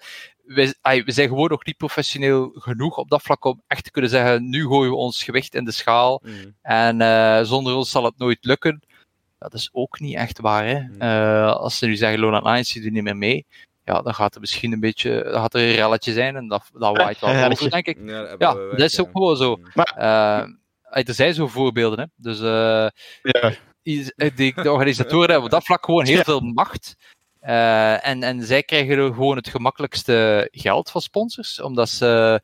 we, 0.45 0.75
we 0.83 1.13
zijn 1.13 1.29
gewoon 1.29 1.49
nog 1.49 1.65
niet 1.65 1.77
professioneel 1.77 2.51
genoeg 2.55 2.97
op 2.97 3.09
dat 3.09 3.23
vlak 3.23 3.45
om 3.45 3.63
echt 3.67 3.85
te 3.85 3.91
kunnen 3.91 4.11
zeggen: 4.11 4.49
nu 4.49 4.67
gooien 4.67 4.91
we 4.91 4.97
ons 4.97 5.23
gewicht 5.23 5.55
in 5.55 5.65
de 5.65 5.73
schaal. 5.73 6.23
Mm. 6.25 6.55
En 6.63 7.01
uh, 7.01 7.43
zonder 7.43 7.75
ons 7.75 7.91
zal 7.91 8.05
het 8.05 8.19
nooit 8.19 8.39
lukken. 8.41 8.83
Dat 9.39 9.55
is 9.55 9.69
ook 9.73 10.01
niet 10.01 10.15
echt 10.15 10.41
waar. 10.41 10.67
Hè? 10.67 10.81
Mm. 10.81 11.03
Uh, 11.03 11.53
als 11.53 11.79
ze 11.79 11.87
nu 11.87 11.97
zeggen: 11.97 12.21
Lowland 12.21 12.45
Lions, 12.45 12.73
die 12.73 12.83
doen 12.83 12.93
niet 12.93 13.03
meer 13.03 13.17
mee 13.17 13.47
ja, 13.89 14.03
dan 14.03 14.15
gaat 14.15 14.35
er 14.35 14.41
misschien 14.41 14.73
een 14.73 14.81
beetje, 14.81 15.23
dan 15.23 15.41
gaat 15.41 15.55
er 15.55 15.61
een 15.61 15.75
relletje 15.75 16.13
zijn 16.13 16.37
en 16.37 16.49
dat, 16.49 16.71
dat 16.73 16.97
waait 16.97 17.21
wel 17.21 17.31
ja, 17.31 17.49
over, 17.49 17.71
denk 17.71 17.87
ik. 17.87 17.99
Ja, 18.05 18.23
dat, 18.23 18.35
ja, 18.39 18.55
dat 18.55 18.81
is 18.81 19.01
ook 19.01 19.11
gewoon 19.13 19.37
zo. 19.37 19.59
Maar, 19.75 19.95
uh, 19.99 21.09
er 21.09 21.15
zijn 21.15 21.35
zo 21.35 21.47
voorbeelden, 21.47 21.99
hè. 21.99 22.05
Dus 22.17 22.41
uh, 22.41 22.89
ja. 23.23 23.53
De, 23.83 24.53
de 24.55 24.73
organisatoren 24.73 25.29
hebben 25.29 25.45
op 25.45 25.51
dat 25.51 25.65
vlak 25.65 25.85
gewoon 25.85 26.05
heel 26.05 26.23
veel 26.23 26.41
macht. 26.41 26.97
Uh, 27.43 28.07
en, 28.07 28.23
en 28.23 28.43
zij 28.43 28.63
krijgen 28.63 29.15
gewoon 29.15 29.37
het 29.37 29.49
gemakkelijkste 29.49 30.49
geld 30.53 30.91
van 30.91 31.01
sponsors, 31.01 31.61
omdat 31.61 31.89
ze 31.89 32.41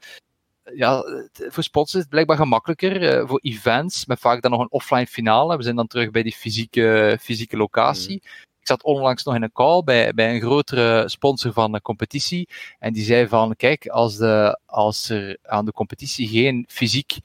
ja, 0.74 1.04
voor 1.34 1.62
sponsors 1.62 1.94
is 1.94 2.00
het 2.00 2.08
blijkbaar 2.08 2.36
gemakkelijker. 2.36 3.02
Uh, 3.02 3.28
voor 3.28 3.40
events, 3.42 4.06
met 4.06 4.20
vaak 4.20 4.42
dan 4.42 4.50
nog 4.50 4.60
een 4.60 4.70
offline 4.70 5.06
finale. 5.06 5.56
We 5.56 5.62
zijn 5.62 5.76
dan 5.76 5.86
terug 5.86 6.10
bij 6.10 6.22
die 6.22 6.32
fysieke, 6.32 7.18
fysieke 7.20 7.56
locatie. 7.56 8.20
Mm. 8.22 8.30
Ik 8.60 8.70
zat 8.70 8.82
onlangs 8.82 9.24
nog 9.24 9.34
in 9.34 9.42
een 9.42 9.52
call 9.52 9.82
bij, 9.82 10.12
bij 10.14 10.34
een 10.34 10.40
grotere 10.40 11.08
sponsor 11.08 11.52
van 11.52 11.72
de 11.72 11.80
competitie. 11.80 12.48
En 12.78 12.92
die 12.92 13.04
zei 13.04 13.28
van, 13.28 13.56
kijk, 13.56 13.86
als, 13.86 14.16
de, 14.16 14.60
als 14.66 15.08
er 15.08 15.38
aan 15.42 15.64
de 15.64 15.72
competitie 15.72 16.28
geen 16.28 16.64
fysiek, 16.68 17.18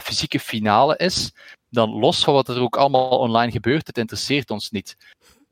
fysieke 0.00 0.40
finale 0.40 0.96
is, 0.96 1.32
dan 1.68 1.90
los 1.90 2.24
van 2.24 2.34
wat 2.34 2.48
er 2.48 2.60
ook 2.60 2.76
allemaal 2.76 3.18
online 3.18 3.52
gebeurt, 3.52 3.86
het 3.86 3.98
interesseert 3.98 4.50
ons 4.50 4.70
niet. 4.70 4.96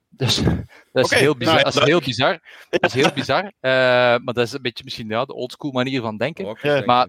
Dus 0.09 0.37
dat 0.93 1.05
is, 1.05 1.05
okay, 1.05 1.19
heel, 1.19 1.37
bizar, 1.37 1.55
nou, 1.55 1.65
dat 1.65 1.75
is 1.75 1.85
heel 1.85 2.01
bizar. 2.01 2.41
Dat 2.71 2.85
is 2.85 2.93
heel 2.93 3.13
bizar. 3.15 3.45
Uh, 3.45 3.51
maar 4.25 4.35
dat 4.35 4.47
is 4.47 4.53
een 4.53 4.63
beetje 4.63 4.85
misschien 4.85 5.09
ja, 5.09 5.25
de 5.25 5.35
oldschool 5.35 5.71
manier 5.71 6.01
van 6.01 6.17
denken. 6.17 6.59
Maar, 6.87 7.09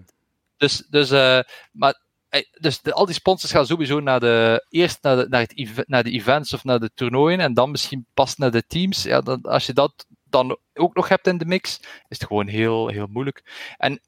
dus, 0.56 0.86
dus, 0.90 1.10
uh, 1.10 1.40
maar 1.72 2.00
dus 2.60 2.80
de, 2.80 2.92
al 2.92 3.06
die 3.06 3.14
sponsors 3.14 3.52
gaan 3.52 3.66
sowieso 3.66 4.00
naar 4.00 4.20
de, 4.20 4.66
eerst 4.68 5.02
naar 5.02 5.16
de, 5.16 5.26
naar, 5.28 5.40
het, 5.40 5.84
naar 5.86 6.02
de 6.02 6.10
events 6.10 6.52
of 6.52 6.64
naar 6.64 6.80
de 6.80 6.90
toernooien 6.94 7.40
en 7.40 7.54
dan 7.54 7.70
misschien 7.70 8.06
pas 8.14 8.36
naar 8.36 8.50
de 8.50 8.66
teams. 8.66 9.02
Ja, 9.02 9.20
dan, 9.20 9.42
als 9.42 9.66
je 9.66 9.72
dat 9.72 10.06
dan 10.24 10.58
ook 10.74 10.94
nog 10.94 11.08
hebt 11.08 11.26
in 11.26 11.38
de 11.38 11.44
mix, 11.44 11.78
is 11.80 12.18
het 12.18 12.26
gewoon 12.26 12.46
heel, 12.46 12.88
heel 12.88 13.06
moeilijk. 13.06 13.42
En 13.78 14.00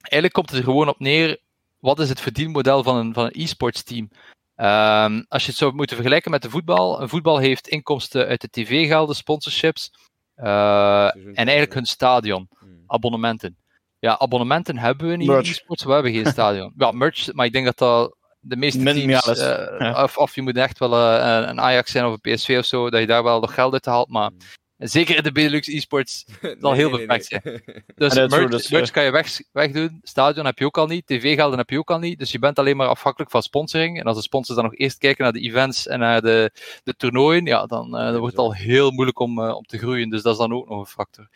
eigenlijk 0.00 0.32
komt 0.32 0.50
het 0.50 0.58
er 0.58 0.64
gewoon 0.64 0.88
op 0.88 0.98
neer, 0.98 1.38
wat 1.84 2.00
is 2.00 2.08
het 2.08 2.20
verdienmodel 2.20 2.82
van 2.82 2.96
een, 2.96 3.14
van 3.14 3.24
een 3.24 3.42
e-sports 3.42 3.82
team? 3.82 4.08
Um, 4.56 5.24
als 5.28 5.42
je 5.42 5.48
het 5.48 5.58
zou 5.58 5.74
moeten 5.74 5.96
vergelijken 5.96 6.30
met 6.30 6.42
de 6.42 6.50
voetbal, 6.50 7.00
een 7.00 7.08
voetbal 7.08 7.38
heeft 7.38 7.68
inkomsten 7.68 8.26
uit 8.26 8.40
de 8.40 8.48
tv-gelden, 8.50 9.16
sponsorships 9.16 9.92
uh, 10.36 11.16
en 11.16 11.34
eigenlijk 11.34 11.74
hun 11.74 11.86
stadion, 11.86 12.48
abonnementen. 12.86 13.56
Ja, 13.98 14.18
abonnementen 14.18 14.78
hebben 14.78 15.08
we 15.08 15.16
niet 15.16 15.28
merch. 15.28 15.44
in 15.44 15.50
e-sports, 15.50 15.84
we 15.84 15.92
hebben 15.92 16.12
geen 16.12 16.26
stadion. 16.26 16.72
Ja, 16.76 16.90
merch, 16.90 17.32
maar 17.32 17.46
ik 17.46 17.52
denk 17.52 17.64
dat 17.64 17.78
dat 17.78 18.16
de 18.40 18.56
meeste 18.56 18.82
Min, 18.82 18.94
teams, 18.94 19.24
ja, 19.24 19.32
is, 19.32 19.40
uh, 19.40 19.78
ja. 19.78 20.02
of, 20.02 20.16
of 20.16 20.34
je 20.34 20.42
moet 20.42 20.56
echt 20.56 20.78
wel 20.78 20.92
uh, 20.92 21.46
een 21.48 21.60
Ajax 21.60 21.90
zijn 21.90 22.04
of 22.04 22.12
een 22.12 22.34
PSV 22.34 22.56
of 22.58 22.64
zo, 22.64 22.90
dat 22.90 23.00
je 23.00 23.06
daar 23.06 23.22
wel 23.22 23.40
nog 23.40 23.54
geld 23.54 23.72
uit 23.72 23.84
haalt, 23.84 24.08
maar 24.08 24.30
zeker 24.78 25.16
in 25.16 25.22
de 25.22 25.32
Benelux 25.32 25.68
e-sports 25.68 26.24
zal 26.60 26.72
heel 26.72 26.90
beperkt 26.90 27.24
zijn. 27.24 27.42
Dus 27.96 28.14
merch, 28.14 28.50
dus, 28.50 28.70
merch 28.70 28.86
eh, 28.86 28.92
kan 28.92 29.04
je 29.04 29.10
weg, 29.10 29.40
wegdoen, 29.52 30.00
stadion 30.02 30.44
heb 30.44 30.58
je 30.58 30.64
ook 30.64 30.78
al 30.78 30.86
niet, 30.86 31.06
tv-gelden 31.06 31.58
heb 31.58 31.70
je 31.70 31.78
ook 31.78 31.90
al 31.90 31.98
niet, 31.98 32.18
dus 32.18 32.32
je 32.32 32.38
bent 32.38 32.58
alleen 32.58 32.76
maar 32.76 32.88
afhankelijk 32.88 33.30
van 33.30 33.42
sponsoring. 33.42 34.00
En 34.00 34.04
als 34.04 34.16
de 34.16 34.22
sponsors 34.22 34.56
dan 34.56 34.64
nog 34.66 34.76
eerst 34.76 34.98
kijken 34.98 35.24
naar 35.24 35.32
de 35.32 35.40
events 35.40 35.86
en 35.86 35.98
naar 35.98 36.20
de, 36.20 36.50
de 36.84 36.96
toernooien, 36.96 37.44
ja, 37.44 37.66
dan, 37.66 37.86
uh, 37.86 38.04
dan 38.04 38.18
wordt 38.18 38.36
het 38.36 38.44
al 38.44 38.54
heel 38.54 38.90
moeilijk 38.90 39.18
om, 39.18 39.38
uh, 39.38 39.54
om 39.54 39.64
te 39.64 39.78
groeien. 39.78 40.10
Dus 40.10 40.22
dat 40.22 40.32
is 40.32 40.38
dan 40.38 40.52
ook 40.52 40.68
nog 40.68 40.78
een 40.78 40.86
factor. 40.86 41.28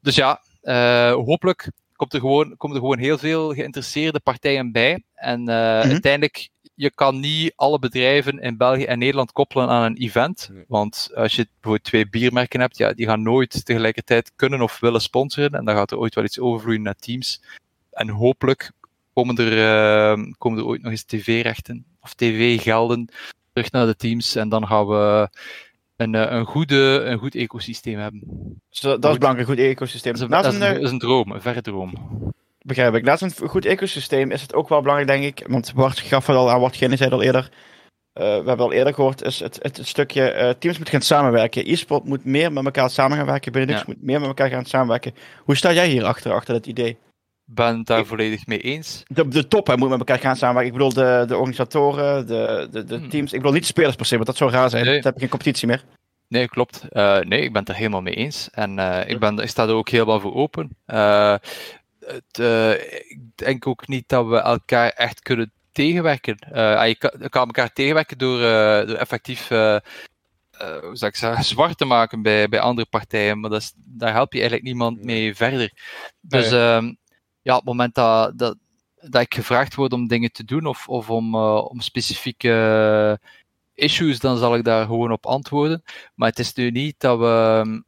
Dus 0.00 0.14
ja, 0.14 0.42
uh, 0.62 1.12
hopelijk 1.12 1.70
komt 1.96 2.14
er 2.14 2.20
gewoon, 2.20 2.56
komen 2.56 2.76
er 2.76 2.82
gewoon 2.82 2.98
heel 2.98 3.18
veel 3.18 3.54
geïnteresseerde 3.54 4.20
partijen 4.20 4.72
bij. 4.72 5.02
En 5.14 5.40
uh, 5.40 5.46
Mhm. 5.46 5.90
uiteindelijk, 5.90 6.48
je 6.76 6.90
kan 6.90 7.20
niet 7.20 7.52
alle 7.56 7.78
bedrijven 7.78 8.38
in 8.38 8.56
België 8.56 8.84
en 8.84 8.98
Nederland 8.98 9.32
koppelen 9.32 9.68
aan 9.68 9.82
een 9.82 9.96
event. 9.96 10.48
Nee. 10.52 10.64
Want 10.68 11.10
als 11.14 11.34
je 11.34 11.48
bijvoorbeeld 11.52 11.84
twee 11.84 12.08
biermerken 12.08 12.60
hebt, 12.60 12.76
ja, 12.76 12.92
die 12.92 13.06
gaan 13.06 13.22
nooit 13.22 13.64
tegelijkertijd 13.64 14.32
kunnen 14.36 14.60
of 14.60 14.80
willen 14.80 15.00
sponsoren. 15.00 15.50
En 15.50 15.64
dan 15.64 15.74
gaat 15.74 15.90
er 15.90 15.98
ooit 15.98 16.14
wel 16.14 16.24
iets 16.24 16.38
overvloeien 16.38 16.82
naar 16.82 16.96
teams. 16.96 17.42
En 17.90 18.08
hopelijk 18.08 18.70
komen 19.12 19.36
er, 19.36 19.52
uh, 20.16 20.32
komen 20.38 20.58
er 20.58 20.64
ooit 20.64 20.82
nog 20.82 20.90
eens 20.90 21.04
tv-rechten 21.04 21.84
of 22.00 22.14
tv-gelden 22.14 23.08
terug 23.52 23.70
naar 23.70 23.86
de 23.86 23.96
teams. 23.96 24.34
En 24.34 24.48
dan 24.48 24.66
gaan 24.66 24.86
we 24.86 25.28
een, 25.96 26.14
uh, 26.14 26.30
een, 26.30 26.44
goede, 26.44 27.02
een 27.04 27.18
goed 27.18 27.34
ecosysteem 27.34 27.98
hebben. 27.98 28.20
Dus 28.70 28.80
dat 28.80 29.04
is 29.04 29.18
belangrijk, 29.18 29.48
een 29.48 29.54
goed 29.54 29.64
ecosysteem. 29.64 30.12
Dat 30.12 30.20
is, 30.20 30.26
een, 30.26 30.30
Naast 30.30 30.44
dat 30.44 30.52
is 30.52 30.60
een, 30.60 30.66
een, 30.66 30.74
eh, 30.74 30.80
dat 30.80 30.86
is 30.86 30.90
een 30.90 30.98
droom, 30.98 31.30
een 31.30 31.42
verre 31.42 31.62
droom. 31.62 31.92
Begrijp 32.66 32.94
ik. 32.94 33.04
Naast 33.04 33.22
een 33.22 33.48
goed 33.48 33.64
ecosysteem 33.64 34.30
is 34.30 34.42
het 34.42 34.54
ook 34.54 34.68
wel 34.68 34.80
belangrijk, 34.80 35.10
denk 35.20 35.38
ik. 35.38 35.46
Want 35.48 35.74
Bart 35.74 36.00
gaf 36.00 36.26
het 36.26 36.36
al 36.36 36.50
aan, 36.50 36.60
wat 36.60 36.76
Genne 36.76 36.96
zei 36.96 37.10
al 37.10 37.22
eerder. 37.22 37.42
Uh, 38.20 38.22
we 38.24 38.28
hebben 38.48 38.58
al 38.58 38.72
eerder 38.72 38.94
gehoord, 38.94 39.22
is 39.22 39.40
het, 39.40 39.58
het, 39.62 39.76
het 39.76 39.86
stukje 39.86 40.32
uh, 40.34 40.38
teams 40.38 40.76
moeten 40.76 40.94
gaan 40.94 41.00
samenwerken. 41.02 41.70
E-sport 41.70 42.04
moet 42.04 42.24
meer 42.24 42.52
met 42.52 42.64
elkaar 42.64 42.90
samen 42.90 43.16
gaan 43.16 43.26
werken. 43.26 43.52
Benelux 43.52 43.78
Ja. 43.78 43.84
moet 43.86 44.02
meer 44.02 44.18
met 44.18 44.28
elkaar 44.28 44.48
gaan 44.48 44.64
samenwerken. 44.64 45.14
Hoe 45.44 45.56
sta 45.56 45.72
jij 45.72 45.88
hier 45.88 46.04
achter, 46.04 46.32
achter 46.32 46.54
dat 46.54 46.66
idee? 46.66 46.96
ben 47.48 47.76
het 47.78 47.86
daar 47.86 47.98
Ik- 47.98 48.06
volledig 48.06 48.46
mee 48.46 48.58
eens. 48.60 49.02
De, 49.06 49.28
de 49.28 49.48
top 49.48 49.66
hè, 49.66 49.76
moet 49.76 49.88
met 49.88 49.98
elkaar 49.98 50.18
gaan 50.18 50.36
samenwerken. 50.36 50.72
Ik 50.72 50.78
bedoel, 50.78 50.94
de, 51.04 51.24
de 51.28 51.36
organisatoren, 51.36 52.26
de, 52.26 52.68
de, 52.70 52.84
de 52.84 52.96
Hmm. 52.96 53.08
teams. 53.08 53.32
Ik 53.32 53.38
bedoel 53.38 53.52
niet 53.52 53.60
de 53.62 53.66
spelers 53.66 53.96
per 53.96 54.06
se, 54.06 54.14
want 54.14 54.26
dat 54.26 54.36
zou 54.36 54.50
raar 54.50 54.70
zijn. 54.70 54.84
Nee. 54.84 54.94
Dan 54.94 55.02
heb 55.04 55.14
je 55.14 55.20
geen 55.20 55.28
competitie 55.28 55.66
meer. 55.68 55.84
Nee, 56.28 56.48
klopt. 56.48 56.84
Eh, 56.88 57.18
nee, 57.18 57.40
ik 57.40 57.52
ben 57.52 57.60
het 57.60 57.68
er 57.68 57.76
helemaal 57.76 58.02
mee 58.02 58.14
eens. 58.14 58.48
En 58.52 58.78
eh, 58.78 59.10
ik, 59.10 59.18
ben, 59.18 59.38
ik 59.38 59.48
sta 59.48 59.62
er 59.62 59.74
ook 59.74 59.88
helemaal 59.88 60.20
voor 60.20 60.34
open. 60.34 60.76
Eh, 60.86 61.34
het, 62.06 62.38
eh, 62.38 62.72
ik 63.10 63.18
denk 63.34 63.66
ook 63.66 63.88
niet 63.88 64.08
dat 64.08 64.26
we 64.26 64.36
elkaar 64.36 64.88
echt 64.88 65.20
kunnen 65.20 65.52
tegenwerken. 65.72 66.36
Eh, 66.38 66.76
ah, 66.76 66.86
je, 66.86 66.96
kan, 66.96 67.28
kan 67.28 67.46
elkaar 67.46 67.72
tegenwerken 67.72 68.18
door, 68.18 68.42
eh, 68.42 68.86
door 68.86 68.96
effectief 68.96 69.48
hoe 69.48 70.96
zou 70.96 71.10
ik 71.10 71.16
zeggen, 71.16 71.44
zwart 71.44 71.78
te 71.78 71.84
maken 71.84 72.22
bij, 72.22 72.48
bij 72.48 72.60
andere 72.60 72.88
partijen, 72.88 73.40
maar 73.40 73.50
dat 73.50 73.60
is, 73.60 73.72
daar 73.76 74.12
help 74.12 74.32
je 74.32 74.38
eigenlijk 74.38 74.68
niemand 74.68 75.02
mee 75.04 75.34
verder. 75.34 75.72
Dus 76.20 76.50
Nee. 76.50 76.60
ehm, 76.60 76.94
ja, 77.42 77.52
op 77.52 77.58
het 77.58 77.68
moment 77.68 77.94
dat, 77.94 78.38
dat, 78.38 78.56
dat 78.94 79.22
ik 79.22 79.34
gevraagd 79.34 79.74
word 79.74 79.92
om 79.92 80.08
dingen 80.08 80.32
te 80.32 80.44
doen 80.44 80.66
of, 80.66 80.88
of 80.88 81.10
om, 81.10 81.34
om 81.34 81.80
specifieke 81.80 83.20
issues, 83.74 84.18
dan 84.18 84.38
zal 84.38 84.54
ik 84.56 84.64
daar 84.64 84.86
gewoon 84.86 85.12
op 85.12 85.26
antwoorden. 85.26 85.82
Maar 86.14 86.28
het 86.28 86.38
is 86.38 86.54
nu 86.54 86.70
niet 86.70 86.94
dat 86.98 87.18
we. 87.18 87.84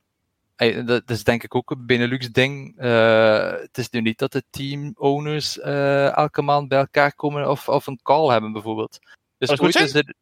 Dat 0.84 1.11
is 1.11 1.24
denk 1.24 1.42
ik 1.42 1.54
ook 1.54 1.70
een 1.70 1.86
Benelux-ding. 1.86 2.82
Uh, 2.82 3.50
het 3.50 3.78
is 3.78 3.90
nu 3.90 4.00
niet 4.00 4.18
dat 4.18 4.32
de 4.32 4.42
team-owners 4.50 5.56
uh, 5.56 6.16
elke 6.16 6.42
maand 6.42 6.68
bij 6.68 6.78
elkaar 6.78 7.14
komen 7.14 7.50
of, 7.50 7.68
of 7.68 7.86
een 7.86 8.00
call 8.02 8.30
hebben, 8.30 8.52
bijvoorbeeld. 8.52 8.98
Dus 9.38 9.48
dat 9.48 9.61
is 9.61 9.64
goed 9.64 9.84
is 9.84 9.94
er, 9.94 10.14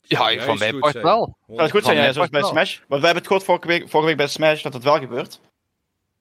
ja, 0.00 0.28
ja, 0.28 0.42
van 0.42 0.58
mijn 0.58 0.78
part 0.78 1.00
wel. 1.00 1.36
Dat 1.46 1.64
is 1.64 1.70
goed 1.70 1.84
zijn, 1.84 1.96
ja, 1.96 2.12
zoals 2.12 2.28
bij 2.28 2.42
Smash. 2.42 2.78
Want 2.78 3.00
we 3.00 3.06
hebben 3.06 3.16
het 3.16 3.26
gehoord 3.26 3.44
vorige 3.44 3.66
week, 3.66 3.88
vorige 3.88 4.08
week 4.08 4.16
bij 4.16 4.26
Smash 4.26 4.62
dat 4.62 4.72
het 4.72 4.82
wel 4.82 4.98
gebeurt. 4.98 5.40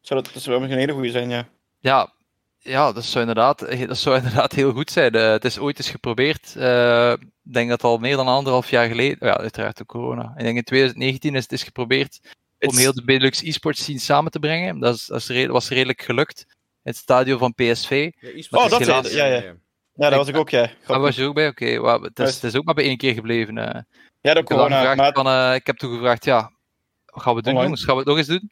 Zou 0.02 0.22
dat, 0.22 0.34
dat 0.34 0.44
zou 0.44 0.64
een 0.64 0.70
hele 0.70 0.94
goede 0.94 1.12
zijn, 1.12 1.30
ja. 1.30 1.48
Ja, 1.80 2.14
ja, 2.60 2.92
dat 2.92 3.04
zou 3.06 3.28
inderdaad, 3.28 3.88
dat 3.88 3.98
zou 3.98 4.18
inderdaad 4.22 4.54
heel 4.54 4.72
goed 4.72 4.92
zijn. 4.92 5.16
Uh, 5.16 5.30
het 5.30 5.46
is 5.46 5.60
ooit 5.60 5.78
eens 5.78 5.90
geprobeerd. 5.90 6.54
Uh, 6.58 7.12
ik 7.12 7.54
denk 7.54 7.70
dat 7.70 7.84
al 7.84 7.98
meer 7.98 8.16
dan 8.16 8.28
anderhalf 8.28 8.70
jaar 8.70 8.88
geleden. 8.88 9.28
Ja, 9.28 9.38
uiteraard 9.38 9.78
de 9.78 9.86
corona. 9.86 10.34
Ik 10.38 10.44
denk 10.44 10.58
in 10.58 10.64
2019 10.64 11.36
is 11.36 11.44
het 11.44 11.52
eens 11.52 11.64
geprobeerd. 11.64 12.20
Om 12.60 12.78
heel 12.78 12.94
de 12.94 13.04
Benelux 13.04 13.42
e-sports 13.42 13.82
scene 13.82 14.00
samen 14.00 14.32
te 14.32 14.40
brengen. 14.40 14.80
Dat, 14.80 14.96
is, 14.96 15.06
dat 15.06 15.30
is 15.30 15.46
was 15.46 15.70
redelijk 15.70 16.02
gelukt. 16.02 16.46
In 16.50 16.94
het 16.94 16.96
stadion 16.96 17.40
van 17.40 17.54
PSV. 17.54 18.12
Ja, 18.20 18.30
oh, 18.50 18.70
dat 18.70 18.80
helaas... 18.80 19.12
ja, 19.12 19.26
ja. 19.26 19.56
Ja, 19.94 20.10
daar 20.10 20.18
was 20.18 20.28
ik 20.28 20.38
ook, 20.38 20.50
ja. 20.50 20.70
Daar 20.86 21.00
was 21.00 21.16
je 21.16 21.24
ook 21.24 21.34
bij? 21.34 21.48
Oké, 21.48 21.78
okay. 21.78 22.00
het, 22.02 22.18
het, 22.18 22.44
is 22.44 22.56
ook 22.56 22.64
maar 22.64 22.74
bij 22.74 22.84
één 22.84 22.98
keer 22.98 23.14
gebleven. 23.14 23.58
Uh. 23.58 23.82
Ja, 24.22 24.34
dat 24.34 24.44
corona. 24.44 24.96
Maar... 24.96 25.14
Van, 25.14 25.54
ik 25.54 25.68
heb 25.68 25.78
toen 25.78 25.94
gevraagd, 25.94 26.26
ja, 26.26 26.52
wat 27.06 27.24
gaan 27.24 27.36
we 27.36 27.42
doen, 27.42 27.54
jongens? 27.54 27.84
Gaan 27.84 27.94
we 27.94 28.00
het 28.00 28.10
nog 28.10 28.18
eens 28.18 28.28
doen? 28.28 28.52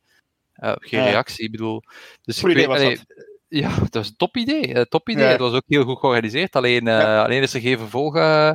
geen 0.80 1.04
reactie, 1.04 1.46
ik 1.46 1.52
bedoel. 1.52 1.84
Dus 2.22 2.40
Goed 2.40 2.50
ik 2.50 2.56
weet, 2.56 2.68
allee, 2.68 3.00
ja, 3.48 3.76
dat 3.80 3.94
was 3.94 4.08
een 4.08 4.16
top 4.16 4.38
idee. 4.38 4.88
Top 4.88 5.10
idee. 5.10 5.24
Ja. 5.24 5.30
Het 5.30 5.40
was 5.40 5.54
ook 5.54 5.64
heel 5.68 5.84
goed 5.84 6.00
georganiseerd. 6.00 6.56
Alleen, 6.56 6.88
uh, 6.88 7.00
ja. 7.00 7.24
alleen 7.24 7.42
is 7.42 7.54
er 7.54 7.62
geen 7.62 7.78
vervolg, 7.78 8.16
uh, 8.16 8.52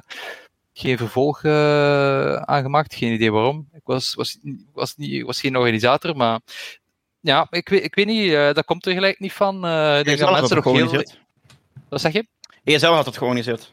geen 0.73 0.97
vervolg 0.97 1.45
aangemaakt. 2.45 2.95
Geen 2.95 3.13
idee 3.13 3.33
waarom. 3.33 3.69
Ik 3.73 3.81
was, 3.85 4.15
was, 4.15 4.39
was, 4.73 4.97
niet, 4.97 5.23
was 5.23 5.41
geen 5.41 5.57
organisator, 5.57 6.17
maar 6.17 6.41
ja, 7.21 7.47
ik 7.51 7.69
weet, 7.69 7.85
ik 7.85 7.95
weet 7.95 8.07
niet. 8.07 8.33
dat 8.33 8.65
komt 8.65 8.87
er 8.87 8.93
gelijk 8.93 9.19
niet 9.19 9.33
van. 9.33 9.57
ik 9.99 10.05
denk 10.05 10.19
dat 10.19 10.31
mensen 10.31 10.57
nog 10.57 10.65
heel... 10.65 11.05
Wat 11.89 12.01
zeg 12.01 12.13
je? 12.13 12.27
ESL 12.65 12.87
had 12.87 13.07
het 13.07 13.17
georganiseerd. 13.17 13.73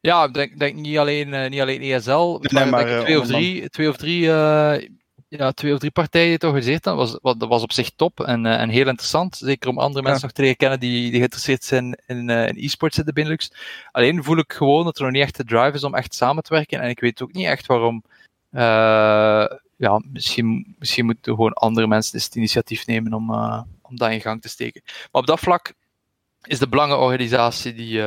Ja, 0.00 0.24
ik 0.24 0.34
denk, 0.34 0.58
denk 0.58 0.76
niet, 0.76 0.98
alleen, 0.98 1.50
niet 1.50 1.60
alleen 1.60 1.80
ESL, 1.80 2.10
nee, 2.10 2.38
maar, 2.50 2.68
maar 2.68 3.00
twee, 3.00 3.20
of 3.20 3.26
drie, 3.26 3.68
twee 3.68 3.88
of 3.88 3.96
drie 3.96 4.30
ja, 5.38 5.52
twee 5.52 5.72
of 5.72 5.78
drie 5.78 5.90
partijen 5.90 6.38
toch 6.38 6.54
gezegd. 6.54 6.84
Dat 6.84 6.96
was, 6.96 7.36
dat 7.36 7.48
was 7.48 7.62
op 7.62 7.72
zich 7.72 7.90
top 7.90 8.20
en, 8.20 8.44
uh, 8.44 8.60
en 8.60 8.68
heel 8.68 8.88
interessant. 8.88 9.36
Zeker 9.36 9.68
om 9.68 9.78
andere 9.78 10.02
mensen 10.02 10.22
nog 10.22 10.32
te 10.32 10.40
leren 10.40 10.56
kennen 10.56 10.80
die, 10.80 11.10
die 11.10 11.18
geïnteresseerd 11.18 11.64
zijn 11.64 12.00
in, 12.06 12.28
uh, 12.28 12.48
in 12.48 12.56
e-sports 12.56 12.98
in 12.98 13.04
de 13.04 13.12
Benelux. 13.12 13.52
Alleen 13.92 14.24
voel 14.24 14.38
ik 14.38 14.52
gewoon 14.52 14.84
dat 14.84 14.96
er 14.96 15.02
nog 15.02 15.12
niet 15.12 15.22
echt 15.22 15.36
de 15.36 15.44
drive 15.44 15.72
is 15.72 15.84
om 15.84 15.94
echt 15.94 16.14
samen 16.14 16.42
te 16.42 16.54
werken. 16.54 16.80
En 16.80 16.88
ik 16.88 17.00
weet 17.00 17.22
ook 17.22 17.32
niet 17.32 17.46
echt 17.46 17.66
waarom. 17.66 18.04
Uh, 18.50 19.46
ja, 19.76 20.02
misschien, 20.12 20.74
misschien 20.78 21.04
moeten 21.04 21.34
gewoon 21.34 21.52
andere 21.52 21.86
mensen 21.86 22.18
het 22.18 22.34
initiatief 22.34 22.86
nemen 22.86 23.12
om, 23.12 23.30
om 23.82 23.96
dat 23.96 24.10
in 24.10 24.20
gang 24.20 24.42
te 24.42 24.48
steken. 24.48 24.82
Maar 24.84 25.22
op 25.22 25.26
dat 25.26 25.40
vlak 25.40 25.72
is 26.42 26.58
de 26.58 26.68
belangenorganisatie 26.68 27.74
die 27.74 28.02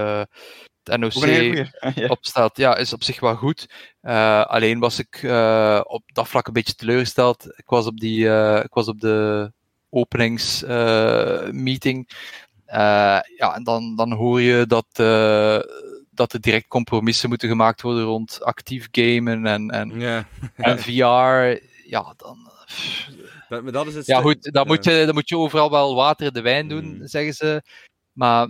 het 0.87 0.99
NOC 0.99 1.13
ja. 1.95 2.07
opstelt, 2.07 2.57
ja, 2.57 2.77
is 2.77 2.93
op 2.93 3.03
zich 3.03 3.19
wel 3.19 3.35
goed. 3.35 3.69
Uh, 4.01 4.45
alleen 4.45 4.79
was 4.79 4.99
ik 4.99 5.21
uh, 5.21 5.81
op 5.83 6.03
dat 6.05 6.27
vlak 6.27 6.47
een 6.47 6.53
beetje 6.53 6.75
teleurgesteld. 6.75 7.57
Ik 7.57 7.65
was 7.65 7.85
op, 7.85 7.99
die, 7.99 8.25
uh, 8.25 8.59
ik 8.63 8.73
was 8.73 8.87
op 8.87 8.99
de 8.99 9.51
openingsmeeting. 9.89 12.09
ja, 13.37 13.55
en 13.55 13.63
dan, 13.63 13.95
dan 13.95 14.11
hoor 14.11 14.41
je 14.41 14.65
dat, 14.67 14.87
dat 16.11 16.33
er 16.33 16.41
direct 16.41 16.67
compromissen 16.67 17.29
moeten 17.29 17.49
gemaakt 17.49 17.81
worden 17.81 18.03
rond 18.03 18.43
actief 18.43 18.87
gamen 18.91 19.45
en, 19.45 19.69
en, 19.69 19.99
ja. 19.99 20.27
en 20.55 20.79
VR. 20.83 21.59
Ja, 21.87 22.13
dan. 22.17 22.53
Dat, 23.49 23.73
dat 23.73 23.87
is 23.87 23.95
het 23.95 24.05
ja, 24.05 24.21
goed, 24.21 24.53
dan, 24.53 24.67
moet 24.67 24.83
je, 24.83 25.03
dan 25.05 25.13
moet 25.13 25.29
je 25.29 25.37
overal 25.37 25.71
wel 25.71 25.95
water 25.95 26.27
in 26.27 26.33
de 26.33 26.41
wijn 26.41 26.67
doen, 26.67 26.85
mm. 26.85 27.07
zeggen 27.07 27.33
ze. 27.33 27.61
Maar 28.11 28.47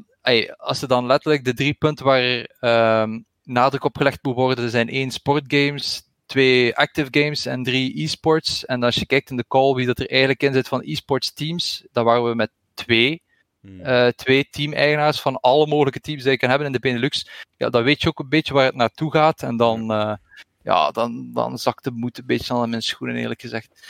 als 0.57 0.81
er 0.81 0.87
dan 0.87 1.05
letterlijk 1.05 1.45
de 1.45 1.53
drie 1.53 1.73
punten 1.73 2.05
waar 2.05 2.49
um, 3.01 3.25
nadruk 3.43 3.83
op 3.83 3.97
gelegd 3.97 4.23
moet 4.23 4.35
worden, 4.35 4.69
zijn 4.69 4.89
één 4.89 5.11
sportgames, 5.11 6.03
twee 6.25 6.75
active 6.75 7.07
games 7.11 7.45
en 7.45 7.63
drie 7.63 8.03
e-sports. 8.03 8.65
En 8.65 8.83
als 8.83 8.95
je 8.95 9.05
kijkt 9.05 9.29
in 9.29 9.37
de 9.37 9.45
call 9.47 9.73
wie 9.73 9.85
dat 9.85 9.99
er 9.99 10.09
eigenlijk 10.09 10.43
in 10.43 10.53
zit 10.53 10.67
van 10.67 10.81
e-sports 10.83 11.33
teams, 11.33 11.85
dan 11.91 12.05
waren 12.05 12.29
we 12.29 12.35
met 12.35 12.51
twee. 12.73 13.23
Uh, 13.65 14.07
twee 14.07 14.47
team-eigenaars 14.49 15.21
van 15.21 15.39
alle 15.39 15.67
mogelijke 15.67 15.99
teams 15.99 16.21
die 16.23 16.31
je 16.31 16.37
kan 16.37 16.49
hebben 16.49 16.67
in 16.67 16.73
de 16.73 16.79
Benelux. 16.79 17.29
Ja, 17.57 17.69
dan 17.69 17.83
weet 17.83 18.01
je 18.01 18.07
ook 18.07 18.19
een 18.19 18.29
beetje 18.29 18.53
waar 18.53 18.65
het 18.65 18.75
naartoe 18.75 19.11
gaat. 19.11 19.43
En 19.43 19.57
dan, 19.57 19.91
uh, 19.91 20.13
ja, 20.63 20.91
dan, 20.91 21.29
dan 21.33 21.57
zakt 21.57 21.83
de 21.83 21.91
moed 21.91 22.17
een 22.17 22.25
beetje 22.25 22.53
aan 22.53 22.69
mijn 22.69 22.81
schoenen, 22.81 23.15
eerlijk 23.15 23.41
gezegd. 23.41 23.87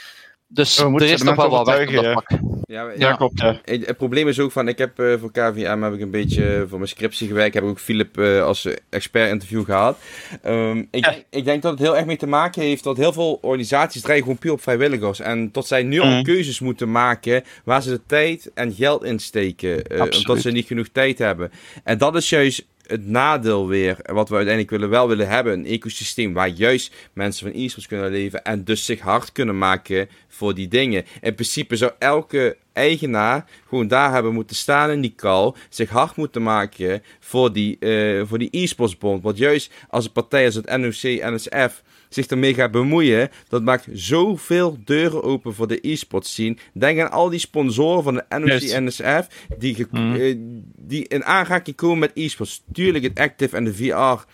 Dus 0.48 0.78
er 0.78 1.02
is 1.02 1.22
nog 1.22 1.36
wel 1.36 1.50
wat 1.50 1.66
dat 1.66 2.12
pak. 2.12 2.38
Ja, 2.68 2.90
ja, 2.96 3.12
klopt. 3.12 3.40
Ja. 3.40 3.60
Het, 3.64 3.96
probleem 3.96 4.28
is 4.28 4.40
ook 4.40 4.52
van, 4.52 4.68
ik 4.68 4.78
heb 4.78 5.00
uh, 5.00 5.14
voor 5.18 5.32
KVM 5.32 5.82
heb 5.82 5.92
ik 5.92 6.00
een 6.00 6.10
beetje 6.10 6.66
voor 6.68 6.78
mijn 6.78 6.90
scriptie 6.90 7.26
gewerkt. 7.28 7.54
Heb 7.54 7.62
ik 7.62 7.68
ook 7.68 7.80
Philip 7.80 8.18
uh, 8.18 8.42
als 8.42 8.68
expert 8.90 9.30
interview 9.30 9.64
gehad. 9.64 9.98
Um, 10.46 10.88
ik, 10.90 11.04
ja. 11.04 11.14
ik, 11.30 11.44
denk 11.44 11.62
dat 11.62 11.72
het 11.72 11.80
heel 11.80 11.96
erg 11.96 12.06
mee 12.06 12.16
te 12.16 12.26
maken 12.26 12.62
heeft 12.62 12.84
dat 12.84 12.96
heel 12.96 13.12
veel 13.12 13.38
organisaties 13.42 14.02
draaien 14.02 14.22
gewoon 14.22 14.38
puur 14.38 14.52
op 14.52 14.62
vrijwilligers. 14.62 15.20
En 15.20 15.50
tot 15.50 15.66
zij 15.66 15.82
nu 15.82 15.96
mm. 15.96 16.02
al 16.02 16.22
keuzes 16.22 16.60
moeten 16.60 16.90
maken 16.90 17.44
waar 17.64 17.82
ze 17.82 17.90
de 17.90 18.00
tijd 18.06 18.50
en 18.54 18.72
geld 18.72 19.04
in 19.04 19.18
steken. 19.18 19.94
Uh, 19.94 20.00
omdat 20.00 20.40
ze 20.40 20.50
niet 20.50 20.66
genoeg 20.66 20.88
tijd 20.92 21.18
hebben. 21.18 21.50
En 21.84 21.98
dat 21.98 22.16
is 22.16 22.28
juist 22.28 22.66
het 22.86 23.06
nadeel 23.06 23.68
weer, 23.68 23.96
wat 24.02 24.28
we 24.28 24.34
uiteindelijk 24.34 24.70
willen, 24.70 24.88
wel 24.88 25.08
willen 25.08 25.28
hebben, 25.28 25.52
een 25.52 25.66
ecosysteem 25.66 26.32
waar 26.32 26.48
juist 26.48 26.94
mensen 27.12 27.50
van 27.50 27.62
e-sports 27.62 27.88
kunnen 27.88 28.10
leven 28.10 28.44
en 28.44 28.64
dus 28.64 28.84
zich 28.84 29.00
hard 29.00 29.32
kunnen 29.32 29.58
maken 29.58 30.08
voor 30.28 30.54
die 30.54 30.68
dingen. 30.68 31.04
In 31.20 31.34
principe 31.34 31.76
zou 31.76 31.92
elke 31.98 32.56
eigenaar 32.72 33.44
gewoon 33.68 33.88
daar 33.88 34.12
hebben 34.12 34.32
moeten 34.32 34.56
staan 34.56 34.90
in 34.90 35.00
die 35.00 35.14
call, 35.16 35.52
zich 35.68 35.90
hard 35.90 36.16
moeten 36.16 36.42
maken 36.42 37.02
voor 37.20 37.52
die, 37.52 37.76
uh, 37.80 38.22
voor 38.26 38.38
die 38.38 38.48
e-sportsbond. 38.50 39.22
Want 39.22 39.38
juist 39.38 39.72
als 39.88 40.04
een 40.04 40.12
partij 40.12 40.44
als 40.44 40.54
het 40.54 40.76
NOC, 40.76 41.32
NSF 41.32 41.82
zich 42.08 42.26
ermee 42.26 42.54
gaat 42.54 42.70
bemoeien, 42.70 43.30
dat 43.48 43.62
maakt 43.62 43.88
zoveel 43.92 44.78
deuren 44.84 45.22
open 45.22 45.54
voor 45.54 45.68
de 45.68 45.78
e-sports 45.88 46.32
scene. 46.32 46.56
Denk 46.72 47.00
aan 47.00 47.10
al 47.10 47.28
die 47.28 47.38
sponsoren 47.38 48.02
van 48.02 48.14
de 48.14 48.24
NOC, 48.28 48.60
yes. 48.60 48.78
NSF, 48.78 49.26
die, 49.58 49.86
mm. 49.90 50.14
uh, 50.14 50.36
die 50.76 51.08
in 51.08 51.24
aanraking 51.24 51.76
komen 51.76 51.98
met 51.98 52.10
e-sports. 52.14 52.62
Tuurlijk 52.72 53.04
het 53.04 53.18
Active 53.18 53.56
en 53.56 53.64
de 53.64 53.74
VR 53.74 54.24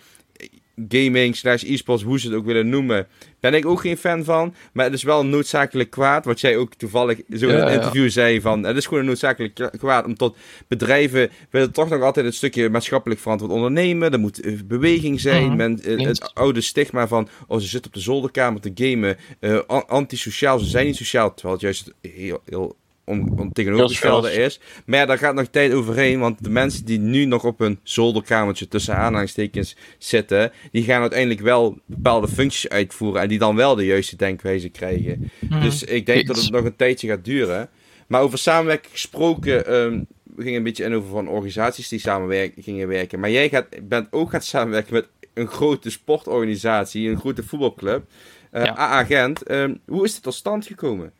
gaming 0.89 1.35
slash 1.35 1.63
e-sports, 1.63 2.03
hoe 2.03 2.19
ze 2.19 2.27
het 2.27 2.35
ook 2.35 2.45
willen 2.45 2.69
noemen, 2.69 3.07
ben 3.39 3.53
ik 3.53 3.65
ook 3.65 3.81
geen 3.81 3.97
fan 3.97 4.23
van. 4.23 4.55
Maar 4.73 4.85
het 4.85 4.93
is 4.93 5.03
wel 5.03 5.25
noodzakelijk 5.25 5.89
kwaad, 5.89 6.25
wat 6.25 6.41
jij 6.41 6.57
ook 6.57 6.73
toevallig 6.73 7.17
zo 7.29 7.47
in 7.47 7.55
het 7.55 7.73
interview 7.73 8.03
ja. 8.03 8.09
zei 8.09 8.41
van, 8.41 8.63
het 8.63 8.77
is 8.77 8.85
gewoon 8.85 8.99
een 8.99 9.05
noodzakelijk 9.05 9.69
kwaad, 9.77 10.05
om 10.05 10.15
tot 10.15 10.37
bedrijven 10.67 11.29
willen 11.49 11.71
toch 11.71 11.89
nog 11.89 12.01
altijd 12.01 12.25
een 12.25 12.33
stukje 12.33 12.69
maatschappelijk 12.69 13.21
verantwoord 13.21 13.51
ondernemen. 13.51 14.11
Er 14.11 14.19
moet 14.19 14.45
uh, 14.45 14.59
beweging 14.65 15.19
zijn, 15.19 15.41
uh-huh. 15.41 15.57
Men, 15.57 15.79
uh, 15.85 16.07
het 16.07 16.33
oude 16.33 16.61
stigma 16.61 17.07
van, 17.07 17.27
oh 17.47 17.59
ze 17.59 17.67
zitten 17.67 17.91
op 17.91 17.97
de 17.97 18.03
zolderkamer 18.03 18.61
te 18.61 18.71
gamen, 18.75 19.17
uh, 19.39 19.59
antisociaal, 19.87 20.59
ze 20.59 20.65
zijn 20.65 20.85
niet 20.85 20.95
sociaal, 20.95 21.33
terwijl 21.33 21.53
het 21.53 21.63
juist 21.63 21.93
heel, 22.01 22.41
heel 22.45 22.75
om, 23.05 23.39
om 23.39 23.51
tegenovergestelde 23.53 24.31
is. 24.31 24.59
Maar 24.85 24.99
ja, 24.99 25.05
daar 25.05 25.17
gaat 25.17 25.35
nog 25.35 25.47
tijd 25.47 25.73
overheen, 25.73 26.19
want 26.19 26.43
de 26.43 26.49
mensen 26.49 26.85
die 26.85 26.99
nu 26.99 27.25
nog 27.25 27.43
op 27.43 27.59
een 27.59 27.79
zolderkamertje 27.83 28.67
tussen 28.67 28.95
aanhalingstekens 28.95 29.75
zitten, 29.97 30.51
die 30.71 30.83
gaan 30.83 31.01
uiteindelijk 31.01 31.41
wel 31.41 31.77
bepaalde 31.85 32.27
functies 32.27 32.69
uitvoeren 32.69 33.21
en 33.21 33.27
die 33.27 33.39
dan 33.39 33.55
wel 33.55 33.75
de 33.75 33.85
juiste 33.85 34.15
denkwijze 34.15 34.69
krijgen. 34.69 35.31
Hmm. 35.49 35.61
Dus 35.61 35.83
ik 35.83 36.05
denk 36.05 36.27
dat 36.27 36.35
het 36.35 36.51
nog 36.51 36.65
een 36.65 36.75
tijdje 36.75 37.07
gaat 37.07 37.25
duren. 37.25 37.69
Maar 38.07 38.21
over 38.21 38.37
samenwerking 38.37 38.91
gesproken, 38.91 39.73
um, 39.73 40.07
we 40.35 40.41
gingen 40.41 40.57
een 40.57 40.63
beetje 40.63 40.83
in 40.83 40.93
over 40.93 41.09
van 41.09 41.27
organisaties 41.27 41.87
die 41.87 41.99
samenwerken, 41.99 42.63
gingen 42.63 42.87
werken. 42.87 43.19
Maar 43.19 43.31
jij 43.31 43.49
gaat, 43.49 43.67
bent 43.87 44.07
ook 44.11 44.29
gaan 44.29 44.41
samenwerken 44.41 44.93
met 44.93 45.07
een 45.33 45.47
grote 45.47 45.89
sportorganisatie, 45.89 47.09
een 47.09 47.19
grote 47.19 47.43
voetbalclub, 47.43 48.05
uh, 48.51 48.63
ja. 48.63 48.77
AA 48.77 49.03
Gent. 49.03 49.51
Um, 49.51 49.79
hoe 49.85 50.03
is 50.03 50.13
dit 50.13 50.23
tot 50.23 50.33
stand 50.33 50.65
gekomen? 50.65 51.13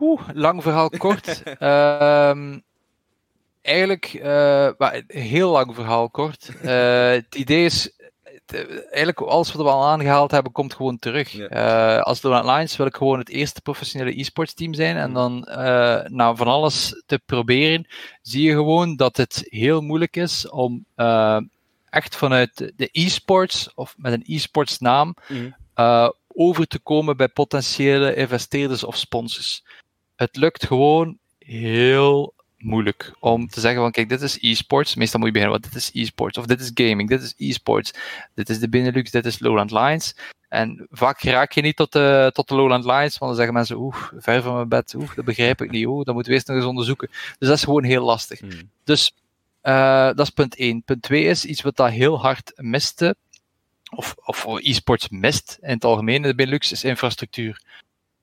Oeh, 0.00 0.20
lang 0.32 0.62
verhaal 0.62 0.90
kort. 0.90 1.42
um, 1.60 2.62
eigenlijk, 3.62 4.12
uh, 4.12 4.68
heel 5.06 5.50
lang 5.50 5.74
verhaal 5.74 6.10
kort. 6.10 6.50
Uh, 6.64 7.10
het 7.10 7.34
idee 7.34 7.64
is, 7.64 7.92
eigenlijk 8.46 9.20
alles 9.20 9.52
wat 9.52 9.62
we 9.62 9.72
al 9.72 9.86
aangehaald 9.86 10.30
hebben, 10.30 10.52
komt 10.52 10.74
gewoon 10.74 10.98
terug. 10.98 11.32
Ja. 11.32 11.96
Uh, 11.96 12.02
als 12.02 12.20
Donut 12.20 12.44
Lines 12.44 12.76
wil 12.76 12.86
ik 12.86 12.96
gewoon 12.96 13.18
het 13.18 13.28
eerste 13.28 13.60
professionele 13.60 14.20
e-sports 14.20 14.54
team 14.54 14.74
zijn. 14.74 14.96
En 14.96 15.08
mm. 15.08 15.14
dan 15.14 15.48
na 16.16 16.34
van 16.34 16.46
alles 16.46 17.02
te 17.06 17.20
proberen, 17.26 17.86
zie 18.22 18.42
je 18.42 18.52
gewoon 18.52 18.96
dat 18.96 19.16
het 19.16 19.44
heel 19.44 19.80
moeilijk 19.80 20.16
is 20.16 20.48
om 20.48 20.86
echt 21.90 22.16
vanuit 22.16 22.72
de 22.76 22.88
e-sports, 22.92 23.74
of 23.74 23.94
met 23.96 24.12
een 24.12 24.24
e-sports 24.26 24.78
naam, 24.78 25.14
mm. 25.28 25.54
over 26.34 26.66
te 26.66 26.78
komen 26.78 27.16
bij 27.16 27.28
potentiële 27.28 28.14
investeerders 28.14 28.84
of 28.84 28.96
sponsors 28.96 29.62
het 30.16 30.36
lukt 30.36 30.66
gewoon 30.66 31.18
heel 31.38 32.34
moeilijk 32.58 33.12
om 33.20 33.48
te 33.48 33.60
zeggen 33.60 33.80
van 33.80 33.90
kijk, 33.90 34.08
dit 34.08 34.22
is 34.22 34.38
e-sports. 34.40 34.94
Meestal 34.94 35.18
moet 35.18 35.28
je 35.28 35.34
beginnen, 35.34 35.60
want 35.60 35.72
dit 35.72 35.82
is 35.82 36.02
e-sports. 36.02 36.38
Of 36.38 36.46
dit 36.46 36.60
is 36.60 36.70
gaming, 36.74 37.08
dit 37.08 37.22
is 37.22 37.34
e-sports. 37.36 37.94
Dit 38.34 38.48
is 38.48 38.58
de 38.58 38.68
Benelux, 38.68 39.10
dit 39.10 39.26
is 39.26 39.38
Lowland 39.38 39.70
Lines. 39.70 40.16
En 40.48 40.86
vaak 40.90 41.22
raak 41.22 41.52
je 41.52 41.60
niet 41.60 41.76
tot 41.76 41.92
de, 41.92 42.30
tot 42.32 42.48
de 42.48 42.54
Lowland 42.54 42.84
Lines, 42.84 43.18
want 43.18 43.18
dan 43.18 43.34
zeggen 43.34 43.54
mensen, 43.54 43.76
oeh, 43.76 43.96
ver 44.18 44.42
van 44.42 44.54
mijn 44.54 44.68
bed, 44.68 44.94
oeh, 44.96 45.14
dat 45.14 45.24
begrijp 45.24 45.62
ik 45.62 45.70
niet, 45.70 45.86
oeh, 45.86 46.04
dat 46.04 46.14
moeten 46.14 46.32
we 46.32 46.38
eerst 46.38 46.48
nog 46.48 46.56
eens 46.56 46.66
onderzoeken. 46.66 47.08
Dus 47.38 47.48
dat 47.48 47.56
is 47.56 47.64
gewoon 47.64 47.84
heel 47.84 48.04
lastig. 48.04 48.38
Hmm. 48.38 48.70
Dus 48.84 49.14
uh, 49.62 50.06
dat 50.06 50.20
is 50.20 50.30
punt 50.30 50.56
1. 50.56 50.82
Punt 50.82 51.02
2 51.02 51.24
is 51.24 51.44
iets 51.44 51.62
wat 51.62 51.76
dat 51.76 51.90
heel 51.90 52.20
hard 52.20 52.52
miste, 52.56 53.16
of, 53.90 54.14
of 54.24 54.46
e-sports 54.58 55.08
mist 55.08 55.58
in 55.60 55.68
het 55.68 55.84
algemeen 55.84 56.14
in 56.14 56.22
de 56.22 56.34
Benelux, 56.34 56.72
is 56.72 56.84
infrastructuur. 56.84 57.62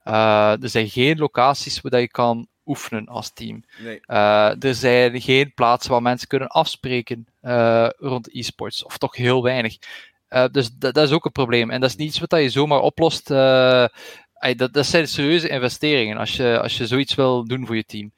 Uh, 0.06 0.64
er 0.64 0.70
zijn 0.70 0.90
geen 0.90 1.18
locaties 1.18 1.82
waar 1.82 2.00
je 2.00 2.08
kan 2.08 2.48
oefenen 2.66 3.06
als 3.08 3.34
team. 3.34 3.64
Nee. 3.80 4.00
Uh, 4.08 4.64
er 4.64 4.76
zijn 4.76 5.22
geen 5.22 5.54
plaatsen 5.54 5.92
waar 5.92 6.02
mensen 6.02 6.28
kunnen 6.28 6.48
afspreken 6.48 7.28
uh, 7.42 7.88
rond 7.98 8.36
e-sports, 8.36 8.84
of 8.84 8.98
toch 8.98 9.16
heel 9.16 9.44
weinig. 9.44 9.78
Dus 10.52 10.72
dat, 10.72 10.94
dat, 10.94 11.08
is 11.08 11.12
ook 11.12 11.26
een 11.26 11.32
probleem. 11.32 11.70
En 11.70 11.82
dat 11.82 11.90
is 11.90 11.96
niet 11.96 12.08
iets 12.08 12.20
wat 12.20 12.42
je 12.42 12.50
zomaar 12.50 12.80
oplost. 12.80 13.28
dat, 13.28 13.94
dat 14.72 14.86
zijn 14.86 15.08
serieuze 15.08 15.50
investeringen 15.50 16.18
als 16.18 16.36
je, 16.36 16.60
als 16.62 16.78
je 16.78 16.88
zoiets 16.88 17.16
wil 17.16 17.46
doen 17.46 17.66
voor 17.66 17.76
je 17.76 17.86
team. 17.86 18.12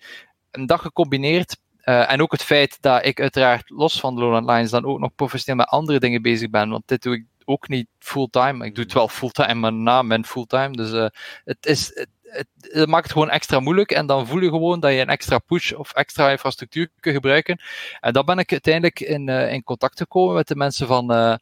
En 0.52 0.66
dat 0.66 0.80
gecombineerd 0.80 1.58
en 1.84 2.22
ook 2.22 2.32
het 2.32 2.44
feit 2.44 2.78
dat 2.82 3.06
ik 3.06 3.20
uiteraard 3.22 3.70
los 3.70 4.00
van 4.00 4.16
de 4.16 4.22
Lowland 4.22 4.50
Lines 4.50 4.70
dan 4.70 4.86
ook 4.86 5.00
nog 5.00 5.16
professioneel 5.16 5.56
met 5.56 5.68
andere 5.68 6.00
dingen 6.00 6.22
bezig 6.22 6.50
ben. 6.50 6.70
Want 6.70 6.88
dit 6.88 7.02
doe 7.02 7.16
ik 7.16 7.26
ook 7.46 7.68
niet 7.68 7.88
fulltime. 8.00 8.66
Ik 8.66 8.76
doe 8.76 8.84
het 8.84 8.94
wel 8.94 9.08
fulltime, 9.08 9.54
maar 9.54 9.74
na 9.74 10.02
mijn 10.02 10.26
fulltime. 10.26 10.72
Dus 10.72 10.92
uh, 10.92 11.08
het, 11.44 11.66
is, 11.66 11.92
het, 11.94 12.08
het, 12.22 12.48
het, 12.60 12.90
maakt 12.90 13.04
het 13.04 13.12
gewoon 13.12 13.30
extra 13.30 13.60
moeilijk. 13.60 13.92
En 13.92 14.06
dan 14.06 14.28
voel 14.28 14.42
je 14.42 14.50
gewoon 14.50 14.80
dat 14.80 14.92
je 14.92 15.00
een 15.00 15.10
extra 15.10 15.40
push 15.40 15.72
of 15.72 15.94
extra 15.94 16.30
infrastructuur 16.30 16.90
kunt 17.00 17.16
gebruiken. 17.16 17.62
En 18.00 18.14
dan 18.14 18.26
ben 18.26 18.38
ik 18.38 18.52
uiteindelijk 18.52 19.00
in, 19.00 19.28
uh, 19.28 19.54
in 19.54 19.64
contact 19.64 19.98
gekomen 19.98 20.36
met 20.36 20.48
de 20.48 20.56
mensen 20.56 20.88
van. 20.88 21.12
Uh, 21.12 21.36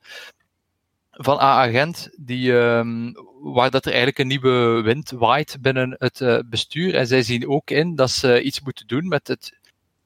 van 1.14 1.40
A-agent, 1.40 2.10
die, 2.20 2.52
um, 2.52 3.14
waar 3.42 3.70
dat 3.70 3.86
er 3.86 3.92
eigenlijk 3.92 4.20
een 4.20 4.28
nieuwe 4.28 4.82
wind 4.82 5.12
waait 5.12 5.58
binnen 5.62 5.96
het 5.98 6.44
bestuur. 6.50 6.96
En 6.96 7.08
zij 7.08 7.24
zien 7.24 7.50
ook 7.50 7.70
in 7.70 7.96
dat 7.96 8.12
ze 8.12 8.42
iets 8.42 8.62
moeten 8.62 8.88
doen 8.88 9.08
met 9.08 9.28
het 9.28 9.60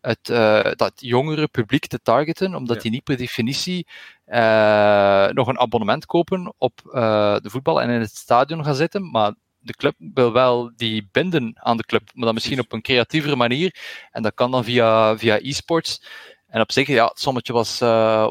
het, 0.06 0.30
uh, 0.30 0.72
dat 0.76 0.94
jongere 0.96 1.48
publiek 1.48 1.88
te 1.88 2.00
targeten, 2.02 2.56
omdat 2.56 2.76
ja. 2.76 2.82
die 2.82 2.92
niet 2.92 3.04
per 3.04 3.18
definitie 3.18 3.88
uh, 4.28 5.28
nog 5.28 5.48
een 5.48 5.60
abonnement 5.60 6.06
kopen 6.06 6.54
op 6.58 6.82
uh, 6.86 6.92
de 7.40 7.50
voetbal 7.50 7.82
en 7.82 7.90
in 7.90 8.00
het 8.00 8.16
stadion 8.16 8.64
gaan 8.64 8.76
zitten, 8.76 9.12
maar 9.12 9.34
de 9.60 9.74
club 9.74 9.96
wil 9.98 10.32
wel 10.32 10.72
die 10.76 11.08
binden 11.12 11.52
aan 11.56 11.78
de 11.78 11.86
club, 11.86 12.10
maar 12.14 12.26
dan 12.26 12.34
misschien 12.34 12.60
op 12.60 12.72
een 12.72 12.82
creatievere 12.82 13.36
manier. 13.36 13.76
En 14.12 14.24
dat 14.24 14.34
kan 14.34 14.52
dan 14.52 14.64
via, 14.64 15.18
via 15.18 15.40
e-sports. 15.42 16.04
En 16.48 16.62
op 16.62 16.72
zich, 16.72 16.88
ja, 16.88 17.06
het 17.06 17.20
sommetje 17.20 17.54
was, 17.54 17.80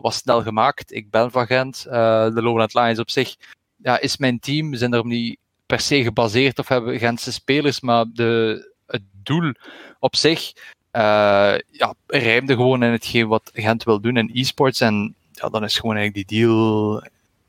was 0.02 0.16
snel 0.16 0.42
gemaakt. 0.42 0.92
Ik 0.92 1.10
ben 1.10 1.30
van 1.30 1.46
Gent. 1.46 1.82
de 1.82 2.40
Lowland 2.42 2.74
Lions 2.74 2.98
op 2.98 3.10
zich 3.10 3.36
ja, 3.76 4.00
is 4.00 4.16
mijn 4.16 4.38
team. 4.38 4.70
We 4.70 4.76
zijn 4.76 4.90
daarom 4.90 5.08
niet 5.08 5.38
per 5.66 5.80
se 5.80 6.02
gebaseerd 6.02 6.58
of 6.58 6.68
hebben 6.68 6.98
Gentse 6.98 7.32
spelers, 7.32 7.80
maar 7.80 8.04
de, 8.12 8.72
het 8.86 9.02
doel 9.12 9.52
op 9.98 10.16
zich 10.16 10.52
uh, 10.96 11.54
ja, 11.70 11.94
rijmde 12.06 12.54
gewoon 12.54 12.82
in 12.82 12.90
hetgeen 12.90 13.28
wat 13.28 13.50
Gent 13.52 13.84
wil 13.84 14.00
doen 14.00 14.16
in 14.16 14.30
e-sports. 14.32 14.80
En 14.80 15.14
ja, 15.32 15.48
dan 15.48 15.64
is 15.64 15.78
gewoon 15.78 15.96
eigenlijk 15.96 16.28
die 16.28 16.38
deal 16.38 17.02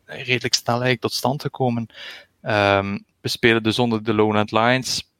redelijk 0.05 0.53
snel 0.53 0.75
eigenlijk 0.75 1.01
tot 1.01 1.13
stand 1.13 1.41
gekomen. 1.41 1.87
Um, 2.41 3.05
we 3.21 3.31
spelen 3.31 3.63
dus 3.63 3.79
onder 3.79 4.03
de 4.03 4.13
Lowland 4.13 4.51
Lions, 4.51 5.11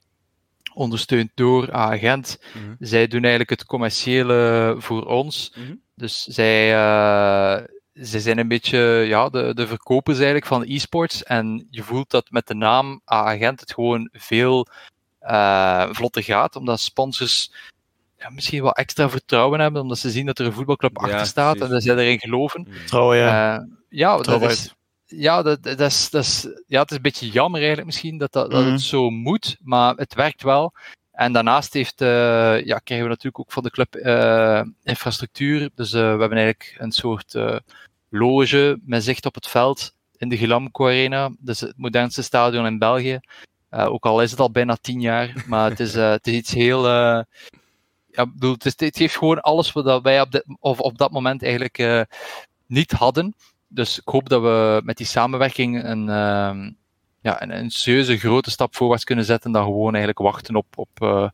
ondersteund 0.74 1.32
door 1.34 1.72
Agent. 1.72 2.40
Mm 2.54 2.64
-hmm. 2.64 2.76
Zij 2.80 3.08
doen 3.08 3.22
eigenlijk 3.22 3.50
het 3.50 3.66
commerciële 3.66 4.76
voor 4.78 5.06
ons. 5.06 5.52
Mm 5.56 5.66
-hmm. 5.66 5.82
Dus 5.96 6.24
zij, 6.24 6.74
uh, 6.74 7.64
zij 7.94 8.20
zijn 8.20 8.38
een 8.38 8.48
beetje 8.48 8.80
ja, 9.08 9.30
de, 9.30 9.54
de 9.54 9.68
verkopers 9.68 10.18
eigenlijk 10.18 10.46
van 10.46 10.64
e-sports. 10.64 11.24
En 11.24 11.68
je 11.70 11.84
voelt 11.84 12.10
dat 12.10 12.32
met 12.32 12.48
de 12.48 12.56
naam 12.56 13.02
Agent 13.06 13.60
het 13.60 13.74
gewoon 13.74 14.10
veel 14.12 14.68
uh, 15.22 15.88
vlotter 15.92 16.24
gaat, 16.24 16.56
omdat 16.56 16.80
sponsors 16.80 17.52
ja, 18.26 18.32
misschien 18.32 18.62
wel 18.62 18.72
extra 18.72 19.10
vertrouwen 19.10 19.60
hebben, 19.60 19.82
omdat 19.82 19.98
ze 19.98 20.10
zien 20.10 20.26
dat 20.26 20.40
er 20.40 20.46
een 20.46 20.54
voetbalclub 20.54 20.98
achter 20.98 21.26
staat 21.26 21.58
precies. 21.58 21.68
en 21.68 21.74
dat 21.74 21.84
zij 21.84 21.96
erin 21.96 22.20
geloven. 22.20 22.68
Vertrouwen, 22.70 23.18
ja. 23.18 23.58
Uh, 23.58 23.66
ja, 23.90 24.18
dat 24.18 24.42
is, 24.42 24.74
ja, 25.06 25.42
dat, 25.42 25.64
dat, 25.64 25.80
is, 25.80 26.10
dat 26.10 26.24
is, 26.24 26.48
ja, 26.68 26.82
het 26.82 26.90
is 26.90 26.96
een 26.96 27.02
beetje 27.02 27.30
jammer 27.30 27.60
eigenlijk 27.60 27.88
misschien 27.88 28.18
dat, 28.18 28.34
dat, 28.34 28.52
mm. 28.52 28.72
het 28.72 28.82
zo 28.82 29.10
moet, 29.10 29.58
maar 29.62 29.96
het 29.96 30.14
werkt 30.14 30.44
wel. 30.44 30.74
En 31.12 31.34
daarnaast 31.34 31.74
heeft, 31.74 32.02
uh, 32.02 32.08
ja, 32.66 32.78
krijgen 32.78 33.08
we 33.08 33.14
natuurlijk 33.14 33.40
ook 33.40 33.52
van 33.52 33.64
de 33.64 33.70
club 33.70 33.96
uh, 33.96 34.62
infrastructuur. 34.84 35.70
Dus 35.76 35.92
we 35.92 35.98
hebben 35.98 36.32
eigenlijk 36.32 36.76
een 36.78 36.92
soort 36.92 37.38
loge 38.10 38.80
met 38.86 39.04
zicht 39.04 39.26
op 39.26 39.36
het 39.36 39.48
veld 39.48 39.94
in 40.18 40.30
de 40.30 40.38
Gilamco 40.38 40.86
Arena. 40.86 41.32
Dus 41.40 41.60
het 41.60 41.74
modernste 41.78 42.24
stadion 42.24 42.66
in 42.66 42.80
België. 42.80 43.20
ook 43.70 44.06
al 44.06 44.22
is 44.22 44.32
het 44.32 44.40
al 44.40 44.52
bijna 44.52 44.78
tien 44.82 45.02
jaar, 45.02 45.44
maar 45.48 45.70
het 45.70 45.80
is, 45.80 45.94
het 45.94 46.28
is 46.28 46.34
iets 46.34 46.54
heel 46.54 46.86
ja, 48.16 48.26
bedoel, 48.26 48.54
het, 48.54 48.66
is, 48.66 48.74
het 48.78 48.98
heeft 48.98 49.18
gewoon 49.18 49.42
alles 49.42 49.72
wat 49.72 50.02
wij 50.02 50.22
op, 50.22 50.32
dit, 50.32 50.46
of 50.60 50.80
op 50.80 50.98
dat 50.98 51.12
moment 51.12 51.44
eigenlijk 51.44 51.78
uh, 51.78 52.02
niet 52.68 52.92
hadden. 52.92 53.36
Dus 53.68 54.00
ik 54.00 54.08
hoop 54.08 54.30
dat 54.30 54.42
we 54.42 54.82
met 54.84 54.98
die 54.98 55.06
samenwerking 55.06 55.84
een, 55.84 56.02
uh, 56.02 56.72
ja, 57.22 57.42
een, 57.42 57.58
een 57.58 57.70
serieuze 57.70 58.18
grote 58.18 58.52
stap 58.52 58.76
voorwaarts 58.76 59.04
kunnen 59.04 59.26
zetten 59.26 59.52
dan 59.52 59.64
gewoon 59.64 59.90
eigenlijk 59.90 60.20
wachten 60.20 60.56
op, 60.56 60.66
op, 60.76 60.90
uh, 61.02 61.30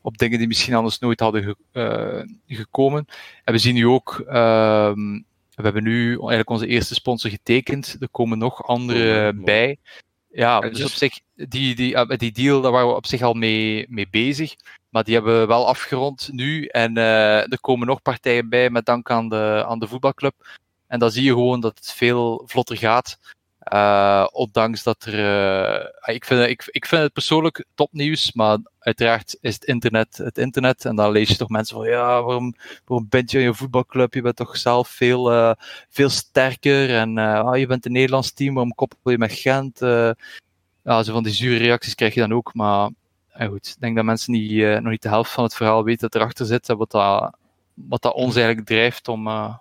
op 0.00 0.18
dingen 0.18 0.38
die 0.38 0.46
misschien 0.46 0.74
anders 0.74 0.98
nooit 0.98 1.20
hadden 1.20 1.42
ge, 1.42 1.56
uh, 1.72 2.56
gekomen. 2.58 3.06
En 3.44 3.52
we 3.52 3.58
zien 3.58 3.74
nu 3.74 3.86
ook, 3.86 4.24
ehm, 4.26 5.20
we 5.54 5.62
hebben 5.62 5.82
nu 5.82 6.08
eigenlijk 6.08 6.50
onze 6.50 6.66
eerste 6.66 6.94
sponsor 6.94 7.30
getekend. 7.30 7.96
Er 8.00 8.08
komen 8.10 8.38
nog 8.38 8.66
andere 8.66 9.32
oh, 9.36 9.44
bij. 9.44 9.76
Ja, 10.30 10.60
dus 10.60 10.84
op 10.84 10.90
zich, 10.90 11.20
die, 11.34 11.74
die, 11.74 12.16
die 12.16 12.32
deal, 12.32 12.60
daar 12.60 12.72
waren 12.72 12.88
we 12.88 12.94
op 12.94 13.06
zich 13.06 13.22
al 13.22 13.34
mee, 13.34 13.86
mee 13.88 14.08
bezig. 14.10 14.54
Maar 14.92 15.04
die 15.04 15.14
hebben 15.14 15.40
we 15.40 15.46
wel 15.46 15.66
afgerond 15.66 16.28
nu. 16.32 16.66
En 16.66 16.96
uh, 16.96 17.52
er 17.52 17.60
komen 17.60 17.86
nog 17.86 18.02
partijen 18.02 18.48
bij 18.48 18.70
met 18.70 18.86
dank 18.86 19.10
aan 19.10 19.28
de, 19.28 19.64
aan 19.68 19.78
de 19.78 19.86
voetbalclub. 19.86 20.34
En 20.86 20.98
dan 20.98 21.10
zie 21.10 21.24
je 21.24 21.30
gewoon 21.30 21.60
dat 21.60 21.78
het 21.78 21.92
veel 21.92 22.42
vlotter 22.46 22.76
gaat. 22.76 23.18
Uh, 23.72 24.26
ondanks 24.32 24.82
dat 24.82 25.04
er. 25.04 25.14
Uh, 25.14 26.14
ik, 26.14 26.24
vind, 26.24 26.48
ik, 26.48 26.64
ik 26.66 26.86
vind 26.86 27.02
het 27.02 27.12
persoonlijk 27.12 27.64
topnieuws, 27.74 28.32
maar 28.32 28.58
uiteraard 28.78 29.38
is 29.40 29.54
het 29.54 29.64
internet 29.64 30.16
het 30.16 30.38
internet. 30.38 30.84
En 30.84 30.96
dan 30.96 31.12
lees 31.12 31.28
je 31.28 31.36
toch 31.36 31.48
mensen 31.48 31.76
van: 31.76 31.86
ja, 31.86 32.22
waarom, 32.22 32.54
waarom 32.84 33.06
bent 33.08 33.30
je 33.30 33.38
in 33.38 33.44
je 33.44 33.54
voetbalclub? 33.54 34.14
Je 34.14 34.22
bent 34.22 34.36
toch 34.36 34.56
zelf 34.56 34.88
veel, 34.88 35.54
veel 35.88 36.08
sterker. 36.08 36.96
En 36.96 37.18
oh, 37.18 37.56
je 37.56 37.66
bent 37.66 37.86
een 37.86 37.92
Nederlands 37.92 38.32
team, 38.32 38.54
waarom 38.54 38.74
koppel 38.74 39.10
je 39.10 39.18
met 39.18 39.32
Gent? 39.32 39.78
ja, 40.84 41.02
zo 41.02 41.12
van 41.12 41.22
die 41.22 41.32
zure 41.32 41.56
reacties 41.56 41.94
krijg 41.94 42.14
je 42.14 42.20
dan 42.20 42.32
ook. 42.32 42.54
Maar 42.54 42.90
en 43.42 43.48
goed, 43.48 43.66
ik 43.66 43.80
denk 43.80 43.96
dat 43.96 44.04
mensen 44.04 44.32
niet, 44.32 44.50
uh, 44.50 44.78
nog 44.78 44.90
niet 44.90 45.02
de 45.02 45.08
helft 45.08 45.30
van 45.30 45.44
het 45.44 45.54
verhaal 45.54 45.84
weten 45.84 46.10
dat 46.10 46.20
erachter 46.20 46.46
zit. 46.46 46.66
Wat 46.66 46.90
dat, 46.90 47.36
wat 47.74 48.02
dat 48.02 48.14
ons 48.14 48.34
eigenlijk 48.36 48.66
drijft 48.66 49.08
om, 49.08 49.26
uh, 49.26 49.54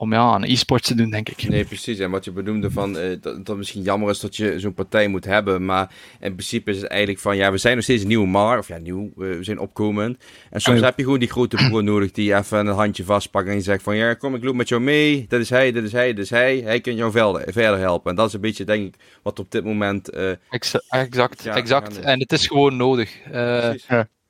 om 0.00 0.12
ja, 0.12 0.20
aan 0.20 0.44
e-sport 0.44 0.84
te 0.84 0.94
doen, 0.94 1.10
denk 1.10 1.28
ik. 1.28 1.48
Nee, 1.48 1.64
precies. 1.64 1.98
En 1.98 2.10
wat 2.10 2.24
je 2.24 2.30
benoemde 2.30 2.70
van 2.70 2.96
uh, 2.96 3.08
dat, 3.08 3.22
dat 3.22 3.46
het 3.46 3.56
misschien 3.56 3.82
jammer 3.82 4.10
is 4.10 4.20
dat 4.20 4.36
je 4.36 4.58
zo'n 4.58 4.74
partij 4.74 5.08
moet 5.08 5.24
hebben. 5.24 5.64
Maar 5.64 5.94
in 6.20 6.32
principe 6.32 6.70
is 6.70 6.80
het 6.80 6.86
eigenlijk 6.86 7.20
van 7.20 7.36
ja, 7.36 7.50
we 7.50 7.58
zijn 7.58 7.74
nog 7.74 7.84
steeds 7.84 8.02
een 8.02 8.08
nieuwe 8.08 8.26
mar. 8.26 8.58
Of 8.58 8.68
ja, 8.68 8.78
nieuw. 8.78 9.10
we 9.14 9.38
zijn 9.40 9.58
opkomend. 9.58 10.24
En 10.50 10.60
soms 10.60 10.76
oh, 10.76 10.82
ja. 10.82 10.88
heb 10.88 10.98
je 10.98 11.04
gewoon 11.04 11.18
die 11.18 11.30
grote 11.30 11.56
broer 11.56 11.84
nodig 11.84 12.10
die 12.10 12.34
even 12.34 12.66
een 12.66 12.74
handje 12.74 13.04
vastpakt 13.04 13.48
en 13.48 13.54
je 13.54 13.60
zegt 13.60 13.82
van 13.82 13.96
ja, 13.96 14.14
kom 14.14 14.34
ik 14.34 14.44
loop 14.44 14.54
met 14.54 14.68
jou 14.68 14.80
mee. 14.80 15.26
Dit 15.28 15.40
is 15.40 15.50
hij, 15.50 15.72
dit 15.72 15.84
is 15.84 15.92
hij, 15.92 16.14
dit 16.14 16.24
is 16.24 16.30
hij. 16.30 16.58
Hij 16.58 16.80
kan 16.80 16.94
jou 16.94 17.10
verder, 17.10 17.52
verder 17.52 17.78
helpen. 17.78 18.10
En 18.10 18.16
dat 18.16 18.28
is 18.28 18.32
een 18.32 18.40
beetje 18.40 18.64
denk 18.64 18.86
ik 18.86 19.00
wat 19.22 19.38
op 19.38 19.50
dit 19.50 19.64
moment... 19.64 20.14
Uh, 20.14 20.30
exact, 20.48 21.42
ja, 21.42 21.54
exact. 21.54 22.00
En 22.00 22.20
het 22.20 22.32
is 22.32 22.46
gewoon 22.46 22.76
nodig. 22.76 23.16
Uh, 23.32 23.72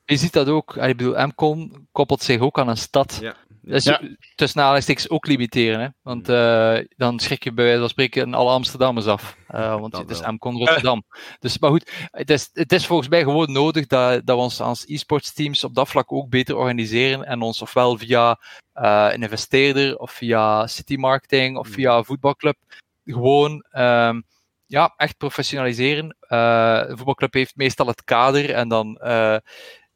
je 0.04 0.16
ziet 0.16 0.32
dat 0.32 0.48
ook. 0.48 0.76
Ik 0.76 0.96
bedoel, 0.96 1.26
MCON 1.26 1.86
koppelt 1.92 2.22
zich 2.22 2.40
ook 2.40 2.58
aan 2.58 2.68
een 2.68 2.76
stad. 2.76 3.18
Ja. 3.20 3.34
Dus 3.70 3.84
ja. 3.84 4.00
tussen 4.34 4.60
aanhalingstekens 4.60 5.10
ook 5.10 5.26
limiteren. 5.26 5.80
Hè? 5.80 5.88
Want 6.02 6.28
uh, 6.28 6.78
dan 6.96 7.18
schrik 7.18 7.44
je 7.44 7.52
bij 7.52 7.64
wijze 7.64 7.80
van 7.80 7.88
spreken 7.88 8.34
alle 8.34 8.50
Amsterdammers 8.50 9.06
af. 9.06 9.36
Uh, 9.50 9.80
want 9.80 9.96
het 9.96 10.10
is 10.10 10.20
MCON 10.20 10.56
Rotterdam. 10.56 11.02
Dus, 11.38 11.58
maar 11.58 11.70
goed, 11.70 11.90
het 12.10 12.30
is, 12.30 12.50
het 12.52 12.72
is 12.72 12.86
volgens 12.86 13.08
mij 13.08 13.22
gewoon 13.22 13.52
nodig 13.52 13.86
dat, 13.86 14.26
dat 14.26 14.36
we 14.36 14.42
ons 14.42 14.60
als 14.60 14.86
e-sports 14.86 15.32
teams 15.32 15.64
op 15.64 15.74
dat 15.74 15.88
vlak 15.88 16.12
ook 16.12 16.28
beter 16.28 16.56
organiseren. 16.56 17.24
En 17.24 17.40
ons 17.40 17.62
ofwel 17.62 17.98
via 17.98 18.40
uh, 18.74 19.08
een 19.12 19.22
investeerder, 19.22 19.96
of 19.96 20.10
via 20.10 20.66
city 20.66 20.96
marketing, 20.96 21.56
of 21.56 21.68
via 21.68 22.02
voetbalclub, 22.02 22.56
gewoon 23.04 23.64
um, 23.72 24.24
ja, 24.66 24.94
echt 24.96 25.16
professionaliseren. 25.16 26.16
de 26.28 26.92
voetbalclub 26.94 27.32
heeft 27.32 27.56
meestal 27.56 27.86
het 27.86 28.04
kader 28.04 28.50
en 28.50 28.68
dan 28.68 29.00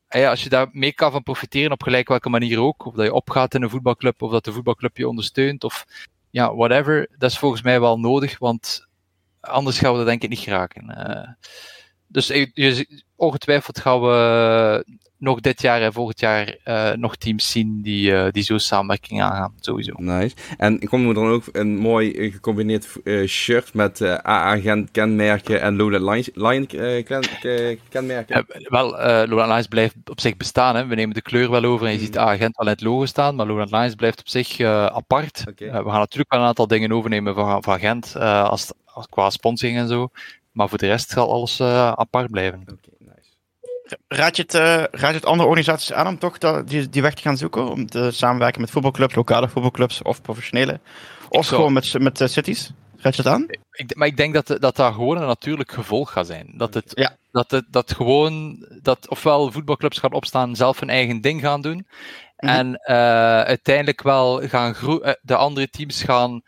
ja, 0.08 0.30
als 0.30 0.42
je 0.42 0.48
daar 0.48 0.68
mee 0.72 0.92
kan 0.92 1.12
van 1.12 1.22
profiteren 1.22 1.72
op 1.72 1.82
gelijk 1.82 2.08
welke 2.08 2.28
manier 2.28 2.60
ook, 2.60 2.86
of 2.86 2.94
dat 2.94 3.04
je 3.04 3.12
opgaat 3.12 3.54
in 3.54 3.62
een 3.62 3.70
voetbalclub, 3.70 4.22
of 4.22 4.30
dat 4.30 4.44
de 4.44 4.52
voetbalclub 4.52 4.96
je 4.96 5.08
ondersteunt, 5.08 5.64
of 5.64 5.86
ja, 6.30 6.54
whatever, 6.54 7.08
dat 7.18 7.30
is 7.30 7.38
volgens 7.38 7.62
mij 7.62 7.80
wel 7.80 7.98
nodig, 7.98 8.38
want 8.38 8.86
anders 9.40 9.78
gaan 9.78 9.90
we 9.90 9.96
dat 9.96 10.06
denk 10.06 10.22
ik 10.22 10.28
niet 10.28 10.38
geraken. 10.38 10.84
Uh, 10.90 11.48
dus 12.08 12.26
je, 12.54 13.02
ongetwijfeld 13.16 13.80
gaan 13.80 14.00
we 14.00 14.84
nog 15.18 15.40
dit 15.40 15.60
jaar 15.62 15.82
en 15.82 15.92
volgend 15.92 16.20
jaar 16.20 16.56
eh, 16.64 16.92
nog 16.92 17.16
teams 17.16 17.50
zien 17.50 17.82
die, 17.82 18.16
eh, 18.16 18.30
die 18.30 18.42
zo'n 18.42 18.58
samenwerking 18.58 19.22
aangaan, 19.22 19.54
sowieso. 19.60 19.92
Nice. 19.96 20.34
En 20.56 20.80
ik 20.80 20.88
kom 20.88 21.08
er 21.08 21.14
dan 21.14 21.28
ook 21.28 21.44
een 21.52 21.76
mooi 21.76 22.12
eh, 22.12 22.32
gecombineerd 22.32 22.88
shirt 23.26 23.74
met 23.74 24.02
AA-agent 24.02 24.90
kenmerken 24.90 25.60
en 25.60 25.78
eh, 25.80 27.04
ken- 27.04 27.78
kenmerken. 27.88 28.46
Wel, 28.68 28.90
Lowland 29.26 29.48
Lines 29.50 29.66
blijft 29.66 29.94
op 30.04 30.20
zich 30.20 30.36
bestaan. 30.36 30.76
Hè. 30.76 30.86
We 30.86 30.94
nemen 30.94 31.14
de 31.14 31.22
kleur 31.22 31.50
wel 31.50 31.64
over 31.64 31.86
en 31.86 31.92
je 31.92 31.96
Mhm. 31.98 32.06
ziet 32.06 32.18
agent 32.18 32.56
wel 32.56 32.66
in 32.66 32.72
het 32.72 32.82
logo 32.82 33.06
staan, 33.06 33.34
maar 33.34 33.46
Lowland 33.46 33.70
Lines 33.70 33.94
blijft 33.94 34.18
op 34.20 34.28
zich 34.28 34.60
apart. 34.60 35.44
We 35.56 35.68
gaan 35.70 35.84
natuurlijk 35.84 36.32
wel 36.32 36.40
een 36.40 36.46
aantal 36.46 36.66
dingen 36.66 36.92
overnemen 36.92 37.34
van, 37.34 37.62
van 37.62 37.78
Gent, 37.78 38.16
als, 38.16 38.72
als, 38.84 39.06
qua 39.08 39.30
sponsoring 39.30 39.78
en 39.78 39.88
zo. 39.88 40.08
Maar 40.54 40.68
voor 40.68 40.78
de 40.78 40.86
rest 40.86 41.10
zal 41.10 41.30
alles 41.30 41.60
eh, 41.60 41.92
apart 41.92 42.30
blijven. 42.30 42.60
Oké, 42.60 42.88
nice. 42.98 43.30
Raad 44.08 44.36
je, 44.36 44.42
het, 44.42 44.54
eh, 44.54 44.60
raad 44.76 45.10
je 45.10 45.16
het 45.16 45.24
andere 45.26 45.48
organisaties 45.48 45.92
aan 45.92 46.06
om 46.06 46.18
toch 46.18 46.38
dat, 46.38 46.68
die, 46.68 46.88
die 46.88 47.02
weg 47.02 47.14
te 47.14 47.22
gaan 47.22 47.36
zoeken? 47.36 47.70
Om 47.70 47.86
te 47.86 48.10
samenwerken 48.10 48.60
met 48.60 48.70
voetbalclubs, 48.70 49.14
lokale 49.14 49.48
voetbalclubs 49.48 50.02
of 50.02 50.22
professionele? 50.22 50.80
Of 51.28 51.44
zou- 51.44 51.56
gewoon 51.56 51.72
met, 51.72 51.98
met 51.98 52.20
cities? 52.32 52.70
Raad 52.96 53.16
je 53.16 53.22
het 53.22 53.30
aan? 53.32 53.46
Ik, 53.70 53.96
maar 53.96 54.06
ik 54.06 54.16
denk 54.16 54.34
dat, 54.34 54.46
dat 54.46 54.76
dat 54.76 54.94
gewoon 54.94 55.16
een 55.16 55.26
natuurlijk 55.26 55.72
gevolg 55.72 56.12
gaat 56.12 56.26
zijn. 56.26 56.52
Dat 56.56 56.74
het, 56.74 56.92
Ja. 56.94 57.16
dat 57.32 57.50
het 57.50 57.64
dat 57.70 57.92
gewoon, 57.92 58.66
dat 58.82 59.08
ofwel 59.08 59.52
voetbalclubs 59.52 59.98
gaan 59.98 60.12
opstaan, 60.12 60.56
zelf 60.56 60.80
hun 60.80 60.90
eigen 60.90 61.20
ding 61.20 61.40
gaan 61.40 61.60
doen. 61.60 61.86
Mhm. 62.36 62.52
En 62.52 62.74
eh, 62.74 62.96
uiteindelijk 63.40 64.02
wel 64.02 64.48
gaan 64.48 64.74
groeien, 64.74 65.18
de 65.22 65.36
andere 65.36 65.68
teams 65.68 66.02
gaan 66.02 66.42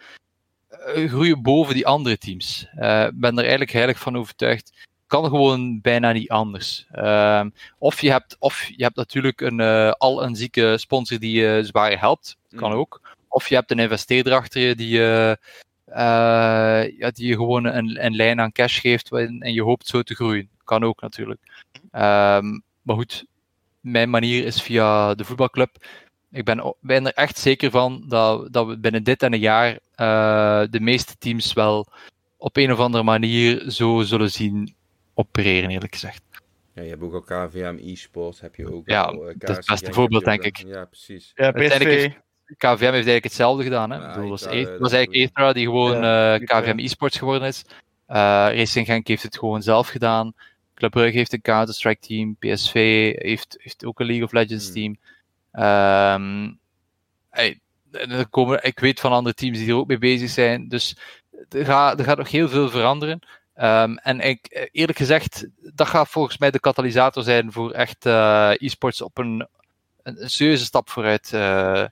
groeien 0.94 1.42
boven 1.42 1.74
die 1.74 1.86
andere 1.86 2.18
teams. 2.18 2.66
Eh, 2.76 3.04
Ik 3.04 3.20
ben 3.20 3.32
er 3.32 3.40
eigenlijk 3.40 3.72
heilig 3.72 3.98
van 3.98 4.16
overtuigd. 4.16 4.72
Kan 5.06 5.24
gewoon 5.24 5.80
bijna 5.80 6.12
niet 6.12 6.28
anders. 6.28 6.86
Ehm, 6.90 7.50
of, 7.78 8.00
je 8.00 8.10
hebt, 8.10 8.36
of 8.38 8.68
je 8.76 8.82
hebt 8.82 8.96
natuurlijk 8.96 9.40
een, 9.40 9.60
eh, 9.60 9.90
al 9.90 10.22
een 10.22 10.36
zieke 10.36 10.74
sponsor 10.78 11.18
die 11.18 11.40
je 11.40 11.60
zwaar 11.64 11.98
helpt. 11.98 12.36
Kan 12.56 12.70
Mhm. 12.70 12.78
ook. 12.78 13.00
Of 13.28 13.48
je 13.48 13.54
hebt 13.54 13.70
een 13.70 13.78
investeerder 13.78 14.32
achter 14.32 14.60
je 14.60 14.74
die 14.74 14.88
je 14.88 15.38
eh, 15.86 16.98
ja, 16.98 17.10
die 17.10 17.26
je 17.26 17.34
gewoon 17.34 17.64
een, 17.64 18.04
een 18.04 18.14
lijn 18.16 18.40
aan 18.40 18.52
cash 18.52 18.80
geeft 18.80 19.12
en, 19.12 19.40
en 19.40 19.52
je 19.52 19.62
hoopt 19.62 19.86
zo 19.86 20.02
te 20.02 20.14
groeien. 20.14 20.48
Kan 20.64 20.84
ook 20.84 21.00
natuurlijk. 21.00 21.40
Ehm, 21.90 22.58
maar 22.82 22.96
goed, 22.96 23.24
mijn 23.80 24.10
manier 24.10 24.44
is 24.44 24.62
via 24.62 25.14
de 25.14 25.24
voetbalclub. 25.24 25.76
Ik 26.36 26.44
ben, 26.44 26.74
ben 26.80 27.06
er 27.06 27.12
echt 27.12 27.38
zeker 27.38 27.70
van 27.70 28.04
dat, 28.08 28.52
dat 28.52 28.66
we 28.66 28.78
binnen 28.78 29.02
dit 29.04 29.22
en 29.22 29.32
een 29.32 29.38
jaar 29.40 29.78
eh, 29.94 30.62
de 30.70 30.80
meeste 30.80 31.16
teams 31.18 31.52
wel 31.52 31.86
op 32.36 32.56
een 32.56 32.72
of 32.72 32.78
andere 32.78 33.04
manier 33.04 33.70
zo 33.70 34.02
zullen 34.02 34.30
zien 34.30 34.74
opereren, 35.14 35.70
eerlijk 35.70 35.92
gezegd. 35.92 36.22
Ja, 36.74 36.82
je 36.82 36.88
hebt 36.88 37.02
ook 37.02 37.14
al 37.14 37.20
KVM 37.48 37.76
e-sports, 37.80 38.40
heb 38.40 38.54
je 38.54 38.72
ook 38.74 38.88
Ja, 38.88 39.02
al, 39.02 39.28
eh, 39.28 39.34
dat 39.38 39.50
is 39.50 39.56
het 39.56 39.66
beste 39.66 39.92
voorbeeld, 39.92 40.24
denk 40.24 40.42
ik. 40.42 40.56
Ja, 40.56 40.84
precies. 40.84 41.32
Ja, 41.34 41.50
PSV. 41.50 42.10
KVM 42.56 42.78
heeft 42.78 42.92
eigenlijk 42.92 43.24
hetzelfde 43.24 43.62
gedaan. 43.62 43.90
Hè? 43.90 43.96
Ja, 43.96 44.08
Ik 44.08 44.14
bedoel, 44.14 44.28
dat, 44.30 44.40
is 44.40 44.46
Etra, 44.46 44.58
E- 44.70 44.74
eh, 44.74 44.80
dat 44.80 44.92
eigenlijk 44.92 45.30
Etra 45.30 45.52
die 45.52 45.64
gewoon 45.64 45.96
Ja, 46.02 46.34
eh. 46.38 46.44
KVM 46.44 46.78
eSports 46.78 47.18
geworden 47.18 47.48
is. 47.48 47.64
Eh, 48.06 48.16
Racing 48.52 48.86
Genk 48.86 49.06
heeft 49.08 49.22
het 49.22 49.38
gewoon 49.38 49.62
zelf 49.62 49.88
gedaan. 49.88 50.32
Club 50.74 50.90
Brugge 50.90 51.16
heeft 51.16 51.32
een 51.32 51.40
Counter-Strike 51.40 52.06
team. 52.06 52.36
PSV 52.38 52.74
heeft, 53.16 53.56
heeft 53.58 53.84
ook 53.84 54.00
een 54.00 54.06
League 54.06 54.24
of 54.24 54.32
Legends 54.32 54.64
Hmm. 54.64 54.74
team. 54.74 54.96
Ehm, 55.56 56.52
hey, 57.30 57.60
en 57.92 58.10
er 58.10 58.28
komen, 58.28 58.64
ik 58.64 58.78
weet 58.78 59.00
van 59.00 59.12
andere 59.12 59.34
teams 59.34 59.58
die 59.58 59.68
er 59.68 59.74
ook 59.74 59.86
mee 59.86 59.98
bezig 59.98 60.30
zijn. 60.30 60.68
Dus 60.68 60.96
er 61.48 61.64
gaat, 61.64 61.98
er 61.98 62.04
gaat 62.04 62.18
nog 62.18 62.30
heel 62.30 62.48
veel 62.48 62.70
veranderen. 62.70 63.20
Ehm, 63.54 63.96
en 63.96 64.20
ik, 64.20 64.46
eh, 64.46 64.66
eerlijk 64.72 64.98
gezegd, 64.98 65.46
dat 65.74 65.86
gaat 65.86 66.08
volgens 66.08 66.38
mij 66.38 66.50
de 66.50 66.60
katalysator 66.60 67.22
zijn 67.22 67.52
voor 67.52 67.70
echt 67.70 68.06
eh, 68.06 68.52
e-sports 68.56 69.00
op 69.00 69.18
een, 69.18 69.48
een, 70.02 70.22
een 70.22 70.30
serieuze 70.30 70.64
stap 70.64 70.90
vooruit 70.90 71.32
eh, 71.32 71.84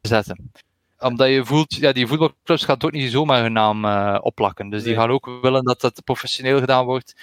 te 0.00 0.08
zetten. 0.08 0.52
Omdat 0.98 1.28
je 1.28 1.44
voelt, 1.44 1.74
ja, 1.74 1.92
die 1.92 2.06
voetbalclubs 2.06 2.64
gaan 2.64 2.82
ook 2.82 2.92
niet 2.92 3.10
zomaar 3.10 3.42
hun 3.42 3.52
naam 3.52 3.84
eh, 3.84 4.18
opplakken. 4.20 4.70
Dus 4.70 4.82
die 4.82 4.94
gaan 4.94 5.10
ook 5.10 5.30
willen 5.42 5.64
dat 5.64 5.80
dat 5.80 6.00
professioneel 6.04 6.58
gedaan 6.58 6.84
wordt. 6.84 7.14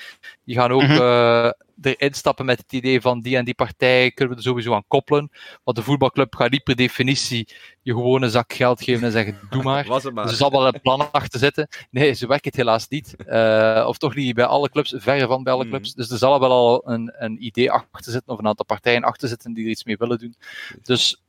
Die 0.43 0.55
gaan 0.55 0.71
ook 0.71 0.81
Mhm. 0.81 0.91
eh, 0.91 1.49
erin 1.81 2.13
stappen 2.13 2.45
met 2.45 2.57
het 2.57 2.73
idee 2.73 3.01
van 3.01 3.21
die 3.21 3.37
en 3.37 3.45
die 3.45 3.53
partij 3.53 4.11
kunnen 4.11 4.33
we 4.35 4.39
er 4.41 4.47
sowieso 4.47 4.73
aan 4.73 4.83
koppelen. 4.87 5.29
Want 5.63 5.77
de 5.77 5.83
voetbalclub 5.83 6.35
gaat 6.35 6.51
niet 6.51 6.63
per 6.63 6.75
definitie 6.75 7.47
je 7.81 7.91
gewoon 7.93 8.21
een 8.21 8.29
zak 8.29 8.53
geld 8.53 8.83
geven 8.83 9.03
en 9.03 9.11
zeggen 9.11 9.39
doe 9.49 9.63
maar. 9.69 9.85
Was 9.87 10.03
het 10.03 10.13
maar. 10.13 10.23
Dus 10.23 10.31
er 10.31 10.37
zal 10.39 10.51
wel 10.51 10.67
een 10.67 10.81
plan 10.81 11.11
achter 11.11 11.39
zitten. 11.39 11.67
Nee, 11.91 12.13
zo 12.13 12.27
werkt 12.27 12.45
het 12.45 12.55
helaas 12.55 12.87
niet. 12.87 13.15
Eh, 13.25 13.85
of 13.87 13.97
toch 13.97 14.15
niet 14.15 14.35
bij 14.35 14.45
alle 14.45 14.69
clubs, 14.69 14.93
verre 14.97 15.27
van 15.27 15.43
bij 15.43 15.53
alle 15.53 15.63
Mhm. 15.63 15.71
clubs. 15.71 15.93
Dus 15.93 16.09
er 16.11 16.17
zal 16.17 16.39
wel 16.39 16.51
al 16.51 16.89
een, 16.91 17.13
een 17.17 17.45
idee 17.45 17.71
achter 17.71 18.11
zitten, 18.11 18.33
of 18.33 18.39
een 18.39 18.47
aantal 18.47 18.65
partijen 18.65 19.03
achter 19.03 19.27
zitten 19.27 19.53
die 19.53 19.63
er 19.65 19.69
iets 19.71 19.83
mee 19.83 19.97
willen 19.97 20.17
doen. 20.19 20.35
Dus 20.83 21.23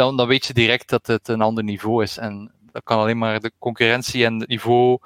dan, 0.00 0.26
weet 0.26 0.46
je 0.46 0.52
direct 0.52 0.88
dat 0.88 1.06
het 1.06 1.28
een 1.28 1.40
ander 1.40 1.64
niveau 1.64 2.02
is. 2.02 2.18
En 2.18 2.52
dat 2.72 2.82
kan 2.82 2.98
alleen 2.98 3.18
maar 3.18 3.40
de 3.40 3.52
concurrentie 3.58 4.24
en 4.24 4.40
het 4.40 4.48
niveau 4.48 4.98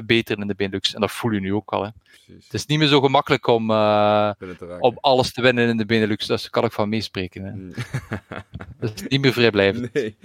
verbeteren 0.00 0.42
in 0.42 0.48
de 0.48 0.54
Benelux. 0.54 0.94
En 0.94 1.00
dat 1.00 1.10
voel 1.10 1.30
je 1.30 1.40
nu 1.40 1.54
ook 1.54 1.70
al. 1.70 1.82
Hè. 1.82 1.90
Precies. 2.02 2.44
Het 2.44 2.54
is 2.54 2.66
niet 2.66 2.78
meer 2.78 2.88
zo 2.88 3.00
gemakkelijk 3.00 3.46
om, 3.46 3.70
eh, 3.70 4.30
om 4.78 4.98
alles 5.00 5.32
te 5.32 5.42
winnen 5.42 5.68
in 5.68 5.76
de 5.76 5.86
Benelux. 5.86 6.26
Daar 6.26 6.48
kan 6.50 6.64
ik 6.64 6.72
van 6.72 6.88
meespreken. 6.88 7.44
Hè. 7.44 7.50
Mm. 7.50 7.72
Dat 8.80 8.92
is 8.94 9.02
niet 9.08 9.20
meer 9.20 9.32
vrijblijvend. 9.32 9.92
Nee. 9.92 10.16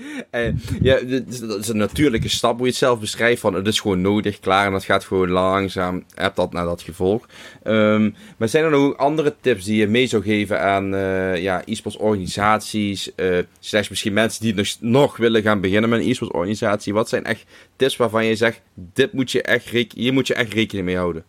Ja, 0.81 0.99
dat 0.99 1.59
is 1.59 1.67
een 1.67 1.77
natuurlijke 1.77 2.29
stap 2.29 2.53
hoe 2.53 2.61
je 2.61 2.69
het 2.69 2.75
zelf 2.75 2.99
beschrijft. 2.99 3.41
Van, 3.41 3.53
het 3.53 3.67
is 3.67 3.79
gewoon 3.79 4.01
nodig, 4.01 4.39
klaar. 4.39 4.65
En 4.65 4.71
dat 4.71 4.83
gaat 4.83 5.03
gewoon 5.03 5.29
langzaam. 5.29 6.03
Heb 6.13 6.35
dat 6.35 6.53
naar 6.53 6.65
dat 6.65 6.81
gevolg. 6.81 7.27
Ehm, 7.63 8.11
maar 8.37 8.49
zijn 8.49 8.63
er 8.63 8.71
nog 8.71 8.97
andere 8.97 9.35
tips 9.41 9.65
die 9.65 9.77
je 9.77 9.87
mee 9.87 10.07
zou 10.07 10.23
geven 10.23 10.61
aan 10.61 10.95
eh, 10.95 11.41
ja, 11.41 11.61
e-sports 11.65 11.97
organisaties? 11.97 13.15
eh 13.15 13.37
slechts 13.59 13.89
misschien 13.89 14.13
mensen 14.13 14.41
die 14.41 14.53
nog, 14.53 14.67
nog 14.79 15.17
willen 15.17 15.41
gaan 15.41 15.61
beginnen 15.61 15.89
met 15.89 15.99
een 15.99 16.09
e-sports 16.09 16.33
organisatie. 16.33 16.93
Wat 16.93 17.09
zijn 17.09 17.23
echt 17.23 17.45
tips 17.75 17.95
waarvan 17.95 18.25
je 18.25 18.35
zegt: 18.35 18.61
dit 18.73 19.13
moet 19.13 19.31
je 19.31 19.41
echt 19.41 19.93
hier 19.93 20.13
moet 20.13 20.27
je 20.27 20.33
echt 20.33 20.53
rekening 20.53 20.85
mee 20.85 20.97
houden? 20.97 21.25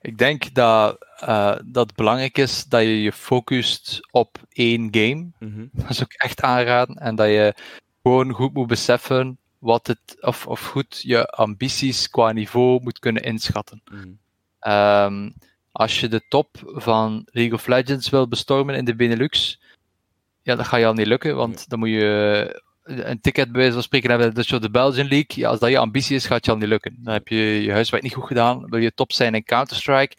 Ik 0.00 0.18
denk 0.18 0.54
dat, 0.54 1.06
eh, 1.20 1.56
dat 1.64 1.86
het 1.86 1.96
belangrijk 1.96 2.38
is 2.38 2.64
dat 2.64 2.82
je 2.82 3.02
je 3.02 3.12
focust 3.12 4.08
op 4.10 4.38
één 4.52 4.88
game. 4.90 5.28
Dat 5.72 5.90
is 5.90 6.02
ook 6.02 6.12
echt 6.12 6.42
aanraden. 6.42 6.96
En 6.96 7.14
dat 7.14 7.26
je 7.26 7.54
gewoon 8.02 8.32
goed 8.32 8.52
moet 8.52 8.66
beseffen 8.66 9.38
wat 9.58 9.86
het, 9.86 10.16
of, 10.20 10.46
of 10.46 10.66
goed 10.66 11.00
je 11.02 11.26
ambities 11.26 12.10
qua 12.10 12.32
niveau 12.32 12.82
moet 12.82 12.98
kunnen 12.98 13.22
inschatten. 13.22 13.82
Mhm. 13.90 14.08
Ehm, 14.58 15.30
als 15.72 16.00
je 16.00 16.08
de 16.08 16.22
top 16.28 16.48
van 16.62 17.26
League 17.30 17.54
of 17.54 17.66
Legends 17.66 18.10
wil 18.10 18.28
bestormen 18.28 18.74
in 18.74 18.84
de 18.84 18.96
Benelux, 18.96 19.60
ja, 20.42 20.54
dat 20.54 20.66
gaat 20.66 20.80
je 20.80 20.86
al 20.86 20.92
niet 20.92 21.06
lukken, 21.06 21.36
want 21.36 21.68
dan 21.68 21.78
moet 21.78 21.88
je 21.88 22.62
een 22.86 23.20
ticket 23.20 23.52
bij 23.52 23.60
wijze 23.60 23.72
van 23.72 23.82
spreken 23.82 24.10
hebben, 24.10 24.34
dus 24.34 24.48
voor 24.48 24.60
de 24.60 24.70
Belgian 24.70 25.08
League. 25.08 25.26
Ja, 25.34 25.48
als 25.48 25.58
dat 25.58 25.70
je 25.70 25.78
ambitie 25.78 26.16
is, 26.16 26.26
gaat 26.26 26.44
je 26.44 26.50
al 26.50 26.56
niet 26.56 26.68
lukken. 26.68 26.96
Dan 26.98 27.12
heb 27.12 27.28
je 27.28 27.36
je 27.36 27.72
huiswerk 27.72 28.02
niet 28.02 28.14
goed 28.14 28.26
gedaan. 28.26 28.64
Wil 28.70 28.80
je 28.80 28.94
top 28.94 29.12
zijn 29.12 29.34
in 29.34 29.44
Counter-Strike, 29.44 30.16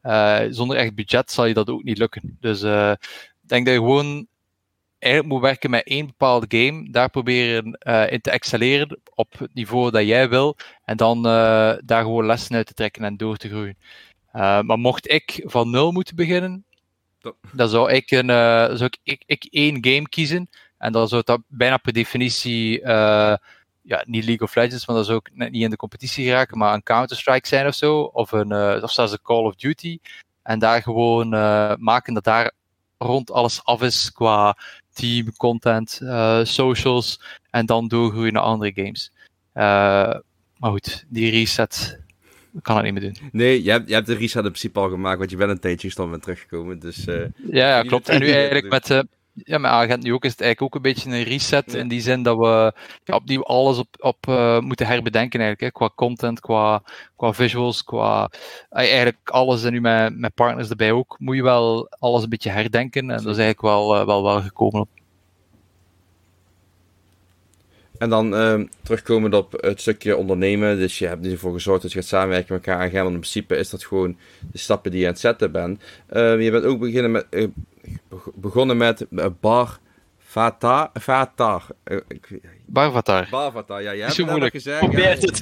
eh, 0.00 0.40
zonder 0.50 0.76
echt 0.76 0.94
budget 0.94 1.30
zal 1.30 1.44
je 1.44 1.54
dat 1.54 1.70
ook 1.70 1.82
niet 1.82 1.98
lukken. 1.98 2.36
Dus 2.40 2.62
eh, 2.62 2.90
ik 3.42 3.48
denk 3.48 3.64
dat 3.64 3.74
je 3.74 3.80
gewoon 3.80 4.26
eigenlijk 4.98 5.32
moet 5.32 5.42
werken 5.42 5.70
met 5.70 5.86
één 5.86 6.06
bepaalde 6.06 6.46
game, 6.58 6.90
daar 6.90 7.10
proberen 7.10 7.72
eh, 7.72 8.12
in 8.12 8.20
te 8.20 8.30
excelleren 8.30 9.00
op 9.14 9.38
het 9.38 9.54
niveau 9.54 9.90
dat 9.90 10.06
jij 10.06 10.28
wil, 10.28 10.56
en 10.84 10.96
dan 10.96 11.22
daar 11.22 12.02
gewoon 12.02 12.26
lessen 12.26 12.56
uit 12.56 12.66
te 12.66 12.74
trekken 12.74 13.04
en 13.04 13.16
door 13.16 13.36
te 13.36 13.48
groeien. 13.48 13.78
Maar 14.66 14.78
mocht 14.78 15.10
ik 15.10 15.42
van 15.44 15.70
nul 15.70 15.92
moeten 15.92 16.16
beginnen, 16.16 16.64
dan 17.52 17.68
zou 17.68 17.92
ik, 17.92 18.10
een, 18.10 18.28
zou 18.78 18.84
ik, 18.84 18.98
ik, 19.02 19.22
ik 19.26 19.46
één 19.50 19.84
game 19.84 20.08
kiezen. 20.08 20.48
En 20.78 20.92
dan 20.92 21.08
zou 21.08 21.22
dat 21.24 21.40
bijna 21.48 21.76
per 21.76 21.92
definitie, 21.92 22.82
eh, 22.82 23.34
ja, 23.82 24.02
niet 24.06 24.24
League 24.24 24.46
of 24.46 24.54
Legends, 24.54 24.86
maar 24.86 24.96
dat 24.96 25.04
zou 25.04 25.16
ook 25.16 25.28
net 25.32 25.50
niet 25.50 25.62
in 25.62 25.70
de 25.70 25.76
competitie 25.76 26.24
geraken, 26.24 26.58
maar 26.58 26.74
een 26.74 26.82
Counter-Strike 26.82 27.48
zijn 27.48 27.66
of 27.66 27.74
zo. 27.74 28.00
Of, 28.00 28.32
een, 28.32 28.52
eh, 28.52 28.82
of 28.82 28.92
zelfs 28.92 29.12
een 29.12 29.22
Call 29.22 29.44
of 29.44 29.54
Duty. 29.54 29.98
En 30.42 30.58
daar 30.58 30.82
gewoon 30.82 31.34
eh, 31.34 31.74
maken 31.78 32.14
dat 32.14 32.24
daar 32.24 32.52
rond 32.98 33.30
alles 33.30 33.64
af 33.64 33.82
is 33.82 34.12
qua 34.12 34.56
team, 34.92 35.36
content, 35.36 36.00
socials. 36.42 37.20
En 37.50 37.66
dan 37.66 37.88
doorgroeien 37.88 38.32
naar 38.32 38.42
andere 38.42 38.72
games. 38.74 39.12
Maar 40.58 40.70
goed, 40.70 41.04
die 41.08 41.30
reset 41.30 42.00
kan 42.62 42.76
het 42.76 42.84
niet 42.84 42.92
meer 42.92 43.02
doen. 43.02 43.30
Nee, 43.32 43.62
je 43.62 43.70
hebt, 43.70 43.88
je 43.88 43.94
hebt 43.94 44.06
de 44.06 44.14
reset 44.14 44.44
in 44.44 44.50
principe 44.50 44.80
al 44.80 44.88
gemaakt, 44.88 45.18
want 45.18 45.30
je 45.30 45.36
bent 45.36 45.50
een 45.50 45.58
tijdje 45.58 45.86
gestopt 45.86 46.12
en 46.12 46.20
teruggekomen. 46.20 46.78
Dus 46.78 47.04
Ja, 47.04 47.30
ja 47.50 47.82
klopt. 47.90 48.08
En 48.08 48.20
nu 48.20 48.30
eigenlijk 48.30 48.68
met, 48.88 49.04
ja, 49.44 49.58
met 49.58 49.70
Agent 49.70 50.02
nu 50.02 50.12
ook 50.12 50.24
is 50.24 50.30
het 50.30 50.40
eigenlijk 50.40 50.74
ook 50.74 50.84
een 50.84 50.92
beetje 50.92 51.10
een 51.10 51.22
reset. 51.22 51.72
Ja. 51.72 51.78
In 51.78 51.88
die 51.88 52.00
zin 52.00 52.22
dat 52.22 52.36
we 52.36 52.72
ja, 53.04 53.14
opnieuw 53.14 53.42
alles 53.42 53.78
op, 53.78 53.88
op 53.98 54.16
eh, 54.28 54.60
moeten 54.60 54.86
herbedenken 54.86 55.40
eigenlijk. 55.40 55.60
Hè, 55.60 55.80
qua 55.80 55.94
content, 55.94 56.40
qua, 56.40 56.82
qua 57.16 57.32
visuals, 57.32 57.84
qua 57.84 58.30
eh, 58.70 58.78
eigenlijk 58.78 59.18
alles. 59.24 59.64
En 59.64 59.72
nu 59.72 59.80
met, 59.80 60.18
met 60.18 60.34
partners 60.34 60.70
erbij 60.70 60.92
ook, 60.92 61.16
moet 61.18 61.36
je 61.36 61.42
wel 61.42 61.88
alles 61.98 62.22
een 62.22 62.28
beetje 62.28 62.50
herdenken. 62.50 63.10
En 63.10 63.22
dat 63.22 63.26
is 63.26 63.26
eigenlijk 63.26 63.60
wel, 63.60 63.96
eh, 63.96 64.06
wel, 64.06 64.22
wel 64.22 64.42
gekomen. 64.42 64.80
Op. 64.80 64.88
En 67.98 68.10
dan 68.10 68.34
uh, 68.34 68.66
terugkomend 68.82 69.34
op 69.34 69.52
het 69.60 69.80
stukje 69.80 70.16
ondernemen. 70.16 70.76
Dus 70.76 70.98
je 70.98 71.06
hebt 71.06 71.26
ervoor 71.26 71.52
gezorgd 71.52 71.82
dat 71.82 71.92
je 71.92 71.98
gaat 71.98 72.08
samenwerken 72.08 72.54
met 72.54 72.66
elkaar. 72.66 72.92
En 72.92 73.06
in 73.06 73.12
principe 73.12 73.56
is 73.56 73.70
dat 73.70 73.84
gewoon 73.84 74.16
de 74.52 74.58
stappen 74.58 74.90
die 74.90 75.00
je 75.00 75.06
aan 75.06 75.12
het 75.12 75.20
zetten 75.20 75.52
bent. 75.52 75.82
Uh, 76.10 76.42
je 76.42 76.50
bent 76.50 76.64
ook 76.64 76.78
beginnen 76.78 77.10
met, 77.10 77.26
begonnen 78.34 78.76
met 78.76 79.06
bar 79.40 79.78
Vatar. 80.18 80.90
Vatar. 80.94 81.66
Barvatar. 82.66 83.28
Barvatar, 83.30 83.82
ja. 83.82 83.92
Jij 83.94 84.02
hebt 84.02 84.14
zo 84.14 84.24
moeilijk. 84.24 84.52
gezegd. 84.54 84.78
Probeer 84.80 85.00
ja, 85.00 85.08
het. 85.08 85.40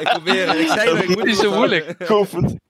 ik 0.00 0.08
probeer 0.12 0.48
het. 0.48 0.58
Ik 0.58 0.66
zei 0.68 0.94
het, 0.94 1.02
ik 1.02 1.16
moet 1.16 1.24
niet 1.24 1.36
zo 1.36 1.54
moeilijk. 1.54 1.94
Geoefend. 1.98 2.54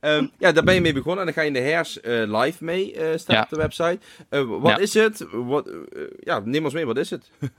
Um, 0.00 0.30
ja, 0.38 0.52
daar 0.52 0.64
ben 0.64 0.74
je 0.74 0.80
mee 0.80 0.92
begonnen 0.92 1.18
en 1.18 1.24
dan 1.24 1.34
ga 1.34 1.40
je 1.40 1.46
in 1.46 1.52
de 1.52 1.60
hers 1.70 1.98
uh, 2.02 2.40
live 2.40 2.64
mee 2.64 2.94
uh, 2.94 3.16
staan 3.16 3.36
Ja. 3.36 3.42
op 3.42 3.48
de 3.48 3.56
website. 3.56 3.98
Uh, 4.30 4.44
wat 4.60 4.70
Ja. 4.70 4.78
is 4.78 4.94
het? 4.94 5.26
Wat, 5.32 5.68
uh, 5.68 5.74
ja, 6.20 6.40
neem 6.44 6.64
ons 6.64 6.74
mee, 6.74 6.86
wat 6.86 6.96
is 6.98 7.10
het? 7.10 7.30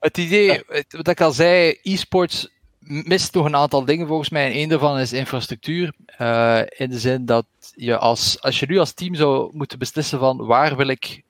Het 0.00 0.18
idee, 0.18 0.62
het- 0.68 0.94
wat 0.96 1.08
ik 1.08 1.20
al 1.20 1.32
zei, 1.32 1.78
e-sports 1.82 2.48
mist 2.90 3.34
nog 3.34 3.44
een 3.44 3.56
aantal 3.56 3.84
dingen 3.84 4.06
volgens 4.06 4.28
mij. 4.28 4.46
En 4.46 4.52
één 4.52 4.68
daarvan 4.68 4.98
is 4.98 5.12
infrastructuur. 5.12 5.92
Eh, 6.06 6.60
in 6.76 6.90
de 6.90 6.98
zin 6.98 7.24
dat 7.24 7.46
je 7.74 7.98
als, 7.98 8.40
als 8.40 8.60
je 8.60 8.66
nu 8.66 8.78
als 8.78 8.92
team 8.92 9.14
zou 9.14 9.50
moeten 9.56 9.78
beslissen 9.78 10.18
van 10.18 10.46
waar 10.46 10.76
wil 10.76 10.88
ik 10.88 11.22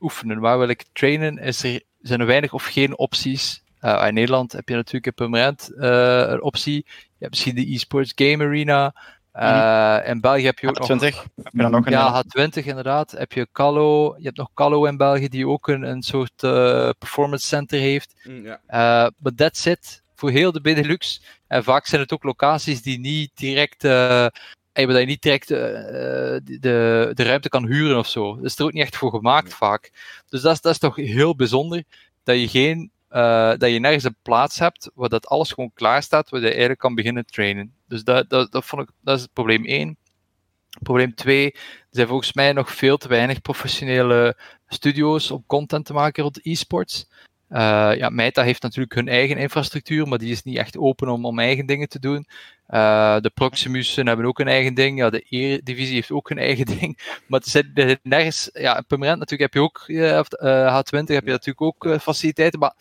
oefenen, 0.00 0.40
waar 0.40 0.58
wil 0.58 0.68
ik 0.68 0.84
trainen, 0.92 1.38
is 1.38 1.62
er, 1.62 1.82
zijn 2.00 2.20
er 2.20 2.26
weinig 2.26 2.52
of 2.52 2.64
geen 2.64 2.98
opties. 2.98 3.62
Eh, 3.78 4.04
in 4.06 4.14
Nederland 4.14 4.52
heb 4.52 4.68
je 4.68 4.74
natuurlijk 4.74 5.06
een 5.06 5.14
permanent 5.14 5.70
eh, 5.78 6.24
een 6.26 6.42
optie. 6.42 6.84
Je 6.86 7.18
hebt 7.18 7.30
misschien 7.30 7.54
de 7.54 7.72
e-sports 7.74 8.12
game 8.14 8.44
arena. 8.44 8.94
Eh, 9.32 9.98
In 10.08 10.20
België 10.20 10.44
heb 10.44 10.58
je 10.58 10.68
ook 10.68 10.78
nog 10.78 10.84
20. 10.86 11.22
Heb 11.42 11.52
je 11.52 11.62
dan 11.62 11.70
nog 11.70 11.86
een... 11.86 11.92
ja, 11.92 12.24
H20 12.24 12.64
inderdaad. 12.64 13.10
Heb 13.10 13.32
je 13.32 13.48
Callo. 13.52 14.14
Je 14.18 14.24
hebt 14.24 14.36
nog 14.36 14.48
Callo 14.54 14.84
in 14.84 14.96
België, 14.96 15.28
die 15.28 15.48
ook 15.48 15.68
een, 15.68 15.82
een 15.82 16.02
soort 16.02 16.42
eh, 16.42 16.88
performance 16.98 17.46
center 17.46 17.78
heeft. 17.78 18.14
Mm, 18.24 18.44
ja. 18.44 18.60
Eh, 18.66 19.10
Maar 19.16 19.34
that's 19.34 19.66
it. 19.66 20.01
Voor 20.22 20.30
heel 20.30 20.52
de 20.52 20.60
Benelux. 20.60 21.22
En 21.46 21.64
vaak 21.64 21.86
zijn 21.86 22.00
het 22.00 22.12
ook 22.12 22.22
locaties 22.22 22.82
die 22.82 22.98
niet 22.98 23.30
direct. 23.34 23.84
eh 23.84 24.26
eh, 24.72 24.86
waar 24.86 25.00
je 25.00 25.06
niet 25.06 25.22
direct 25.22 25.50
eh, 25.50 26.34
eh, 26.34 26.42
de, 26.44 27.10
de 27.14 27.22
ruimte 27.22 27.48
kan 27.48 27.66
huren 27.66 27.98
of 27.98 28.06
zo. 28.06 28.36
Dat 28.36 28.44
is 28.44 28.58
er 28.58 28.64
ook 28.64 28.72
niet 28.72 28.82
echt 28.82 28.96
voor 28.96 29.10
gemaakt 29.10 29.54
vaak. 29.54 29.90
Dus 30.28 30.40
dat 30.40 30.52
is, 30.52 30.60
dat 30.60 30.72
is 30.72 30.78
toch 30.78 30.96
heel 30.96 31.36
bijzonder. 31.36 31.84
Dat 32.22 32.40
je, 32.40 32.48
geen, 32.48 32.90
eh, 33.08 33.52
dat 33.56 33.70
je 33.70 33.78
nergens 33.78 34.04
een 34.04 34.16
plaats 34.22 34.58
hebt 34.58 34.90
waar 34.94 35.08
dat 35.08 35.26
alles 35.26 35.52
gewoon 35.52 35.70
klaar 35.74 36.02
staat, 36.02 36.30
waar 36.30 36.40
je 36.40 36.48
eigenlijk 36.48 36.78
kan 36.78 36.94
beginnen 36.94 37.26
trainen. 37.26 37.74
Dus 37.88 38.04
dat, 38.04 38.30
dat, 38.30 38.52
dat, 38.52 38.64
vond 38.64 38.82
ik, 38.82 38.88
dat 39.00 39.18
is 39.18 39.26
probleem 39.32 39.64
1. 39.64 39.96
Probleem 40.82 41.14
2. 41.14 41.52
Er 41.52 41.58
zijn 41.90 42.08
volgens 42.08 42.32
mij 42.32 42.52
nog 42.52 42.74
veel 42.74 42.96
te 42.96 43.08
weinig 43.08 43.40
professionele 43.40 44.36
studio's 44.66 45.30
om 45.30 45.44
content 45.46 45.84
te 45.86 45.92
maken 45.92 46.22
rond 46.22 46.46
e-sports. 46.46 47.06
Eh, 47.52 47.92
ja, 47.96 48.08
Meta 48.08 48.42
heeft 48.42 48.62
natuurlijk 48.62 48.94
hun 48.94 49.08
eigen 49.08 49.36
infrastructuur, 49.36 50.08
maar 50.08 50.18
die 50.18 50.30
is 50.30 50.42
niet 50.42 50.56
echt 50.56 50.78
open 50.78 51.08
om, 51.08 51.24
om 51.24 51.38
eigen 51.38 51.66
dingen 51.66 51.88
te 51.88 51.98
doen. 51.98 52.26
Eh, 52.66 53.16
de 53.20 53.30
Proximussen 53.34 54.06
hebben 54.06 54.26
ook 54.26 54.38
een 54.38 54.48
eigen 54.48 54.74
ding. 54.74 54.98
Ja, 54.98 55.10
de 55.10 55.26
E-divisie 55.28 55.94
heeft 55.94 56.10
ook 56.10 56.30
een 56.30 56.38
eigen 56.38 56.66
ding. 56.78 57.18
Maar 57.26 57.40
zit 57.44 57.66
er 57.74 57.88
zit 57.88 58.00
nergens. 58.02 58.50
Ja, 58.52 58.80
permanent 58.86 59.18
natuurlijk 59.18 59.52
heb 59.52 59.62
je 59.62 59.68
ook. 59.68 59.84
eh, 59.88 60.18
of, 60.18 60.32
eh, 60.32 60.80
H20 60.80 61.14
heb 61.14 61.24
je 61.24 61.30
natuurlijk 61.30 61.60
ook 61.60 62.00
faciliteiten. 62.00 62.58
Maar 62.58 62.74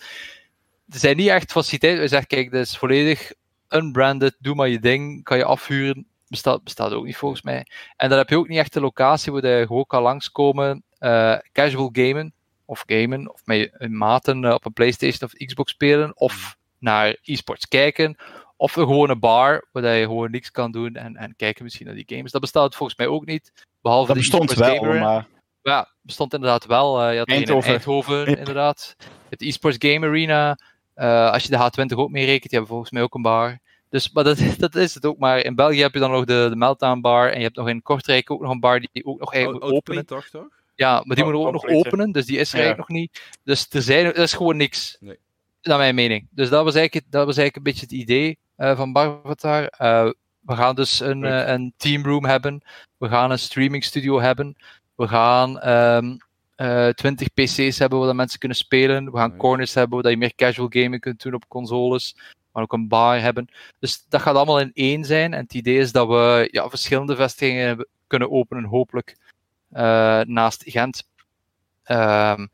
er 0.89 0.99
zijn 0.99 1.17
niet 1.17 1.27
echt 1.27 1.51
faciliteiten. 1.51 2.01
We 2.01 2.07
zeggen, 2.07 2.27
kijk, 2.27 2.51
dit 2.51 2.65
is 2.65 2.77
volledig 2.77 3.31
unbranded. 3.69 4.35
Doe 4.39 4.55
maar 4.55 4.67
je 4.69 4.79
ding. 4.79 5.23
Kan 5.23 5.37
je 5.37 5.43
afhuren. 5.45 6.05
Bestaat, 6.27 6.63
bestaat 6.63 6.91
ook 6.91 7.05
niet 7.05 7.15
volgens 7.17 7.41
mij. 7.41 7.65
En 7.97 8.09
dan 8.09 8.17
heb 8.17 8.29
je 8.29 8.37
ook 8.37 8.47
niet 8.47 8.57
echt 8.57 8.75
een 8.75 8.81
locatie 8.81 9.31
waar 9.31 9.45
je 9.47 9.65
gewoon 9.67 9.85
kan 9.85 10.01
langskomen. 10.01 10.83
eh 10.99 11.37
casual 11.53 11.89
gamen. 11.93 12.33
Of 12.71 12.83
gamen. 12.85 13.33
Of 13.33 13.41
met 13.45 13.57
je 13.57 13.89
maten 13.89 14.45
eh, 14.45 14.53
op 14.53 14.65
een 14.65 14.73
PlayStation 14.73 15.29
of 15.33 15.45
Xbox 15.45 15.71
spelen. 15.71 16.11
Of 16.17 16.57
naar 16.79 17.17
e-sports 17.23 17.67
kijken. 17.67 18.15
Of 18.57 18.75
een 18.75 18.85
gewone 18.87 19.15
bar, 19.15 19.67
waar 19.71 19.95
je 19.95 20.05
gewoon 20.05 20.31
niks 20.31 20.51
kan 20.51 20.71
doen 20.71 20.95
en, 20.95 21.15
en 21.15 21.33
kijken 21.37 21.63
misschien 21.63 21.85
naar 21.85 21.95
die 21.95 22.03
games. 22.15 22.31
Dat 22.31 22.41
bestaat 22.41 22.75
volgens 22.75 22.97
mij 22.97 23.07
ook 23.07 23.25
niet. 23.25 23.51
Behalve 23.81 24.07
Dat 24.07 24.15
de 24.15 24.21
bestond 24.21 24.53
wel, 24.53 24.75
gamer. 24.75 24.99
maar... 24.99 25.27
Ja, 25.61 25.89
bestond 26.01 26.33
inderdaad 26.33 26.65
wel. 26.65 27.01
eh 27.01 27.11
je 27.11 27.17
had 27.17 27.27
een 27.27 27.33
in 27.33 27.39
Eindhoven. 27.41 27.69
Eindhoven, 27.71 28.17
Yep. 28.29 28.37
inderdaad. 28.37 28.95
Het 29.29 29.41
e-sports 29.41 29.77
game 29.79 30.07
arena. 30.07 30.57
eh, 30.93 31.31
als 31.31 31.43
je 31.43 31.49
de 31.49 31.57
H20 31.57 31.95
ook 31.97 32.09
meerekent, 32.09 32.41
die 32.49 32.51
hebben 32.59 32.67
volgens 32.69 32.91
mij 32.91 33.01
ook 33.01 33.13
een 33.15 33.21
bar. 33.21 33.59
Dus, 33.89 34.11
maar 34.11 34.23
dat, 34.23 34.37
dat 34.57 34.75
is 34.75 34.93
het 34.93 35.05
ook 35.05 35.17
maar. 35.17 35.39
In 35.39 35.55
België 35.55 35.81
heb 35.81 35.93
je 35.93 35.99
dan 35.99 36.11
nog 36.11 36.25
de, 36.25 36.47
de 36.49 36.55
Meltdown 36.55 37.01
bar. 37.01 37.31
En 37.31 37.37
je 37.37 37.43
hebt 37.43 37.55
nog 37.55 37.69
in 37.69 37.81
Kortrijk 37.81 38.31
ook 38.31 38.41
nog 38.41 38.51
een 38.51 38.59
bar 38.59 38.79
die 38.79 39.05
ook 39.05 39.19
nog 39.19 39.33
eigenlijk 39.33 39.63
moet 39.63 39.73
openen. 39.73 40.05
toch, 40.05 40.25
toch? 40.27 40.47
Ja, 40.81 41.01
maar 41.05 41.15
die 41.15 41.25
moeten 41.25 41.45
ook 41.45 41.51
nog 41.51 41.67
openen, 41.67 42.11
dus 42.11 42.25
die 42.25 42.37
is 42.37 42.51
er 42.51 42.57
Ja. 42.57 42.63
eigenlijk 42.63 42.89
nog 42.89 42.99
niet. 42.99 43.21
Dus 43.43 43.67
er, 43.69 43.81
zijn, 43.81 44.05
er 44.05 44.17
is 44.17 44.33
gewoon 44.33 44.57
niks. 44.57 44.97
Nee. 44.99 45.17
Naar 45.61 45.77
mijn 45.77 45.95
mening. 45.95 46.27
Dus 46.31 46.49
dat 46.49 46.63
was 46.63 46.75
eigenlijk, 46.75 47.05
dat 47.09 47.25
was 47.25 47.37
eigenlijk 47.37 47.55
een 47.55 47.73
beetje 47.73 47.95
het 47.97 48.09
idee 48.09 48.37
eh, 48.55 48.75
van 48.77 48.93
Barvatar. 48.93 49.65
Eh, 49.65 50.09
we 50.39 50.55
gaan 50.55 50.75
dus 50.75 50.99
een, 50.99 51.23
eh, 51.23 51.47
een 51.47 51.73
teamroom 51.77 52.25
hebben. 52.25 52.61
We 52.97 53.07
gaan 53.07 53.31
een 53.31 53.39
streaming 53.39 53.83
studio 53.83 54.21
hebben. 54.21 54.55
We 54.95 55.07
gaan 55.07 55.59
ehm, 55.59 56.17
eh 56.55 56.87
20 56.87 57.27
PC's 57.33 57.79
hebben 57.79 57.99
waar 57.99 58.15
mensen 58.15 58.39
kunnen 58.39 58.57
spelen. 58.57 59.11
We 59.11 59.17
gaan 59.17 59.37
corners 59.37 59.73
hebben 59.73 60.01
waar 60.01 60.11
je 60.11 60.17
meer 60.17 60.35
casual 60.35 60.67
gaming 60.69 61.01
kunt 61.01 61.21
doen 61.21 61.33
op 61.33 61.47
consoles. 61.47 62.13
We 62.15 62.49
gaan 62.53 62.63
ook 62.63 62.73
een 62.73 62.87
bar 62.87 63.19
hebben. 63.21 63.47
Dus 63.79 64.05
dat 64.09 64.21
gaat 64.21 64.35
allemaal 64.35 64.59
in 64.59 64.71
één 64.73 65.05
zijn. 65.05 65.33
En 65.33 65.43
het 65.43 65.53
idee 65.53 65.77
is 65.77 65.91
dat 65.91 66.07
we 66.07 66.47
ja, 66.51 66.69
verschillende 66.69 67.15
vestigingen 67.15 67.87
kunnen 68.07 68.31
openen, 68.31 68.63
hopelijk 68.63 69.15
naast 70.27 70.63
Gent. 70.65 71.03
Ehm, 71.83 72.47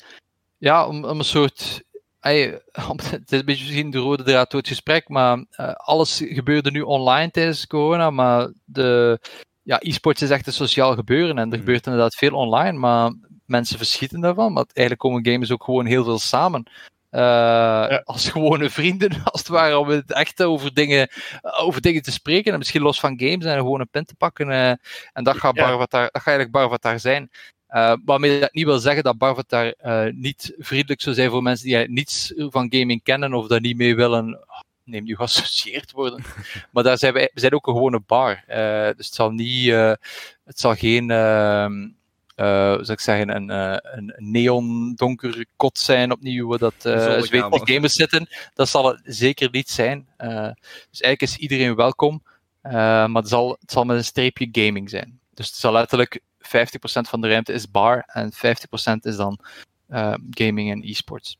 ja, 0.58 0.88
om, 0.88 1.06
om 1.06 1.20
een 1.20 1.26
soort. 1.26 1.84
ey, 2.20 2.62
om- 2.90 3.00
het 3.00 3.32
is 3.32 3.40
een 3.40 3.46
beetje 3.46 3.64
misschien 3.64 3.92
de 3.92 3.98
rode 3.98 4.24
draad 4.24 4.52
door 4.52 4.60
het 4.60 4.70
gesprek, 4.70 5.10
maar 5.10 5.46
eh, 5.50 5.72
alles 5.74 6.22
gebeurde 6.26 6.72
nu 6.72 6.82
online 6.82 7.32
tijdens 7.32 7.68
corona. 7.68 8.10
Maar 8.10 8.52
de 8.66 9.20
ja, 9.64 9.78
e-sports 9.82 10.22
is 10.22 10.30
echt 10.30 10.48
een 10.48 10.54
sociaal 10.54 10.96
gebeuren 10.96 11.30
en 11.38 11.42
er 11.42 11.48
Mhm. 11.48 11.58
gebeurt 11.58 11.86
inderdaad 11.86 12.16
veel 12.16 12.34
online, 12.34 12.78
maar 12.78 13.14
mensen 13.46 13.78
verschieten 13.78 14.22
daarvan. 14.22 14.54
Want 14.54 14.74
eigenlijk 14.74 15.08
komen 15.08 15.26
gamers 15.32 15.52
ook 15.52 15.64
gewoon 15.64 15.86
heel 15.86 16.04
veel 16.04 16.20
samen. 16.20 16.64
Eh, 17.10 17.98
Als 18.04 18.30
gewone 18.30 18.70
vrienden, 18.70 19.10
als 19.32 19.40
het 19.42 19.50
ware, 19.50 19.78
om 19.78 19.88
het 19.90 20.12
echt 20.14 20.44
over 20.44 20.74
dingen, 20.74 21.10
over 21.60 21.82
dingen 21.82 22.02
te 22.02 22.12
spreken. 22.12 22.52
En 22.52 22.58
misschien 22.58 22.82
los 22.82 23.00
van 23.00 23.20
games 23.20 23.46
en 23.46 23.58
gewoon 23.58 23.80
een 23.80 23.90
pen 23.90 24.06
te 24.06 24.16
pakken. 24.16 24.50
eh, 24.52 24.70
en 25.14 25.24
dat 25.24 25.38
gaat, 25.38 25.56
Ja. 25.56 25.68
Barvatar, 25.68 26.02
dat 26.02 26.12
gaat 26.22 26.28
eigenlijk 26.28 26.52
Barvatar 26.58 27.00
zijn. 27.00 27.30
Eh 27.68 27.94
waarmee 28.06 28.40
dat 28.40 28.54
niet 28.54 28.66
wil 28.66 28.80
zeggen 28.80 29.04
dat 29.04 29.18
Barvatar 29.18 29.74
niet 30.14 30.54
vriendelijk 30.58 31.02
zou 31.02 31.16
zijn 31.16 31.30
voor 31.30 31.42
mensen 31.44 31.68
die 31.68 31.90
niets 31.90 32.34
van 32.36 32.68
gaming 32.70 33.04
kennen 33.04 33.34
of 33.34 33.48
daar 33.48 33.62
niet 33.62 33.78
mee 33.78 33.96
willen 33.96 34.46
neem 34.84 35.04
nu 35.04 35.16
geassocieerd 35.16 35.92
worden. 35.92 36.24
maar 36.72 36.84
daar 36.84 36.98
zijn 36.98 37.14
wij, 37.14 37.30
we 37.34 37.40
zijn 37.40 37.54
ook 37.54 37.68
een 37.68 37.74
gewone 37.74 38.00
bar. 38.06 38.44
Dus 38.96 39.06
het 39.06 39.14
zal 39.16 39.32
niet, 39.32 39.70
het 40.46 40.60
zal 40.60 40.76
geen, 40.76 41.12
ehm, 41.12 41.82
eh, 41.84 41.88
zou 42.46 42.92
ik 42.92 43.00
zeggen, 43.00 43.36
een, 43.36 43.50
eh, 43.50 43.78
een 43.82 44.14
neon 44.18 44.94
donker 44.96 45.46
kot 45.56 45.78
zijn 45.80 46.12
opnieuw, 46.12 46.48
waar 46.48 46.58
dat 46.58 46.74
eh. 46.86 47.22
Zweedse 47.22 47.62
gamers 47.64 47.94
zitten. 47.94 48.28
Dat 48.54 48.70
zal 48.70 48.86
het 48.86 49.02
zeker 49.04 49.48
niet 49.52 49.70
zijn. 49.70 50.08
Eh, 50.18 50.30
dus 50.90 51.02
eigenlijk 51.02 51.22
is 51.22 51.38
iedereen 51.38 51.76
welkom, 51.76 52.24
eh, 52.62 52.72
maar 52.72 53.22
het 53.22 53.28
zal, 53.30 53.58
het 53.60 53.72
zal 53.72 53.84
met 53.84 53.98
een 53.98 54.04
streepje 54.04 54.48
gaming 54.52 54.90
zijn. 54.90 55.20
Dus 55.34 55.48
het 55.48 55.56
zal 55.56 55.72
letterlijk 55.72 56.20
50% 56.40 57.08
van 57.10 57.22
de 57.22 57.28
ruimte 57.28 57.54
is 57.54 57.72
bar 57.72 58.04
en 58.08 58.32
50% 58.34 59.06
is 59.06 59.16
dan 59.16 59.40
eh, 59.88 60.14
gaming 60.30 60.72
en 60.72 60.82
e-sports. 60.90 61.38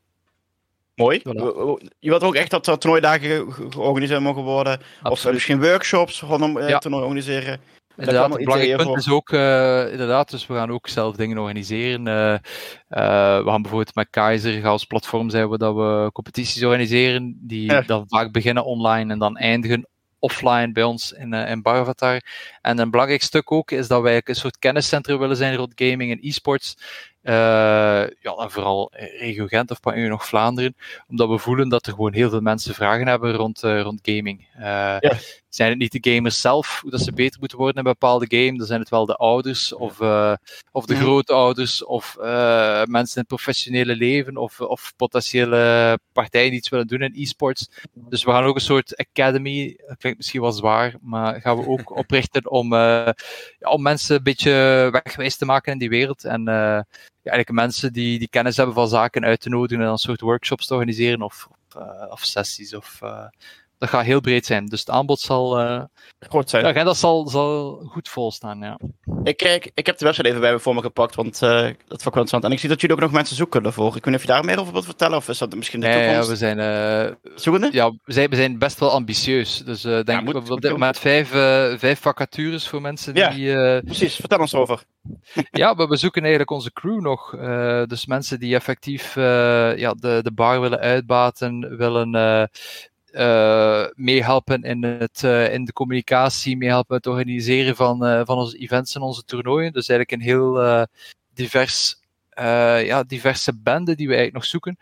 Mooi. 0.94 1.18
Voilà. 1.18 1.86
Je 1.98 2.08
wilt 2.10 2.22
ook 2.22 2.34
echt 2.34 2.50
dat 2.50 2.66
er 2.66 2.78
toernooidagen 2.78 3.28
ge- 3.30 3.50
ge- 3.52 3.70
georganiseerd 3.70 4.20
mogen 4.20 4.42
worden. 4.42 4.80
Of 5.02 5.30
misschien 5.32 5.60
workshops 5.60 6.20
rondom 6.20 6.58
eh 6.58 6.68
Ja. 6.68 6.78
toernooi 6.78 7.02
organiseren. 7.02 7.60
Inderdaad, 7.98 8.30
een 8.30 8.44
belangrijk 8.44 8.76
punt 8.76 8.96
is 8.96 9.10
ook, 9.10 9.30
eh, 9.30 9.90
inderdaad, 9.90 10.30
dus 10.30 10.46
we 10.46 10.54
gaan 10.54 10.70
ook 10.70 10.88
zelf 10.88 11.16
dingen 11.16 11.38
organiseren. 11.38 12.06
Eh, 12.06 12.34
eh, 12.34 13.44
we 13.44 13.50
gaan 13.50 13.62
bijvoorbeeld 13.62 13.94
met 13.94 14.06
Keizer 14.10 14.66
als 14.66 14.84
platform 14.84 15.30
zijn 15.30 15.50
we 15.50 15.58
dat 15.58 15.74
we 15.74 16.10
competities 16.12 16.64
organiseren, 16.64 17.38
die 17.40 17.70
Ja. 17.72 17.80
dan 17.80 18.04
vaak 18.08 18.32
beginnen 18.32 18.64
online 18.64 19.12
en 19.12 19.18
dan 19.18 19.36
eindigen 19.36 19.88
offline 20.18 20.72
bij 20.72 20.82
ons 20.82 21.12
in, 21.12 21.32
in 21.32 21.62
Baravatar. 21.62 22.20
En 22.62 22.78
een 22.78 22.90
belangrijk 22.90 23.22
stuk 23.22 23.52
ook 23.52 23.70
is 23.70 23.88
dat 23.88 24.02
wij 24.02 24.20
een 24.24 24.34
soort 24.34 24.58
kenniscentrum 24.58 25.18
willen 25.18 25.36
zijn 25.36 25.54
rond 25.54 25.72
gaming 25.74 26.10
en 26.10 26.18
e-sports. 26.20 26.76
Ja, 27.22 28.34
en 28.36 28.50
vooral 28.50 28.92
regio 29.18 29.46
Gent 29.46 29.70
of 29.70 29.80
Pan 29.80 30.08
nog 30.08 30.26
Vlaanderen, 30.26 30.76
omdat 31.08 31.28
we 31.28 31.38
voelen 31.38 31.68
dat 31.68 31.86
er 31.86 31.92
gewoon 31.92 32.12
heel 32.12 32.30
veel 32.30 32.40
mensen 32.40 32.74
vragen 32.74 33.06
hebben 33.06 33.32
rond, 33.32 33.60
rond 33.60 34.00
gaming. 34.02 34.46
Zijn 35.48 35.68
het 35.70 35.78
niet 35.78 36.02
de 36.02 36.10
gamers 36.10 36.40
zelf, 36.40 36.80
hoe 36.80 36.90
dat 36.90 37.00
ze 37.00 37.12
beter 37.12 37.40
moeten 37.40 37.58
worden 37.58 37.76
in 37.76 37.86
een 37.86 37.92
bepaalde 37.92 38.26
game, 38.28 38.58
dan 38.58 38.66
zijn 38.66 38.80
het 38.80 38.88
wel 38.88 39.06
de 39.06 39.14
ouders 39.14 39.72
of, 39.72 40.00
eh, 40.00 40.34
of 40.72 40.86
de 40.86 40.96
grootouders 40.96 41.84
of 41.84 42.16
eh, 42.16 42.84
mensen 42.84 43.14
in 43.14 43.20
het 43.20 43.26
professionele 43.26 43.96
leven 43.96 44.36
of, 44.36 44.60
of 44.60 44.92
potentiële 44.96 45.98
partijen 46.12 46.50
die 46.50 46.58
iets 46.58 46.68
willen 46.68 46.86
doen 46.86 47.02
in 47.02 47.12
e-sports. 47.14 47.70
Dus 47.92 48.24
we 48.24 48.30
gaan 48.30 48.44
ook 48.44 48.54
een 48.54 48.60
soort 48.60 48.96
academy, 48.96 49.78
dat 49.86 49.96
klinkt 49.96 50.18
misschien 50.18 50.40
wel 50.40 50.52
zwaar, 50.52 50.94
maar 51.00 51.40
gaan 51.40 51.56
we 51.56 51.66
ook 51.66 51.96
oprichten 52.02 52.50
om, 52.50 52.72
eh, 52.72 53.10
ja, 53.58 53.70
om 53.70 53.82
mensen 53.82 54.16
een 54.16 54.22
beetje 54.22 54.88
wegwijs 54.90 55.36
te 55.36 55.44
maken 55.44 55.72
in 55.72 55.78
die 55.78 55.88
wereld 55.88 56.24
en 56.24 56.42
ja, 56.44 56.84
eigenlijk 57.22 57.50
mensen 57.50 57.92
die, 57.92 58.18
die 58.18 58.28
kennis 58.28 58.56
hebben 58.56 58.74
van 58.74 58.88
zaken 58.88 59.24
uit 59.24 59.40
te 59.40 59.48
nodigen 59.48 59.82
en 59.82 59.88
dan 59.88 59.98
soort 59.98 60.20
workshops 60.20 60.66
te 60.66 60.74
organiseren 60.74 61.22
of 61.22 61.48
of 62.10 62.24
sessies. 62.24 62.74
Of, 62.74 63.00
dat 63.78 63.88
gaat 63.88 64.04
heel 64.04 64.20
breed 64.20 64.46
zijn. 64.46 64.66
Dus 64.66 64.80
het 64.80 64.90
aanbod 64.90 65.20
zal, 65.20 65.60
uh, 65.60 65.82
Groot 66.18 66.50
zijn. 66.50 66.74
Ja, 66.74 66.84
dat 66.84 66.96
zal, 66.96 67.28
zal 67.28 67.82
goed 67.84 68.08
volstaan. 68.08 68.58
Ja. 68.58 68.78
Ik, 69.22 69.36
kijk, 69.36 69.70
ik 69.74 69.86
heb 69.86 69.98
de 69.98 70.04
website 70.04 70.28
even 70.28 70.40
bij 70.40 70.52
me 70.52 70.58
voor 70.58 70.74
me 70.74 70.80
gepakt, 70.80 71.14
want 71.14 71.42
uh, 71.42 71.50
dat 71.50 71.74
vond 71.74 71.80
ik 71.88 71.88
wel 71.88 72.02
interessant. 72.04 72.44
En 72.44 72.52
ik 72.52 72.58
zie 72.58 72.68
dat 72.68 72.80
jullie 72.80 72.96
ook 72.96 73.02
nog 73.02 73.12
mensen 73.12 73.36
zoeken 73.36 73.62
daarvoor. 73.62 73.86
Ik 73.86 73.92
weet 73.92 74.04
niet 74.04 74.14
of 74.14 74.20
je 74.20 74.26
daar 74.26 74.44
meer 74.44 74.60
over 74.60 74.72
wilt 74.72 74.84
vertellen, 74.84 75.16
of 75.16 75.28
is 75.28 75.38
dat 75.38 75.54
misschien 75.54 75.80
de 75.80 75.86
toekomst? 75.86 76.22
Ja, 76.22 76.26
we 76.26 76.36
zijn, 76.36 76.58
uh, 76.58 77.32
Zoekende? 77.34 77.68
Ja, 77.72 77.90
we 78.04 78.12
zijn, 78.12 78.30
we 78.30 78.36
zijn 78.36 78.58
best 78.58 78.78
wel 78.78 78.90
ambitieus. 78.90 79.64
Dus 79.64 79.84
uh, 79.84 79.92
denk 79.92 80.08
ja, 80.08 80.20
moet, 80.20 80.34
ik 80.34 80.50
op 80.50 80.60
dit 80.60 80.70
moment 80.70 80.98
vijf, 80.98 81.28
vijf 81.78 82.00
vacatures 82.00 82.68
voor 82.68 82.80
mensen 82.80 83.14
ja, 83.14 83.30
die... 83.30 83.82
precies. 83.82 84.16
Vertel 84.16 84.38
ons 84.38 84.54
over. 84.54 84.82
ja, 85.50 85.74
we, 85.74 85.86
we 85.86 85.96
zoeken 85.96 86.20
eigenlijk 86.20 86.50
onze 86.50 86.72
crew 86.72 87.00
nog. 87.00 87.30
dus 87.86 88.06
mensen 88.06 88.40
die 88.40 88.54
effectief 88.54 89.14
ja, 89.14 89.94
de, 89.94 90.20
de 90.22 90.32
bar 90.34 90.60
willen 90.60 90.78
uitbaten, 90.78 91.76
willen 91.76 92.10
uh, 93.12 93.86
meehelpen 93.94 94.62
in, 94.62 94.82
het, 94.82 95.22
uh, 95.24 95.52
in 95.52 95.64
de 95.64 95.72
communicatie, 95.72 96.56
meehelpen 96.56 96.94
met 96.94 97.04
het 97.04 97.14
organiseren 97.14 97.76
van, 97.76 98.04
uh, 98.04 98.20
van 98.24 98.38
onze 98.38 98.58
events 98.58 98.94
en 98.94 99.00
onze 99.00 99.24
toernooien. 99.24 99.72
Dus 99.72 99.88
eigenlijk 99.88 100.22
een 100.22 100.28
heel 100.28 100.86
divers, 101.34 102.00
ja, 102.84 103.02
diverse 103.02 103.58
bende 103.58 103.94
die 103.94 104.06
we 104.06 104.14
eigenlijk 104.14 104.34
nog 104.34 104.44
zoeken. 104.44 104.78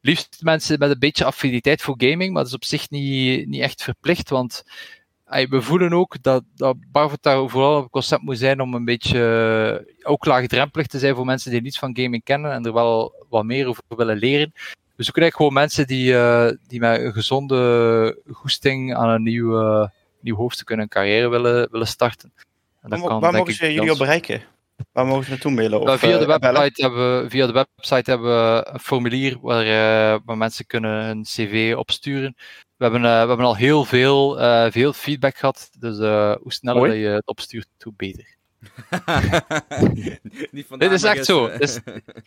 Liefst 0.00 0.38
mensen 0.42 0.78
met 0.78 0.90
een 0.90 0.98
beetje 0.98 1.24
affiniteit 1.24 1.82
voor 1.82 1.94
gaming, 1.98 2.32
maar 2.32 2.42
dat 2.42 2.46
is 2.46 2.54
op 2.56 2.64
zich 2.64 2.90
niet, 2.90 3.48
niet 3.48 3.60
echt 3.60 3.82
verplicht, 3.82 4.30
want 4.30 4.62
we 5.24 5.62
voelen 5.62 5.92
ook 5.92 6.22
dat, 6.22 6.44
dat 6.54 6.76
Barvotar 6.92 7.48
vooral 7.48 7.82
een 7.82 7.90
concept 7.90 8.22
moet 8.22 8.38
zijn 8.38 8.60
om 8.60 8.74
een 8.74 8.84
beetje 8.84 9.94
ook 10.02 10.24
laagdrempelig 10.24 10.86
te 10.86 10.98
zijn 10.98 11.14
voor 11.14 11.24
mensen 11.24 11.50
die 11.50 11.60
niets 11.60 11.78
van 11.78 11.96
gaming 11.96 12.24
kennen 12.24 12.52
en 12.52 12.64
er 12.64 12.72
wel 12.72 13.26
wat 13.28 13.44
meer 13.44 13.66
over 13.66 13.82
willen 13.88 14.18
leren 14.18 14.52
we 15.00 15.06
zoeken 15.06 15.22
eigenlijk 15.22 15.36
gewoon 15.36 15.66
mensen 15.66 15.86
die, 15.86 16.12
uh, 16.12 16.50
die 16.66 16.80
met 16.80 17.00
een 17.00 17.12
gezonde 17.12 18.22
goesting 18.30 18.94
aan 18.94 19.08
een 19.08 19.22
nieuw, 19.22 19.60
uh, 19.60 19.86
nieuw 20.20 20.36
hoofdstuk 20.36 20.70
in 20.70 20.78
hun 20.78 20.88
carrière 20.88 21.28
willen, 21.28 21.70
willen 21.70 21.86
starten. 21.86 22.32
En 22.80 22.90
dat 22.90 22.98
waar, 22.98 23.08
kan, 23.08 23.20
waar 23.20 23.32
mogen 23.32 23.54
ze 23.54 23.72
jullie 23.72 23.92
op 23.92 23.98
bereiken? 23.98 24.42
Waar 24.92 25.06
mogen 25.06 25.24
ze 25.24 25.30
naartoe 25.30 25.50
mailen? 25.50 25.80
Of, 25.80 25.98
via, 25.98 26.18
de 26.18 26.26
uh, 26.26 26.38
website 26.38 26.82
hebben 26.82 27.22
we, 27.22 27.30
via 27.30 27.46
de 27.46 27.52
website 27.52 28.10
hebben 28.10 28.28
we 28.28 28.68
een 28.72 28.80
formulier 28.80 29.38
waar, 29.40 29.64
waar 30.24 30.36
mensen 30.36 30.66
kunnen 30.66 31.08
een 31.08 31.22
cv 31.22 31.74
opsturen. 31.76 32.34
We 32.76 32.84
hebben, 32.84 33.02
we 33.02 33.08
hebben 33.08 33.46
al 33.46 33.56
heel 33.56 33.84
veel, 33.84 34.38
veel 34.70 34.92
feedback 34.92 35.36
gehad, 35.36 35.70
dus 35.78 35.96
hoe 36.42 36.52
sneller 36.52 36.88
dat 36.88 36.96
je 36.96 37.06
het 37.06 37.26
opstuurt, 37.26 37.68
hoe 37.78 37.92
beter. 37.96 38.38
dit 40.78 40.90
is 40.90 41.02
echt 41.02 41.24
zo. 41.24 41.58
Dus, 41.58 41.80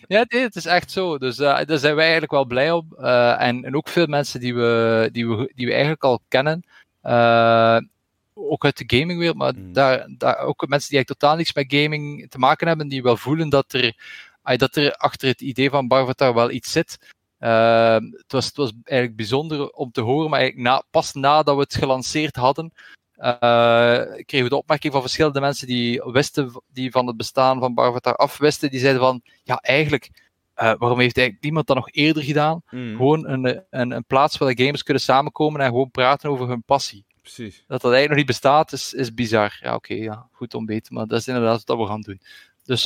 ja, 0.07 0.23
dit 0.23 0.55
is 0.55 0.65
echt 0.65 0.91
zo. 0.91 1.17
Dus 1.17 1.39
uh, 1.39 1.59
daar 1.65 1.77
zijn 1.77 1.95
wij 1.95 2.03
eigenlijk 2.03 2.31
wel 2.31 2.45
blij 2.45 2.71
op. 2.71 2.85
Uh, 2.99 3.41
en, 3.41 3.63
en 3.63 3.75
ook 3.75 3.87
veel 3.87 4.07
mensen 4.07 4.39
die 4.39 4.55
we, 4.55 5.09
die 5.11 5.27
we, 5.27 5.51
die 5.55 5.65
we 5.65 5.71
eigenlijk 5.71 6.03
al 6.03 6.21
kennen. 6.27 6.63
Uh, 7.03 7.77
ook 8.33 8.65
uit 8.65 8.77
de 8.77 8.97
gamingwereld, 8.97 9.37
maar 9.37 9.53
mm. 9.55 9.73
daar, 9.73 10.07
daar 10.17 10.37
ook 10.37 10.67
mensen 10.67 10.89
die 10.89 10.97
eigenlijk 10.97 11.19
totaal 11.19 11.35
niets 11.35 11.53
met 11.53 11.73
gaming 11.73 12.29
te 12.29 12.39
maken 12.39 12.67
hebben, 12.67 12.87
die 12.87 13.03
wel 13.03 13.17
voelen 13.17 13.49
dat 13.49 13.73
er, 13.73 13.95
dat 14.57 14.75
er 14.75 14.93
achter 14.93 15.27
het 15.27 15.41
idee 15.41 15.69
van 15.69 15.87
Barvatar 15.87 16.33
wel 16.33 16.51
iets 16.51 16.71
zit. 16.71 16.97
het, 17.37 18.23
was, 18.27 18.45
het 18.45 18.55
was 18.55 18.71
eigenlijk 18.83 19.17
bijzonder 19.17 19.69
om 19.69 19.91
te 19.91 20.01
horen, 20.01 20.29
maar 20.29 20.39
eigenlijk 20.39 20.69
na, 20.69 20.83
pas 20.89 21.13
nadat 21.13 21.55
we 21.55 21.61
het 21.61 21.75
gelanceerd 21.75 22.35
hadden, 22.35 22.73
kregen 24.25 24.43
we 24.43 24.49
de 24.49 24.55
opmerking 24.55 24.93
van 24.93 25.01
verschillende 25.01 25.39
mensen 25.39 25.67
die 25.67 26.01
wisten 26.05 26.63
die 26.73 26.91
van 26.91 27.07
het 27.07 27.17
bestaan 27.17 27.59
van 27.59 27.73
Barvatar 27.73 28.15
afwisten. 28.15 28.69
Die 28.69 28.79
zeiden 28.79 29.01
van, 29.01 29.21
ja 29.43 29.57
eigenlijk, 29.57 30.09
uh, 30.55 30.73
waarom 30.77 30.99
heeft 30.99 31.17
eigenlijk 31.17 31.41
niemand 31.41 31.67
dat 31.67 31.75
nog 31.75 31.91
eerder 31.91 32.23
gedaan? 32.23 32.61
Mm. 32.69 32.95
Gewoon 32.95 33.27
een, 33.27 33.63
een, 33.69 33.91
een 33.91 34.05
plaats 34.05 34.37
waar 34.37 34.55
de 34.55 34.63
gamers 34.63 34.83
kunnen 34.83 35.03
samenkomen 35.03 35.61
en 35.61 35.67
gewoon 35.67 35.91
praten 35.91 36.29
over 36.29 36.47
hun 36.47 36.63
passie. 36.63 37.05
Precies. 37.21 37.63
Dat 37.67 37.81
dat 37.81 37.91
eigenlijk 37.91 38.07
nog 38.07 38.17
niet 38.17 38.25
bestaat, 38.25 38.71
is, 38.71 38.93
is 38.93 39.13
bizar. 39.13 39.59
Ja, 39.61 39.75
oké, 39.75 39.93
okay, 39.93 40.03
ja, 40.03 40.27
goed 40.31 40.53
om 40.53 40.65
weten, 40.65 40.93
maar 40.93 41.07
dat 41.07 41.19
is 41.19 41.27
inderdaad 41.27 41.63
wat 41.65 41.77
we 41.77 41.85
gaan 41.85 42.01
doen. 42.01 42.21
Dus, 42.63 42.85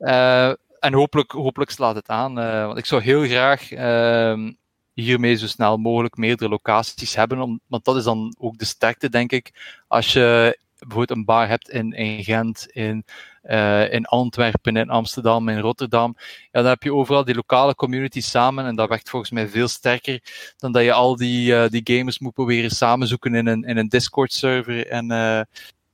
uh, 0.00 0.48
en 0.86 0.92
hopelijk, 0.92 1.32
hopelijk 1.32 1.70
slaat 1.70 1.94
het 1.94 2.08
aan, 2.08 2.34
want 2.34 2.78
ik 2.78 2.86
zou 2.86 3.02
heel 3.02 3.24
graag 3.24 3.72
ehm, 3.72 4.52
hiermee 5.00 5.34
zo 5.34 5.46
snel 5.46 5.76
mogelijk 5.76 6.16
meerdere 6.16 6.50
locaties 6.50 7.14
hebben. 7.14 7.40
Om, 7.40 7.60
want 7.66 7.84
dat 7.84 7.96
is 7.96 8.04
dan 8.04 8.34
ook 8.38 8.58
de 8.58 8.64
sterkte, 8.64 9.08
denk 9.08 9.32
ik. 9.32 9.52
Als 9.88 10.12
je 10.12 10.58
bijvoorbeeld 10.78 11.18
een 11.18 11.24
bar 11.24 11.48
hebt 11.48 11.70
in, 11.70 12.24
Gent, 12.24 12.66
in, 12.66 13.04
uh, 13.44 13.92
in 13.92 14.04
Antwerpen, 14.04 14.76
in 14.76 14.90
Amsterdam, 14.90 15.48
in 15.48 15.58
Rotterdam, 15.58 16.16
ja, 16.18 16.60
dan 16.60 16.66
heb 16.66 16.82
je 16.82 16.94
overal 16.94 17.24
die 17.24 17.34
lokale 17.34 17.74
community 17.74 18.20
samen 18.20 18.64
en 18.64 18.76
dat 18.76 18.88
werkt 18.88 19.10
volgens 19.10 19.30
mij 19.30 19.48
veel 19.48 19.68
sterker 19.68 20.20
dan 20.56 20.72
dat 20.72 20.82
je 20.82 20.92
al 20.92 21.16
die, 21.16 21.52
uh, 21.52 21.68
die 21.68 21.80
gamers 21.84 22.18
moet 22.18 22.34
proberen 22.34 22.70
samenzoeken 22.70 23.34
in 23.34 23.46
een, 23.46 23.64
in 23.64 23.76
een 23.76 23.88
Discord-server 23.88 24.86
en, 24.86 25.10
uh, 25.10 25.38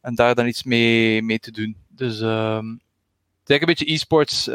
en 0.00 0.14
daar 0.14 0.34
dan 0.34 0.46
iets 0.46 0.62
mee, 0.62 1.22
mee 1.22 1.38
te 1.38 1.50
doen. 1.50 1.76
Dus 1.88 2.18
het 2.18 3.50
is 3.50 3.60
een 3.60 3.66
beetje 3.66 3.92
e-sports 3.92 4.48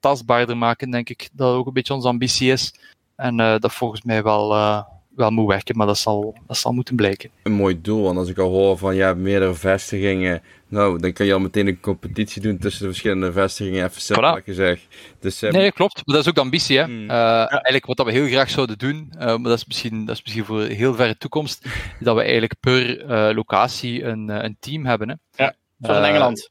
tastbaarder 0.00 0.56
maken, 0.56 0.90
denk 0.90 1.08
ik, 1.08 1.28
dat 1.32 1.54
ook 1.54 1.66
een 1.66 1.72
beetje 1.72 1.94
onze 1.94 2.08
ambitie 2.08 2.52
is. 2.52 2.74
En 3.20 3.40
uh, 3.40 3.54
dat 3.58 3.72
volgens 3.72 4.02
mij 4.02 4.22
wel, 4.22 4.52
uh, 4.52 4.82
wel 5.14 5.30
moet 5.30 5.48
werken, 5.48 5.76
maar 5.76 5.86
dat 5.86 5.98
zal, 5.98 6.36
dat 6.46 6.56
zal 6.56 6.72
moeten 6.72 6.96
blijken. 6.96 7.30
Een 7.42 7.52
mooi 7.52 7.80
doel, 7.80 8.02
want 8.02 8.18
als 8.18 8.28
ik 8.28 8.38
al 8.38 8.50
hoor 8.50 8.78
van 8.78 8.94
ja, 8.94 9.14
meerdere 9.14 9.54
vestigingen, 9.54 10.42
nou, 10.68 10.98
dan 10.98 11.12
kan 11.12 11.26
je 11.26 11.32
al 11.32 11.38
meteen 11.38 11.66
een 11.66 11.80
competitie 11.80 12.42
doen 12.42 12.58
tussen 12.58 12.82
de 12.82 12.88
verschillende 12.88 13.32
vestigingen, 13.32 13.84
even 13.84 14.00
simpel 14.00 14.40
voilà. 14.40 14.44
gezegd. 14.44 14.86
Dus, 15.20 15.42
uh, 15.42 15.50
nee, 15.50 15.72
klopt, 15.72 15.94
maar 15.94 16.14
dat 16.14 16.24
is 16.24 16.28
ook 16.28 16.34
de 16.34 16.40
ambitie. 16.40 16.78
Hè? 16.78 16.84
Hmm. 16.84 17.06
Ja. 17.06 17.48
Eigenlijk 17.48 17.86
wat 17.86 18.06
we 18.06 18.12
heel 18.12 18.26
graag 18.26 18.50
zouden 18.50 18.78
doen, 18.78 19.12
maar 19.18 19.42
dat 19.42 19.58
is, 19.58 19.66
misschien, 19.66 20.04
dat 20.04 20.16
is 20.16 20.22
misschien 20.22 20.44
voor 20.44 20.62
heel 20.62 20.94
verre 20.94 21.16
toekomst, 21.16 21.66
dat 22.00 22.14
we 22.14 22.22
eigenlijk 22.22 22.54
per 22.60 23.34
locatie 23.34 24.04
een, 24.04 24.28
een 24.44 24.56
team 24.60 24.86
hebben. 24.86 25.08
Hè? 25.08 25.44
Ja, 25.44 25.54
zoals 25.78 25.98
in 25.98 26.04
Engeland. 26.04 26.50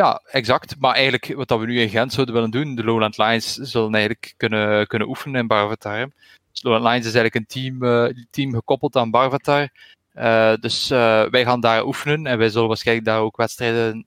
Ja, 0.00 0.20
exact. 0.30 0.76
Maar 0.78 0.94
eigenlijk 0.94 1.34
wat 1.34 1.60
we 1.60 1.66
nu 1.66 1.80
in 1.80 1.88
Gent 1.88 2.12
zouden 2.12 2.34
willen 2.34 2.50
doen, 2.50 2.74
de 2.74 2.84
Lowland 2.84 3.18
Lions 3.18 3.54
zullen 3.54 3.94
eigenlijk 3.94 4.34
kunnen, 4.36 4.86
kunnen 4.86 5.08
oefenen 5.08 5.40
in 5.40 5.46
Barvatar. 5.46 6.10
Dus 6.52 6.62
Lowland 6.62 6.84
Lions 6.84 7.06
is 7.06 7.14
eigenlijk 7.14 7.34
een 7.34 7.46
team, 7.46 7.82
uh, 7.82 8.24
team 8.30 8.54
gekoppeld 8.54 8.96
aan 8.96 9.10
Barvatar. 9.10 9.68
Uh, 10.14 10.54
dus 10.60 10.90
uh, 10.90 11.22
wij 11.24 11.44
gaan 11.44 11.60
daar 11.60 11.84
oefenen 11.84 12.26
en 12.26 12.38
wij 12.38 12.48
zullen 12.48 12.68
waarschijnlijk 12.68 13.06
daar 13.06 13.20
ook 13.20 13.36
wedstrijden 13.36 14.04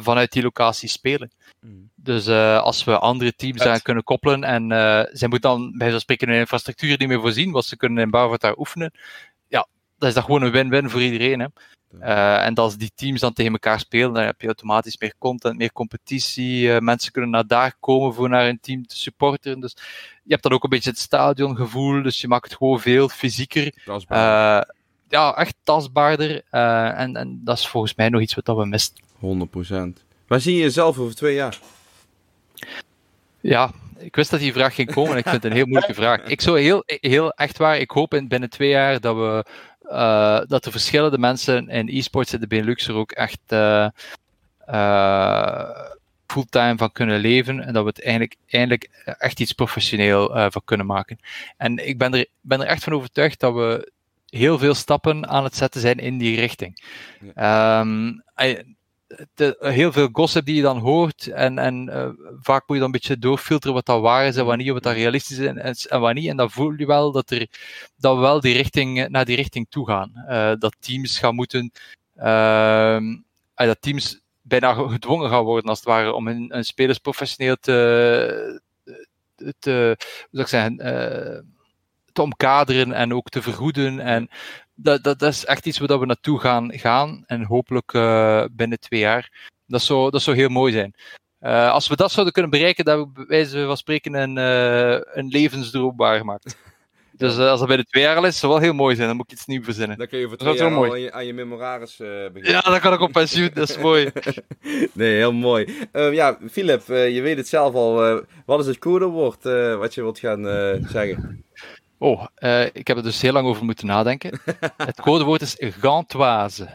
vanuit 0.00 0.32
die 0.32 0.42
locatie 0.42 0.88
spelen. 0.88 1.30
Mm. 1.60 1.90
Dus 1.94 2.28
als 2.28 2.84
we 2.84 2.98
andere 2.98 3.34
teams 3.34 3.58
daar 3.58 3.82
kunnen 3.82 4.04
koppelen 4.04 4.44
en 4.44 4.68
zij 5.12 5.28
moeten 5.28 5.50
dan 5.50 5.74
bij 5.76 5.90
zo'n 5.90 6.00
spreken 6.00 6.28
een 6.28 6.38
infrastructuur 6.38 6.98
niet 6.98 7.08
meer 7.08 7.20
voorzien, 7.20 7.50
wat 7.50 7.64
ze 7.64 7.76
kunnen 7.76 8.02
in 8.02 8.10
Barvatar 8.10 8.58
oefenen, 8.58 8.92
ja, 9.48 9.66
dat 9.98 10.08
is 10.08 10.14
dat 10.14 10.24
gewoon 10.24 10.42
een 10.42 10.50
win-win 10.50 10.90
voor 10.90 11.02
iedereen. 11.02 11.40
Hè. 11.40 11.46
Uh, 12.00 12.44
en 12.44 12.54
als 12.54 12.76
die 12.76 12.92
teams 12.94 13.20
dan 13.20 13.32
tegen 13.32 13.52
elkaar 13.52 13.80
spelen, 13.80 14.12
dan 14.12 14.24
heb 14.24 14.40
je 14.40 14.46
automatisch 14.46 14.98
meer 14.98 15.14
content, 15.18 15.56
meer 15.56 15.72
competitie. 15.72 16.62
Uh, 16.62 16.78
mensen 16.78 17.12
kunnen 17.12 17.30
naar 17.30 17.46
daar 17.46 17.74
komen 17.80 18.14
voor 18.14 18.28
naar 18.28 18.48
een 18.48 18.60
team 18.60 18.86
te 18.86 18.96
supporteren. 18.96 19.60
Dus 19.60 19.76
je 20.22 20.30
hebt 20.30 20.42
dan 20.42 20.52
ook 20.52 20.62
een 20.62 20.70
beetje 20.70 20.90
het 20.90 20.98
stadiongevoel, 20.98 22.02
dus 22.02 22.20
je 22.20 22.28
maakt 22.28 22.44
het 22.44 22.56
gewoon 22.56 22.80
veel 22.80 23.08
fysieker. 23.08 23.72
Uh, 23.86 24.60
ja, 25.08 25.34
echt 25.36 25.54
tastbaarder. 25.62 26.42
en, 26.50 27.16
en 27.16 27.40
dat 27.44 27.58
is 27.58 27.68
volgens 27.68 27.94
mij 27.94 28.08
nog 28.08 28.20
iets 28.20 28.34
wat 28.34 28.56
we 28.56 28.66
mist. 28.66 29.00
100%. 29.16 30.04
Waar 30.26 30.40
zie 30.40 30.54
je 30.54 30.62
jezelf 30.62 30.98
over 30.98 31.14
twee 31.14 31.34
jaar? 31.34 31.58
Ja, 33.40 33.70
ik 33.98 34.16
wist 34.16 34.30
dat 34.30 34.40
die 34.40 34.52
vraag 34.52 34.74
ging 34.74 34.92
komen 34.92 35.12
en 35.12 35.18
ik 35.18 35.28
vind 35.28 35.42
het 35.42 35.44
een 35.44 35.56
heel 35.56 35.66
moeilijke 35.66 35.94
vraag. 36.02 36.22
Ik 36.22 36.40
zou 36.40 36.60
heel, 36.60 36.82
heel 36.86 37.30
echt 37.30 37.58
waar, 37.58 37.78
ik 37.78 37.90
hoop 37.90 38.14
in 38.14 38.28
binnen 38.28 38.50
twee 38.50 38.68
jaar 38.68 39.00
dat 39.00 39.16
we 39.16 39.44
uh, 39.90 40.40
dat 40.46 40.64
de 40.64 40.70
verschillende 40.70 41.18
mensen 41.18 41.68
in 41.68 41.88
e-sports 41.88 42.32
in 42.32 42.40
de 42.40 42.46
Benelux 42.46 42.88
er 42.88 42.94
ook 42.94 43.12
echt 43.12 43.40
uh, 43.48 43.88
uh, 44.68 45.70
fulltime 46.26 46.76
van 46.76 46.92
kunnen 46.92 47.20
leven 47.20 47.64
en 47.64 47.72
dat 47.72 47.82
we 47.82 47.88
het 47.88 48.02
eigenlijk, 48.02 48.36
eigenlijk 48.46 49.04
echt 49.18 49.40
iets 49.40 49.52
professioneel 49.52 50.50
van 50.50 50.62
kunnen 50.64 50.86
maken. 50.86 51.18
En 51.56 51.88
ik 51.88 51.98
ben 51.98 52.14
er, 52.14 52.26
ben 52.40 52.60
er 52.60 52.66
echt 52.66 52.84
van 52.84 52.92
overtuigd 52.92 53.40
dat 53.40 53.54
we 53.54 53.92
heel 54.28 54.58
veel 54.58 54.74
stappen 54.74 55.28
aan 55.28 55.44
het 55.44 55.56
zetten 55.56 55.80
zijn 55.80 55.98
in 55.98 56.18
die 56.18 56.36
richting. 56.36 56.84
Ja. 57.34 57.80
Um, 57.80 58.22
de, 59.34 59.56
heel 59.58 59.92
veel 59.92 60.08
gossip 60.12 60.44
die 60.44 60.54
je 60.54 60.62
dan 60.62 60.78
hoort. 60.78 61.26
En, 61.26 61.58
en 61.58 61.88
uh, 61.88 62.08
vaak 62.40 62.62
moet 62.66 62.76
je 62.76 62.82
dan 62.82 62.84
een 62.84 62.90
beetje 62.90 63.18
doorfilteren 63.18 63.74
wat 63.74 63.86
dat 63.86 64.00
waar 64.00 64.26
is 64.26 64.36
en 64.36 64.44
wanneer, 64.44 64.72
wat 64.72 64.82
dat 64.82 64.94
realistisch 64.94 65.38
is 65.38 65.46
en, 65.46 65.58
en, 65.58 65.74
en 65.88 66.00
wanneer. 66.00 66.30
En 66.30 66.36
dan 66.36 66.50
voel 66.50 66.72
je 66.76 66.86
wel 66.86 67.12
dat, 67.12 67.30
er, 67.30 67.46
dat 67.96 68.14
we 68.14 68.20
wel 68.20 68.40
die 68.40 68.54
richting, 68.54 69.08
naar 69.08 69.24
die 69.24 69.36
richting 69.36 69.66
toe 69.68 69.86
gaan. 69.86 70.12
Dat 70.58 70.76
teams 70.80 71.18
gaan 71.18 71.34
moeten. 71.34 71.72
Uh, 72.16 73.00
dat 73.54 73.76
teams 73.80 74.20
bijna 74.42 74.72
gedwongen 74.74 75.30
gaan 75.30 75.44
worden, 75.44 75.70
als 75.70 75.78
het 75.78 75.88
ware, 75.88 76.12
om 76.12 76.26
hun, 76.26 76.46
hun 76.48 76.64
spelers 76.64 76.98
professioneel 76.98 77.56
te. 77.56 78.60
ik 80.30 80.46
zeggen? 80.46 80.76
te 82.18 82.24
omkaderen 82.24 82.92
en 82.92 83.14
ook 83.14 83.28
te 83.28 83.42
vergoeden. 83.42 84.00
En 84.00 84.28
dat, 84.80 85.02
dat, 85.02 85.18
dat 85.18 85.32
is 85.32 85.44
echt 85.44 85.66
iets 85.66 85.78
waar 85.78 86.00
we 86.00 86.06
naartoe 86.06 86.38
gaan, 86.38 86.72
gaan. 86.72 87.24
En 87.26 87.44
hopelijk 87.44 87.92
uh, 87.92 88.44
binnen 88.52 88.80
twee 88.80 89.00
jaar. 89.00 89.50
Dat 89.66 89.82
zou, 89.82 90.10
dat 90.10 90.22
zou 90.22 90.36
heel 90.36 90.48
mooi 90.48 90.72
zijn. 90.72 90.94
Uh, 91.40 91.70
als 91.70 91.88
we 91.88 91.96
dat 91.96 92.12
zouden 92.12 92.32
kunnen 92.32 92.50
bereiken, 92.50 92.84
dat 92.84 92.98
we 92.98 93.08
bij 93.08 93.24
wijze 93.26 93.66
van 93.66 93.76
spreken 93.76 94.14
een, 94.14 94.36
uh, 94.36 95.00
een 95.12 95.28
levensdroom 95.28 95.96
waargemaakt. 95.96 96.56
Dus 97.16 97.38
uh, 97.38 97.50
als 97.50 97.58
dat 97.58 97.68
bij 97.68 97.76
de 97.76 97.84
twee 97.84 98.02
jaar 98.02 98.16
al 98.16 98.26
is, 98.26 98.38
zou 98.38 98.52
wel 98.52 98.60
heel 98.60 98.72
mooi 98.72 98.94
zijn. 98.94 99.08
Dan 99.08 99.16
moet 99.16 99.32
ik 99.32 99.32
iets 99.32 99.46
nieuws 99.46 99.64
verzinnen. 99.64 99.98
Dan 99.98 100.06
kun 100.06 100.18
je 100.18 100.28
voor 100.28 100.36
twee 100.36 100.54
jaar 100.54 100.90
aan 100.90 101.00
je, 101.00 101.12
aan 101.12 101.26
je 101.26 101.34
memoraris 101.34 101.96
beginnen. 101.96 102.50
Ja, 102.50 102.60
dan 102.60 102.80
kan 102.80 102.92
ik 102.92 103.00
op 103.00 103.12
pensioen. 103.12 103.50
Dat 103.54 103.68
is 103.68 103.78
mooi. 103.88 104.10
nee, 104.92 105.16
heel 105.16 105.32
mooi. 105.32 105.88
Uh, 105.92 106.12
ja, 106.12 106.38
Philip, 106.50 106.86
je 106.86 107.20
weet 107.22 107.36
het 107.36 107.48
zelf 107.48 107.74
al. 107.74 108.24
wat 108.46 108.60
is 108.60 108.66
het 108.66 108.78
codewoord 108.78 109.42
wat 109.78 109.94
je 109.94 110.02
wilt 110.02 110.18
gaan 110.18 110.44
zeggen? 110.88 111.44
Oh, 111.98 112.26
ik 112.72 112.86
heb 112.86 112.96
er 112.96 113.02
dus 113.02 113.20
heel 113.20 113.32
lang 113.32 113.46
over 113.46 113.64
moeten 113.64 113.86
nadenken. 113.86 114.40
het 114.76 115.00
codewoord 115.00 115.40
is 115.40 115.56
gantoise. 115.58 116.68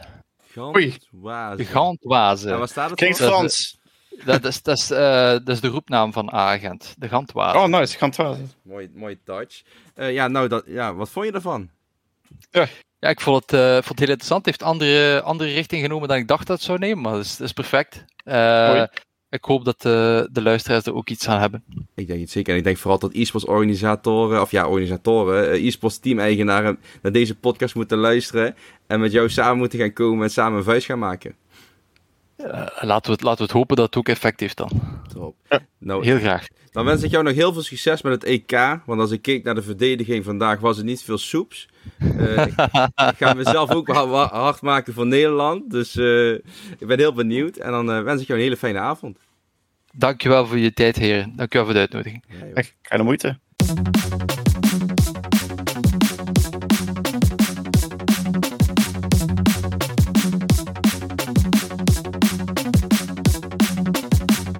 Gantoise. 0.50 1.64
Gantoise. 1.64 2.50
En 2.50 2.58
wat 2.58 2.70
staat 2.70 2.90
het 2.90 2.98
Klinkt 2.98 3.18
Frans. 3.18 3.82
Dat 4.24 4.44
is, 4.44 4.62
dat, 4.62 4.76
is, 4.76 4.90
uh, 4.90 4.98
dat 5.30 5.48
is 5.48 5.60
de 5.60 5.68
roepnaam 5.68 6.12
van 6.12 6.32
agent, 6.32 6.94
de 6.98 7.08
Gantwaard. 7.08 7.56
Oh, 7.56 7.66
nice, 7.66 7.98
Gantwaard. 7.98 8.38
Mooi, 8.62 8.90
mooi 8.94 9.18
touch. 9.24 9.62
Uh, 9.96 10.12
ja, 10.12 10.28
nou, 10.28 10.48
dat, 10.48 10.64
ja, 10.66 10.94
wat 10.94 11.08
vond 11.08 11.26
je 11.26 11.32
ervan? 11.32 11.70
Ja, 12.50 12.66
ja 12.98 13.08
ik 13.08 13.20
vond 13.20 13.42
het, 13.42 13.60
uh, 13.60 13.72
vond 13.72 13.88
het 13.88 13.98
heel 13.98 14.08
interessant. 14.08 14.46
Het 14.46 14.54
heeft 14.54 14.70
andere, 14.70 15.22
andere 15.22 15.50
richting 15.50 15.82
genomen 15.82 16.08
dan 16.08 16.16
ik 16.16 16.28
dacht 16.28 16.46
dat 16.46 16.56
het 16.56 16.66
zou 16.66 16.78
nemen, 16.78 17.02
maar 17.02 17.12
dat 17.12 17.24
is, 17.24 17.36
dat 17.36 17.46
is 17.46 17.52
perfect. 17.52 18.04
Ik 19.34 19.44
hoop 19.44 19.64
dat 19.64 19.82
de, 19.82 20.28
de 20.32 20.42
luisteraars 20.42 20.86
er 20.86 20.94
ook 20.94 21.10
iets 21.10 21.28
aan 21.28 21.40
hebben. 21.40 21.64
Ik 21.94 22.06
denk 22.06 22.20
het 22.20 22.30
zeker. 22.30 22.52
En 22.52 22.58
ik 22.58 22.64
denk 22.64 22.76
vooral 22.76 22.98
dat 22.98 23.14
e-sports 23.14 23.46
organisatoren, 23.46 24.40
of 24.40 24.50
ja, 24.50 24.68
organisatoren, 24.68 25.66
e-sports 25.66 25.98
team-eigenaren 25.98 26.78
naar 27.02 27.12
deze 27.12 27.34
podcast 27.34 27.74
moeten 27.74 27.98
luisteren 27.98 28.54
en 28.86 29.00
met 29.00 29.12
jou 29.12 29.30
samen 29.30 29.58
moeten 29.58 29.78
gaan 29.78 29.92
komen 29.92 30.24
en 30.24 30.30
samen 30.30 30.58
een 30.58 30.64
vuist 30.64 30.86
gaan 30.86 30.98
maken. 30.98 31.34
Uh, 32.36 32.66
laten, 32.80 33.06
we 33.06 33.12
het, 33.12 33.22
laten 33.22 33.38
we 33.38 33.44
het 33.44 33.52
hopen 33.52 33.76
dat 33.76 33.86
het 33.86 33.96
ook 33.96 34.08
effect 34.08 34.40
heeft 34.40 34.56
dan. 34.56 34.70
Top. 35.12 35.36
Nou, 35.78 36.04
heel 36.04 36.18
graag. 36.18 36.46
Dan 36.70 36.84
wens 36.84 37.02
ik 37.02 37.10
jou 37.10 37.24
nog 37.24 37.34
heel 37.34 37.52
veel 37.52 37.62
succes 37.62 38.02
met 38.02 38.12
het 38.12 38.24
EK. 38.24 38.80
Want 38.86 39.00
als 39.00 39.10
ik 39.10 39.22
keek 39.22 39.44
naar 39.44 39.54
de 39.54 39.62
verdediging 39.62 40.24
vandaag, 40.24 40.60
was 40.60 40.76
het 40.76 40.86
niet 40.86 41.02
veel 41.02 41.18
soeps. 41.18 41.68
Uh, 41.98 42.46
ik, 42.46 42.54
ik, 42.94 43.14
ga 43.16 43.34
mezelf 43.34 43.70
ook 43.70 43.88
hard 43.88 44.60
maken 44.60 44.94
voor 44.94 45.06
Nederland. 45.06 45.70
Dus 45.70 45.96
uh, 45.96 46.32
ik 46.78 46.86
ben 46.86 46.98
heel 46.98 47.12
benieuwd. 47.12 47.56
En 47.56 47.70
dan 47.70 48.04
wens 48.04 48.20
ik 48.20 48.26
jou 48.26 48.38
een 48.38 48.44
hele 48.44 48.56
fijne 48.56 48.78
avond. 48.78 49.18
Dankjewel 49.92 50.46
voor 50.46 50.58
je 50.58 50.72
tijd, 50.72 50.96
heren. 50.96 51.32
Dankjewel 51.36 51.66
voor 51.66 51.74
de 51.74 51.80
uitnodiging. 51.80 52.24
Ja, 52.54 52.62
Keine 52.82 53.02
moeite. 53.02 53.38